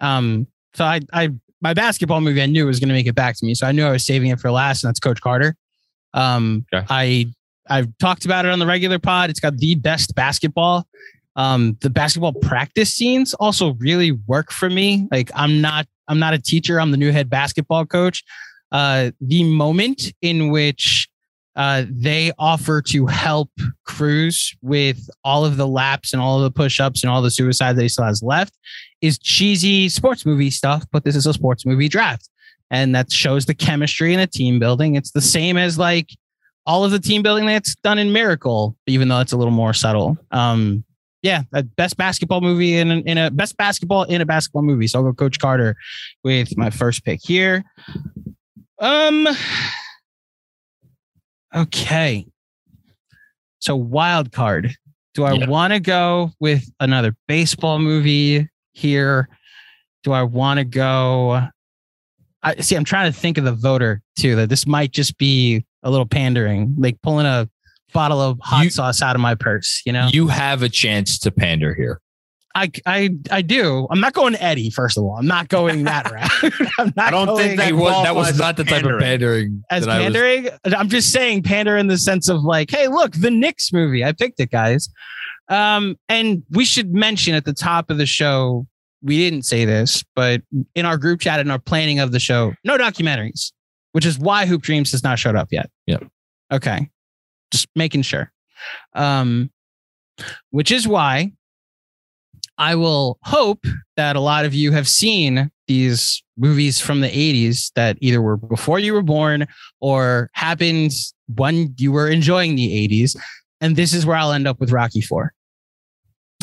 Um. 0.00 0.46
So 0.74 0.84
I, 0.84 1.00
I, 1.12 1.30
my 1.60 1.74
basketball 1.74 2.20
movie, 2.20 2.42
I 2.42 2.46
knew 2.46 2.64
was 2.64 2.78
going 2.78 2.88
to 2.90 2.94
make 2.94 3.08
it 3.08 3.16
back 3.16 3.36
to 3.36 3.44
me, 3.44 3.54
so 3.54 3.66
I 3.66 3.72
knew 3.72 3.84
I 3.84 3.90
was 3.90 4.06
saving 4.06 4.30
it 4.30 4.38
for 4.38 4.52
last, 4.52 4.84
and 4.84 4.88
that's 4.88 5.00
Coach 5.00 5.20
Carter. 5.20 5.56
Um. 6.14 6.64
Okay. 6.72 6.86
I, 6.88 7.26
I've 7.68 7.88
talked 7.98 8.24
about 8.24 8.44
it 8.44 8.52
on 8.52 8.60
the 8.60 8.66
regular 8.66 9.00
pod. 9.00 9.30
It's 9.30 9.40
got 9.40 9.56
the 9.56 9.74
best 9.74 10.14
basketball. 10.14 10.86
Um. 11.34 11.76
The 11.80 11.90
basketball 11.90 12.34
practice 12.34 12.94
scenes 12.94 13.34
also 13.34 13.74
really 13.80 14.12
work 14.12 14.52
for 14.52 14.70
me. 14.70 15.08
Like 15.10 15.32
I'm 15.34 15.60
not, 15.60 15.88
I'm 16.06 16.20
not 16.20 16.34
a 16.34 16.38
teacher. 16.38 16.80
I'm 16.80 16.92
the 16.92 16.96
new 16.96 17.10
head 17.10 17.28
basketball 17.28 17.84
coach. 17.84 18.22
Uh, 18.74 19.12
the 19.20 19.44
moment 19.44 20.12
in 20.20 20.50
which 20.50 21.08
uh, 21.54 21.84
they 21.88 22.32
offer 22.40 22.82
to 22.82 23.06
help 23.06 23.48
Cruz 23.84 24.52
with 24.62 25.08
all 25.22 25.44
of 25.44 25.56
the 25.56 25.68
laps 25.68 26.12
and 26.12 26.20
all 26.20 26.38
of 26.38 26.42
the 26.42 26.50
push-ups 26.50 27.04
and 27.04 27.10
all 27.10 27.22
the 27.22 27.30
suicide 27.30 27.76
that 27.76 27.82
he 27.82 27.88
still 27.88 28.04
has 28.04 28.20
left 28.20 28.52
is 29.00 29.16
cheesy 29.16 29.88
sports 29.88 30.26
movie 30.26 30.50
stuff, 30.50 30.84
but 30.90 31.04
this 31.04 31.14
is 31.14 31.24
a 31.24 31.32
sports 31.32 31.64
movie 31.64 31.88
draft. 31.88 32.28
And 32.68 32.92
that 32.96 33.12
shows 33.12 33.46
the 33.46 33.54
chemistry 33.54 34.12
and 34.12 34.20
the 34.20 34.26
team 34.26 34.58
building. 34.58 34.96
It's 34.96 35.12
the 35.12 35.20
same 35.20 35.56
as 35.56 35.78
like 35.78 36.08
all 36.66 36.84
of 36.84 36.90
the 36.90 36.98
team 36.98 37.22
building 37.22 37.46
that's 37.46 37.76
done 37.76 38.00
in 38.00 38.12
Miracle, 38.12 38.76
even 38.88 39.06
though 39.06 39.20
it's 39.20 39.32
a 39.32 39.36
little 39.36 39.52
more 39.52 39.72
subtle. 39.72 40.18
Um, 40.32 40.82
yeah, 41.22 41.42
best 41.76 41.96
basketball 41.96 42.40
movie 42.40 42.76
in, 42.76 42.90
in 42.90 43.18
a 43.18 43.30
best 43.30 43.56
basketball 43.56 44.02
in 44.02 44.20
a 44.20 44.26
basketball 44.26 44.62
movie. 44.62 44.88
So 44.88 44.98
I'll 44.98 45.04
go 45.04 45.12
Coach 45.12 45.38
Carter 45.38 45.76
with 46.24 46.56
my 46.58 46.70
first 46.70 47.04
pick 47.04 47.20
here. 47.22 47.64
Um, 48.78 49.28
okay. 51.54 52.26
So 53.60 53.76
wild 53.76 54.32
card. 54.32 54.74
Do 55.14 55.24
I 55.24 55.34
Yeah. 55.34 55.46
want 55.46 55.72
to 55.72 55.80
go 55.80 56.32
with 56.40 56.68
another 56.80 57.14
baseball 57.28 57.78
movie 57.78 58.48
here? 58.72 59.28
Do 60.02 60.12
I 60.12 60.22
want 60.22 60.58
to 60.58 60.64
go? 60.64 61.48
I 62.42 62.56
see. 62.60 62.74
I'm 62.76 62.84
trying 62.84 63.10
to 63.10 63.18
think 63.18 63.38
of 63.38 63.44
the 63.44 63.52
voter 63.52 64.02
too. 64.18 64.36
That 64.36 64.48
this 64.50 64.66
might 64.66 64.92
just 64.92 65.16
be 65.16 65.64
a 65.82 65.90
little 65.90 66.04
pandering, 66.06 66.74
like 66.76 67.00
pulling 67.02 67.26
a 67.26 67.48
bottle 67.92 68.20
of 68.20 68.38
hot 68.42 68.64
You- 68.64 68.70
sauce 68.70 69.00
out 69.00 69.14
of 69.14 69.22
my 69.22 69.34
purse. 69.34 69.80
You 69.86 69.92
know, 69.92 70.10
You 70.12 70.28
have 70.28 70.62
a 70.62 70.68
chance 70.68 71.18
to 71.20 71.30
pander 71.30 71.74
here. 71.74 72.00
I 72.54 72.70
I 72.86 73.10
I 73.30 73.42
do. 73.42 73.86
I'm 73.90 74.00
not 74.00 74.12
going 74.12 74.36
Eddie. 74.36 74.70
First 74.70 74.96
of 74.96 75.04
all, 75.04 75.16
I'm 75.16 75.26
not 75.26 75.48
going 75.48 75.84
that 75.84 76.10
route. 76.42 76.52
I'm 76.78 76.92
not 76.96 77.08
I 77.08 77.10
don't 77.10 77.26
going 77.26 77.38
think 77.38 77.56
that 77.58 77.66
Hey, 77.66 77.72
what- 77.72 78.04
that 78.04 78.14
was 78.14 78.38
not 78.38 78.56
the 78.56 78.62
as 78.62 78.68
type 78.68 78.84
of 78.84 79.00
pandering 79.00 79.64
as 79.70 79.86
that 79.86 79.90
I 79.90 79.98
was. 79.98 80.04
pandering. 80.14 80.48
I'm 80.76 80.88
just 80.88 81.10
saying 81.12 81.42
pander 81.42 81.76
in 81.76 81.88
the 81.88 81.98
sense 81.98 82.28
of 82.28 82.42
like, 82.42 82.70
hey, 82.70 82.86
look, 82.88 83.12
the 83.12 83.30
Knicks 83.30 83.72
movie. 83.72 84.04
I 84.04 84.12
picked 84.12 84.38
it, 84.40 84.50
guys. 84.50 84.88
Um, 85.48 85.96
and 86.08 86.42
we 86.50 86.64
should 86.64 86.94
mention 86.94 87.34
at 87.34 87.44
the 87.44 87.52
top 87.52 87.90
of 87.90 87.98
the 87.98 88.06
show, 88.06 88.66
we 89.02 89.18
didn't 89.18 89.42
say 89.42 89.64
this, 89.66 90.02
but 90.16 90.40
in 90.74 90.86
our 90.86 90.96
group 90.96 91.20
chat 91.20 91.40
and 91.40 91.50
our 91.52 91.58
planning 91.58 91.98
of 91.98 92.12
the 92.12 92.20
show, 92.20 92.54
no 92.64 92.78
documentaries, 92.78 93.52
which 93.92 94.06
is 94.06 94.18
why 94.18 94.46
Hoop 94.46 94.62
Dreams 94.62 94.92
has 94.92 95.02
not 95.02 95.18
showed 95.18 95.36
up 95.36 95.48
yet. 95.50 95.68
Yep. 95.86 96.04
Okay. 96.52 96.88
Just 97.50 97.68
making 97.76 98.02
sure. 98.02 98.32
Um, 98.94 99.50
which 100.50 100.70
is 100.72 100.88
why 100.88 101.32
I 102.58 102.74
will 102.74 103.18
hope 103.22 103.64
that 103.96 104.16
a 104.16 104.20
lot 104.20 104.44
of 104.44 104.54
you 104.54 104.72
have 104.72 104.88
seen 104.88 105.50
these 105.66 106.22
movies 106.36 106.80
from 106.80 107.00
the 107.00 107.08
80s 107.08 107.72
that 107.74 107.96
either 108.00 108.20
were 108.20 108.36
before 108.36 108.78
you 108.78 108.92
were 108.92 109.02
born 109.02 109.46
or 109.80 110.30
happened 110.34 110.92
when 111.34 111.74
you 111.78 111.92
were 111.92 112.08
enjoying 112.08 112.54
the 112.54 112.88
80s. 112.88 113.16
And 113.60 113.76
this 113.76 113.94
is 113.94 114.04
where 114.04 114.16
I'll 114.16 114.32
end 114.32 114.46
up 114.46 114.60
with 114.60 114.72
Rocky 114.72 115.00
4. 115.00 115.32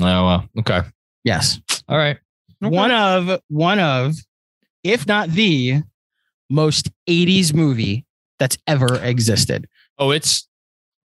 Oh, 0.01 0.03
well. 0.03 0.49
Okay. 0.59 0.81
Yes. 1.23 1.59
All 1.87 1.97
right. 1.97 2.17
One 2.59 2.91
of, 2.91 3.39
one 3.47 3.79
of, 3.79 4.15
if 4.83 5.07
not 5.07 5.29
the 5.29 5.81
most 6.49 6.89
80s 7.07 7.53
movie 7.53 8.05
that's 8.39 8.57
ever 8.67 8.95
existed. 9.03 9.67
Oh, 9.97 10.11
it's 10.11 10.47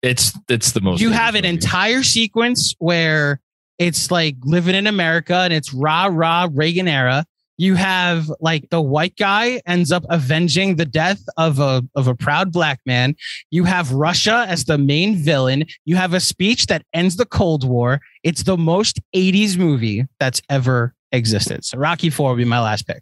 it's 0.01 0.37
it's 0.49 0.71
the 0.71 0.81
most. 0.81 0.99
you 0.99 1.11
have 1.11 1.35
an 1.35 1.43
movie. 1.43 1.55
entire 1.55 2.03
sequence 2.03 2.73
where 2.79 3.39
it's 3.81 4.11
like 4.11 4.35
living 4.43 4.75
in 4.75 4.85
America 4.85 5.35
and 5.35 5.51
it's 5.51 5.73
rah 5.73 6.07
rah 6.09 6.47
Reagan 6.51 6.87
era. 6.87 7.25
You 7.57 7.73
have 7.75 8.31
like 8.39 8.69
the 8.69 8.81
white 8.81 9.15
guy 9.17 9.59
ends 9.65 9.91
up 9.91 10.03
avenging 10.09 10.75
the 10.75 10.85
death 10.85 11.21
of 11.37 11.59
a 11.59 11.83
of 11.95 12.07
a 12.07 12.15
proud 12.15 12.51
black 12.51 12.79
man. 12.85 13.15
You 13.49 13.63
have 13.63 13.91
Russia 13.91 14.45
as 14.47 14.65
the 14.65 14.77
main 14.77 15.15
villain. 15.15 15.65
You 15.85 15.95
have 15.95 16.13
a 16.13 16.19
speech 16.19 16.67
that 16.67 16.85
ends 16.93 17.17
the 17.17 17.25
Cold 17.25 17.67
War. 17.67 18.01
It's 18.23 18.43
the 18.43 18.57
most 18.57 18.99
80s 19.15 19.57
movie 19.57 20.05
that's 20.19 20.41
ever 20.47 20.93
existed. 21.11 21.65
So 21.65 21.77
Rocky 21.77 22.11
4 22.11 22.29
will 22.29 22.37
be 22.37 22.45
my 22.45 22.61
last 22.61 22.87
pick. 22.87 23.01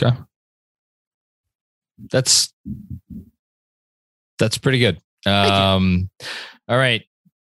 Okay. 0.00 0.16
That's 2.10 2.52
that's 4.38 4.58
pretty 4.58 4.78
good. 4.78 5.00
Um, 5.24 6.08
all 6.68 6.76
right, 6.76 7.04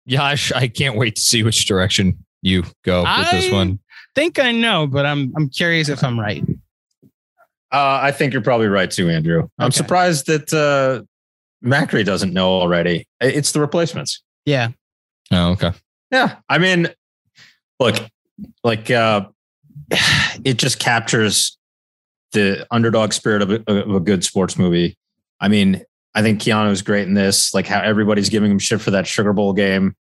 Yash, 0.09 0.51
I 0.51 0.67
can't 0.67 0.97
wait 0.97 1.15
to 1.15 1.21
see 1.21 1.43
which 1.43 1.65
direction 1.65 2.17
you 2.41 2.63
go 2.83 3.03
with 3.03 3.31
this 3.31 3.51
I 3.51 3.53
one. 3.53 3.79
think 4.15 4.39
I 4.39 4.51
know, 4.51 4.87
but 4.87 5.05
I'm 5.05 5.31
I'm 5.35 5.49
curious 5.49 5.87
if 5.87 6.03
I'm 6.03 6.19
right. 6.19 6.43
Uh, 7.71 7.99
I 8.01 8.11
think 8.11 8.33
you're 8.33 8.41
probably 8.41 8.67
right 8.67 8.89
too, 8.89 9.09
Andrew. 9.09 9.47
I'm 9.59 9.71
surprised 9.71 10.25
that 10.25 10.51
uh, 10.51 11.03
Macri 11.63 12.03
doesn't 12.03 12.33
know 12.33 12.49
already. 12.49 13.07
It's 13.21 13.51
the 13.51 13.59
replacements. 13.59 14.23
Yeah. 14.45 14.69
Oh, 15.31 15.51
okay. 15.51 15.73
Yeah, 16.11 16.37
I 16.49 16.57
mean, 16.57 16.87
look, 17.79 17.95
like 18.63 18.89
uh, 18.89 19.27
it 20.43 20.55
just 20.57 20.79
captures 20.79 21.55
the 22.31 22.65
underdog 22.71 23.13
spirit 23.13 23.43
of 23.43 23.51
a, 23.51 23.63
of 23.71 23.93
a 23.93 23.99
good 23.99 24.23
sports 24.23 24.57
movie. 24.57 24.97
I 25.39 25.49
mean, 25.49 25.83
I 26.15 26.21
think 26.21 26.41
Keanu's 26.41 26.81
great 26.81 27.07
in 27.07 27.13
this. 27.13 27.53
Like 27.53 27.67
how 27.67 27.81
everybody's 27.81 28.29
giving 28.29 28.51
him 28.51 28.59
shit 28.59 28.81
for 28.81 28.91
that 28.91 29.07
Sugar 29.07 29.33
Bowl 29.33 29.53
game. 29.53 29.95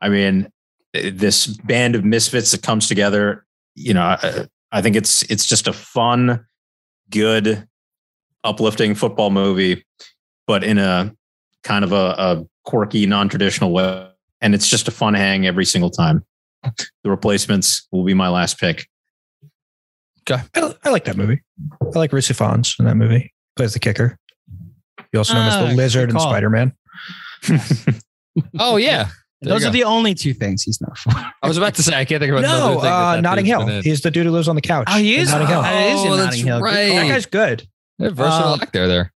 I 0.00 0.08
mean, 0.08 0.48
this 0.92 1.46
band 1.46 1.94
of 1.94 2.04
misfits 2.04 2.50
that 2.50 2.62
comes 2.62 2.88
together. 2.88 3.46
You 3.74 3.94
know, 3.94 4.02
I, 4.02 4.46
I 4.70 4.82
think 4.82 4.96
it's 4.96 5.22
it's 5.24 5.46
just 5.46 5.66
a 5.66 5.72
fun, 5.72 6.44
good, 7.10 7.66
uplifting 8.44 8.94
football 8.94 9.30
movie, 9.30 9.84
but 10.46 10.62
in 10.62 10.78
a 10.78 11.14
kind 11.62 11.84
of 11.84 11.92
a, 11.92 12.14
a 12.18 12.44
quirky, 12.64 13.06
non-traditional 13.06 13.72
way. 13.72 14.08
And 14.40 14.54
it's 14.54 14.68
just 14.68 14.88
a 14.88 14.90
fun 14.90 15.14
hang 15.14 15.46
every 15.46 15.64
single 15.64 15.90
time. 15.90 16.24
The 17.02 17.10
replacements 17.10 17.88
will 17.90 18.04
be 18.04 18.14
my 18.14 18.28
last 18.28 18.58
pick. 18.58 18.86
I, 20.30 20.42
I 20.84 20.90
like 20.90 21.04
that 21.04 21.16
movie. 21.16 21.42
I 21.82 21.98
like 21.98 22.12
Rhys 22.12 22.28
Ifans 22.28 22.78
in 22.78 22.84
that 22.84 22.96
movie. 22.96 23.32
Plays 23.56 23.72
the 23.72 23.78
kicker. 23.78 24.18
You 25.14 25.18
also 25.20 25.32
know 25.34 25.42
him 25.42 25.46
as 25.46 25.54
Ah, 25.54 25.66
the 25.68 25.74
lizard 25.74 26.10
and. 26.10 26.20
Spider 26.20 26.50
Man. 26.50 26.72
Oh 28.58 28.76
yeah. 28.76 29.08
There 29.42 29.52
Those 29.52 29.64
are 29.64 29.70
the 29.70 29.84
only 29.84 30.12
two 30.14 30.34
things 30.34 30.62
he's 30.62 30.80
known 30.80 30.94
for. 30.96 31.10
I 31.42 31.46
was 31.46 31.56
about 31.56 31.74
to 31.76 31.82
say 31.84 31.94
I 31.94 32.04
can't 32.04 32.20
think 32.20 32.32
of 32.32 32.38
another 32.40 32.58
No, 32.58 32.74
thing 32.80 32.82
that 32.82 33.18
uh, 33.18 33.20
Notting 33.20 33.44
Hill. 33.46 33.66
He's 33.82 34.00
the 34.00 34.10
dude 34.10 34.26
who 34.26 34.32
lives 34.32 34.48
on 34.48 34.56
the 34.56 34.60
couch. 34.62 34.88
Oh, 34.90 34.98
he 34.98 35.14
in 35.14 35.20
is? 35.20 35.30
Notting 35.30 35.46
Hill. 35.46 35.62
That 35.62 35.86
is 35.86 36.00
in 36.02 36.06
Oh, 36.08 36.16
Notting 36.16 36.24
that's 36.24 36.36
Hill. 36.40 36.58
Good 36.58 36.64
right. 36.64 36.88
That 36.88 37.08
guy's 37.08 37.26
good. 37.26 37.68
Yeah, 37.98 38.08
versatile 38.08 38.54
Um, 38.54 38.60
actor 38.60 38.88
there. 38.88 39.12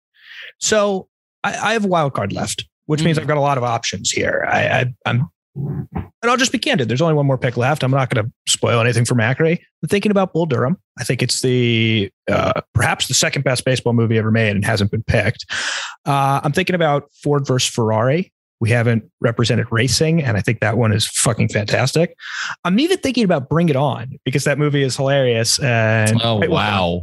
So 0.59 1.09
I, 1.45 1.51
I 1.71 1.73
have 1.75 1.85
a 1.85 1.89
wild 1.89 2.13
card 2.15 2.33
left, 2.33 2.67
which 2.87 3.05
means 3.05 3.19
Mm. 3.19 3.21
I've 3.23 3.29
got 3.29 3.37
a 3.37 3.41
lot 3.41 3.57
of 3.59 3.63
options 3.65 4.11
here. 4.11 4.45
I, 4.51 4.67
I 4.81 4.95
I'm 5.07 5.29
and 5.57 5.99
I'll 6.23 6.37
just 6.37 6.53
be 6.53 6.59
candid. 6.59 6.89
There's 6.89 7.03
only 7.03 7.15
one 7.15 7.27
more 7.27 7.39
pick 7.39 7.57
left. 7.57 7.83
I'm 7.83 7.91
not 7.91 8.11
going 8.11 8.25
to 8.27 8.33
spoil 8.51 8.81
anything 8.81 9.05
for 9.05 9.15
Macri. 9.15 9.59
I'm 9.83 9.89
thinking 9.89 10.11
about 10.11 10.33
Bull 10.33 10.47
Durham. 10.47 10.77
I 10.99 11.05
think 11.05 11.23
it's 11.23 11.43
the 11.43 12.11
uh, 12.31 12.61
perhaps 12.75 13.09
the 13.09 13.15
second 13.15 13.43
best 13.43 13.65
baseball 13.65 13.93
movie 13.93 14.19
ever 14.19 14.31
made 14.31 14.51
and 14.51 14.65
hasn't 14.65 14.91
been 14.91 15.03
picked. 15.05 15.47
Uh, 16.07 16.41
I'm 16.43 16.53
thinking 16.53 16.75
about 16.75 17.11
Ford 17.23 17.47
versus 17.47 17.73
Ferrari. 17.73 18.33
We 18.61 18.71
haven't 18.71 19.05
represented 19.21 19.67
racing, 19.71 20.23
and 20.23 20.37
I 20.37 20.41
think 20.41 20.61
that 20.61 20.79
one 20.79 20.93
is 20.93 21.07
fucking 21.07 21.49
fantastic. 21.49 22.17
I'm 22.65 22.79
even 22.81 22.99
thinking 22.99 23.25
about 23.25 23.49
Bring 23.49 23.69
It 23.69 23.77
On 23.77 24.19
because 24.25 24.45
that 24.45 24.59
movie 24.59 24.83
is 24.83 24.97
hilarious. 24.97 25.59
And 25.59 26.21
Oh 26.23 26.41
wow. 26.49 27.03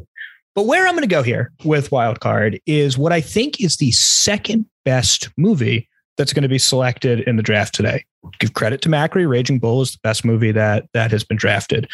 but 0.55 0.65
where 0.65 0.87
I'm 0.87 0.93
going 0.93 1.03
to 1.03 1.07
go 1.07 1.21
here 1.23 1.51
with 1.63 1.89
Wildcard 1.91 2.59
is 2.65 2.97
what 2.97 3.11
I 3.13 3.21
think 3.21 3.61
is 3.61 3.77
the 3.77 3.91
second 3.91 4.65
best 4.85 5.29
movie 5.37 5.87
that's 6.21 6.33
going 6.33 6.43
to 6.43 6.49
be 6.49 6.59
selected 6.59 7.21
in 7.21 7.35
the 7.35 7.41
draft 7.41 7.73
today. 7.73 8.05
Give 8.37 8.53
credit 8.53 8.81
to 8.83 8.89
Macri. 8.89 9.27
Raging 9.27 9.57
Bull 9.57 9.81
is 9.81 9.93
the 9.93 9.99
best 10.03 10.23
movie 10.23 10.51
that 10.51 10.87
that 10.93 11.09
has 11.09 11.23
been 11.23 11.37
drafted. 11.37 11.89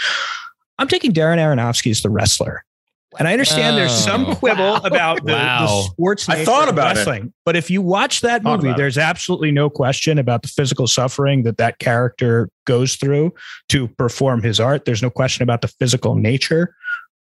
I'm 0.78 0.89
taking 0.89 1.13
Darren 1.13 1.38
Aronofsky's 1.38 2.01
The 2.01 2.09
Wrestler. 2.09 2.65
And 3.17 3.25
I 3.25 3.32
understand 3.32 3.78
there's 3.78 3.91
oh. 3.91 3.95
some 3.95 4.25
Oh. 4.25 4.36
quibble 4.36 4.75
about 4.84 5.25
the, 5.25 5.32
the 5.32 5.84
sports. 5.84 6.28
I 6.28 6.43
thought 6.43 6.67
about 6.67 6.97
it. 6.97 7.32
but 7.45 7.55
if 7.55 7.71
you 7.71 7.82
watch 7.82 8.19
that 8.21 8.43
Thought 8.43 8.57
movie, 8.57 8.67
about 8.67 8.78
it. 8.78 8.82
there's 8.82 8.97
absolutely 8.97 9.51
no 9.51 9.69
question 9.69 10.19
about 10.19 10.41
the 10.41 10.49
physical 10.49 10.88
suffering 10.88 11.43
that 11.43 11.57
that 11.57 11.80
character 11.80 12.49
goes 12.65 12.95
through 12.95 13.34
to 13.69 13.88
perform 13.88 14.43
his 14.43 14.59
art. 14.59 14.84
There's 14.84 15.01
no 15.01 15.09
question 15.09 15.43
about 15.43 15.61
the 15.61 15.69
physical 15.69 16.15
nature 16.15 16.75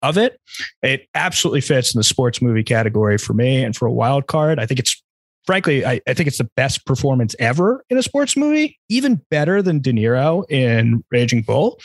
of 0.02 0.16
it. 0.18 0.40
It 0.82 1.06
absolutely 1.14 1.60
fits 1.60 1.94
in 1.94 1.98
the 1.98 2.04
sports 2.04 2.40
movie 2.42 2.64
category 2.64 3.18
for 3.18 3.34
me 3.34 3.62
and 3.62 3.76
for 3.76 3.86
a 3.86 3.92
wild 3.92 4.26
card. 4.26 4.58
I 4.58 4.66
think 4.66 4.80
it's 4.80 5.02
frankly, 5.46 5.84
I, 5.84 6.00
I 6.08 6.14
think 6.14 6.26
it's 6.26 6.38
the 6.38 6.50
best 6.56 6.84
performance 6.86 7.34
ever 7.38 7.84
in 7.90 7.98
a 7.98 8.02
sports 8.02 8.36
movie, 8.36 8.78
even 8.88 9.20
better 9.30 9.62
than 9.62 9.80
De 9.80 9.92
Niro 9.92 10.48
in 10.50 11.04
Raging 11.10 11.42
Bull. 11.42 11.78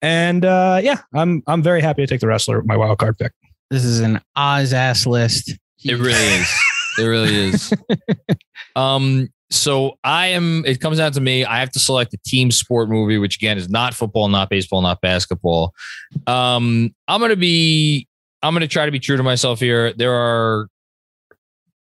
And 0.00 0.44
uh, 0.44 0.80
yeah, 0.82 1.00
I'm 1.14 1.42
I'm 1.46 1.62
very 1.62 1.80
happy 1.80 2.02
to 2.02 2.06
take 2.06 2.20
the 2.20 2.26
wrestler 2.26 2.58
with 2.58 2.66
my 2.66 2.76
wild 2.76 2.98
card 2.98 3.18
pick. 3.18 3.32
This 3.70 3.84
is 3.84 4.00
an 4.00 4.20
Oz 4.36 4.72
ass 4.72 5.06
list. 5.06 5.56
It 5.84 5.94
really 5.94 6.12
is. 6.12 6.54
It 6.98 7.04
really 7.04 7.34
is. 7.34 7.72
um, 8.76 9.28
so 9.50 9.98
I 10.02 10.28
am. 10.28 10.64
It 10.64 10.80
comes 10.80 10.98
down 10.98 11.12
to 11.12 11.20
me. 11.20 11.44
I 11.44 11.60
have 11.60 11.70
to 11.72 11.78
select 11.78 12.14
a 12.14 12.18
team 12.24 12.50
sport 12.50 12.88
movie, 12.88 13.18
which 13.18 13.36
again 13.36 13.58
is 13.58 13.68
not 13.68 13.94
football, 13.94 14.28
not 14.28 14.50
baseball, 14.50 14.82
not 14.82 15.00
basketball. 15.00 15.74
Um, 16.26 16.94
I'm 17.08 17.20
gonna 17.20 17.36
be. 17.36 18.08
I'm 18.42 18.54
gonna 18.54 18.68
try 18.68 18.86
to 18.86 18.92
be 18.92 18.98
true 18.98 19.16
to 19.16 19.22
myself 19.22 19.60
here. 19.60 19.92
There 19.92 20.12
are, 20.12 20.68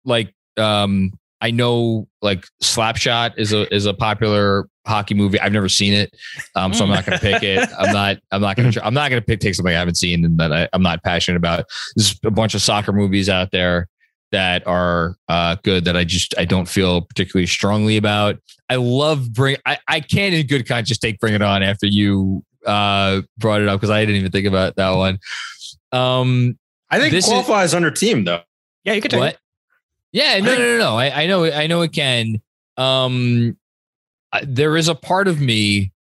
like, 0.05 0.33
um, 0.57 1.11
I 1.39 1.51
know 1.51 2.07
like 2.21 2.45
Slapshot 2.63 3.33
is 3.37 3.53
a 3.53 3.71
is 3.73 3.85
a 3.85 3.93
popular 3.93 4.67
hockey 4.87 5.13
movie. 5.13 5.39
I've 5.39 5.51
never 5.51 5.69
seen 5.69 5.93
it, 5.93 6.15
um, 6.55 6.73
so 6.73 6.83
I'm 6.83 6.89
not 6.89 7.05
gonna 7.05 7.19
pick 7.19 7.43
it. 7.43 7.69
I'm 7.77 7.93
not. 7.93 8.17
I'm 8.31 8.41
not 8.41 8.55
gonna. 8.55 8.71
Try, 8.71 8.83
I'm 8.83 8.93
not 8.93 9.09
gonna 9.09 9.21
pick 9.21 9.39
take 9.39 9.53
something 9.55 9.73
I 9.73 9.77
haven't 9.77 9.95
seen 9.95 10.25
and 10.25 10.37
that 10.39 10.51
I, 10.51 10.67
I'm 10.73 10.81
not 10.81 11.03
passionate 11.03 11.37
about. 11.37 11.65
There's 11.95 12.19
a 12.25 12.31
bunch 12.31 12.55
of 12.55 12.61
soccer 12.61 12.91
movies 12.91 13.29
out 13.29 13.51
there 13.51 13.87
that 14.31 14.65
are 14.67 15.15
uh, 15.29 15.55
good 15.63 15.85
that 15.85 15.95
I 15.95 16.03
just 16.03 16.33
I 16.37 16.45
don't 16.45 16.67
feel 16.67 17.01
particularly 17.01 17.47
strongly 17.47 17.97
about. 17.97 18.37
I 18.69 18.75
love 18.75 19.31
bring 19.31 19.57
I, 19.65 19.77
I 19.87 19.99
can 19.99 20.33
in 20.33 20.47
good 20.47 20.67
conscience 20.67 20.97
take 20.97 21.19
Bring 21.19 21.33
It 21.35 21.41
On 21.41 21.61
after 21.63 21.85
you 21.85 22.43
uh, 22.65 23.21
brought 23.37 23.61
it 23.61 23.67
up 23.67 23.79
because 23.79 23.91
I 23.91 24.01
didn't 24.01 24.15
even 24.17 24.31
think 24.31 24.47
about 24.47 24.75
that 24.77 24.89
one. 24.91 25.19
Um, 25.91 26.57
I 26.89 26.99
think 26.99 27.11
This 27.11 27.25
it 27.25 27.27
is- 27.27 27.33
qualifies 27.45 27.73
under 27.73 27.91
team 27.91 28.23
though. 28.25 28.41
Yeah, 28.83 28.93
you 28.93 29.01
could 29.01 29.11
take 29.11 29.19
what? 29.19 29.37
Yeah, 30.11 30.39
no, 30.39 30.53
no, 30.55 30.57
no, 30.57 30.77
no. 30.77 30.97
I, 30.97 31.23
I 31.23 31.27
know, 31.27 31.45
I 31.45 31.67
know 31.67 31.81
it 31.81 31.91
can. 31.93 32.41
Um, 32.77 33.57
there 34.43 34.77
is 34.77 34.87
a 34.87 34.95
part 34.95 35.27
of 35.27 35.39
me. 35.41 35.91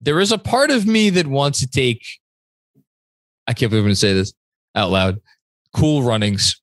There 0.00 0.20
is 0.20 0.32
a 0.32 0.38
part 0.38 0.70
of 0.70 0.86
me 0.86 1.10
that 1.10 1.26
wants 1.26 1.60
to 1.60 1.66
take. 1.66 2.02
I 3.46 3.52
can't 3.54 3.70
believe 3.70 3.82
I'm 3.82 3.86
going 3.86 3.92
to 3.92 3.96
say 3.96 4.12
this 4.12 4.32
out 4.74 4.90
loud. 4.90 5.20
Cool 5.74 6.02
Runnings. 6.02 6.60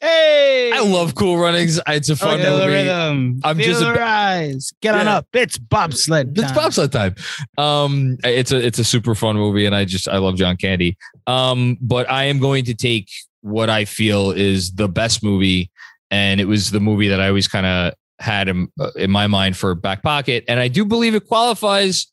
Hey, 0.00 0.72
I 0.74 0.80
love 0.80 1.14
Cool 1.14 1.38
Runnings. 1.38 1.80
It's 1.86 2.08
a 2.08 2.16
fun 2.16 2.40
Feel 2.40 2.58
movie. 2.58 2.72
rhythm. 2.72 3.40
I'm 3.44 3.56
Feel 3.56 3.66
just 3.66 3.82
a 3.82 3.84
the 3.86 3.92
rise. 3.94 4.72
Get 4.80 4.94
on 4.94 5.06
Yeah. 5.06 5.16
up. 5.18 5.26
It's 5.32 5.56
bobsled. 5.58 6.32
It's 6.36 6.48
time. 6.48 6.54
bobsled 6.54 6.90
time. 6.92 7.14
Um, 7.56 8.18
it's 8.24 8.50
a 8.50 8.56
it's 8.64 8.78
a 8.80 8.84
super 8.84 9.14
fun 9.14 9.36
movie, 9.36 9.66
and 9.66 9.74
I 9.76 9.84
just 9.84 10.08
I 10.08 10.18
love 10.18 10.34
John 10.36 10.56
Candy. 10.56 10.96
Um, 11.28 11.78
but 11.80 12.10
I 12.10 12.24
am 12.24 12.40
going 12.40 12.64
to 12.64 12.74
take 12.74 13.08
what 13.42 13.70
I 13.70 13.84
feel 13.84 14.32
is 14.32 14.72
the 14.72 14.88
best 14.88 15.22
movie, 15.22 15.70
and 16.10 16.40
it 16.40 16.46
was 16.46 16.70
the 16.70 16.80
movie 16.80 17.08
that 17.08 17.20
I 17.20 17.28
always 17.28 17.48
kind 17.48 17.66
of 17.66 17.94
had 18.18 18.48
in, 18.48 18.68
uh, 18.80 18.90
in 18.96 19.10
my 19.10 19.26
mind 19.26 19.56
for 19.56 19.74
back 19.74 20.02
pocket, 20.02 20.44
and 20.48 20.58
I 20.60 20.68
do 20.68 20.84
believe 20.84 21.14
it 21.14 21.26
qualifies 21.26 22.06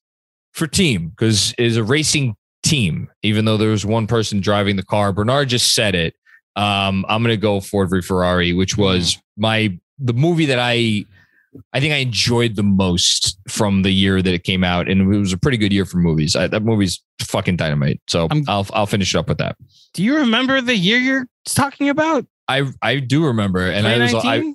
for 0.53 0.67
team 0.67 1.09
because 1.09 1.53
it 1.57 1.65
is 1.65 1.77
a 1.77 1.83
racing 1.83 2.35
team, 2.63 3.09
even 3.23 3.45
though 3.45 3.57
there 3.57 3.69
was 3.69 3.85
one 3.85 4.07
person 4.07 4.39
driving 4.41 4.75
the 4.75 4.83
car. 4.85 5.11
Bernard 5.13 5.49
just 5.49 5.73
said 5.75 5.95
it. 5.95 6.15
Um, 6.55 7.05
I'm 7.09 7.21
gonna 7.21 7.37
go 7.37 7.59
Ford 7.59 7.89
v 7.89 8.01
Ferrari, 8.01 8.53
which 8.53 8.77
was 8.77 9.17
my 9.37 9.77
the 9.99 10.13
movie 10.13 10.45
that 10.45 10.59
I 10.59 11.05
I 11.73 11.79
think 11.79 11.93
I 11.93 11.97
enjoyed 11.97 12.55
the 12.55 12.63
most 12.63 13.37
from 13.49 13.81
the 13.83 13.91
year 13.91 14.21
that 14.21 14.33
it 14.33 14.43
came 14.43 14.63
out, 14.63 14.89
and 14.89 15.01
it 15.13 15.17
was 15.17 15.33
a 15.33 15.37
pretty 15.37 15.57
good 15.57 15.71
year 15.73 15.85
for 15.85 15.97
movies. 15.97 16.35
I, 16.35 16.47
that 16.47 16.63
movie's 16.63 17.01
fucking 17.21 17.55
dynamite. 17.57 17.99
So 18.07 18.27
I'm- 18.29 18.43
I'll 18.47 18.67
I'll 18.73 18.85
finish 18.85 19.13
it 19.15 19.17
up 19.17 19.27
with 19.29 19.37
that. 19.39 19.57
Do 19.93 20.03
you 20.03 20.15
remember 20.17 20.61
the 20.61 20.75
year 20.75 20.97
you're 20.97 21.27
talking 21.45 21.89
about? 21.89 22.25
I 22.47 22.63
I 22.81 22.99
do 22.99 23.25
remember, 23.25 23.69
and 23.69 23.87
I 23.87 23.97
was 23.99 24.13
I, 24.15 24.53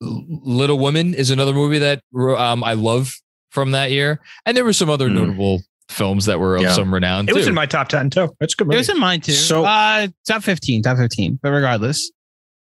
Little 0.00 0.78
Women 0.78 1.14
is 1.14 1.30
another 1.30 1.52
movie 1.52 1.78
that 1.78 2.02
um 2.14 2.62
I 2.62 2.74
love 2.74 3.12
from 3.50 3.70
that 3.72 3.90
year, 3.90 4.20
and 4.44 4.56
there 4.56 4.64
were 4.64 4.72
some 4.72 4.90
other 4.90 5.08
Hmm. 5.08 5.14
notable 5.14 5.62
films 5.88 6.26
that 6.26 6.38
were 6.40 6.56
of 6.56 6.62
Yeah. 6.62 6.72
some 6.72 6.92
renown 6.92 7.28
It 7.28 7.34
was 7.34 7.46
in 7.46 7.54
my 7.54 7.64
top 7.66 7.88
ten 7.88 8.10
too. 8.10 8.34
It's 8.40 8.54
a 8.54 8.56
good 8.64 8.74
It 8.74 8.76
was 8.76 8.88
in 8.88 8.98
mine 8.98 9.20
too. 9.20 9.32
So- 9.32 9.64
uh, 9.64 10.08
top 10.26 10.42
15, 10.42 10.82
top 10.82 10.96
15. 10.98 11.38
But 11.42 11.50
regardless, 11.52 12.10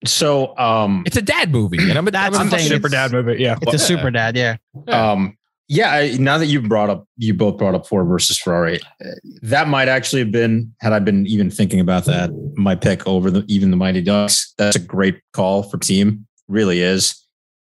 So 0.05 0.57
um 0.57 1.03
it's 1.05 1.15
a 1.15 1.21
dad 1.21 1.51
movie, 1.51 1.77
and 1.77 1.97
I'm 1.97 2.07
a, 2.07 2.11
That's 2.11 2.37
I'm 2.37 2.47
a 2.47 2.49
the 2.49 2.55
I'm 2.55 2.59
a 2.59 2.63
thing. 2.63 2.67
super 2.69 2.89
dad 2.89 3.11
movie. 3.11 3.35
Yeah. 3.41 3.57
it's 3.61 3.73
a 3.73 3.79
super 3.79 4.11
dad. 4.11 4.35
Yeah. 4.35 4.57
um 4.87 5.37
yeah, 5.67 5.91
I, 5.91 6.17
now 6.17 6.37
that 6.37 6.47
you 6.47 6.61
brought 6.61 6.89
up 6.89 7.07
you 7.17 7.33
both 7.33 7.57
brought 7.57 7.73
up 7.75 7.87
Ford 7.87 8.07
versus 8.07 8.37
Ferrari, 8.37 8.79
uh, 9.03 9.09
that 9.43 9.67
might 9.67 9.87
actually 9.87 10.21
have 10.21 10.31
been 10.31 10.73
had 10.81 10.93
I 10.93 10.99
been 10.99 11.25
even 11.27 11.49
thinking 11.49 11.79
about 11.79 12.05
that 12.05 12.31
my 12.55 12.75
pick 12.75 13.05
over 13.07 13.31
the 13.31 13.43
even 13.47 13.71
the 13.71 13.77
Mighty 13.77 14.01
Ducks. 14.01 14.53
That's 14.57 14.75
a 14.75 14.79
great 14.79 15.19
call 15.33 15.63
for 15.63 15.77
team. 15.77 16.27
Really 16.47 16.81
is. 16.81 17.19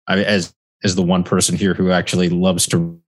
I 0.07 0.15
mean, 0.17 0.25
as 0.25 0.53
as 0.83 0.95
the 0.95 1.03
one 1.03 1.23
person 1.23 1.55
here 1.57 1.73
who 1.73 1.91
actually 1.91 2.29
loves 2.29 2.67
to 2.67 2.99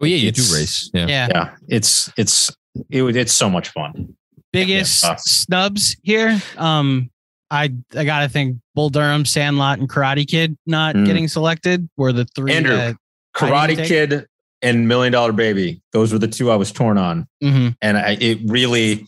Oh 0.00 0.06
yeah, 0.06 0.16
you 0.16 0.32
do 0.32 0.42
race. 0.54 0.90
Yeah. 0.94 1.06
Yeah. 1.08 1.28
yeah, 1.30 1.54
it's 1.68 2.10
it's 2.16 2.50
it, 2.90 3.02
it's 3.16 3.32
so 3.32 3.50
much 3.50 3.68
fun. 3.70 4.14
Biggest 4.52 5.02
Yeah. 5.04 5.16
snubs 5.18 5.96
here. 6.02 6.40
Um, 6.56 7.10
I 7.50 7.72
I 7.94 8.04
gotta 8.04 8.28
think 8.28 8.58
Bull 8.74 8.90
Durham, 8.90 9.24
Sandlot, 9.24 9.78
and 9.78 9.88
Karate 9.88 10.26
Kid 10.26 10.56
not 10.66 10.94
Mm. 10.94 11.04
getting 11.06 11.28
selected 11.28 11.88
were 11.96 12.12
the 12.12 12.24
three. 12.34 12.52
Andrew. 12.54 12.76
that- 12.76 12.94
I 12.94 12.96
Karate 13.38 13.68
didn't 13.68 13.78
take- 13.78 13.88
Kid 13.88 14.26
and 14.62 14.88
Million 14.88 15.12
Dollar 15.12 15.32
Baby. 15.32 15.80
Those 15.92 16.12
were 16.12 16.18
the 16.18 16.28
two 16.28 16.50
I 16.50 16.56
was 16.56 16.72
torn 16.72 16.98
on, 16.98 17.26
Mhm. 17.42 17.76
and 17.80 17.96
I, 17.98 18.16
it 18.20 18.38
really. 18.46 19.06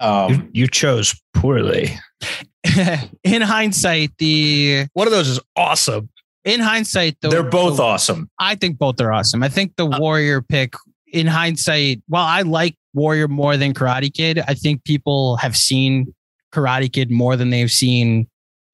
You, 0.00 0.06
Um, 0.08 0.48
you 0.52 0.66
chose 0.66 1.14
poorly. 1.32 1.96
in 3.24 3.42
hindsight, 3.42 4.10
the 4.18 4.86
One 4.94 5.06
of 5.06 5.12
those 5.12 5.28
is 5.28 5.40
awesome. 5.56 6.08
in 6.44 6.60
hindsight, 6.60 7.16
the, 7.20 7.28
they're 7.28 7.42
both 7.42 7.76
the- 7.76 7.82
awesome. 7.84 8.28
I 8.38 8.54
think 8.56 8.78
both 8.78 9.00
are 9.00 9.12
awesome. 9.12 9.42
I 9.42 9.48
think 9.48 9.76
the 9.76 9.86
Warrior 9.86 10.42
pick, 10.42 10.74
in 11.12 11.26
hindsight, 11.28 12.02
while 12.08 12.24
I 12.24 12.42
like 12.42 12.74
Warrior 12.94 13.28
more 13.28 13.56
than 13.56 13.74
Karate 13.74 14.12
Kid, 14.12 14.40
I 14.48 14.54
think 14.54 14.82
people 14.84 15.36
have 15.36 15.56
seen 15.56 16.12
Karate 16.52 16.92
Kid 16.92 17.10
more 17.10 17.36
than 17.36 17.50
they've 17.50 17.70
seen 17.70 18.26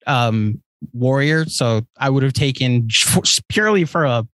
um, 0.06 0.62
Warrior. 0.94 1.44
So 1.46 1.86
I 1.98 2.08
would 2.10 2.22
have 2.22 2.32
taken 2.32 2.88
purely 3.48 3.84
for 3.84 4.04
a 4.04 4.26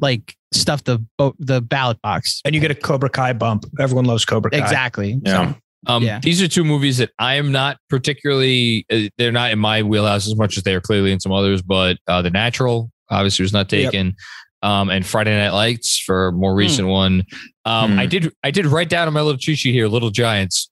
like 0.00 0.36
stuff 0.52 0.84
the 0.84 0.98
the 1.38 1.60
ballot 1.60 2.00
box. 2.02 2.40
And 2.44 2.54
you 2.54 2.60
get 2.60 2.70
a 2.70 2.74
Cobra 2.74 3.08
Kai 3.10 3.32
bump. 3.32 3.64
Everyone 3.80 4.04
loves 4.04 4.24
Cobra 4.24 4.50
Kai. 4.50 4.58
Exactly. 4.58 5.18
Yeah. 5.24 5.54
Um, 5.86 6.02
Yeah. 6.02 6.18
These 6.20 6.42
are 6.42 6.48
two 6.48 6.64
movies 6.64 6.98
that 6.98 7.10
I 7.18 7.34
am 7.34 7.52
not 7.52 7.78
particularly, 7.88 8.84
uh, 8.90 9.08
they're 9.16 9.32
not 9.32 9.52
in 9.52 9.58
my 9.58 9.82
wheelhouse 9.82 10.26
as 10.26 10.36
much 10.36 10.56
as 10.56 10.64
they 10.64 10.74
are 10.74 10.80
clearly 10.80 11.12
in 11.12 11.20
some 11.20 11.32
others, 11.32 11.62
but 11.62 11.98
uh, 12.08 12.20
The 12.22 12.30
Natural 12.30 12.90
obviously 13.10 13.42
was 13.44 13.52
not 13.52 13.70
Yep. 13.72 13.92
taken. 13.92 14.14
Um, 14.60 14.90
and 14.90 15.06
Friday 15.06 15.36
Night 15.36 15.50
Lights 15.54 15.98
for 16.04 16.28
a 16.28 16.32
more 16.32 16.52
recent 16.54 16.88
one. 16.88 17.24
Um, 17.64 17.92
Hmm. 17.92 17.98
I 18.00 18.06
did, 18.06 18.32
I 18.42 18.50
did 18.50 18.66
write 18.66 18.88
down 18.88 19.06
on 19.06 19.14
my 19.14 19.20
little 19.22 19.38
cheat 19.38 19.58
sheet 19.58 19.72
here, 19.72 19.86
Little 19.86 20.10
Giants. 20.10 20.68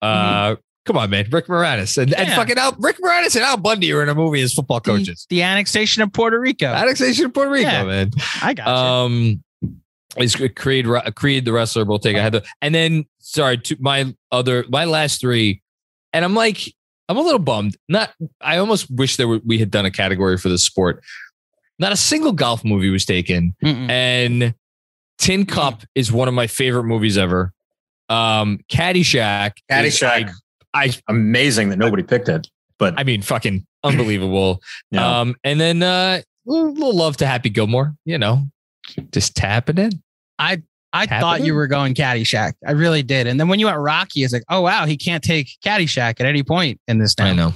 Uh, 0.00 0.56
come 0.86 0.96
on, 0.96 1.10
man, 1.10 1.26
Rick 1.30 1.46
Moranis 1.48 1.98
and, 2.00 2.14
and 2.14 2.30
fucking 2.30 2.56
Al, 2.56 2.74
Rick 2.78 2.96
Moranis 3.04 3.34
and 3.36 3.44
Al 3.44 3.56
Bundy 3.58 3.92
are 3.92 4.02
in 4.02 4.08
a 4.08 4.14
movie 4.14 4.40
as 4.40 4.54
football 4.54 4.80
coaches. 4.80 5.26
The, 5.28 5.36
the 5.36 5.42
annexation 5.42 6.02
of 6.02 6.12
Puerto 6.12 6.40
Rico. 6.40 6.66
Annexation 6.66 7.26
of 7.26 7.34
Puerto 7.34 7.50
Rico, 7.50 7.68
Yeah. 7.68 7.84
man. 7.84 8.10
I 8.42 8.54
got 8.54 8.66
you. 8.66 8.72
Um, 8.72 9.42
is 10.16 10.34
Creed 10.56 10.86
Creed 11.14 11.44
the 11.44 11.52
wrestler? 11.52 11.84
We'll 11.84 11.98
take. 11.98 12.16
I 12.16 12.22
had 12.22 12.32
to, 12.32 12.42
and 12.62 12.74
then 12.74 13.04
sorry, 13.18 13.58
to 13.58 13.76
my 13.80 14.14
other 14.32 14.64
my 14.70 14.86
last 14.86 15.20
three, 15.20 15.60
and 16.14 16.24
I'm 16.24 16.34
like, 16.34 16.72
I'm 17.10 17.18
a 17.18 17.20
little 17.20 17.38
bummed. 17.38 17.76
Not, 17.88 18.14
I 18.40 18.56
almost 18.56 18.90
wish 18.90 19.16
there 19.16 19.28
were, 19.28 19.40
we 19.44 19.58
had 19.58 19.70
done 19.70 19.84
a 19.84 19.90
category 19.90 20.38
for 20.38 20.48
this 20.48 20.64
sport. 20.64 21.04
Not 21.78 21.92
a 21.92 21.96
single 21.96 22.32
golf 22.32 22.64
movie 22.64 22.88
was 22.88 23.04
taken, 23.04 23.54
Mm-mm. 23.62 23.90
and 23.90 24.54
Tin 25.18 25.44
Cup 25.44 25.82
is 25.94 26.10
one 26.10 26.28
of 26.28 26.34
my 26.34 26.46
favorite 26.46 26.84
movies 26.84 27.18
ever. 27.18 27.52
Um, 28.08 28.60
Caddyshack, 28.70 29.52
is- 29.68 30.00
Caddyshack. 30.00 30.32
I, 30.76 30.92
Amazing 31.08 31.70
that 31.70 31.78
nobody 31.78 32.02
picked 32.02 32.28
it. 32.28 32.48
But 32.78 32.94
I 32.98 33.04
mean, 33.04 33.22
fucking 33.22 33.66
unbelievable. 33.82 34.62
yeah. 34.90 35.20
Um, 35.20 35.34
and 35.44 35.58
then 35.58 35.82
uh, 35.82 36.20
little, 36.44 36.72
little 36.72 36.94
love 36.94 37.16
to 37.18 37.26
Happy 37.26 37.48
Gilmore. 37.48 37.94
You 38.04 38.18
know, 38.18 38.46
just 39.12 39.34
tap 39.34 39.70
it 39.70 39.78
in. 39.78 40.02
I 40.96 41.06
Tap 41.06 41.20
thought 41.20 41.40
it 41.40 41.46
you 41.46 41.54
were 41.54 41.66
going 41.66 41.94
Caddyshack. 41.94 42.54
I 42.66 42.72
really 42.72 43.02
did. 43.02 43.26
And 43.26 43.38
then 43.38 43.48
when 43.48 43.58
you 43.58 43.66
went 43.66 43.78
Rocky, 43.78 44.24
it's 44.24 44.32
like, 44.32 44.44
oh 44.48 44.62
wow, 44.62 44.86
he 44.86 44.96
can't 44.96 45.22
take 45.22 45.48
Caddyshack 45.64 46.20
at 46.20 46.26
any 46.26 46.42
point 46.42 46.80
in 46.88 46.98
this 46.98 47.14
time. 47.14 47.28
I 47.28 47.34
know. 47.34 47.52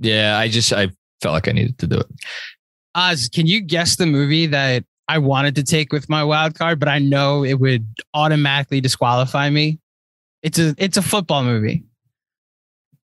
Yeah, 0.00 0.36
I 0.36 0.48
just 0.48 0.72
I 0.72 0.88
felt 1.22 1.34
like 1.34 1.46
I 1.46 1.52
needed 1.52 1.78
to 1.78 1.86
do 1.86 1.98
it. 1.98 2.06
Oz, 2.94 3.28
can 3.32 3.46
you 3.46 3.60
guess 3.60 3.96
the 3.96 4.06
movie 4.06 4.46
that 4.46 4.84
I 5.06 5.18
wanted 5.18 5.54
to 5.56 5.62
take 5.62 5.92
with 5.92 6.08
my 6.08 6.24
wild 6.24 6.58
card, 6.58 6.80
but 6.80 6.88
I 6.88 6.98
know 6.98 7.44
it 7.44 7.60
would 7.60 7.86
automatically 8.12 8.80
disqualify 8.80 9.50
me? 9.50 9.78
It's 10.42 10.58
a 10.58 10.74
it's 10.78 10.96
a 10.96 11.02
football 11.02 11.44
movie. 11.44 11.84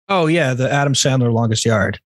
Oh 0.10 0.28
yeah, 0.28 0.54
the 0.54 0.72
Adam 0.72 0.94
Sandler 0.94 1.32
longest 1.34 1.66
yard. 1.66 2.00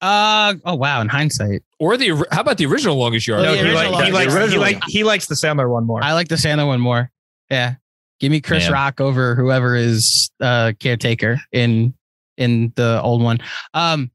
Uh 0.00 0.54
oh 0.64 0.74
wow, 0.74 1.00
in 1.00 1.08
hindsight. 1.08 1.62
Or 1.78 1.96
the 1.96 2.26
how 2.30 2.42
about 2.42 2.58
the 2.58 2.66
original 2.66 2.96
longest 2.96 3.26
yard? 3.26 3.44
Oh, 3.44 3.54
No, 3.54 3.64
he, 3.64 3.72
like, 3.72 4.04
he, 4.06 4.12
likes, 4.12 4.34
The 4.34 4.46
he, 4.48 4.58
like, 4.58 4.82
he 4.86 5.04
likes 5.04 5.26
the 5.26 5.34
Sandler 5.34 5.70
one 5.70 5.86
more. 5.86 6.02
I 6.04 6.12
like 6.12 6.28
the 6.28 6.34
Sandler 6.36 6.66
one 6.66 6.80
more. 6.80 7.10
Yeah. 7.50 7.74
Give 8.20 8.30
me 8.30 8.40
Chris 8.40 8.64
Man. 8.64 8.72
Rock 8.72 9.00
over 9.00 9.34
whoever 9.34 9.74
is 9.74 10.30
uh 10.40 10.72
caretaker 10.78 11.40
in 11.52 11.94
in 12.36 12.72
the 12.76 13.00
old 13.02 13.22
one. 13.22 13.38
Um 13.74 14.10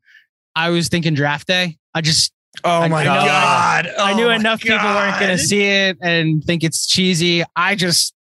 I 0.56 0.70
was 0.70 0.88
thinking 0.88 1.14
draft 1.14 1.48
day. 1.48 1.78
I 1.94 2.02
just 2.02 2.32
oh 2.64 2.82
I 2.82 2.88
my 2.88 3.04
know- 3.04 3.10
god! 3.10 3.88
I 4.00 4.14
Oh 4.14 4.16
knew 4.16 4.28
my 4.28 4.36
enough 4.36 4.62
people 4.62 4.78
weren't 4.78 5.20
gonna 5.20 5.38
see 5.38 5.64
it 5.64 5.98
and 6.02 6.44
think 6.44 6.64
it's 6.64 6.86
cheesy. 6.88 7.44
I 7.56 7.76
just 7.76 8.14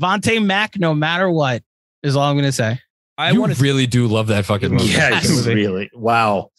Vontae 0.00 0.44
Mack, 0.44 0.78
no 0.78 0.94
matter 0.94 1.28
what, 1.28 1.62
is 2.04 2.14
all 2.14 2.22
I'm 2.30 2.36
going 2.36 2.44
to 2.44 2.52
say. 2.52 2.80
I 3.18 3.32
you 3.32 3.40
want 3.40 3.54
to. 3.54 3.60
really 3.62 3.86
do 3.86 4.06
love 4.06 4.28
that 4.28 4.46
fucking 4.46 4.70
movie. 4.70 4.84
yeah, 4.86 5.10
Yes. 5.10 5.28
you 5.46 5.52
really. 5.52 5.90
Wow. 5.92 6.50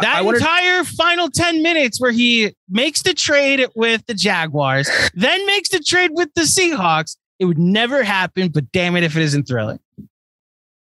That 0.00 0.16
I 0.16 0.22
wanted- 0.22 0.38
entire 0.40 0.84
final 0.84 1.28
10 1.28 1.60
minutes 1.62 2.00
where 2.00 2.12
he 2.12 2.54
makes 2.68 3.02
the 3.02 3.14
trade 3.14 3.66
with 3.74 4.06
the 4.06 4.14
Jaguars, 4.14 4.88
then 5.14 5.44
makes 5.46 5.68
the 5.70 5.80
trade 5.80 6.12
with 6.14 6.28
the 6.34 6.42
Seahawks, 6.42 7.16
it 7.40 7.44
would 7.46 7.58
never 7.58 8.02
happen, 8.04 8.48
but 8.48 8.70
damn 8.72 8.94
it 8.96 9.02
if 9.04 9.16
it 9.16 9.22
isn't 9.22 9.48
thrilling. 9.48 9.80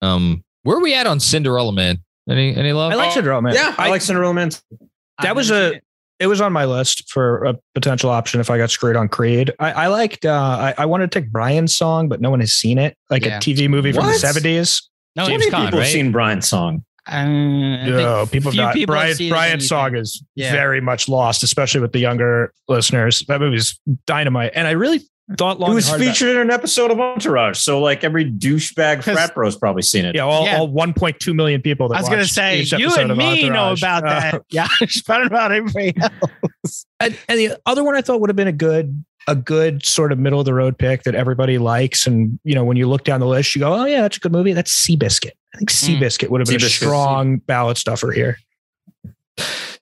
Um, 0.01 0.43
where 0.63 0.77
are 0.77 0.81
we 0.81 0.93
at 0.93 1.07
on 1.07 1.19
Cinderella 1.19 1.71
Man? 1.73 1.99
Any 2.29 2.55
any 2.55 2.73
love? 2.73 2.91
I 2.91 2.95
like 2.95 3.11
Cinderella 3.11 3.41
Man. 3.41 3.53
Yeah, 3.53 3.73
I, 3.77 3.87
I- 3.87 3.89
like 3.89 4.01
Cinderella 4.01 4.33
Man. 4.33 4.49
That 4.49 5.29
I've 5.29 5.35
was 5.35 5.51
a- 5.51 5.73
it. 5.75 5.83
it 6.19 6.27
was 6.27 6.41
on 6.41 6.51
my 6.51 6.65
list 6.65 7.09
for 7.11 7.43
a 7.45 7.55
potential 7.73 8.09
option 8.09 8.39
if 8.41 8.49
I 8.49 8.57
got 8.57 8.69
screwed 8.71 8.95
on 8.97 9.07
Creed. 9.07 9.53
I, 9.59 9.71
I 9.71 9.87
liked. 9.87 10.25
Uh, 10.25 10.31
I, 10.31 10.73
I 10.77 10.85
wanted 10.87 11.11
to 11.11 11.19
take 11.21 11.31
Brian's 11.31 11.75
song, 11.77 12.09
but 12.09 12.19
no 12.19 12.29
one 12.29 12.39
has 12.41 12.51
seen 12.53 12.77
it. 12.79 12.97
Like 13.09 13.23
Yeah. 13.25 13.37
a 13.37 13.39
TV 13.39 13.69
movie 13.69 13.91
from 13.93 14.07
the 14.07 14.13
seventies. 14.15 14.89
No, 15.15 15.25
James 15.27 15.45
How 15.45 15.49
many 15.49 15.51
Caan, 15.51 15.65
people 15.67 15.79
right? 15.79 15.85
have 15.85 15.93
seen 15.93 16.11
Brian's 16.11 16.47
song? 16.47 16.83
uh, 17.07 17.11
I 17.11 17.25
No, 17.25 18.25
people 18.31 18.51
have 18.51 18.57
not. 18.57 18.73
people 18.73 18.93
Brian, 18.93 19.15
seen 19.15 19.27
it 19.27 19.29
Brian's 19.29 19.63
than 19.63 19.67
song 19.67 19.93
you 19.93 19.99
is 20.01 20.23
Yeah. 20.35 20.51
very 20.51 20.81
much 20.81 21.07
lost, 21.07 21.43
especially 21.43 21.81
with 21.81 21.91
the 21.93 21.99
younger 21.99 22.51
listeners. 22.67 23.23
That 23.27 23.39
movie's 23.39 23.79
dynamite, 24.07 24.51
and 24.55 24.67
I 24.67 24.71
really 24.71 25.01
thought 25.37 25.59
long. 25.59 25.71
it 25.71 25.75
was 25.75 25.89
and 25.91 26.01
about- 26.01 26.07
featured 26.13 26.35
in 26.35 26.41
an 26.41 26.51
episode 26.51 26.91
of 26.91 26.99
Entourage, 26.99 27.57
so 27.57 27.79
like 27.81 28.03
every 28.03 28.29
douchebag 28.31 29.03
frat 29.03 29.33
bro's 29.33 29.55
probably 29.55 29.81
seen 29.81 30.05
it. 30.05 30.15
Yeah, 30.15 30.21
all, 30.21 30.45
Yeah. 30.45 30.59
all 30.59 30.69
1.2 30.69 31.33
million 31.33 31.61
people. 31.61 31.89
That 31.89 31.95
I 31.97 32.01
was 32.01 32.09
going 32.09 32.21
to 32.21 32.27
say, 32.27 32.59
each 32.59 32.71
you 32.73 32.93
and 32.95 33.11
of 33.11 33.17
me 33.17 33.49
know 33.49 33.71
Entourage. 33.71 33.81
about 33.81 34.03
Uh, 34.03 34.09
that. 34.31 34.41
Yeah, 34.49 34.67
but 35.07 35.25
about 35.25 35.51
everybody 35.51 35.93
else. 35.99 36.85
and, 36.99 37.17
and 37.27 37.39
the 37.39 37.57
other 37.65 37.83
one 37.83 37.95
I 37.95 38.01
thought 38.01 38.21
would 38.21 38.29
have 38.29 38.35
been 38.37 38.47
a 38.47 38.51
good 38.53 39.03
a 39.27 39.35
good 39.35 39.83
sort 39.83 40.11
of 40.11 40.19
middle 40.19 40.39
of 40.39 40.45
the 40.45 40.53
road 40.53 40.77
pick 40.77 41.01
that 41.01 41.15
everybody 41.15 41.57
likes. 41.57 42.05
And 42.05 42.39
you 42.43 42.53
know, 42.53 42.63
when 42.63 42.77
you 42.77 42.87
look 42.87 43.03
down 43.03 43.19
the 43.19 43.25
list, 43.25 43.55
you 43.55 43.59
go, 43.61 43.73
"Oh 43.73 43.85
yeah, 43.85 44.01
that's 44.01 44.17
a 44.17 44.19
good 44.19 44.31
movie." 44.31 44.53
That's 44.53 44.71
Seabiscuit. 44.87 45.31
I 45.55 45.57
think 45.57 45.71
Mm. 45.71 45.99
Seabiscuit 45.99 46.29
would 46.29 46.41
have 46.41 46.47
been 46.47 46.57
a 46.57 46.69
strong 46.69 47.37
ballot 47.37 47.77
stuffer 47.79 48.11
here. 48.11 48.37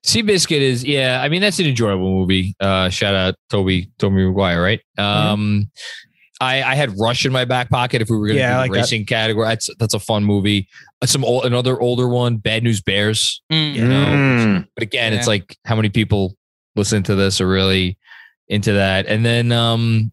Seabiscuit 0.04 0.60
is 0.60 0.84
yeah. 0.84 1.20
I 1.22 1.28
mean 1.28 1.40
that's 1.40 1.58
an 1.58 1.66
enjoyable 1.66 2.12
movie. 2.12 2.54
Uh, 2.60 2.88
shout 2.90 3.14
out 3.14 3.34
Toby 3.50 3.90
Tobey 3.98 4.16
Maguire, 4.26 4.60
right? 4.62 4.80
Um, 4.98 5.70
I 6.40 6.62
I 6.62 6.74
had 6.74 6.98
Rush 6.98 7.24
in 7.24 7.32
my 7.32 7.44
back 7.46 7.70
pocket 7.70 8.02
if 8.02 8.10
we 8.10 8.16
were 8.18 8.26
going 8.26 8.36
to 8.36 8.42
Yeah, 8.42 8.50
I 8.50 8.54
do 8.54 8.58
like 8.58 8.70
the 8.70 8.74
that. 8.74 8.80
racing 8.82 9.06
category. 9.06 9.46
That's 9.48 9.70
that's 9.78 9.94
a 9.94 9.98
fun 9.98 10.24
movie. 10.24 10.68
Uh, 11.00 11.06
Some 11.06 11.24
old, 11.24 11.46
another 11.46 11.80
older 11.80 12.06
one, 12.08 12.36
Bad 12.36 12.62
News 12.64 12.82
Bears. 12.82 13.42
Mm. 13.50 13.74
You 13.74 13.88
know, 13.88 14.04
Mm. 14.06 14.68
but 14.74 14.82
again, 14.82 15.12
it's 15.14 15.26
like 15.26 15.56
how 15.64 15.74
many 15.76 15.88
people 15.88 16.36
listen 16.76 17.02
to 17.04 17.14
this 17.14 17.40
are 17.40 17.48
really 17.48 17.96
into 18.48 18.72
that. 18.74 19.06
And 19.06 19.24
then 19.24 19.52
um, 19.52 20.12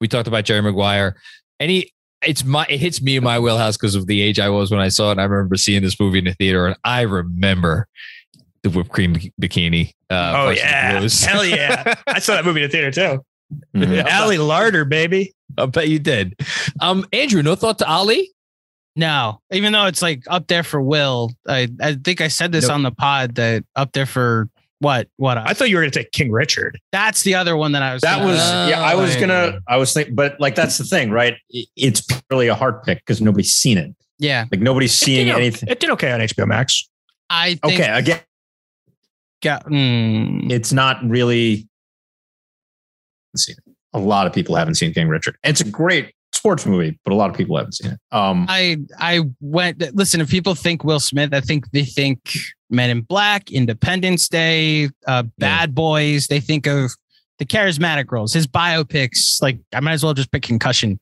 we 0.00 0.08
talked 0.08 0.28
about 0.28 0.44
Jerry 0.44 0.60
Maguire. 0.60 1.16
Any 1.60 1.92
it's 2.26 2.44
my 2.44 2.66
it 2.68 2.78
hits 2.78 3.00
me 3.00 3.16
in 3.16 3.24
my 3.24 3.38
wheelhouse 3.38 3.78
because 3.78 3.94
of 3.94 4.06
the 4.06 4.20
age 4.20 4.38
I 4.38 4.50
was 4.50 4.70
when 4.70 4.80
I 4.80 4.88
saw 4.88 5.12
it. 5.12 5.18
I 5.18 5.24
remember 5.24 5.56
seeing 5.56 5.80
this 5.82 5.98
movie 5.98 6.18
in 6.18 6.26
the 6.26 6.34
theater, 6.34 6.66
and 6.66 6.76
I 6.84 7.02
remember 7.02 7.86
the 8.62 8.70
whipped 8.70 8.90
cream 8.90 9.16
bikini. 9.40 9.90
Uh, 10.10 10.32
Oh, 10.36 10.50
yeah. 10.50 11.00
Hell 11.22 11.44
yeah. 11.44 11.94
I 12.06 12.18
saw 12.18 12.34
that 12.34 12.44
movie 12.44 12.62
in 12.62 12.68
the 12.68 12.72
theater 12.72 12.90
too. 12.90 13.24
Mhm. 13.76 14.04
Ali 14.12 14.36
Larter, 14.36 14.88
baby. 14.88 15.32
I 15.58 15.66
bet 15.66 15.88
you 15.88 15.98
did. 15.98 16.34
Um, 16.80 17.04
Andrew, 17.12 17.42
no 17.42 17.54
thought 17.56 17.78
to 17.78 17.86
Ali? 17.88 18.30
No, 18.96 19.40
even 19.52 19.72
though 19.72 19.86
it's 19.86 20.02
like 20.02 20.22
up 20.28 20.46
there 20.48 20.62
for 20.62 20.80
Will, 20.82 21.30
I, 21.48 21.68
I 21.80 21.94
think 21.94 22.20
I 22.20 22.28
said 22.28 22.52
this 22.52 22.66
Nope. 22.66 22.74
on 22.74 22.82
the 22.82 22.90
pod 22.90 23.36
that 23.36 23.64
up 23.76 23.92
there 23.92 24.06
for 24.06 24.48
what? 24.80 25.08
What? 25.16 25.38
I 25.38 25.52
thought 25.54 25.68
you 25.70 25.76
were 25.76 25.82
going 25.82 25.90
to 25.92 25.98
take 25.98 26.12
King 26.12 26.30
Richard. 26.32 26.78
that's 26.92 27.22
the 27.22 27.34
other 27.34 27.56
one 27.56 27.72
that 27.72 27.82
I 27.82 27.92
was. 27.94 28.02
That 28.02 28.14
thinking 28.16 28.28
was 28.30 28.40
of. 28.40 28.68
yeah. 28.68 28.80
I 28.82 28.94
was 28.94 29.16
Oh. 29.16 29.20
gonna. 29.20 29.60
I 29.68 29.76
was 29.76 29.92
thinking, 29.92 30.14
but 30.14 30.38
like 30.40 30.54
that's 30.54 30.76
the 30.78 30.84
thing, 30.84 31.10
right? 31.10 31.34
It's 31.76 32.02
purely 32.28 32.48
a 32.48 32.54
heart 32.54 32.84
pick 32.84 32.98
because 32.98 33.20
nobody's 33.20 33.52
seen 33.54 33.78
it. 33.78 33.94
yeah. 34.18 34.46
Like 34.50 34.60
nobody's 34.60 34.92
seeing 34.92 35.26
did, 35.26 35.36
anything. 35.36 35.68
it 35.68 35.80
did 35.80 35.90
okay 35.90 36.10
on 36.12 36.20
HBO 36.20 36.46
Max. 36.46 36.88
I 37.30 37.54
think. 37.64 37.80
Okay, 37.80 37.88
again, 37.90 38.20
Ga- 39.42 39.60
mm, 39.66 40.50
it's 40.50 40.72
not 40.72 41.02
really. 41.08 41.68
Let's 43.32 43.46
see. 43.46 43.54
A 43.92 43.98
lot 43.98 44.26
of 44.26 44.32
people 44.32 44.54
haven't 44.56 44.74
seen 44.74 44.92
King 44.92 45.08
Richard. 45.08 45.36
It's 45.42 45.60
a 45.60 45.68
great 45.68 46.12
sports 46.32 46.64
movie, 46.64 46.98
but 47.04 47.12
a 47.12 47.16
lot 47.16 47.30
of 47.30 47.36
people 47.36 47.56
haven't 47.56 47.72
seen 47.72 47.92
it. 47.92 47.98
Um, 48.12 48.46
I 48.48 48.78
I 48.98 49.22
went. 49.40 49.80
Listen, 49.94 50.20
if 50.20 50.30
people 50.30 50.54
think 50.54 50.84
Will 50.84 51.00
Smith, 51.00 51.34
I 51.34 51.40
think 51.40 51.70
they 51.70 51.84
think 51.84 52.20
Men 52.70 52.90
in 52.90 53.02
Black, 53.02 53.50
Independence 53.50 54.28
Day, 54.28 54.88
uh, 55.06 55.24
Bad 55.38 55.74
Boys. 55.74 56.28
They 56.28 56.40
think 56.40 56.66
of 56.66 56.92
the 57.38 57.44
charismatic 57.44 58.10
roles. 58.10 58.32
His 58.32 58.46
biopics, 58.46 59.42
like 59.42 59.58
I 59.74 59.80
might 59.80 59.92
as 59.92 60.04
well 60.04 60.14
just 60.14 60.30
pick 60.30 60.42
Concussion. 60.42 61.00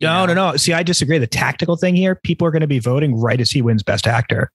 No, 0.00 0.24
know? 0.24 0.34
no, 0.34 0.50
no. 0.52 0.56
See, 0.56 0.72
I 0.72 0.82
disagree. 0.82 1.18
The 1.18 1.26
tactical 1.26 1.76
thing 1.76 1.94
here, 1.94 2.14
people 2.14 2.46
are 2.46 2.50
going 2.50 2.62
to 2.62 2.66
be 2.66 2.78
voting 2.78 3.14
right 3.14 3.40
as 3.40 3.50
he 3.50 3.60
wins 3.60 3.82
Best 3.82 4.06
Actor. 4.06 4.50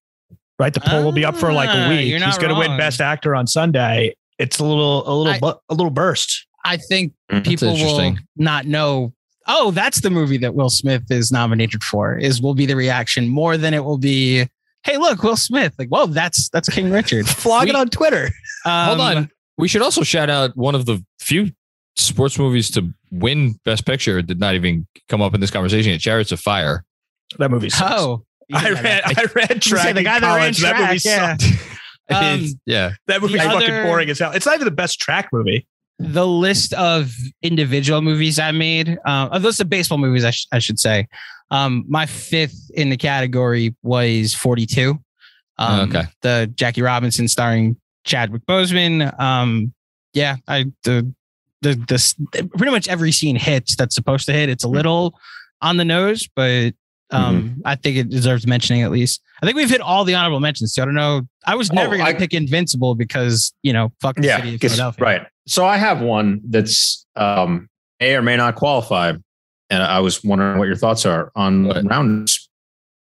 Right, 0.58 0.74
the 0.74 0.80
poll 0.80 1.04
will 1.04 1.12
be 1.12 1.26
up 1.26 1.36
for 1.36 1.52
like 1.52 1.70
Ah, 1.70 1.88
a 1.88 1.90
week. 1.90 2.08
you're 2.10 2.20
not 2.20 2.28
He's 2.30 2.38
going 2.38 2.54
to 2.54 2.60
win. 2.60 2.78
Best 2.78 3.02
Actor 3.02 3.36
on 3.36 3.46
Sunday. 3.46 4.16
It's 4.40 4.60
a 4.60 4.66
little, 4.66 5.08
a 5.08 5.14
little, 5.14 5.34
I- 5.34 5.40
bu- 5.40 5.60
a 5.70 5.74
little 5.74 5.90
burst. 5.92 6.46
I 6.64 6.78
think 6.78 7.14
people 7.44 7.74
will 7.74 8.16
not 8.38 8.66
know. 8.66 9.14
Oh, 9.48 9.70
that's 9.72 10.02
the 10.02 10.10
movie 10.10 10.38
that 10.40 10.56
Will 10.56 10.70
Smith 10.72 11.04
is 11.12 11.32
nominated 11.32 11.84
for. 11.84 12.18
Is 12.18 12.42
will 12.42 12.56
be 12.56 12.66
the 12.66 12.76
reaction 12.76 13.28
more 13.28 13.58
than 13.58 13.74
it 13.74 13.84
will 13.84 13.98
be. 14.00 14.48
Hey, 14.84 14.98
look, 14.98 15.22
Will 15.24 15.36
Smith. 15.38 15.74
Like, 15.78 15.90
whoa, 15.90 16.08
that's 16.08 16.50
that's 16.50 16.68
King 16.70 16.90
Richard. 16.90 17.28
Flog 17.30 17.68
it 17.70 17.76
on 17.76 17.90
Twitter. 17.90 18.30
Hold 18.64 19.00
Um, 19.00 19.18
on. 19.18 19.32
We 19.58 19.68
should 19.68 19.82
also 19.84 20.02
shout 20.04 20.30
out 20.30 20.56
one 20.58 20.74
of 20.74 20.86
the 20.88 21.04
few 21.20 21.52
sports 21.96 22.40
movies 22.40 22.72
to 22.72 22.92
win 23.12 23.60
Best 23.66 23.86
Picture. 23.86 24.22
Did 24.22 24.40
not 24.40 24.56
even 24.56 24.88
come 25.10 25.22
up 25.22 25.34
in 25.36 25.42
this 25.42 25.52
conversation. 25.52 25.92
yet. 25.92 26.02
Chariots 26.02 26.32
of 26.32 26.40
Fire. 26.40 26.84
That 27.38 27.52
movie. 27.52 27.70
Sucks. 27.70 27.94
Oh, 28.02 28.26
I 28.54 28.70
read, 28.72 29.02
I 29.06 29.26
read 29.36 29.64
say 29.64 29.70
track 29.72 29.94
the 29.94 30.00
in 30.00 30.04
guy 30.06 30.20
that 30.20 30.28
ran 30.36 30.54
college. 30.54 30.58
That 30.60 30.76
movie 30.78 31.00
track, 31.00 31.06
yeah. 31.06 31.38
sucked. 31.38 31.70
Um, 32.08 32.46
yeah. 32.68 32.92
That 33.08 33.20
movie's 33.20 33.38
The 33.42 33.50
fucking 33.50 33.64
other- 33.72 33.84
boring 33.84 34.12
as 34.12 34.20
hell. 34.20 34.32
It's 34.32 34.46
not 34.46 34.54
even 34.54 34.66
the 34.66 34.72
best 34.72 35.00
track 35.00 35.30
movie. 35.34 35.66
the 35.98 36.28
list 36.28 36.72
of 36.76 37.12
individual 37.42 38.02
movies 38.04 38.38
I 38.38 38.52
made, 38.52 39.00
uh, 39.08 39.30
of 39.32 39.42
those 39.42 39.58
the 39.58 39.66
baseball 39.66 39.98
movies, 39.98 40.24
I, 40.24 40.30
sh- 40.30 40.46
I 40.52 40.60
should 40.60 40.80
say. 40.80 41.08
Um, 41.50 41.84
my 41.88 42.06
fifth 42.06 42.70
in 42.76 42.92
the 42.92 42.98
category 42.98 43.76
was 43.82 44.36
42. 44.36 45.00
Um, 45.58 45.80
Okay. 45.90 46.04
The 46.22 46.52
Jackie 46.54 46.84
Robinson 46.84 47.28
starring 47.28 47.76
Chadwick 48.04 48.46
Boseman. 48.46 49.20
Um, 49.20 49.74
yeah, 50.14 50.36
I 50.48 50.66
the 50.84 51.12
the 51.64 51.74
the 51.74 52.50
pretty 52.56 52.72
much 52.72 52.88
every 52.88 53.12
scene 53.14 53.36
hits 53.36 53.76
that's 53.76 53.96
supposed 53.96 54.28
to 54.28 54.34
hit. 54.34 54.50
It's 54.50 54.64
a 54.64 54.68
little 54.70 55.18
on 55.62 55.78
the 55.78 55.86
nose, 55.86 56.28
but 56.36 56.74
Um, 57.12 57.62
I 57.66 57.76
think 57.76 57.98
it 57.98 58.10
deserves 58.10 58.48
mentioning 58.48 58.82
at 58.82 58.92
least. 58.92 59.22
I 59.42 59.46
think 59.46 59.56
we've 59.56 59.70
hit 59.70 59.80
all 59.82 60.04
the 60.06 60.16
honorable 60.16 60.40
mentions. 60.40 60.74
So 60.74 60.82
I 60.82 60.86
don't 60.86 60.96
know. 60.96 61.22
I 61.46 61.56
was 61.56 61.72
never 61.72 61.94
Oh, 61.94 61.98
going 61.98 62.08
I- 62.08 62.14
to 62.14 62.18
pick 62.20 62.34
Invincible 62.34 62.96
because 62.96 63.54
you 63.62 63.74
know, 63.74 63.92
fuck 64.02 64.16
the 64.16 64.24
Yeah, 64.28 64.38
city 64.38 64.56
of 64.56 64.62
'cause- 64.62 64.72
Philadelphia. 64.72 65.04
right. 65.06 65.28
So 65.48 65.66
I 65.66 65.78
have 65.78 66.02
one 66.02 66.42
that's 66.50 67.06
um, 67.16 67.70
may 68.00 68.16
or 68.16 68.22
may 68.24 68.36
not 68.38 68.56
qualify, 68.56 69.14
and 69.70 69.84
I 69.84 70.00
was 70.00 70.24
wondering 70.24 70.58
what 70.58 70.66
your 70.68 70.76
thoughts 70.76 71.06
are 71.06 71.32
on 71.36 71.66
What? 71.66 71.84
rounders. 71.90 72.50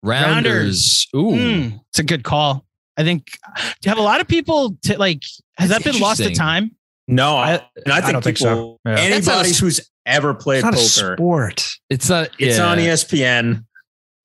Rounders. 0.03 1.07
Ooh. 1.15 1.32
Mm, 1.32 1.80
it's 1.90 1.99
a 1.99 2.03
good 2.03 2.23
call. 2.23 2.65
I 2.98 3.03
think. 3.03 3.26
Do 3.57 3.61
you 3.84 3.90
have 3.90 3.98
a 3.98 4.02
lot 4.03 4.22
of 4.22 4.27
people 4.27 4.77
to 4.84 4.98
like? 4.98 5.23
Has 5.57 5.69
That's 5.69 5.84
that 5.84 5.91
been 5.94 6.02
lost 6.02 6.22
to 6.22 6.34
time? 6.34 6.72
No, 7.07 7.36
I, 7.38 7.61
and 7.84 7.94
I 7.94 7.98
I 7.98 8.02
think 8.02 8.14
don't 8.14 8.23
think 8.23 8.38
so. 8.38 8.80
Yeah. 8.86 8.95
That's 8.95 9.26
not 9.27 9.36
a 9.36 9.38
anybody 9.40 9.57
who's 9.60 9.82
ever 10.06 10.34
played 10.34 10.64
It's 10.64 10.64
not 10.65 10.73
a 10.73 10.77
poker, 10.77 11.15
sport. 11.18 11.69
It's 11.90 12.10
not. 12.10 12.30
it's 12.40 12.57
yeah. 12.57 12.65
on 12.65 12.77
ESPN. 12.77 13.65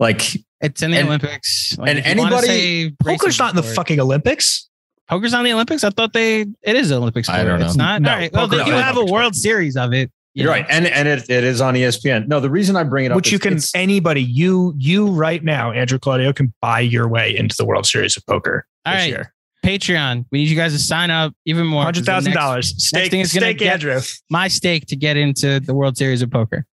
Like 0.01 0.37
It's 0.63 0.83
in 0.83 0.91
the 0.91 0.99
And- 0.99 1.07
Olympics. 1.09 1.77
Like, 1.79 1.91
and 1.91 1.99
if 2.01 2.07
you 2.17 2.21
wanna 2.21 2.37
anybody- 2.39 2.95
Poker's 3.05 3.39
not 3.39 3.51
in 3.51 3.57
the 3.57 3.63
fucking 3.63 4.01
Olympics. 4.01 4.69
Poker's 5.09 5.33
on 5.35 5.45
the 5.45 5.53
Olympics. 5.53 5.83
I 5.85 5.91
thought 5.91 6.13
they. 6.13 6.41
It 6.43 6.77
is 6.77 6.91
an 6.91 6.99
Olympic 6.99 7.25
sport. 7.25 7.39
I 7.41 7.45
don't 7.45 7.59
know. 7.61 7.67
It's 7.67 7.77
not. 7.77 8.01
No, 8.03 8.11
All 8.11 8.17
right. 8.17 8.33
Well, 8.33 8.47
poker 8.49 8.59
they 8.59 8.65
do 8.65 8.71
have 8.73 8.97
a 8.97 9.01
Olympic 9.01 9.13
World 9.13 9.35
Series 9.35 9.77
of 9.77 9.93
it. 9.93 10.11
you 10.35 10.45
you're 10.45 10.47
know. 10.47 10.53
right, 10.53 10.67
and 10.71 10.87
and 10.87 11.09
it, 11.09 11.29
it 11.29 11.43
is 11.45 11.61
on 11.61 11.75
ESPN. 11.75 12.29
No, 12.29 12.39
the 12.41 12.49
reason 12.51 12.77
I 12.77 12.85
bring 12.85 13.07
it 13.07 13.11
up, 13.11 13.17
Which 13.17 13.27
is 13.29 13.33
you 13.33 13.39
can 13.41 13.59
anybody 13.75 14.23
you 14.23 14.73
you 14.79 15.09
right 15.11 15.43
now, 15.43 15.73
Andrew 15.73 15.99
Claudio 15.99 16.33
can 16.33 16.53
buy 16.63 16.81
your 16.81 17.09
way 17.09 17.37
into 17.37 17.57
the 17.59 17.65
World 17.65 17.87
Series 17.87 18.17
of 18.17 18.25
Poker 18.27 18.67
All 18.87 18.93
this 18.93 19.01
right. 19.03 19.09
year. 19.09 19.35
Patreon. 19.65 20.25
We 20.31 20.39
need 20.39 20.49
you 20.49 20.57
guys 20.57 20.73
to 20.73 20.79
sign 20.79 21.11
up 21.11 21.35
even 21.45 21.67
more. 21.67 21.83
Hundred 21.83 22.05
thousand 22.07 22.33
dollars. 22.35 22.73
Stake, 22.83 23.11
thing 23.11 23.21
is 23.21 23.33
gonna 23.33 23.47
stake 23.47 23.63
Andrew. 23.63 24.01
My 24.31 24.47
stake 24.49 24.87
to 24.87 24.97
get 24.97 25.17
into 25.17 25.59
the 25.59 25.75
World 25.75 25.97
Series 25.99 26.23
of 26.23 26.31
Poker. 26.31 26.67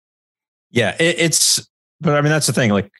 Yeah, 0.70 0.94
it, 1.00 1.16
it's 1.18 1.66
but 2.02 2.14
I 2.14 2.20
mean 2.20 2.30
that's 2.30 2.46
the 2.46 2.52
thing. 2.52 2.70
Like 2.70 2.90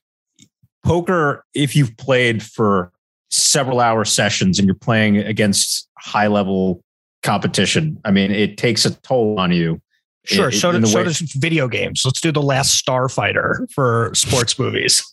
poker, 0.86 1.44
if 1.54 1.74
you've 1.76 1.96
played 1.96 2.42
for 2.42 2.92
several 3.30 3.80
hour 3.80 4.04
sessions 4.04 4.58
and 4.58 4.66
you're 4.66 4.74
playing 4.74 5.18
against 5.18 5.88
high 5.98 6.28
level 6.28 6.82
competition, 7.22 8.00
I 8.04 8.10
mean 8.10 8.30
it 8.30 8.56
takes 8.56 8.84
a 8.84 8.94
toll 9.02 9.38
on 9.38 9.52
you. 9.52 9.80
Sure. 10.24 10.46
in- 10.46 10.52
so, 10.52 10.80
so 10.84 11.04
does 11.04 11.20
video 11.20 11.68
games. 11.68 12.02
Let's 12.04 12.20
do 12.20 12.32
the 12.32 12.42
last 12.42 12.84
Starfighter 12.84 13.70
for 13.72 14.10
sports 14.14 14.58
movies. 14.58 15.04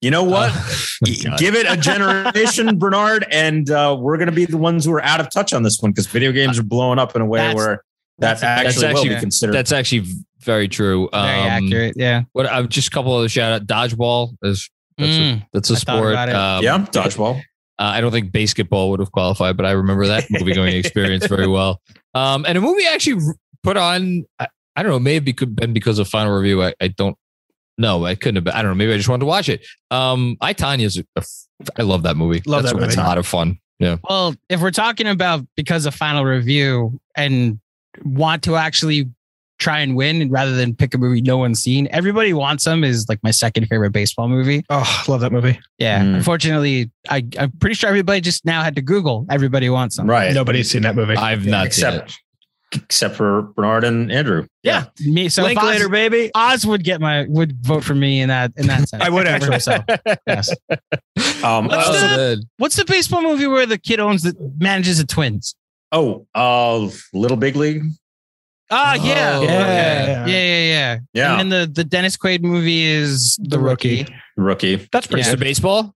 You 0.00 0.10
know 0.10 0.22
what? 0.24 0.52
God. 1.24 1.38
Give 1.38 1.54
it 1.54 1.66
a 1.68 1.76
generation, 1.76 2.78
Bernard, 2.78 3.26
and 3.30 3.68
uh, 3.70 3.96
we're 3.98 4.16
going 4.16 4.28
to 4.28 4.34
be 4.34 4.44
the 4.44 4.56
ones 4.56 4.84
who 4.84 4.92
are 4.92 5.02
out 5.02 5.20
of 5.20 5.28
touch 5.30 5.52
on 5.52 5.62
this 5.62 5.80
one 5.80 5.90
because 5.90 6.06
video 6.06 6.32
games 6.32 6.58
are 6.58 6.62
blowing 6.62 6.98
up 6.98 7.16
in 7.16 7.22
a 7.22 7.26
way 7.26 7.40
That's- 7.40 7.56
where 7.56 7.84
that 8.20 8.40
that's- 8.40 8.42
actually, 8.42 8.82
that's 8.86 8.94
will 8.94 9.14
be 9.14 9.20
considered. 9.20 9.52
That's 9.52 9.72
actually 9.72 10.06
very 10.48 10.66
true. 10.66 11.08
Very 11.12 11.22
Um, 11.40 11.46
accurate. 11.64 11.92
Yeah. 11.96 12.22
What? 12.32 12.46
Uh, 12.46 12.62
just 12.64 12.88
a 12.88 12.90
couple 12.90 13.20
of 13.22 13.30
shout 13.30 13.52
out. 13.52 13.66
Dodgeball 13.66 14.34
is 14.42 14.70
that's 14.96 15.16
a, 15.16 15.20
Mm. 15.20 15.46
that's 15.52 15.70
a 15.70 15.74
I 15.74 15.76
thought 15.76 15.98
sport. 15.98 16.14
Um, 16.30 16.64
yeah, 16.64 16.78
dodgeball. 16.90 17.36
Uh, 17.38 17.42
I 17.94 18.00
don't 18.00 18.10
think 18.10 18.32
basketball 18.32 18.90
would 18.90 18.98
have 19.00 19.12
qualified, 19.12 19.56
but 19.58 19.66
I 19.66 19.70
remember 19.72 20.06
that 20.08 20.24
movie 20.30 20.54
going 20.54 20.74
experience 20.82 21.26
very 21.26 21.46
well. 21.46 21.80
Um, 22.14 22.44
and 22.48 22.56
a 22.58 22.60
movie 22.60 22.86
I 22.86 22.92
actually 22.94 23.22
put 23.62 23.76
on. 23.76 24.24
I, 24.40 24.48
I 24.74 24.82
don't 24.82 24.90
know. 24.90 24.98
Maybe 24.98 25.30
it 25.32 25.36
could 25.36 25.54
been 25.54 25.72
because 25.74 25.98
of 25.98 26.08
final 26.08 26.34
review. 26.36 26.62
I, 26.62 26.72
I 26.80 26.88
don't 26.88 27.16
know. 27.76 28.04
I 28.06 28.14
couldn't 28.14 28.36
have. 28.36 28.44
Been, 28.44 28.54
I 28.54 28.62
don't 28.62 28.70
know. 28.72 28.74
Maybe 28.76 28.92
I 28.94 28.96
just 28.96 29.08
wanted 29.08 29.20
to 29.20 29.26
watch 29.26 29.48
it. 29.48 29.64
Um, 29.90 30.36
I 30.40 30.52
Tanya's. 30.54 30.96
A, 30.98 31.04
a 31.16 31.18
f- 31.18 31.70
I 31.78 31.82
love 31.82 32.02
that 32.04 32.16
movie. 32.16 32.42
Love 32.46 32.62
That's 32.62 32.74
that 32.74 32.82
It's 32.84 32.96
a 32.96 33.02
lot 33.02 33.18
of 33.18 33.26
fun. 33.26 33.58
Yeah. 33.78 33.98
Well, 34.08 34.34
if 34.48 34.60
we're 34.60 34.70
talking 34.72 35.06
about 35.06 35.46
because 35.56 35.86
of 35.86 35.94
final 35.94 36.24
review 36.24 36.98
and 37.16 37.60
want 38.04 38.42
to 38.44 38.56
actually 38.56 39.10
try 39.58 39.80
and 39.80 39.96
win 39.96 40.30
rather 40.30 40.54
than 40.54 40.74
pick 40.74 40.94
a 40.94 40.98
movie 40.98 41.20
no 41.20 41.36
one's 41.38 41.60
seen, 41.60 41.88
everybody 41.90 42.32
wants 42.32 42.64
some 42.64 42.84
is 42.84 43.08
like 43.08 43.18
my 43.22 43.30
second 43.30 43.66
favorite 43.66 43.90
baseball 43.90 44.28
movie. 44.28 44.64
Oh, 44.70 45.04
love 45.08 45.20
that 45.20 45.32
movie. 45.32 45.58
Yeah. 45.78 46.02
Mm. 46.02 46.16
Unfortunately, 46.16 46.90
I, 47.08 47.24
I'm 47.38 47.50
pretty 47.52 47.74
sure 47.74 47.88
everybody 47.88 48.20
just 48.20 48.44
now 48.44 48.62
had 48.62 48.74
to 48.76 48.82
Google 48.82 49.26
everybody 49.30 49.68
wants 49.70 49.96
some. 49.96 50.08
Right. 50.08 50.32
Nobody's 50.32 50.70
seen 50.70 50.82
that 50.82 50.94
movie. 50.96 51.16
I've 51.16 51.44
not 51.46 51.72
seen 51.72 51.86
it. 51.86 51.94
except 51.96 52.22
except 52.74 53.16
for 53.16 53.42
Bernard 53.56 53.82
and 53.82 54.12
Andrew. 54.12 54.46
Yeah. 54.62 54.84
Me. 55.00 55.30
So 55.30 55.42
Link 55.42 55.58
Oz, 55.58 55.64
later, 55.64 55.88
baby. 55.88 56.30
Oz 56.34 56.66
would 56.66 56.84
get 56.84 57.00
my 57.00 57.24
would 57.28 57.56
vote 57.64 57.82
for 57.82 57.94
me 57.94 58.20
in 58.20 58.28
that 58.28 58.52
in 58.56 58.66
that 58.66 58.88
sense. 58.88 59.02
I 59.06 59.08
would 59.08 59.26
Over 59.26 59.52
actually. 59.52 59.52
himself. 59.52 59.84
Yes. 60.26 60.54
Um, 61.42 61.66
What's 61.68 61.88
Oh, 61.88 61.92
uh, 61.92 62.16
the- 62.16 62.42
What's 62.58 62.76
the 62.76 62.84
baseball 62.84 63.22
movie 63.22 63.46
where 63.46 63.64
the 63.66 63.78
kid 63.78 63.98
owns 64.00 64.22
the 64.22 64.34
manages 64.58 64.98
the 64.98 65.06
twins? 65.06 65.54
oh, 65.92 66.26
uh, 66.34 66.88
Little 67.12 67.36
Big 67.36 67.56
League. 67.56 67.82
Ah, 68.70 68.94
yeah. 68.94 69.38
Oh, 69.38 69.42
Okay. 69.44 69.52
yeah. 69.54 70.26
yeah, 70.26 70.26
yeah, 70.26 70.62
yeah. 70.62 70.98
Yeah, 71.14 71.40
And 71.40 71.50
then 71.52 71.60
the 71.68 71.72
the 71.72 71.84
Dennis 71.84 72.16
Quaid 72.16 72.42
movie 72.42 72.84
is 72.84 73.36
the, 73.42 73.50
The 73.50 73.58
Rookie. 73.58 74.00
rookie. 74.00 74.14
rookie. 74.76 74.88
That's 74.92 75.06
pretty 75.06 75.26
Yeah. 75.28 75.34
Mr. 75.34 75.40
Baseball. 75.40 75.94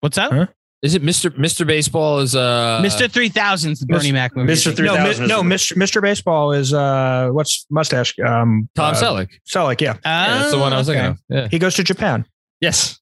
What's 0.00 0.16
that? 0.16 0.32
Huh? 0.32 0.46
Is 0.82 0.94
it 0.94 1.02
Mr. 1.02 1.30
Mr. 1.30 1.66
Baseball? 1.66 2.20
Is 2.20 2.34
uh 2.34 2.80
Mr. 2.82 3.10
Three 3.10 3.28
Thousand's 3.28 3.80
the 3.80 3.86
Bernie 3.86 4.10
Mr. 4.10 4.12
Mac 4.14 4.36
movie. 4.36 4.52
Mr. 4.52 4.74
good. 4.74 4.84
No, 4.86 4.94
mi- 4.94 5.26
no, 5.26 5.42
Mr. 5.42 5.76
Mr. 5.76 6.00
Baseball 6.00 6.52
is 6.52 6.72
uh, 6.72 7.28
what's 7.32 7.66
mustache? 7.70 8.14
Um, 8.18 8.68
Tom 8.74 8.94
uh, 8.94 8.96
Selleck? 8.96 9.28
Selleck, 9.46 9.80
yeah. 9.82 9.96
Yeah, 10.04 10.38
that's 10.38 10.52
the 10.52 10.58
one 10.58 10.72
I 10.72 10.78
was 10.78 10.86
thinking 10.86 11.04
of. 11.06 11.18
Yeah. 11.28 11.48
He 11.50 11.58
goes 11.58 11.74
to 11.76 11.84
Japan. 11.84 12.24
Yes. 12.62 12.98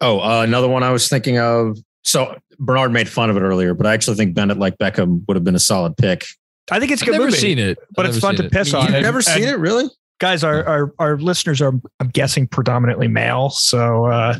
Oh, 0.00 0.20
uh, 0.20 0.42
another 0.42 0.68
one 0.68 0.82
I 0.82 0.90
was 0.90 1.08
thinking 1.08 1.38
of. 1.38 1.76
So 2.04 2.38
Bernard 2.58 2.92
made 2.92 3.08
fun 3.08 3.28
of 3.28 3.36
it 3.36 3.40
earlier, 3.40 3.74
but 3.74 3.86
I 3.86 3.92
actually 3.92 4.16
think 4.16 4.34
Bend 4.34 4.50
It 4.50 4.58
like 4.58 4.78
Beckham 4.78 5.24
would 5.28 5.36
have 5.36 5.44
been 5.44 5.56
a 5.56 5.58
solid 5.60 5.96
pick. 5.98 6.24
I 6.70 6.80
think 6.80 6.92
it's 6.92 7.02
a 7.02 7.04
I've 7.04 7.06
good 7.06 7.12
never 7.12 7.24
movie, 7.26 7.36
seen 7.36 7.58
it, 7.58 7.78
but 7.94 8.06
I've 8.06 8.12
it's 8.14 8.20
fun 8.20 8.36
to 8.36 8.44
it. 8.46 8.52
piss 8.52 8.72
on. 8.74 8.86
You've 8.86 8.94
And- 8.94 9.02
never 9.04 9.20
seen 9.22 9.42
and 9.42 9.52
it, 9.52 9.58
really? 9.58 9.86
guys. 10.18 10.42
Our, 10.44 10.64
our 10.64 10.94
our 10.98 11.18
listeners 11.18 11.60
are, 11.60 11.72
I'm 12.00 12.08
guessing, 12.08 12.46
predominantly 12.46 13.08
male. 13.08 13.50
So 13.50 14.06
uh, 14.06 14.36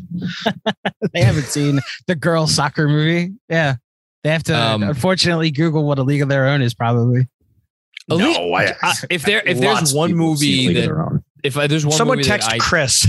they 1.12 1.22
haven't 1.22 1.44
seen 1.44 1.80
the 2.06 2.14
girl 2.14 2.46
soccer 2.46 2.88
movie. 2.88 3.32
Yeah. 3.48 3.76
They 4.22 4.30
have 4.30 4.42
to 4.44 4.56
Um, 4.58 4.82
unfortunately 4.82 5.50
Google 5.50 5.84
what 5.84 5.98
a 5.98 6.02
league 6.02 6.22
of 6.22 6.28
their 6.30 6.46
own 6.46 6.62
is 6.62 6.72
probably. 6.72 7.28
A 8.10 8.14
league- 8.14 8.36
I, 8.36 8.74
I- 8.82 8.94
if 9.10 9.22
there 9.24 9.42
if 9.46 9.58
there's 9.60 9.92
one 9.92 10.10
people 10.10 10.30
have 10.30 10.38
seen 10.38 10.56
movie 10.56 10.68
League 10.80 10.88
of 10.90 10.98
that 10.98 11.22
if 11.42 11.56
I, 11.58 11.66
there's 11.66 11.84
one 11.84 11.96
someone 11.96 12.16
movie 12.18 12.28
text 12.28 12.48
that 12.48 12.54
I, 12.54 12.58
Chris. 12.58 13.06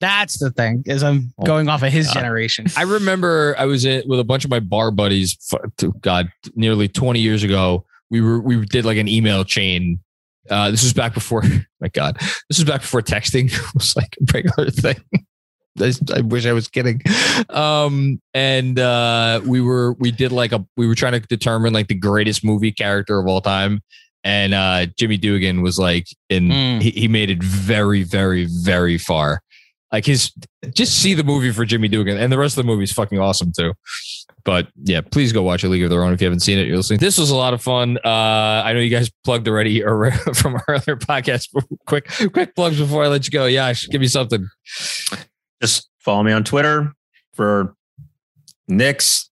That's 0.00 0.40
the 0.40 0.50
thing, 0.50 0.82
is 0.86 1.04
I'm 1.04 1.32
going 1.46 1.68
off 1.68 1.84
of 1.84 1.92
his 1.92 2.08
God. 2.08 2.14
generation. 2.14 2.66
I 2.76 2.82
remember 2.82 3.54
I 3.56 3.66
was 3.66 3.84
in 3.84 4.02
with 4.08 4.18
a 4.18 4.24
bunch 4.24 4.44
of 4.44 4.50
my 4.50 4.58
bar 4.58 4.90
buddies. 4.90 5.38
God, 6.00 6.32
nearly 6.56 6.88
20 6.88 7.20
years 7.20 7.44
ago, 7.44 7.84
we 8.12 8.20
were 8.20 8.38
we 8.38 8.64
did 8.66 8.84
like 8.84 8.98
an 8.98 9.08
email 9.08 9.42
chain. 9.44 9.98
Uh, 10.50 10.70
this 10.70 10.82
was 10.84 10.92
back 10.92 11.14
before. 11.14 11.42
My 11.80 11.88
God, 11.88 12.16
this 12.20 12.58
was 12.58 12.64
back 12.64 12.82
before 12.82 13.00
texting 13.02 13.50
was 13.74 13.96
like 13.96 14.16
a 14.20 14.32
regular 14.32 14.70
thing. 14.70 14.96
I, 15.80 15.92
I 16.14 16.20
wish 16.20 16.44
I 16.44 16.52
was 16.52 16.68
kidding. 16.68 17.00
Um, 17.48 18.20
and 18.34 18.78
uh, 18.78 19.40
we 19.46 19.62
were 19.62 19.94
we 19.94 20.10
did 20.10 20.30
like 20.30 20.52
a 20.52 20.64
we 20.76 20.86
were 20.86 20.94
trying 20.94 21.14
to 21.14 21.20
determine 21.20 21.72
like 21.72 21.88
the 21.88 21.94
greatest 21.94 22.44
movie 22.44 22.72
character 22.72 23.18
of 23.18 23.26
all 23.26 23.40
time. 23.40 23.80
And 24.24 24.52
uh, 24.54 24.86
Jimmy 24.98 25.16
Dugan 25.16 25.62
was 25.62 25.78
like 25.78 26.06
in 26.28 26.48
Mm. 26.50 26.82
he, 26.82 26.90
he 26.90 27.08
made 27.08 27.30
it 27.30 27.42
very 27.42 28.02
very 28.02 28.44
very 28.44 28.98
far. 28.98 29.40
Like 29.90 30.04
his 30.04 30.32
just 30.74 30.98
see 31.00 31.14
the 31.14 31.24
movie 31.24 31.52
for 31.52 31.64
Jimmy 31.64 31.88
Dugan, 31.88 32.18
and 32.18 32.30
the 32.30 32.38
rest 32.38 32.58
of 32.58 32.64
the 32.64 32.70
movie 32.70 32.84
is 32.84 32.92
fucking 32.92 33.18
awesome 33.18 33.52
too. 33.56 33.72
But 34.44 34.68
yeah, 34.82 35.00
please 35.00 35.32
go 35.32 35.42
watch 35.42 35.62
A 35.64 35.68
League 35.68 35.84
of 35.84 35.90
Their 35.90 36.02
Own 36.04 36.12
if 36.12 36.20
you 36.20 36.26
haven't 36.26 36.40
seen 36.40 36.58
it. 36.58 36.66
You're 36.66 36.76
listening. 36.76 36.98
This 37.00 37.18
was 37.18 37.30
a 37.30 37.36
lot 37.36 37.54
of 37.54 37.62
fun. 37.62 37.98
Uh, 38.04 38.08
I 38.64 38.72
know 38.72 38.80
you 38.80 38.90
guys 38.90 39.10
plugged 39.24 39.46
already 39.48 39.82
or 39.84 40.10
from 40.34 40.54
our 40.54 40.74
other 40.74 40.96
podcast. 40.96 41.48
quick, 41.86 42.10
quick 42.32 42.54
plugs 42.54 42.78
before 42.78 43.04
I 43.04 43.08
let 43.08 43.24
you 43.24 43.30
go. 43.30 43.46
Yash, 43.46 43.88
give 43.88 44.00
me 44.00 44.08
something. 44.08 44.48
Just 45.60 45.88
follow 45.98 46.22
me 46.22 46.32
on 46.32 46.42
Twitter 46.44 46.92
for 47.34 47.76
Knicks, 48.68 49.30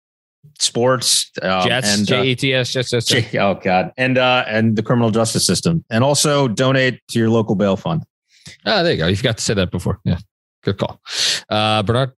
sports, 0.59 1.31
um, 1.41 1.67
Jets, 1.67 1.97
and 1.97 2.07
J 2.07 2.19
uh, 2.19 2.23
E 2.23 2.35
T 2.35 2.53
S, 2.53 2.71
Jets, 2.71 2.91
Jets. 2.91 3.07
Jets. 3.07 3.31
J- 3.31 3.39
oh 3.39 3.55
god, 3.55 3.91
and 3.97 4.17
uh, 4.17 4.45
and 4.47 4.75
the 4.75 4.83
criminal 4.83 5.11
justice 5.11 5.45
system, 5.45 5.83
and 5.89 6.03
also 6.03 6.47
donate 6.47 6.99
to 7.09 7.19
your 7.19 7.29
local 7.29 7.55
bail 7.55 7.75
fund. 7.75 8.03
Ah, 8.65 8.83
there 8.83 8.93
you 8.93 8.97
go. 8.97 9.07
You 9.07 9.15
forgot 9.15 9.37
to 9.37 9.43
say 9.43 9.53
that 9.53 9.71
before. 9.71 9.99
Yeah, 10.05 10.19
good 10.63 10.77
call. 10.77 11.01
Uh, 11.49 11.83
Bernard. 11.83 12.13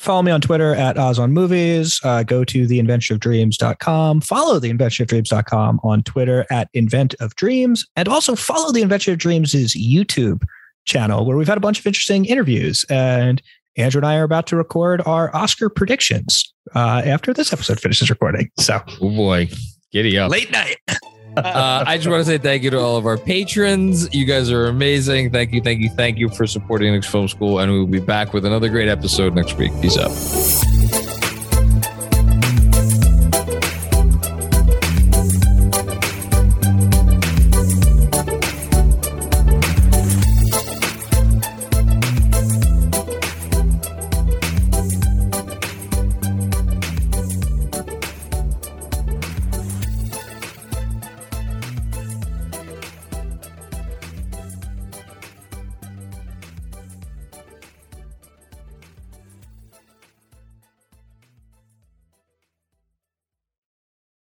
Follow 0.00 0.22
me 0.22 0.32
on 0.32 0.40
Twitter 0.40 0.74
at 0.74 0.96
Oz 0.96 1.18
on 1.18 1.30
Movies. 1.34 2.00
Uh, 2.02 2.22
go 2.22 2.42
to 2.42 2.66
theinventionofdreams.com. 2.66 4.22
Follow 4.22 4.58
theinventionofdreams.com 4.58 5.78
on 5.84 6.02
Twitter 6.04 6.46
at 6.50 6.70
Invent 6.72 7.14
of 7.20 7.36
Dreams. 7.36 7.86
And 7.96 8.08
also 8.08 8.34
follow 8.34 8.72
the 8.72 8.80
Invention 8.80 9.12
of 9.12 9.18
Dreams' 9.18 9.52
YouTube 9.52 10.42
channel, 10.86 11.26
where 11.26 11.36
we've 11.36 11.46
had 11.46 11.58
a 11.58 11.60
bunch 11.60 11.80
of 11.80 11.86
interesting 11.86 12.24
interviews. 12.24 12.82
And 12.88 13.42
Andrew 13.76 13.98
and 13.98 14.06
I 14.06 14.16
are 14.16 14.24
about 14.24 14.46
to 14.46 14.56
record 14.56 15.02
our 15.04 15.36
Oscar 15.36 15.68
predictions 15.68 16.50
uh, 16.74 17.02
after 17.04 17.34
this 17.34 17.52
episode 17.52 17.78
finishes 17.78 18.08
recording. 18.08 18.50
So 18.58 18.80
Oh 19.02 19.10
boy, 19.14 19.50
giddy 19.92 20.16
up. 20.18 20.30
late 20.30 20.50
night. 20.50 20.78
Uh, 21.44 21.84
I 21.86 21.96
just 21.96 22.08
want 22.08 22.20
to 22.20 22.24
say 22.24 22.38
thank 22.38 22.62
you 22.62 22.70
to 22.70 22.78
all 22.78 22.96
of 22.96 23.06
our 23.06 23.18
patrons. 23.18 24.12
You 24.14 24.24
guys 24.24 24.50
are 24.50 24.66
amazing. 24.66 25.30
Thank 25.30 25.52
you, 25.52 25.60
thank 25.60 25.80
you, 25.80 25.90
thank 25.90 26.18
you 26.18 26.28
for 26.28 26.46
supporting 26.46 26.92
Knicks 26.92 27.06
Film 27.06 27.28
School. 27.28 27.58
And 27.58 27.72
we 27.72 27.78
will 27.78 27.86
be 27.86 28.00
back 28.00 28.32
with 28.32 28.44
another 28.44 28.68
great 28.68 28.88
episode 28.88 29.34
next 29.34 29.56
week. 29.56 29.72
Peace 29.80 29.98
out. 29.98 30.99